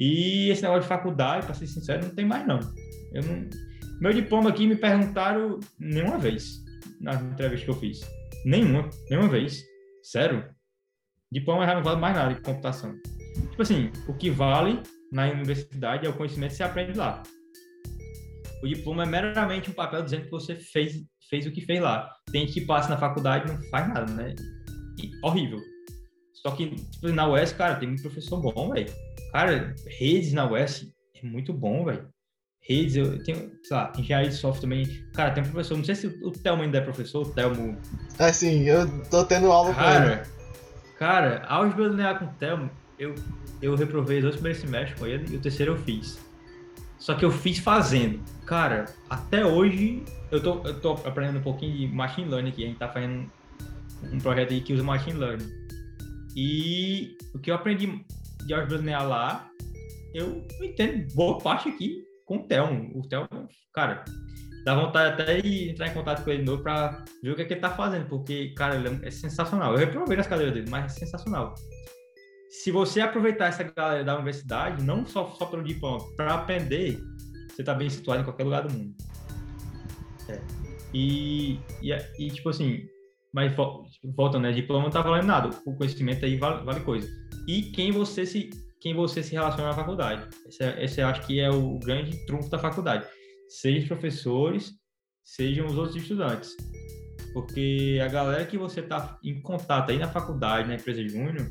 E 0.00 0.48
esse 0.48 0.62
negócio 0.62 0.80
de 0.80 0.88
faculdade, 0.88 1.44
para 1.44 1.54
ser 1.54 1.66
sincero, 1.66 2.06
não 2.06 2.14
tem 2.14 2.24
mais 2.24 2.46
não. 2.46 2.58
Eu 3.12 3.22
não. 3.22 3.46
Meu 4.00 4.14
diploma 4.14 4.48
aqui 4.48 4.66
me 4.66 4.74
perguntaram 4.74 5.60
nenhuma 5.78 6.16
vez 6.16 6.64
na 6.98 7.16
entrevista 7.16 7.66
que 7.66 7.70
eu 7.70 7.78
fiz. 7.78 8.00
Nenhuma, 8.46 8.88
nenhuma 9.10 9.28
vez. 9.28 9.62
Sério. 10.02 10.48
Diploma 11.30 11.66
já 11.66 11.74
não 11.74 11.82
vale 11.82 12.00
mais 12.00 12.16
nada 12.16 12.32
de 12.32 12.40
computação. 12.40 12.94
Tipo 13.50 13.60
assim, 13.60 13.92
o 14.08 14.14
que 14.14 14.30
vale 14.30 14.82
na 15.12 15.30
universidade 15.30 16.06
é 16.06 16.08
o 16.08 16.14
conhecimento 16.14 16.52
que 16.52 16.56
você 16.56 16.62
aprende 16.62 16.96
lá. 16.96 17.22
O 18.62 18.66
diploma 18.66 19.02
é 19.02 19.06
meramente 19.06 19.70
um 19.70 19.74
papel 19.74 20.02
dizendo 20.02 20.24
que 20.24 20.30
você 20.30 20.56
fez, 20.56 20.94
fez 21.28 21.46
o 21.46 21.52
que 21.52 21.60
fez 21.60 21.78
lá. 21.78 22.10
Tem 22.32 22.46
que 22.46 22.62
passa 22.62 22.88
na 22.88 22.96
faculdade 22.96 23.52
não 23.52 23.62
faz 23.64 23.86
nada, 23.86 24.10
né? 24.14 24.34
E, 24.98 25.10
horrível. 25.22 25.60
Só 26.42 26.50
que 26.52 26.70
tipo, 26.70 27.08
na 27.08 27.28
UES, 27.28 27.52
cara, 27.52 27.76
tem 27.76 27.88
muito 27.88 28.02
professor 28.02 28.40
bom, 28.40 28.72
velho. 28.72 28.90
Cara, 29.32 29.74
redes 29.86 30.32
na 30.32 30.50
UES 30.50 30.86
é 31.14 31.26
muito 31.26 31.52
bom, 31.52 31.84
velho. 31.84 32.08
Redes, 32.62 32.96
eu 32.96 33.22
tenho, 33.22 33.52
sei 33.62 33.76
lá, 33.76 33.92
engenharia 33.96 34.28
de 34.28 34.36
software 34.36 34.60
também. 34.60 34.86
Cara, 35.14 35.30
tem 35.32 35.42
um 35.42 35.46
professor, 35.46 35.76
não 35.76 35.84
sei 35.84 35.94
se 35.94 36.06
o 36.06 36.30
Telmo 36.30 36.62
ainda 36.62 36.78
é 36.78 36.80
professor, 36.80 37.26
o 37.26 37.30
Telmo. 37.30 37.76
É 38.18 38.32
sim, 38.32 38.64
eu 38.64 38.86
tô 39.04 39.24
tendo 39.24 39.50
aula 39.50 39.74
cara, 39.74 40.00
com 40.00 40.12
ele. 40.12 40.22
Cara, 40.98 41.44
álgebra 41.46 41.88
linear 41.88 42.18
com 42.18 42.26
o 42.26 42.32
Telmo, 42.34 42.70
eu, 42.98 43.14
eu 43.62 43.74
reprovei 43.74 44.18
os 44.18 44.22
dois 44.22 44.34
primeiros 44.36 44.60
semestres 44.60 44.98
com 44.98 45.06
ele 45.06 45.32
e 45.32 45.36
o 45.36 45.40
terceiro 45.40 45.72
eu 45.72 45.76
fiz. 45.78 46.18
Só 46.98 47.14
que 47.14 47.24
eu 47.24 47.30
fiz 47.30 47.58
fazendo. 47.58 48.20
Cara, 48.44 48.86
até 49.08 49.44
hoje 49.44 50.04
eu 50.30 50.42
tô, 50.42 50.62
eu 50.64 50.78
tô 50.80 50.92
aprendendo 50.92 51.38
um 51.38 51.42
pouquinho 51.42 51.74
de 51.76 51.86
machine 51.86 52.28
learning 52.28 52.50
aqui. 52.50 52.64
A 52.64 52.66
gente 52.66 52.78
tá 52.78 52.88
fazendo 52.88 53.30
um 54.12 54.18
projeto 54.18 54.52
aí 54.52 54.60
que 54.60 54.74
usa 54.74 54.82
machine 54.82 55.18
learning. 55.18 55.50
E 56.36 57.16
o 57.34 57.38
que 57.38 57.50
eu 57.50 57.54
aprendi 57.54 58.04
de 58.44 58.54
linear 58.76 59.06
lá, 59.06 59.48
eu 60.14 60.46
entendo 60.62 61.12
boa 61.14 61.38
parte 61.38 61.68
aqui 61.68 62.04
com 62.26 62.36
o 62.36 62.42
Telmo. 62.44 62.90
O 62.98 63.08
Telmo, 63.08 63.48
cara, 63.72 64.04
dá 64.64 64.74
vontade 64.74 65.20
até 65.20 65.40
de 65.40 65.70
entrar 65.70 65.88
em 65.88 65.94
contato 65.94 66.24
com 66.24 66.30
ele 66.30 66.40
de 66.40 66.46
novo 66.46 66.62
para 66.62 67.04
ver 67.22 67.30
o 67.30 67.36
que, 67.36 67.42
é 67.42 67.44
que 67.44 67.54
ele 67.54 67.60
tá 67.60 67.70
fazendo, 67.70 68.06
porque, 68.08 68.50
cara, 68.54 68.76
ele 68.76 69.00
é 69.04 69.10
sensacional. 69.10 69.72
Eu 69.72 69.78
reprovei 69.78 70.16
nas 70.16 70.26
cadeiras 70.26 70.54
dele, 70.54 70.70
mas 70.70 70.84
é 70.84 71.00
sensacional. 71.00 71.54
Se 72.50 72.70
você 72.70 73.00
aproveitar 73.00 73.46
essa 73.46 73.62
galera 73.62 74.04
da 74.04 74.14
universidade, 74.14 74.82
não 74.82 75.06
só, 75.06 75.30
só 75.30 75.46
pelo 75.46 75.62
diploma, 75.62 76.04
para 76.16 76.34
aprender, 76.34 77.00
você 77.48 77.62
tá 77.62 77.74
bem 77.74 77.88
situado 77.88 78.22
em 78.22 78.24
qualquer 78.24 78.44
lugar 78.44 78.66
do 78.66 78.72
mundo. 78.72 78.94
É. 80.28 80.40
E, 80.92 81.60
e, 81.80 81.92
e, 82.18 82.30
tipo 82.30 82.48
assim, 82.48 82.86
mas 83.32 83.52
volta, 84.04 84.38
né? 84.38 84.52
Diploma 84.52 84.84
não 84.84 84.90
tá 84.90 85.02
valendo 85.02 85.26
nada. 85.26 85.50
O 85.64 85.76
conhecimento 85.76 86.24
aí 86.24 86.36
vale, 86.36 86.64
vale 86.64 86.80
coisa. 86.80 87.08
E 87.46 87.62
quem 87.62 87.92
você 87.92 88.26
se 88.26 88.50
quem 88.80 88.94
você 88.94 89.22
se 89.22 89.32
relaciona 89.32 89.68
na 89.68 89.74
faculdade. 89.74 90.26
Esse, 90.46 90.64
é, 90.64 90.84
esse 90.84 91.02
acho 91.02 91.26
que 91.26 91.38
é 91.38 91.50
o 91.50 91.78
grande 91.78 92.16
trunfo 92.24 92.48
da 92.48 92.58
faculdade. 92.58 93.06
Seja 93.48 93.86
professores, 93.86 94.72
sejam 95.22 95.66
os 95.66 95.76
outros 95.76 95.96
estudantes. 95.96 96.56
Porque 97.34 98.00
a 98.02 98.08
galera 98.08 98.46
que 98.46 98.56
você 98.56 98.80
está 98.80 99.18
em 99.22 99.40
contato 99.42 99.90
aí 99.90 99.98
na 99.98 100.08
faculdade, 100.08 100.66
na 100.66 100.76
empresa 100.76 101.06
júnior, 101.06 101.46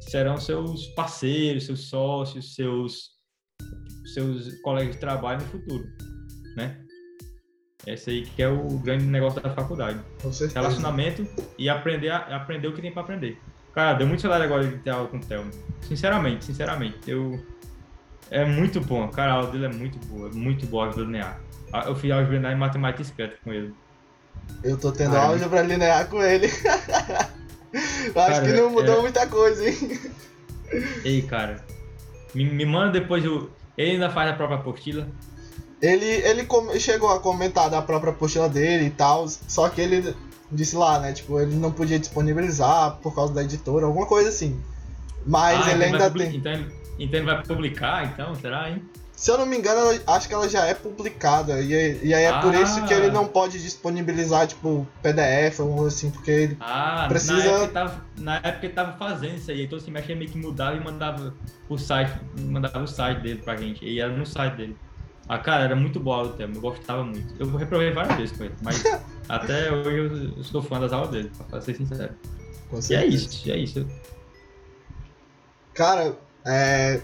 serão 0.00 0.36
seus 0.36 0.88
parceiros, 0.88 1.64
seus 1.64 1.88
sócios, 1.88 2.54
seus, 2.54 3.10
seus 4.12 4.60
colegas 4.62 4.94
de 4.94 5.00
trabalho 5.00 5.40
no 5.40 5.46
futuro, 5.46 5.84
né? 6.56 6.84
Esse 7.86 8.10
aí 8.10 8.22
que 8.22 8.42
é 8.42 8.48
o 8.48 8.78
grande 8.78 9.04
negócio 9.04 9.40
da 9.40 9.50
faculdade. 9.50 9.98
Relacionamento 10.54 11.26
e 11.56 11.68
aprender, 11.68 12.10
a, 12.10 12.36
aprender 12.36 12.68
o 12.68 12.72
que 12.72 12.82
tem 12.82 12.92
para 12.92 13.02
aprender. 13.02 13.38
Cara, 13.72 13.94
deu 13.94 14.06
muito 14.06 14.20
salário 14.20 14.44
agora 14.44 14.66
de 14.66 14.76
ter 14.78 14.90
aula 14.90 15.08
com 15.08 15.18
o 15.18 15.20
Thelma. 15.20 15.50
Sinceramente, 15.82 16.44
sinceramente. 16.44 16.98
Eu... 17.06 17.40
É 18.30 18.44
muito 18.44 18.80
bom. 18.80 19.08
Cara, 19.08 19.32
a 19.32 19.34
aula 19.36 19.50
dele 19.50 19.66
é 19.66 19.68
muito 19.68 19.98
boa. 20.06 20.28
Muito 20.30 20.66
boa 20.66 20.90
a 20.90 20.94
linear. 20.94 21.40
Ah, 21.72 21.84
eu 21.86 21.94
fiz 21.94 22.10
álgebra 22.10 22.36
linear 22.36 22.52
e 22.52 22.56
matemática 22.56 23.02
discreta 23.02 23.36
com 23.42 23.52
ele. 23.52 23.72
Eu 24.62 24.76
tô 24.76 24.92
tendo 24.92 25.16
Ai, 25.16 25.26
álgebra 25.26 25.62
linear 25.62 26.08
com 26.08 26.22
ele. 26.22 26.46
eu 28.06 28.14
cara, 28.14 28.32
acho 28.32 28.42
que 28.42 28.52
não 28.52 28.70
mudou 28.70 28.98
é... 28.98 29.00
muita 29.02 29.26
coisa, 29.26 29.68
hein? 29.68 30.00
Ei, 31.04 31.22
cara. 31.22 31.64
Me, 32.34 32.44
me 32.44 32.66
manda 32.66 33.00
depois 33.00 33.24
o. 33.24 33.50
Ele 33.76 33.92
ainda 33.92 34.10
faz 34.10 34.30
a 34.30 34.34
própria 34.34 34.58
apostila. 34.58 35.08
Ele, 35.80 36.06
ele 36.06 36.46
chegou 36.80 37.10
a 37.10 37.20
comentar 37.20 37.70
da 37.70 37.80
própria 37.80 38.10
apostila 38.10 38.48
dele 38.48 38.86
e 38.86 38.90
tal, 38.90 39.28
só 39.28 39.68
que 39.68 39.80
ele 39.80 40.14
disse 40.50 40.74
lá, 40.74 40.98
né? 40.98 41.12
Tipo, 41.12 41.38
ele 41.38 41.54
não 41.54 41.70
podia 41.70 41.98
disponibilizar 41.98 42.96
por 43.02 43.14
causa 43.14 43.32
da 43.32 43.42
editora, 43.42 43.86
alguma 43.86 44.06
coisa 44.06 44.28
assim. 44.28 44.60
Mas 45.26 45.66
ah, 45.66 45.72
ele 45.72 45.84
então 45.84 46.00
ainda 46.00 46.10
tem. 46.10 46.36
Então, 46.36 46.52
então 46.98 47.20
ele 47.20 47.26
vai 47.26 47.42
publicar, 47.42 48.06
então, 48.06 48.34
será, 48.34 48.70
hein? 48.70 48.82
Se 49.18 49.32
eu 49.32 49.36
não 49.36 49.46
me 49.46 49.58
engano, 49.58 50.00
acho 50.06 50.28
que 50.28 50.34
ela 50.34 50.48
já 50.48 50.64
é 50.64 50.74
publicada. 50.74 51.60
E, 51.60 52.06
e 52.06 52.14
aí 52.14 52.22
é 52.22 52.28
ah. 52.28 52.38
por 52.38 52.54
isso 52.54 52.84
que 52.86 52.94
ele 52.94 53.10
não 53.10 53.26
pode 53.26 53.60
disponibilizar, 53.60 54.46
tipo, 54.46 54.86
PDF 55.02 55.58
ou 55.58 55.88
assim, 55.88 56.08
porque 56.08 56.30
ele 56.30 56.56
ah, 56.60 57.06
precisa. 57.08 57.34
Na 57.34 57.42
época, 57.42 57.68
tava, 57.68 58.04
na 58.16 58.36
época 58.36 58.66
ele 58.66 58.74
tava 58.74 58.92
fazendo 58.96 59.36
isso 59.36 59.50
aí. 59.50 59.64
Então, 59.64 59.76
assim, 59.76 59.90
mexe 59.90 60.14
meio 60.14 60.30
que 60.30 60.38
mudava 60.38 60.76
e 60.76 60.80
mandava 60.80 61.34
o 61.68 61.76
site, 61.76 62.12
mandava 62.38 62.80
o 62.80 62.86
site 62.86 63.20
dele 63.20 63.42
pra 63.44 63.56
gente. 63.56 63.84
E 63.84 64.00
era 64.00 64.12
no 64.12 64.24
site 64.24 64.54
dele. 64.54 64.76
Ah, 65.28 65.38
cara, 65.38 65.64
era 65.64 65.76
muito 65.76 66.00
boa 66.00 66.22
o 66.22 66.28
tema, 66.30 66.54
eu 66.54 66.60
gostava 66.60 67.04
muito. 67.04 67.34
Eu 67.38 67.54
reprovei 67.54 67.92
várias 67.92 68.16
vezes 68.16 68.36
com 68.36 68.44
ele, 68.44 68.54
mas 68.62 68.82
até 69.28 69.70
hoje 69.70 70.32
eu 70.36 70.44
sou 70.44 70.62
fã 70.62 70.80
das 70.80 70.92
aulas 70.92 71.10
dele, 71.10 71.30
pra 71.50 71.60
ser 71.60 71.74
sincero. 71.74 72.14
e 72.88 72.94
é 72.94 73.04
isso, 73.04 73.50
é 73.50 73.56
isso. 73.58 73.86
Cara, 75.74 76.16
é... 76.46 77.00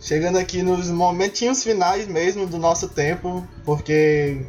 Chegando 0.00 0.38
aqui 0.38 0.62
nos 0.62 0.90
momentinhos 0.90 1.62
finais 1.62 2.06
mesmo 2.06 2.46
do 2.46 2.56
nosso 2.56 2.88
tempo, 2.88 3.46
porque 3.64 4.46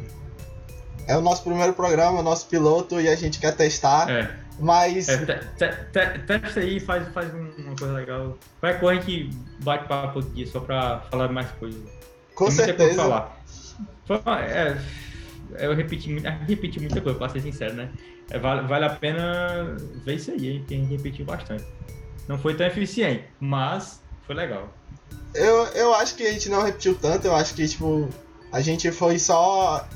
é 1.06 1.16
o 1.16 1.20
nosso 1.20 1.42
primeiro 1.42 1.72
programa, 1.74 2.20
o 2.20 2.22
nosso 2.22 2.46
piloto, 2.46 3.00
e 3.00 3.08
a 3.08 3.16
gente 3.16 3.38
quer 3.38 3.54
testar. 3.54 4.08
É. 4.08 4.40
Mas. 4.60 5.08
É, 5.08 5.16
te, 5.18 5.34
te, 5.56 5.68
te, 5.92 6.18
testa 6.20 6.60
aí, 6.60 6.78
faz, 6.78 7.08
faz 7.08 7.32
uma 7.34 7.74
coisa 7.76 7.94
legal. 7.94 8.38
Vai 8.60 8.78
correr 8.78 8.98
a 8.98 9.00
gente 9.00 9.30
bate 9.62 9.88
papo 9.88 10.20
aqui 10.20 10.46
só 10.46 10.60
pra 10.60 11.00
falar 11.10 11.28
mais 11.32 11.50
coisas. 11.52 11.82
Com 12.40 12.46
Tem 12.46 12.54
certeza. 12.54 12.94
falar. 12.94 13.38
É, 14.48 14.78
eu 15.58 15.74
repeti, 15.74 16.16
repeti 16.48 16.80
muita 16.80 17.02
coisa, 17.02 17.18
pra 17.18 17.28
ser 17.28 17.42
sincero, 17.42 17.74
né? 17.74 17.90
É, 18.30 18.38
vale, 18.38 18.66
vale 18.66 18.86
a 18.86 18.90
pena 18.90 19.76
ver 20.06 20.14
isso 20.14 20.30
aí, 20.30 20.48
hein? 20.48 20.64
Gente 20.66 20.96
repetiu 20.96 21.26
bastante. 21.26 21.66
Não 22.26 22.38
foi 22.38 22.54
tão 22.54 22.66
eficiente, 22.66 23.24
mas 23.38 24.02
foi 24.26 24.34
legal. 24.34 24.72
Eu, 25.34 25.66
eu 25.74 25.94
acho 25.94 26.14
que 26.14 26.26
a 26.26 26.32
gente 26.32 26.48
não 26.48 26.62
repetiu 26.62 26.94
tanto, 26.94 27.26
eu 27.26 27.36
acho 27.36 27.52
que, 27.52 27.68
tipo, 27.68 28.08
a 28.50 28.62
gente 28.62 28.90
foi 28.90 29.18
só 29.18 29.86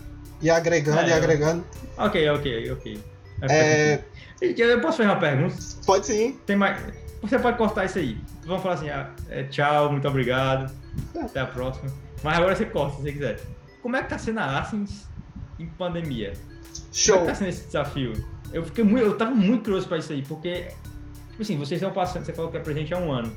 ir 0.42 0.50
agregando 0.50 1.00
é, 1.00 1.08
e 1.08 1.12
agregando. 1.14 1.64
Ok, 1.96 2.28
ok, 2.28 2.72
ok. 2.72 3.00
É... 3.48 4.00
Eu 4.42 4.80
posso 4.82 4.98
fazer 4.98 5.08
uma 5.08 5.18
pergunta? 5.18 5.56
Pode 5.86 6.04
sim. 6.04 6.38
Tem 6.44 6.56
mais... 6.56 6.78
Você 7.22 7.38
pode 7.38 7.56
cortar 7.56 7.86
isso 7.86 7.98
aí. 7.98 8.18
Vamos 8.44 8.62
falar 8.62 8.74
assim, 8.74 8.90
ah, 8.90 9.10
é, 9.30 9.44
tchau, 9.44 9.90
muito 9.92 10.06
obrigado. 10.06 10.70
Até 11.18 11.40
a 11.40 11.46
próxima. 11.46 11.90
Mas 12.24 12.38
agora 12.38 12.56
você 12.56 12.64
corta, 12.64 12.96
se 12.96 13.02
você 13.02 13.12
quiser. 13.12 13.40
Como 13.82 13.96
é 13.96 14.02
que 14.02 14.08
tá 14.08 14.16
sendo 14.16 14.40
a 14.40 14.58
Asins 14.58 15.04
em 15.58 15.66
pandemia? 15.66 16.32
Show. 16.90 17.18
Como 17.18 17.28
é 17.28 17.32
que 17.32 17.32
tá 17.32 17.38
sendo 17.38 17.48
esse 17.48 17.66
desafio? 17.66 18.24
Eu 18.50 18.64
fiquei 18.64 18.82
muito, 18.82 19.04
eu 19.04 19.18
tava 19.18 19.32
muito 19.32 19.64
curioso 19.64 19.86
para 19.86 19.98
isso 19.98 20.10
aí, 20.10 20.22
porque, 20.22 20.68
tipo 21.30 21.42
assim, 21.42 21.58
vocês 21.58 21.82
estão 21.82 21.92
passando, 21.92 22.24
você 22.24 22.32
falou 22.32 22.50
que 22.50 22.56
é 22.56 22.60
presente 22.60 22.94
há 22.94 22.98
um 22.98 23.12
ano. 23.12 23.30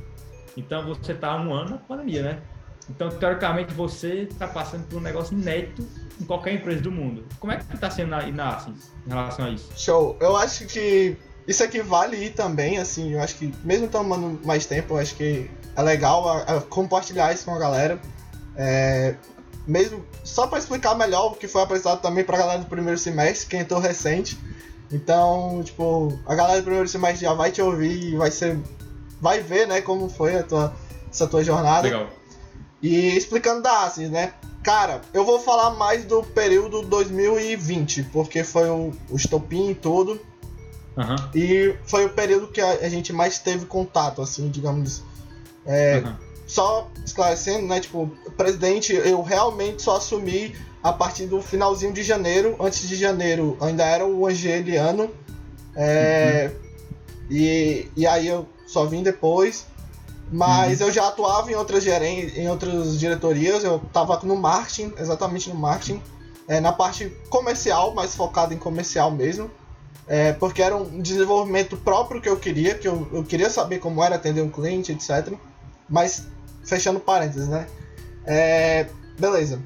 Então 0.55 0.85
você 0.85 1.13
tá 1.13 1.31
há 1.31 1.35
um 1.35 1.53
ano 1.53 1.71
na 1.71 1.77
pandemia, 1.77 2.23
né? 2.23 2.41
Então, 2.89 3.09
teoricamente, 3.09 3.73
você 3.73 4.21
está 4.21 4.47
passando 4.47 4.87
por 4.87 4.99
um 4.99 5.01
negócio 5.01 5.37
inédito 5.37 5.85
em 6.21 6.23
qualquer 6.23 6.53
empresa 6.53 6.79
do 6.79 6.91
mundo. 6.91 7.25
Como 7.41 7.51
é 7.51 7.57
que 7.57 7.75
está 7.75 7.89
sendo 7.89 8.11
na, 8.11 8.25
na 8.27 8.55
Asins 8.55 8.89
em 9.05 9.09
relação 9.09 9.45
a 9.45 9.49
isso? 9.49 9.69
Show. 9.75 10.15
Eu 10.21 10.37
acho 10.37 10.65
que 10.65 11.17
isso 11.45 11.61
aqui 11.61 11.81
vale 11.81 12.15
ir 12.15 12.29
também, 12.29 12.77
assim, 12.77 13.13
eu 13.13 13.21
acho 13.21 13.35
que 13.35 13.53
mesmo 13.65 13.89
tomando 13.89 14.39
mais 14.45 14.65
tempo, 14.65 14.93
eu 14.93 14.97
acho 14.99 15.13
que 15.15 15.51
é 15.75 15.81
legal 15.81 16.27
a, 16.29 16.41
a 16.43 16.61
compartilhar 16.61 17.33
isso 17.33 17.43
com 17.43 17.53
a 17.53 17.59
galera. 17.59 17.99
É, 18.57 19.13
mesmo 19.67 20.03
só 20.23 20.47
para 20.47 20.57
explicar 20.57 20.95
melhor 20.95 21.33
o 21.33 21.35
que 21.35 21.47
foi 21.47 21.61
apresentado 21.61 22.01
também 22.01 22.23
para 22.23 22.35
a 22.35 22.39
galera 22.39 22.59
do 22.59 22.65
primeiro 22.65 22.97
semestre, 22.97 23.47
quem 23.47 23.59
entrou 23.59 23.79
recente. 23.79 24.37
Então, 24.91 25.61
tipo, 25.63 26.17
a 26.25 26.33
galera 26.33 26.59
do 26.59 26.63
primeiro 26.63 26.87
semestre 26.87 27.25
já 27.25 27.33
vai 27.33 27.51
te 27.51 27.61
ouvir 27.61 28.13
e 28.13 28.15
vai 28.15 28.31
ser 28.31 28.57
vai 29.19 29.41
ver, 29.41 29.67
né, 29.67 29.81
como 29.81 30.09
foi 30.09 30.37
a 30.37 30.43
tua 30.43 30.73
essa 31.11 31.27
tua 31.27 31.43
jornada. 31.43 31.83
Legal. 31.83 32.09
E 32.81 33.17
explicando 33.17 33.61
da 33.61 33.83
Asis, 33.83 34.09
né? 34.09 34.33
Cara, 34.63 35.01
eu 35.13 35.25
vou 35.25 35.39
falar 35.39 35.71
mais 35.71 36.05
do 36.05 36.21
período 36.21 36.81
2020, 36.83 38.03
porque 38.11 38.43
foi 38.43 38.69
o, 38.69 38.91
o 39.09 39.15
estopim 39.15 39.69
e 39.69 39.75
tudo. 39.75 40.19
Uhum. 40.95 41.15
E 41.33 41.75
foi 41.85 42.05
o 42.05 42.09
período 42.09 42.47
que 42.47 42.59
a, 42.59 42.71
a, 42.71 42.89
gente 42.89 43.13
mais 43.13 43.39
teve 43.39 43.65
contato, 43.65 44.21
assim, 44.21 44.49
digamos. 44.49 45.03
É, 45.65 46.01
uhum 46.05 46.26
só 46.47 46.89
esclarecendo, 47.05 47.67
né? 47.67 47.79
Tipo, 47.79 48.09
presidente, 48.35 48.93
eu 48.93 49.21
realmente 49.21 49.81
só 49.81 49.97
assumi 49.97 50.55
a 50.81 50.93
partir 50.93 51.25
do 51.25 51.41
finalzinho 51.41 51.93
de 51.93 52.01
janeiro. 52.01 52.55
Antes 52.59 52.87
de 52.87 52.95
janeiro 52.95 53.57
ainda 53.59 53.83
era 53.83 54.05
o 54.05 54.25
Angeliano. 54.25 55.11
É, 55.75 56.49
uhum. 56.49 57.27
e, 57.29 57.91
e 57.95 58.07
aí 58.07 58.27
eu 58.27 58.47
só 58.65 58.85
vim 58.85 59.03
depois. 59.03 59.67
Mas 60.31 60.81
uhum. 60.81 60.87
eu 60.87 60.93
já 60.93 61.07
atuava 61.07 61.51
em 61.51 61.55
outras, 61.55 61.83
geren 61.83 62.31
em 62.35 62.49
outras 62.49 62.99
diretorias, 62.99 63.63
eu 63.63 63.77
estava 63.77 64.19
no 64.23 64.35
marketing, 64.35 64.93
exatamente 64.99 65.49
no 65.49 65.55
marketing, 65.55 66.01
é, 66.47 66.59
na 66.59 66.73
parte 66.73 67.09
comercial, 67.29 67.93
mais 67.93 68.13
focado 68.13 68.53
em 68.53 68.57
comercial 68.57 69.11
mesmo. 69.11 69.49
É, 70.05 70.31
porque 70.33 70.61
era 70.61 70.75
um 70.75 71.01
desenvolvimento 71.01 71.75
próprio 71.75 72.21
que 72.21 72.29
eu 72.29 72.37
queria, 72.37 72.75
que 72.75 72.87
eu, 72.87 73.07
eu 73.11 73.23
queria 73.25 73.49
saber 73.49 73.79
como 73.79 74.01
era 74.01 74.15
atender 74.15 74.41
um 74.41 74.49
cliente, 74.49 74.93
etc. 74.93 75.33
Mas, 75.89 76.27
fechando 76.67 76.99
parênteses, 76.99 77.47
né? 77.47 77.65
É, 78.25 78.87
beleza. 79.17 79.59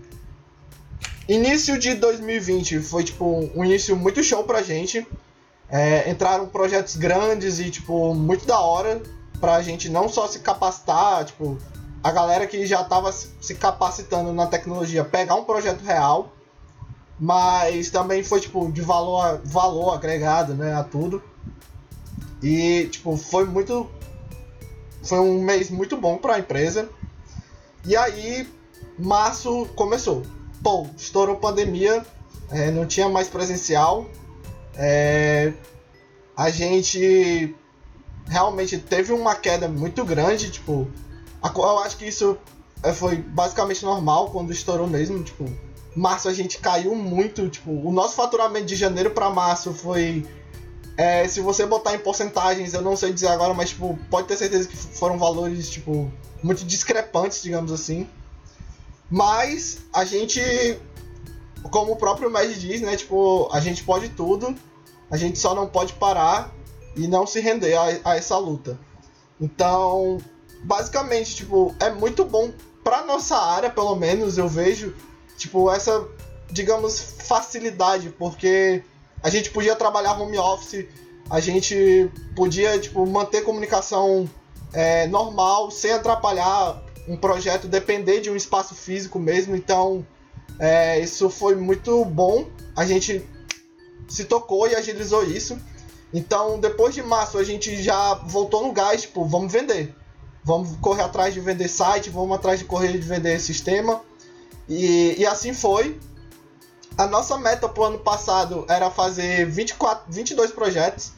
Início 1.28 1.78
de 1.78 1.96
2020 1.96 2.80
foi, 2.80 3.04
tipo, 3.04 3.50
um 3.56 3.66
início 3.66 3.96
muito 3.98 4.24
show 4.24 4.44
pra 4.44 4.62
gente. 4.62 5.06
É, 5.70 6.10
entraram 6.10 6.48
projetos 6.48 6.96
grandes 6.96 7.60
e, 7.60 7.70
tipo, 7.70 8.14
muito 8.14 8.46
da 8.46 8.60
hora 8.60 9.02
pra 9.40 9.62
gente 9.62 9.90
não 9.90 10.08
só 10.08 10.28
se 10.28 10.40
capacitar, 10.40 11.26
tipo, 11.26 11.58
a 12.04 12.12
galera 12.12 12.46
que 12.46 12.66
já 12.66 12.84
tava 12.84 13.12
se 13.12 13.56
capacitando 13.56 14.34
na 14.34 14.48
tecnologia 14.48 15.04
pegar 15.04 15.36
um 15.36 15.44
projeto 15.44 15.82
real, 15.82 16.32
mas 17.20 17.90
também 17.90 18.24
foi, 18.24 18.40
tipo, 18.40 18.72
de 18.72 18.82
valor, 18.82 19.42
valor 19.44 19.94
agregado, 19.94 20.54
né, 20.54 20.74
a 20.74 20.84
tudo. 20.84 21.24
E, 22.42 22.90
tipo, 22.92 23.16
foi 23.18 23.46
muito. 23.46 23.90
Foi 25.04 25.20
um 25.20 25.42
mês 25.42 25.70
muito 25.70 25.98
bom 25.98 26.18
para 26.18 26.36
a 26.36 26.40
empresa. 26.40 26.90
E 27.86 27.96
aí, 27.96 28.48
março 28.98 29.68
começou. 29.76 30.24
Pô, 30.64 30.88
estourou 30.96 31.38
pandemia, 31.38 32.06
é, 32.50 32.70
não 32.70 32.86
tinha 32.86 33.10
mais 33.10 33.28
presencial. 33.28 34.06
É, 34.76 35.54
a 36.38 36.50
gente 36.50 37.56
realmente 38.28 38.78
teve 38.78 39.12
uma 39.12 39.36
queda 39.36 39.68
muito 39.68 40.06
grande, 40.06 40.50
tipo, 40.52 40.88
eu 41.44 41.80
acho 41.80 41.98
que 41.98 42.06
isso 42.06 42.38
é, 42.84 42.94
foi 42.94 43.18
basicamente 43.18 43.84
normal 43.84 44.30
quando 44.30 44.52
estourou 44.52 44.88
mesmo, 44.88 45.24
tipo, 45.24 45.46
março 45.96 46.30
a 46.30 46.34
gente 46.34 46.60
caiu 46.60 46.96
muito, 46.96 47.50
tipo, 47.50 47.72
o 47.72 47.92
nosso 47.92 48.16
faturamento 48.16 48.66
de 48.66 48.76
janeiro 48.76 49.12
para 49.12 49.30
março 49.30 49.74
foi 49.74 50.26
é, 51.02 51.28
se 51.28 51.42
você 51.42 51.66
botar 51.66 51.96
em 51.96 52.00
porcentagens, 52.00 52.76
eu 52.76 52.82
não 52.84 52.96
sei 52.96 53.12
dizer 53.12 53.30
agora, 53.30 53.56
mas 53.56 53.70
tipo, 53.70 53.98
pode 54.08 54.28
ter 54.28 54.38
certeza 54.38 54.68
que 54.68 54.78
foram 54.78 55.18
valores 55.18 55.68
tipo 55.68 56.12
muito 56.44 56.64
discrepantes, 56.64 57.42
digamos 57.42 57.72
assim. 57.72 58.08
Mas 59.10 59.80
a 59.92 60.06
gente, 60.06 60.40
como 61.72 61.94
o 61.94 61.96
próprio 61.96 62.30
Mad 62.30 62.52
diz, 62.52 62.82
né, 62.82 62.96
tipo, 62.96 63.50
a 63.52 63.60
gente 63.60 63.84
pode 63.84 64.10
tudo, 64.10 64.56
a 65.10 65.18
gente 65.18 65.40
só 65.40 65.56
não 65.56 65.66
pode 65.66 65.94
parar 65.94 66.54
e 66.96 67.08
não 67.08 67.26
se 67.26 67.40
render 67.40 67.74
a, 67.74 68.12
a 68.12 68.16
essa 68.16 68.38
luta. 68.38 68.80
Então, 69.40 70.20
basicamente, 70.64 71.36
tipo, 71.36 71.74
é 71.80 71.90
muito 71.90 72.24
bom 72.24 72.54
para 72.84 73.04
nossa 73.06 73.38
área, 73.38 73.72
pelo 73.72 73.96
menos 73.96 74.38
eu 74.38 74.48
vejo, 74.48 74.96
tipo, 75.36 75.72
essa, 75.72 76.08
digamos, 76.52 77.16
facilidade, 77.24 78.10
porque 78.20 78.84
a 79.24 79.30
gente 79.30 79.52
podia 79.52 79.76
trabalhar 79.76 80.20
home 80.20 80.38
office, 80.38 80.86
a 81.30 81.40
gente 81.40 82.10
podia, 82.36 82.78
tipo, 82.80 83.06
manter 83.06 83.44
comunicação 83.44 84.30
é, 84.74 85.08
normal, 85.08 85.72
sem 85.72 85.92
atrapalhar 85.92 86.82
um 87.08 87.18
projeto, 87.18 87.68
depender 87.68 88.22
de 88.22 88.30
um 88.30 88.36
espaço 88.36 88.76
físico 88.76 89.20
mesmo, 89.20 89.56
então 89.56 90.06
é, 90.60 91.00
isso 91.00 91.30
foi 91.30 91.56
muito 91.56 92.04
bom, 92.06 92.48
a 92.76 92.86
gente 92.86 93.26
se 94.08 94.26
tocou 94.26 94.68
e 94.68 94.76
agilizou 94.76 95.24
isso. 95.24 95.58
Então, 96.14 96.60
depois 96.60 96.94
de 96.94 97.02
março, 97.02 97.38
a 97.38 97.44
gente 97.44 97.82
já 97.82 98.16
voltou 98.16 98.68
no 98.68 98.74
gás, 98.74 99.04
tipo, 99.04 99.24
vamos 99.26 99.52
vender. 99.52 99.96
Vamos 100.44 100.76
correr 100.82 101.04
atrás 101.04 101.34
de 101.34 101.40
vender 101.40 101.70
site, 101.70 102.10
vamos 102.10 102.36
atrás 102.36 102.60
de 102.60 102.66
correr 102.66 102.92
de 102.92 102.98
vender 102.98 103.40
sistema. 103.40 104.02
E, 104.68 105.16
e 105.18 105.26
assim 105.26 105.54
foi. 105.54 105.98
A 107.02 107.08
nossa 107.08 107.36
meta 107.36 107.68
pro 107.68 107.86
ano 107.86 107.98
passado 107.98 108.64
era 108.70 108.92
fazer 108.92 109.48
24, 109.48 110.04
22 110.08 110.52
projetos, 110.52 111.14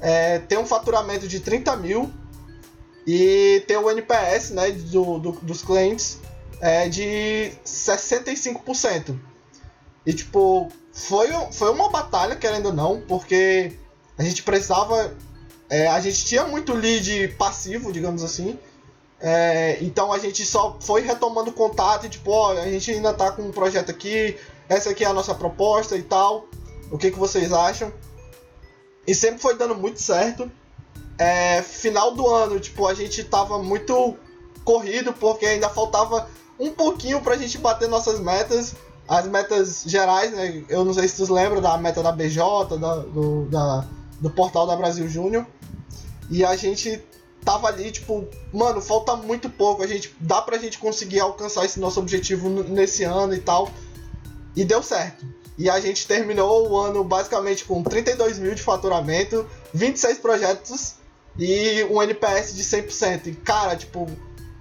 é, 0.00 0.40
ter 0.40 0.58
um 0.58 0.66
faturamento 0.66 1.28
de 1.28 1.38
30 1.38 1.76
mil 1.76 2.12
e 3.06 3.62
ter 3.68 3.76
o 3.76 3.88
NPS 3.88 4.50
né, 4.50 4.72
do, 4.72 5.20
do 5.20 5.30
dos 5.34 5.62
clientes 5.62 6.18
é, 6.60 6.88
de 6.88 7.52
65%. 7.64 9.16
E 10.04 10.12
tipo, 10.12 10.68
foi, 10.92 11.28
foi 11.52 11.70
uma 11.70 11.88
batalha, 11.90 12.34
querendo 12.34 12.66
ou 12.66 12.72
não, 12.72 13.00
porque 13.02 13.78
a 14.18 14.24
gente 14.24 14.42
precisava. 14.42 15.14
É, 15.68 15.86
a 15.86 16.00
gente 16.00 16.24
tinha 16.24 16.44
muito 16.48 16.74
lead 16.74 17.36
passivo, 17.38 17.92
digamos 17.92 18.24
assim. 18.24 18.58
É, 19.20 19.78
então 19.80 20.12
a 20.12 20.18
gente 20.18 20.44
só 20.44 20.76
foi 20.80 21.02
retomando 21.02 21.52
contato 21.52 22.06
e 22.06 22.08
tipo, 22.08 22.32
ó, 22.32 22.52
a 22.52 22.68
gente 22.68 22.90
ainda 22.90 23.12
tá 23.12 23.30
com 23.30 23.42
um 23.42 23.52
projeto 23.52 23.90
aqui, 23.90 24.36
essa 24.70 24.90
aqui 24.90 25.04
é 25.04 25.08
a 25.08 25.12
nossa 25.12 25.34
proposta 25.34 25.96
e 25.96 26.02
tal. 26.02 26.46
O 26.92 26.96
que, 26.96 27.10
que 27.10 27.18
vocês 27.18 27.52
acham? 27.52 27.92
E 29.04 29.12
sempre 29.12 29.42
foi 29.42 29.56
dando 29.56 29.74
muito 29.74 30.00
certo. 30.00 30.48
É, 31.18 31.60
final 31.60 32.12
do 32.12 32.26
ano, 32.28 32.60
tipo, 32.60 32.86
a 32.86 32.94
gente 32.94 33.24
tava 33.24 33.60
muito 33.60 34.16
corrido 34.64 35.12
porque 35.12 35.44
ainda 35.44 35.68
faltava 35.68 36.28
um 36.58 36.70
pouquinho 36.70 37.20
pra 37.20 37.36
gente 37.36 37.58
bater 37.58 37.88
nossas 37.88 38.20
metas. 38.20 38.76
As 39.08 39.26
metas 39.26 39.82
gerais, 39.84 40.30
né? 40.30 40.64
Eu 40.68 40.84
não 40.84 40.94
sei 40.94 41.08
se 41.08 41.16
vocês 41.16 41.28
lembram 41.28 41.60
da 41.60 41.76
meta 41.76 42.00
da 42.00 42.12
BJ, 42.12 42.78
da, 42.78 42.94
do, 42.96 43.46
da, 43.46 43.84
do 44.20 44.30
portal 44.30 44.68
da 44.68 44.76
Brasil 44.76 45.08
Júnior. 45.08 45.44
E 46.30 46.44
a 46.44 46.54
gente 46.54 47.04
tava 47.44 47.66
ali, 47.66 47.90
tipo, 47.90 48.24
mano, 48.52 48.80
falta 48.80 49.16
muito 49.16 49.50
pouco. 49.50 49.82
A 49.82 49.86
gente 49.88 50.14
dá 50.20 50.40
pra 50.40 50.58
gente 50.58 50.78
conseguir 50.78 51.18
alcançar 51.18 51.64
esse 51.64 51.80
nosso 51.80 51.98
objetivo 51.98 52.48
nesse 52.48 53.02
ano 53.02 53.34
e 53.34 53.40
tal. 53.40 53.68
E 54.56 54.64
deu 54.64 54.82
certo. 54.82 55.26
E 55.56 55.68
a 55.68 55.78
gente 55.80 56.06
terminou 56.06 56.70
o 56.70 56.76
ano 56.78 57.04
basicamente 57.04 57.64
com 57.64 57.82
32 57.82 58.38
mil 58.38 58.54
de 58.54 58.62
faturamento, 58.62 59.46
26 59.74 60.18
projetos 60.18 60.94
e 61.38 61.84
um 61.84 62.02
NPS 62.02 62.54
de 62.54 62.62
100%. 62.62 63.26
E 63.26 63.32
cara, 63.32 63.76
tipo, 63.76 64.06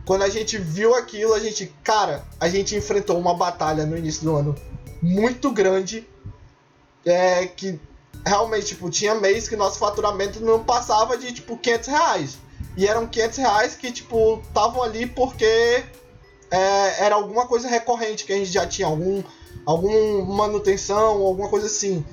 quando 0.05 0.23
a 0.23 0.29
gente 0.29 0.57
viu 0.57 0.95
aquilo, 0.95 1.33
a 1.33 1.39
gente, 1.39 1.73
cara, 1.83 2.23
a 2.39 2.49
gente 2.49 2.75
enfrentou 2.75 3.17
uma 3.17 3.33
batalha 3.33 3.85
no 3.85 3.97
início 3.97 4.23
do 4.23 4.35
ano 4.35 4.55
muito 5.01 5.51
grande. 5.51 6.07
É, 7.05 7.45
que 7.47 7.79
realmente, 8.25 8.67
tipo, 8.67 8.89
tinha 8.89 9.15
mês 9.15 9.47
que 9.47 9.55
nosso 9.55 9.79
faturamento 9.79 10.41
não 10.41 10.63
passava 10.63 11.17
de, 11.17 11.31
tipo, 11.31 11.57
500 11.57 11.87
reais. 11.87 12.37
E 12.75 12.87
eram 12.87 13.07
500 13.07 13.37
reais 13.37 13.75
que, 13.75 13.91
tipo, 13.91 14.41
estavam 14.47 14.83
ali 14.83 15.05
porque 15.05 15.83
é, 16.51 17.05
era 17.05 17.15
alguma 17.15 17.47
coisa 17.47 17.67
recorrente 17.67 18.25
que 18.25 18.33
a 18.33 18.37
gente 18.37 18.51
já 18.51 18.67
tinha, 18.67 18.87
algum, 18.87 19.23
algum 19.65 20.23
manutenção, 20.25 21.21
alguma 21.21 21.49
coisa 21.49 21.67
assim. 21.67 22.03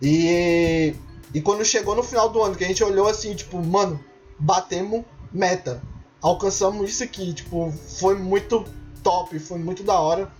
E, 0.00 0.94
e 1.32 1.40
quando 1.40 1.64
chegou 1.64 1.94
no 1.94 2.02
final 2.02 2.28
do 2.28 2.42
ano, 2.42 2.56
que 2.56 2.64
a 2.64 2.68
gente 2.68 2.84
olhou 2.84 3.08
assim, 3.08 3.34
tipo, 3.34 3.62
mano, 3.62 3.98
batemos 4.38 5.04
meta. 5.32 5.82
Alcançamos 6.20 6.90
isso 6.90 7.04
aqui, 7.04 7.32
tipo, 7.32 7.72
foi 7.98 8.16
muito 8.16 8.64
top, 9.02 9.38
foi 9.38 9.58
muito 9.58 9.82
da 9.82 9.98
hora. 9.98 10.30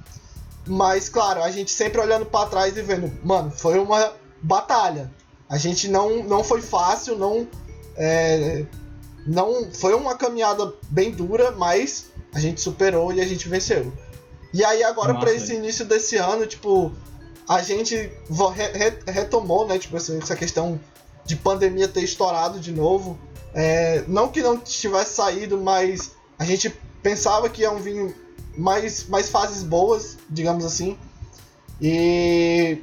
Mas, 0.66 1.08
claro, 1.08 1.42
a 1.42 1.50
gente 1.50 1.70
sempre 1.70 2.00
olhando 2.00 2.26
para 2.26 2.48
trás 2.48 2.76
e 2.76 2.82
vendo, 2.82 3.12
mano, 3.24 3.50
foi 3.50 3.78
uma 3.78 4.12
batalha. 4.42 5.12
A 5.48 5.56
gente 5.56 5.88
não, 5.88 6.24
não 6.24 6.42
foi 6.42 6.60
fácil, 6.60 7.16
não, 7.16 7.46
é, 7.96 8.64
não 9.26 9.70
foi 9.72 9.94
uma 9.94 10.16
caminhada 10.16 10.72
bem 10.88 11.12
dura, 11.12 11.52
mas 11.52 12.10
a 12.34 12.40
gente 12.40 12.60
superou 12.60 13.12
e 13.12 13.20
a 13.20 13.26
gente 13.26 13.48
venceu. 13.48 13.92
E 14.52 14.64
aí 14.64 14.82
agora 14.82 15.14
para 15.14 15.32
esse 15.32 15.54
início 15.54 15.84
desse 15.84 16.16
ano, 16.16 16.46
tipo, 16.46 16.92
a 17.48 17.62
gente 17.62 17.94
re 17.94 19.12
retomou, 19.12 19.66
né, 19.66 19.78
tipo 19.78 19.96
essa 19.96 20.36
questão 20.36 20.80
de 21.24 21.36
pandemia 21.36 21.88
ter 21.88 22.02
estourado 22.02 22.58
de 22.58 22.72
novo. 22.72 23.18
É, 23.54 24.04
não 24.06 24.28
que 24.28 24.42
não 24.42 24.58
tivesse 24.58 25.14
saído, 25.14 25.58
mas 25.58 26.12
a 26.38 26.44
gente 26.44 26.70
pensava 27.02 27.48
que 27.48 27.62
iam 27.62 27.78
vir 27.78 28.14
mais, 28.56 29.08
mais 29.08 29.28
fases 29.28 29.62
boas, 29.62 30.18
digamos 30.28 30.64
assim. 30.64 30.98
E 31.80 32.82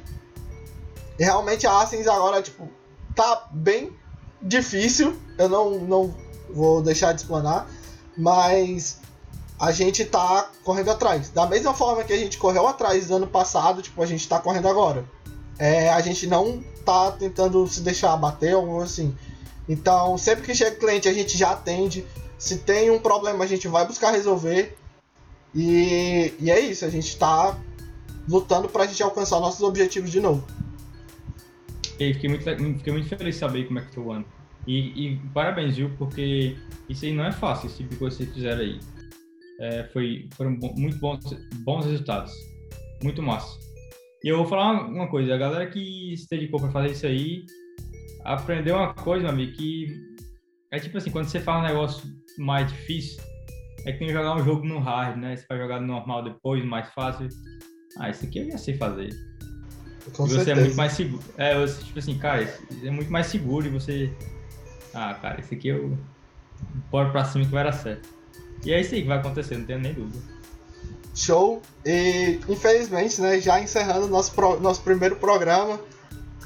realmente 1.18 1.66
a 1.66 1.80
Ascens 1.80 2.06
agora, 2.06 2.42
tipo, 2.42 2.68
tá 3.14 3.48
bem 3.52 3.92
difícil. 4.40 5.16
Eu 5.38 5.48
não, 5.48 5.78
não 5.80 6.14
vou 6.50 6.82
deixar 6.82 7.12
de 7.12 7.22
explanar. 7.22 7.68
Mas 8.16 8.98
a 9.58 9.70
gente 9.72 10.04
tá 10.04 10.50
correndo 10.62 10.90
atrás. 10.90 11.30
Da 11.30 11.46
mesma 11.46 11.72
forma 11.74 12.04
que 12.04 12.12
a 12.12 12.16
gente 12.16 12.38
correu 12.38 12.66
atrás 12.66 13.10
ano 13.10 13.26
passado, 13.26 13.82
tipo, 13.82 14.02
a 14.02 14.06
gente 14.06 14.28
tá 14.28 14.38
correndo 14.38 14.68
agora. 14.68 15.04
É, 15.58 15.90
a 15.90 16.00
gente 16.00 16.26
não 16.26 16.62
tá 16.84 17.12
tentando 17.12 17.66
se 17.66 17.80
deixar 17.80 18.12
abater 18.12 18.54
ou 18.56 18.80
assim. 18.80 19.14
Então, 19.68 20.18
sempre 20.18 20.44
que 20.44 20.54
chega 20.54 20.76
cliente, 20.76 21.08
a 21.08 21.12
gente 21.12 21.38
já 21.38 21.52
atende. 21.52 22.04
Se 22.36 22.58
tem 22.58 22.90
um 22.90 22.98
problema, 22.98 23.44
a 23.44 23.46
gente 23.46 23.68
vai 23.68 23.86
buscar 23.86 24.10
resolver. 24.10 24.76
E, 25.54 26.34
e 26.40 26.50
é 26.50 26.58
isso, 26.58 26.84
a 26.84 26.90
gente 26.90 27.16
tá 27.16 27.56
lutando 28.28 28.68
pra 28.68 28.86
gente 28.86 29.02
alcançar 29.02 29.38
nossos 29.38 29.62
objetivos 29.62 30.10
de 30.10 30.20
novo. 30.20 30.44
E 31.98 32.12
fiquei 32.12 32.28
muito, 32.28 32.44
fiquei 32.44 32.92
muito 32.92 33.08
feliz 33.08 33.34
de 33.34 33.40
saber 33.40 33.66
como 33.66 33.78
é 33.78 33.82
que 33.82 33.94
foi 33.94 34.02
o 34.02 34.12
ano. 34.12 34.24
E, 34.66 34.78
e, 34.78 35.16
parabéns, 35.32 35.76
viu? 35.76 35.90
Porque 35.96 36.56
isso 36.88 37.04
aí 37.04 37.12
não 37.12 37.24
é 37.24 37.30
fácil, 37.32 37.68
esse 37.68 37.78
tipo 37.78 37.90
que 37.90 38.00
vocês 38.00 38.28
fizeram 38.32 38.60
aí. 38.60 38.80
É, 39.60 39.84
foi, 39.84 40.28
foram 40.34 40.58
muito 40.76 40.98
bons, 40.98 41.20
bons 41.64 41.86
resultados. 41.86 42.32
Muito 43.02 43.22
massa. 43.22 43.58
E 44.22 44.28
eu 44.28 44.38
vou 44.38 44.46
falar 44.46 44.86
uma 44.86 45.08
coisa, 45.08 45.34
a 45.34 45.38
galera 45.38 45.66
que 45.66 46.16
se 46.16 46.28
dedicou 46.28 46.58
para 46.58 46.70
fazer 46.70 46.92
isso 46.92 47.06
aí, 47.06 47.44
aprendeu 48.24 48.76
uma 48.76 48.94
coisa, 48.94 49.22
meu 49.22 49.32
amigo, 49.32 49.52
que 49.52 49.86
é 50.70 50.78
tipo 50.78 50.96
assim, 50.96 51.10
quando 51.10 51.26
você 51.26 51.38
faz 51.38 51.62
um 51.62 51.66
negócio 51.66 52.08
mais 52.38 52.66
difícil, 52.72 53.22
é 53.84 53.92
que 53.92 53.98
tem 53.98 54.08
que 54.08 54.14
jogar 54.14 54.34
um 54.34 54.44
jogo 54.44 54.64
no 54.66 54.78
hard, 54.78 55.18
né? 55.18 55.36
Você 55.36 55.44
vai 55.48 55.58
jogar 55.58 55.80
no 55.80 55.86
normal 55.86 56.24
depois, 56.24 56.64
mais 56.64 56.88
fácil. 56.92 57.28
Ah, 57.98 58.10
isso 58.10 58.24
aqui 58.24 58.38
eu 58.38 58.50
já 58.50 58.58
sei 58.58 58.74
fazer. 58.76 59.10
Com 60.16 60.26
e 60.26 60.30
você 60.30 60.36
certeza. 60.36 60.52
é 60.52 60.64
muito 60.64 60.76
mais 60.76 60.92
seguro. 60.92 61.22
É, 61.36 61.58
você, 61.58 61.84
tipo 61.84 61.98
assim, 61.98 62.18
cara, 62.18 62.42
é 62.82 62.90
muito 62.90 63.12
mais 63.12 63.26
seguro 63.26 63.66
e 63.66 63.68
você. 63.68 64.12
Ah, 64.92 65.14
cara, 65.14 65.40
isso 65.40 65.52
aqui 65.54 65.68
eu. 65.68 65.96
Bora 66.90 67.10
pra 67.10 67.24
cima 67.24 67.44
que 67.44 67.50
vai 67.50 67.64
dar 67.64 67.72
certo. 67.72 68.08
E 68.64 68.72
é 68.72 68.80
isso 68.80 68.94
aí 68.94 69.02
que 69.02 69.08
vai 69.08 69.18
acontecer, 69.18 69.56
não 69.56 69.64
tenho 69.64 69.80
nem 69.80 69.92
dúvida. 69.92 70.18
Show! 71.14 71.62
E 71.84 72.40
infelizmente, 72.48 73.20
né, 73.20 73.40
já 73.40 73.60
encerrando 73.60 74.08
nosso, 74.08 74.32
pro, 74.32 74.58
nosso 74.58 74.80
primeiro 74.82 75.16
programa. 75.16 75.78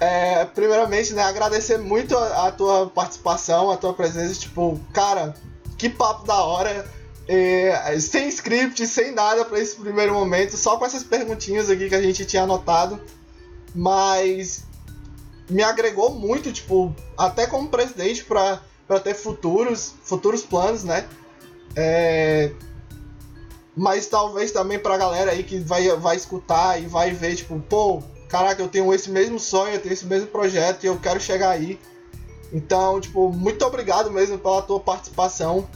É, 0.01 0.45
primeiramente, 0.45 1.13
né, 1.13 1.23
agradecer 1.23 1.79
muito 1.79 2.17
a, 2.17 2.49
a, 2.49 2.53
tua 2.53 2.89
participação, 2.89 3.71
a 3.71 3.77
tua 3.77 3.95
presença. 3.95 4.39
Tipo, 4.39 4.79
cara, 4.93 5.35
que 5.77 5.89
papo 5.89 6.27
da 6.27 6.43
hora. 6.43 6.87
É, 7.27 7.99
sem 8.01 8.27
script, 8.29 8.87
sem 8.87 9.13
nada 9.13 9.45
para 9.45 9.61
esse 9.61 9.77
primeiro 9.77 10.15
momento, 10.15 10.57
só 10.57 10.79
com 10.79 10.87
essas 10.87 11.05
perguntinhas 11.05 11.69
aqui 11.69 11.87
que 11.87 11.95
a 11.95 12.01
gente 12.01 12.25
tinha 12.25 12.43
anotado. 12.43 13.01
Mas 13.75 14.65
me 15.49 15.63
agregou 15.63 16.11
muito, 16.11 16.53
tipo, 16.53 16.95
até 17.17 17.47
como 17.47 17.69
presidente 17.69 18.25
para 18.25 18.61
ter 19.03 19.15
futuros, 19.15 19.95
futuros 20.03 20.43
planos, 20.43 20.85
né? 20.85 21.07
É, 21.81 22.51
mas 23.77 24.09
talvez 24.09 24.51
também 24.51 24.81
pra 24.81 24.97
galera 24.97 25.31
aí 25.31 25.45
que 25.45 25.61
vai, 25.61 25.89
vai 25.97 26.17
escutar 26.17 26.83
e 26.83 26.89
vai 26.89 27.13
ver, 27.13 27.37
tipo, 27.37 27.61
pô, 27.61 28.03
caraca, 28.29 28.61
eu 28.61 28.67
tenho 28.67 28.93
esse 28.93 29.09
mesmo 29.09 29.39
sonho, 29.39 29.75
eu 29.75 29.81
tenho 29.81 29.93
esse 29.93 30.05
mesmo 30.05 30.27
projeto 30.27 30.83
e 30.83 30.89
eu 30.89 30.99
quero 30.99 31.21
chegar 31.21 31.51
aí. 31.51 31.79
Então, 32.53 33.01
tipo, 33.01 33.33
muito 33.33 33.65
obrigado 33.65 34.11
mesmo 34.11 34.37
pela 34.37 34.61
tua 34.61 34.81
participação. 34.81 35.69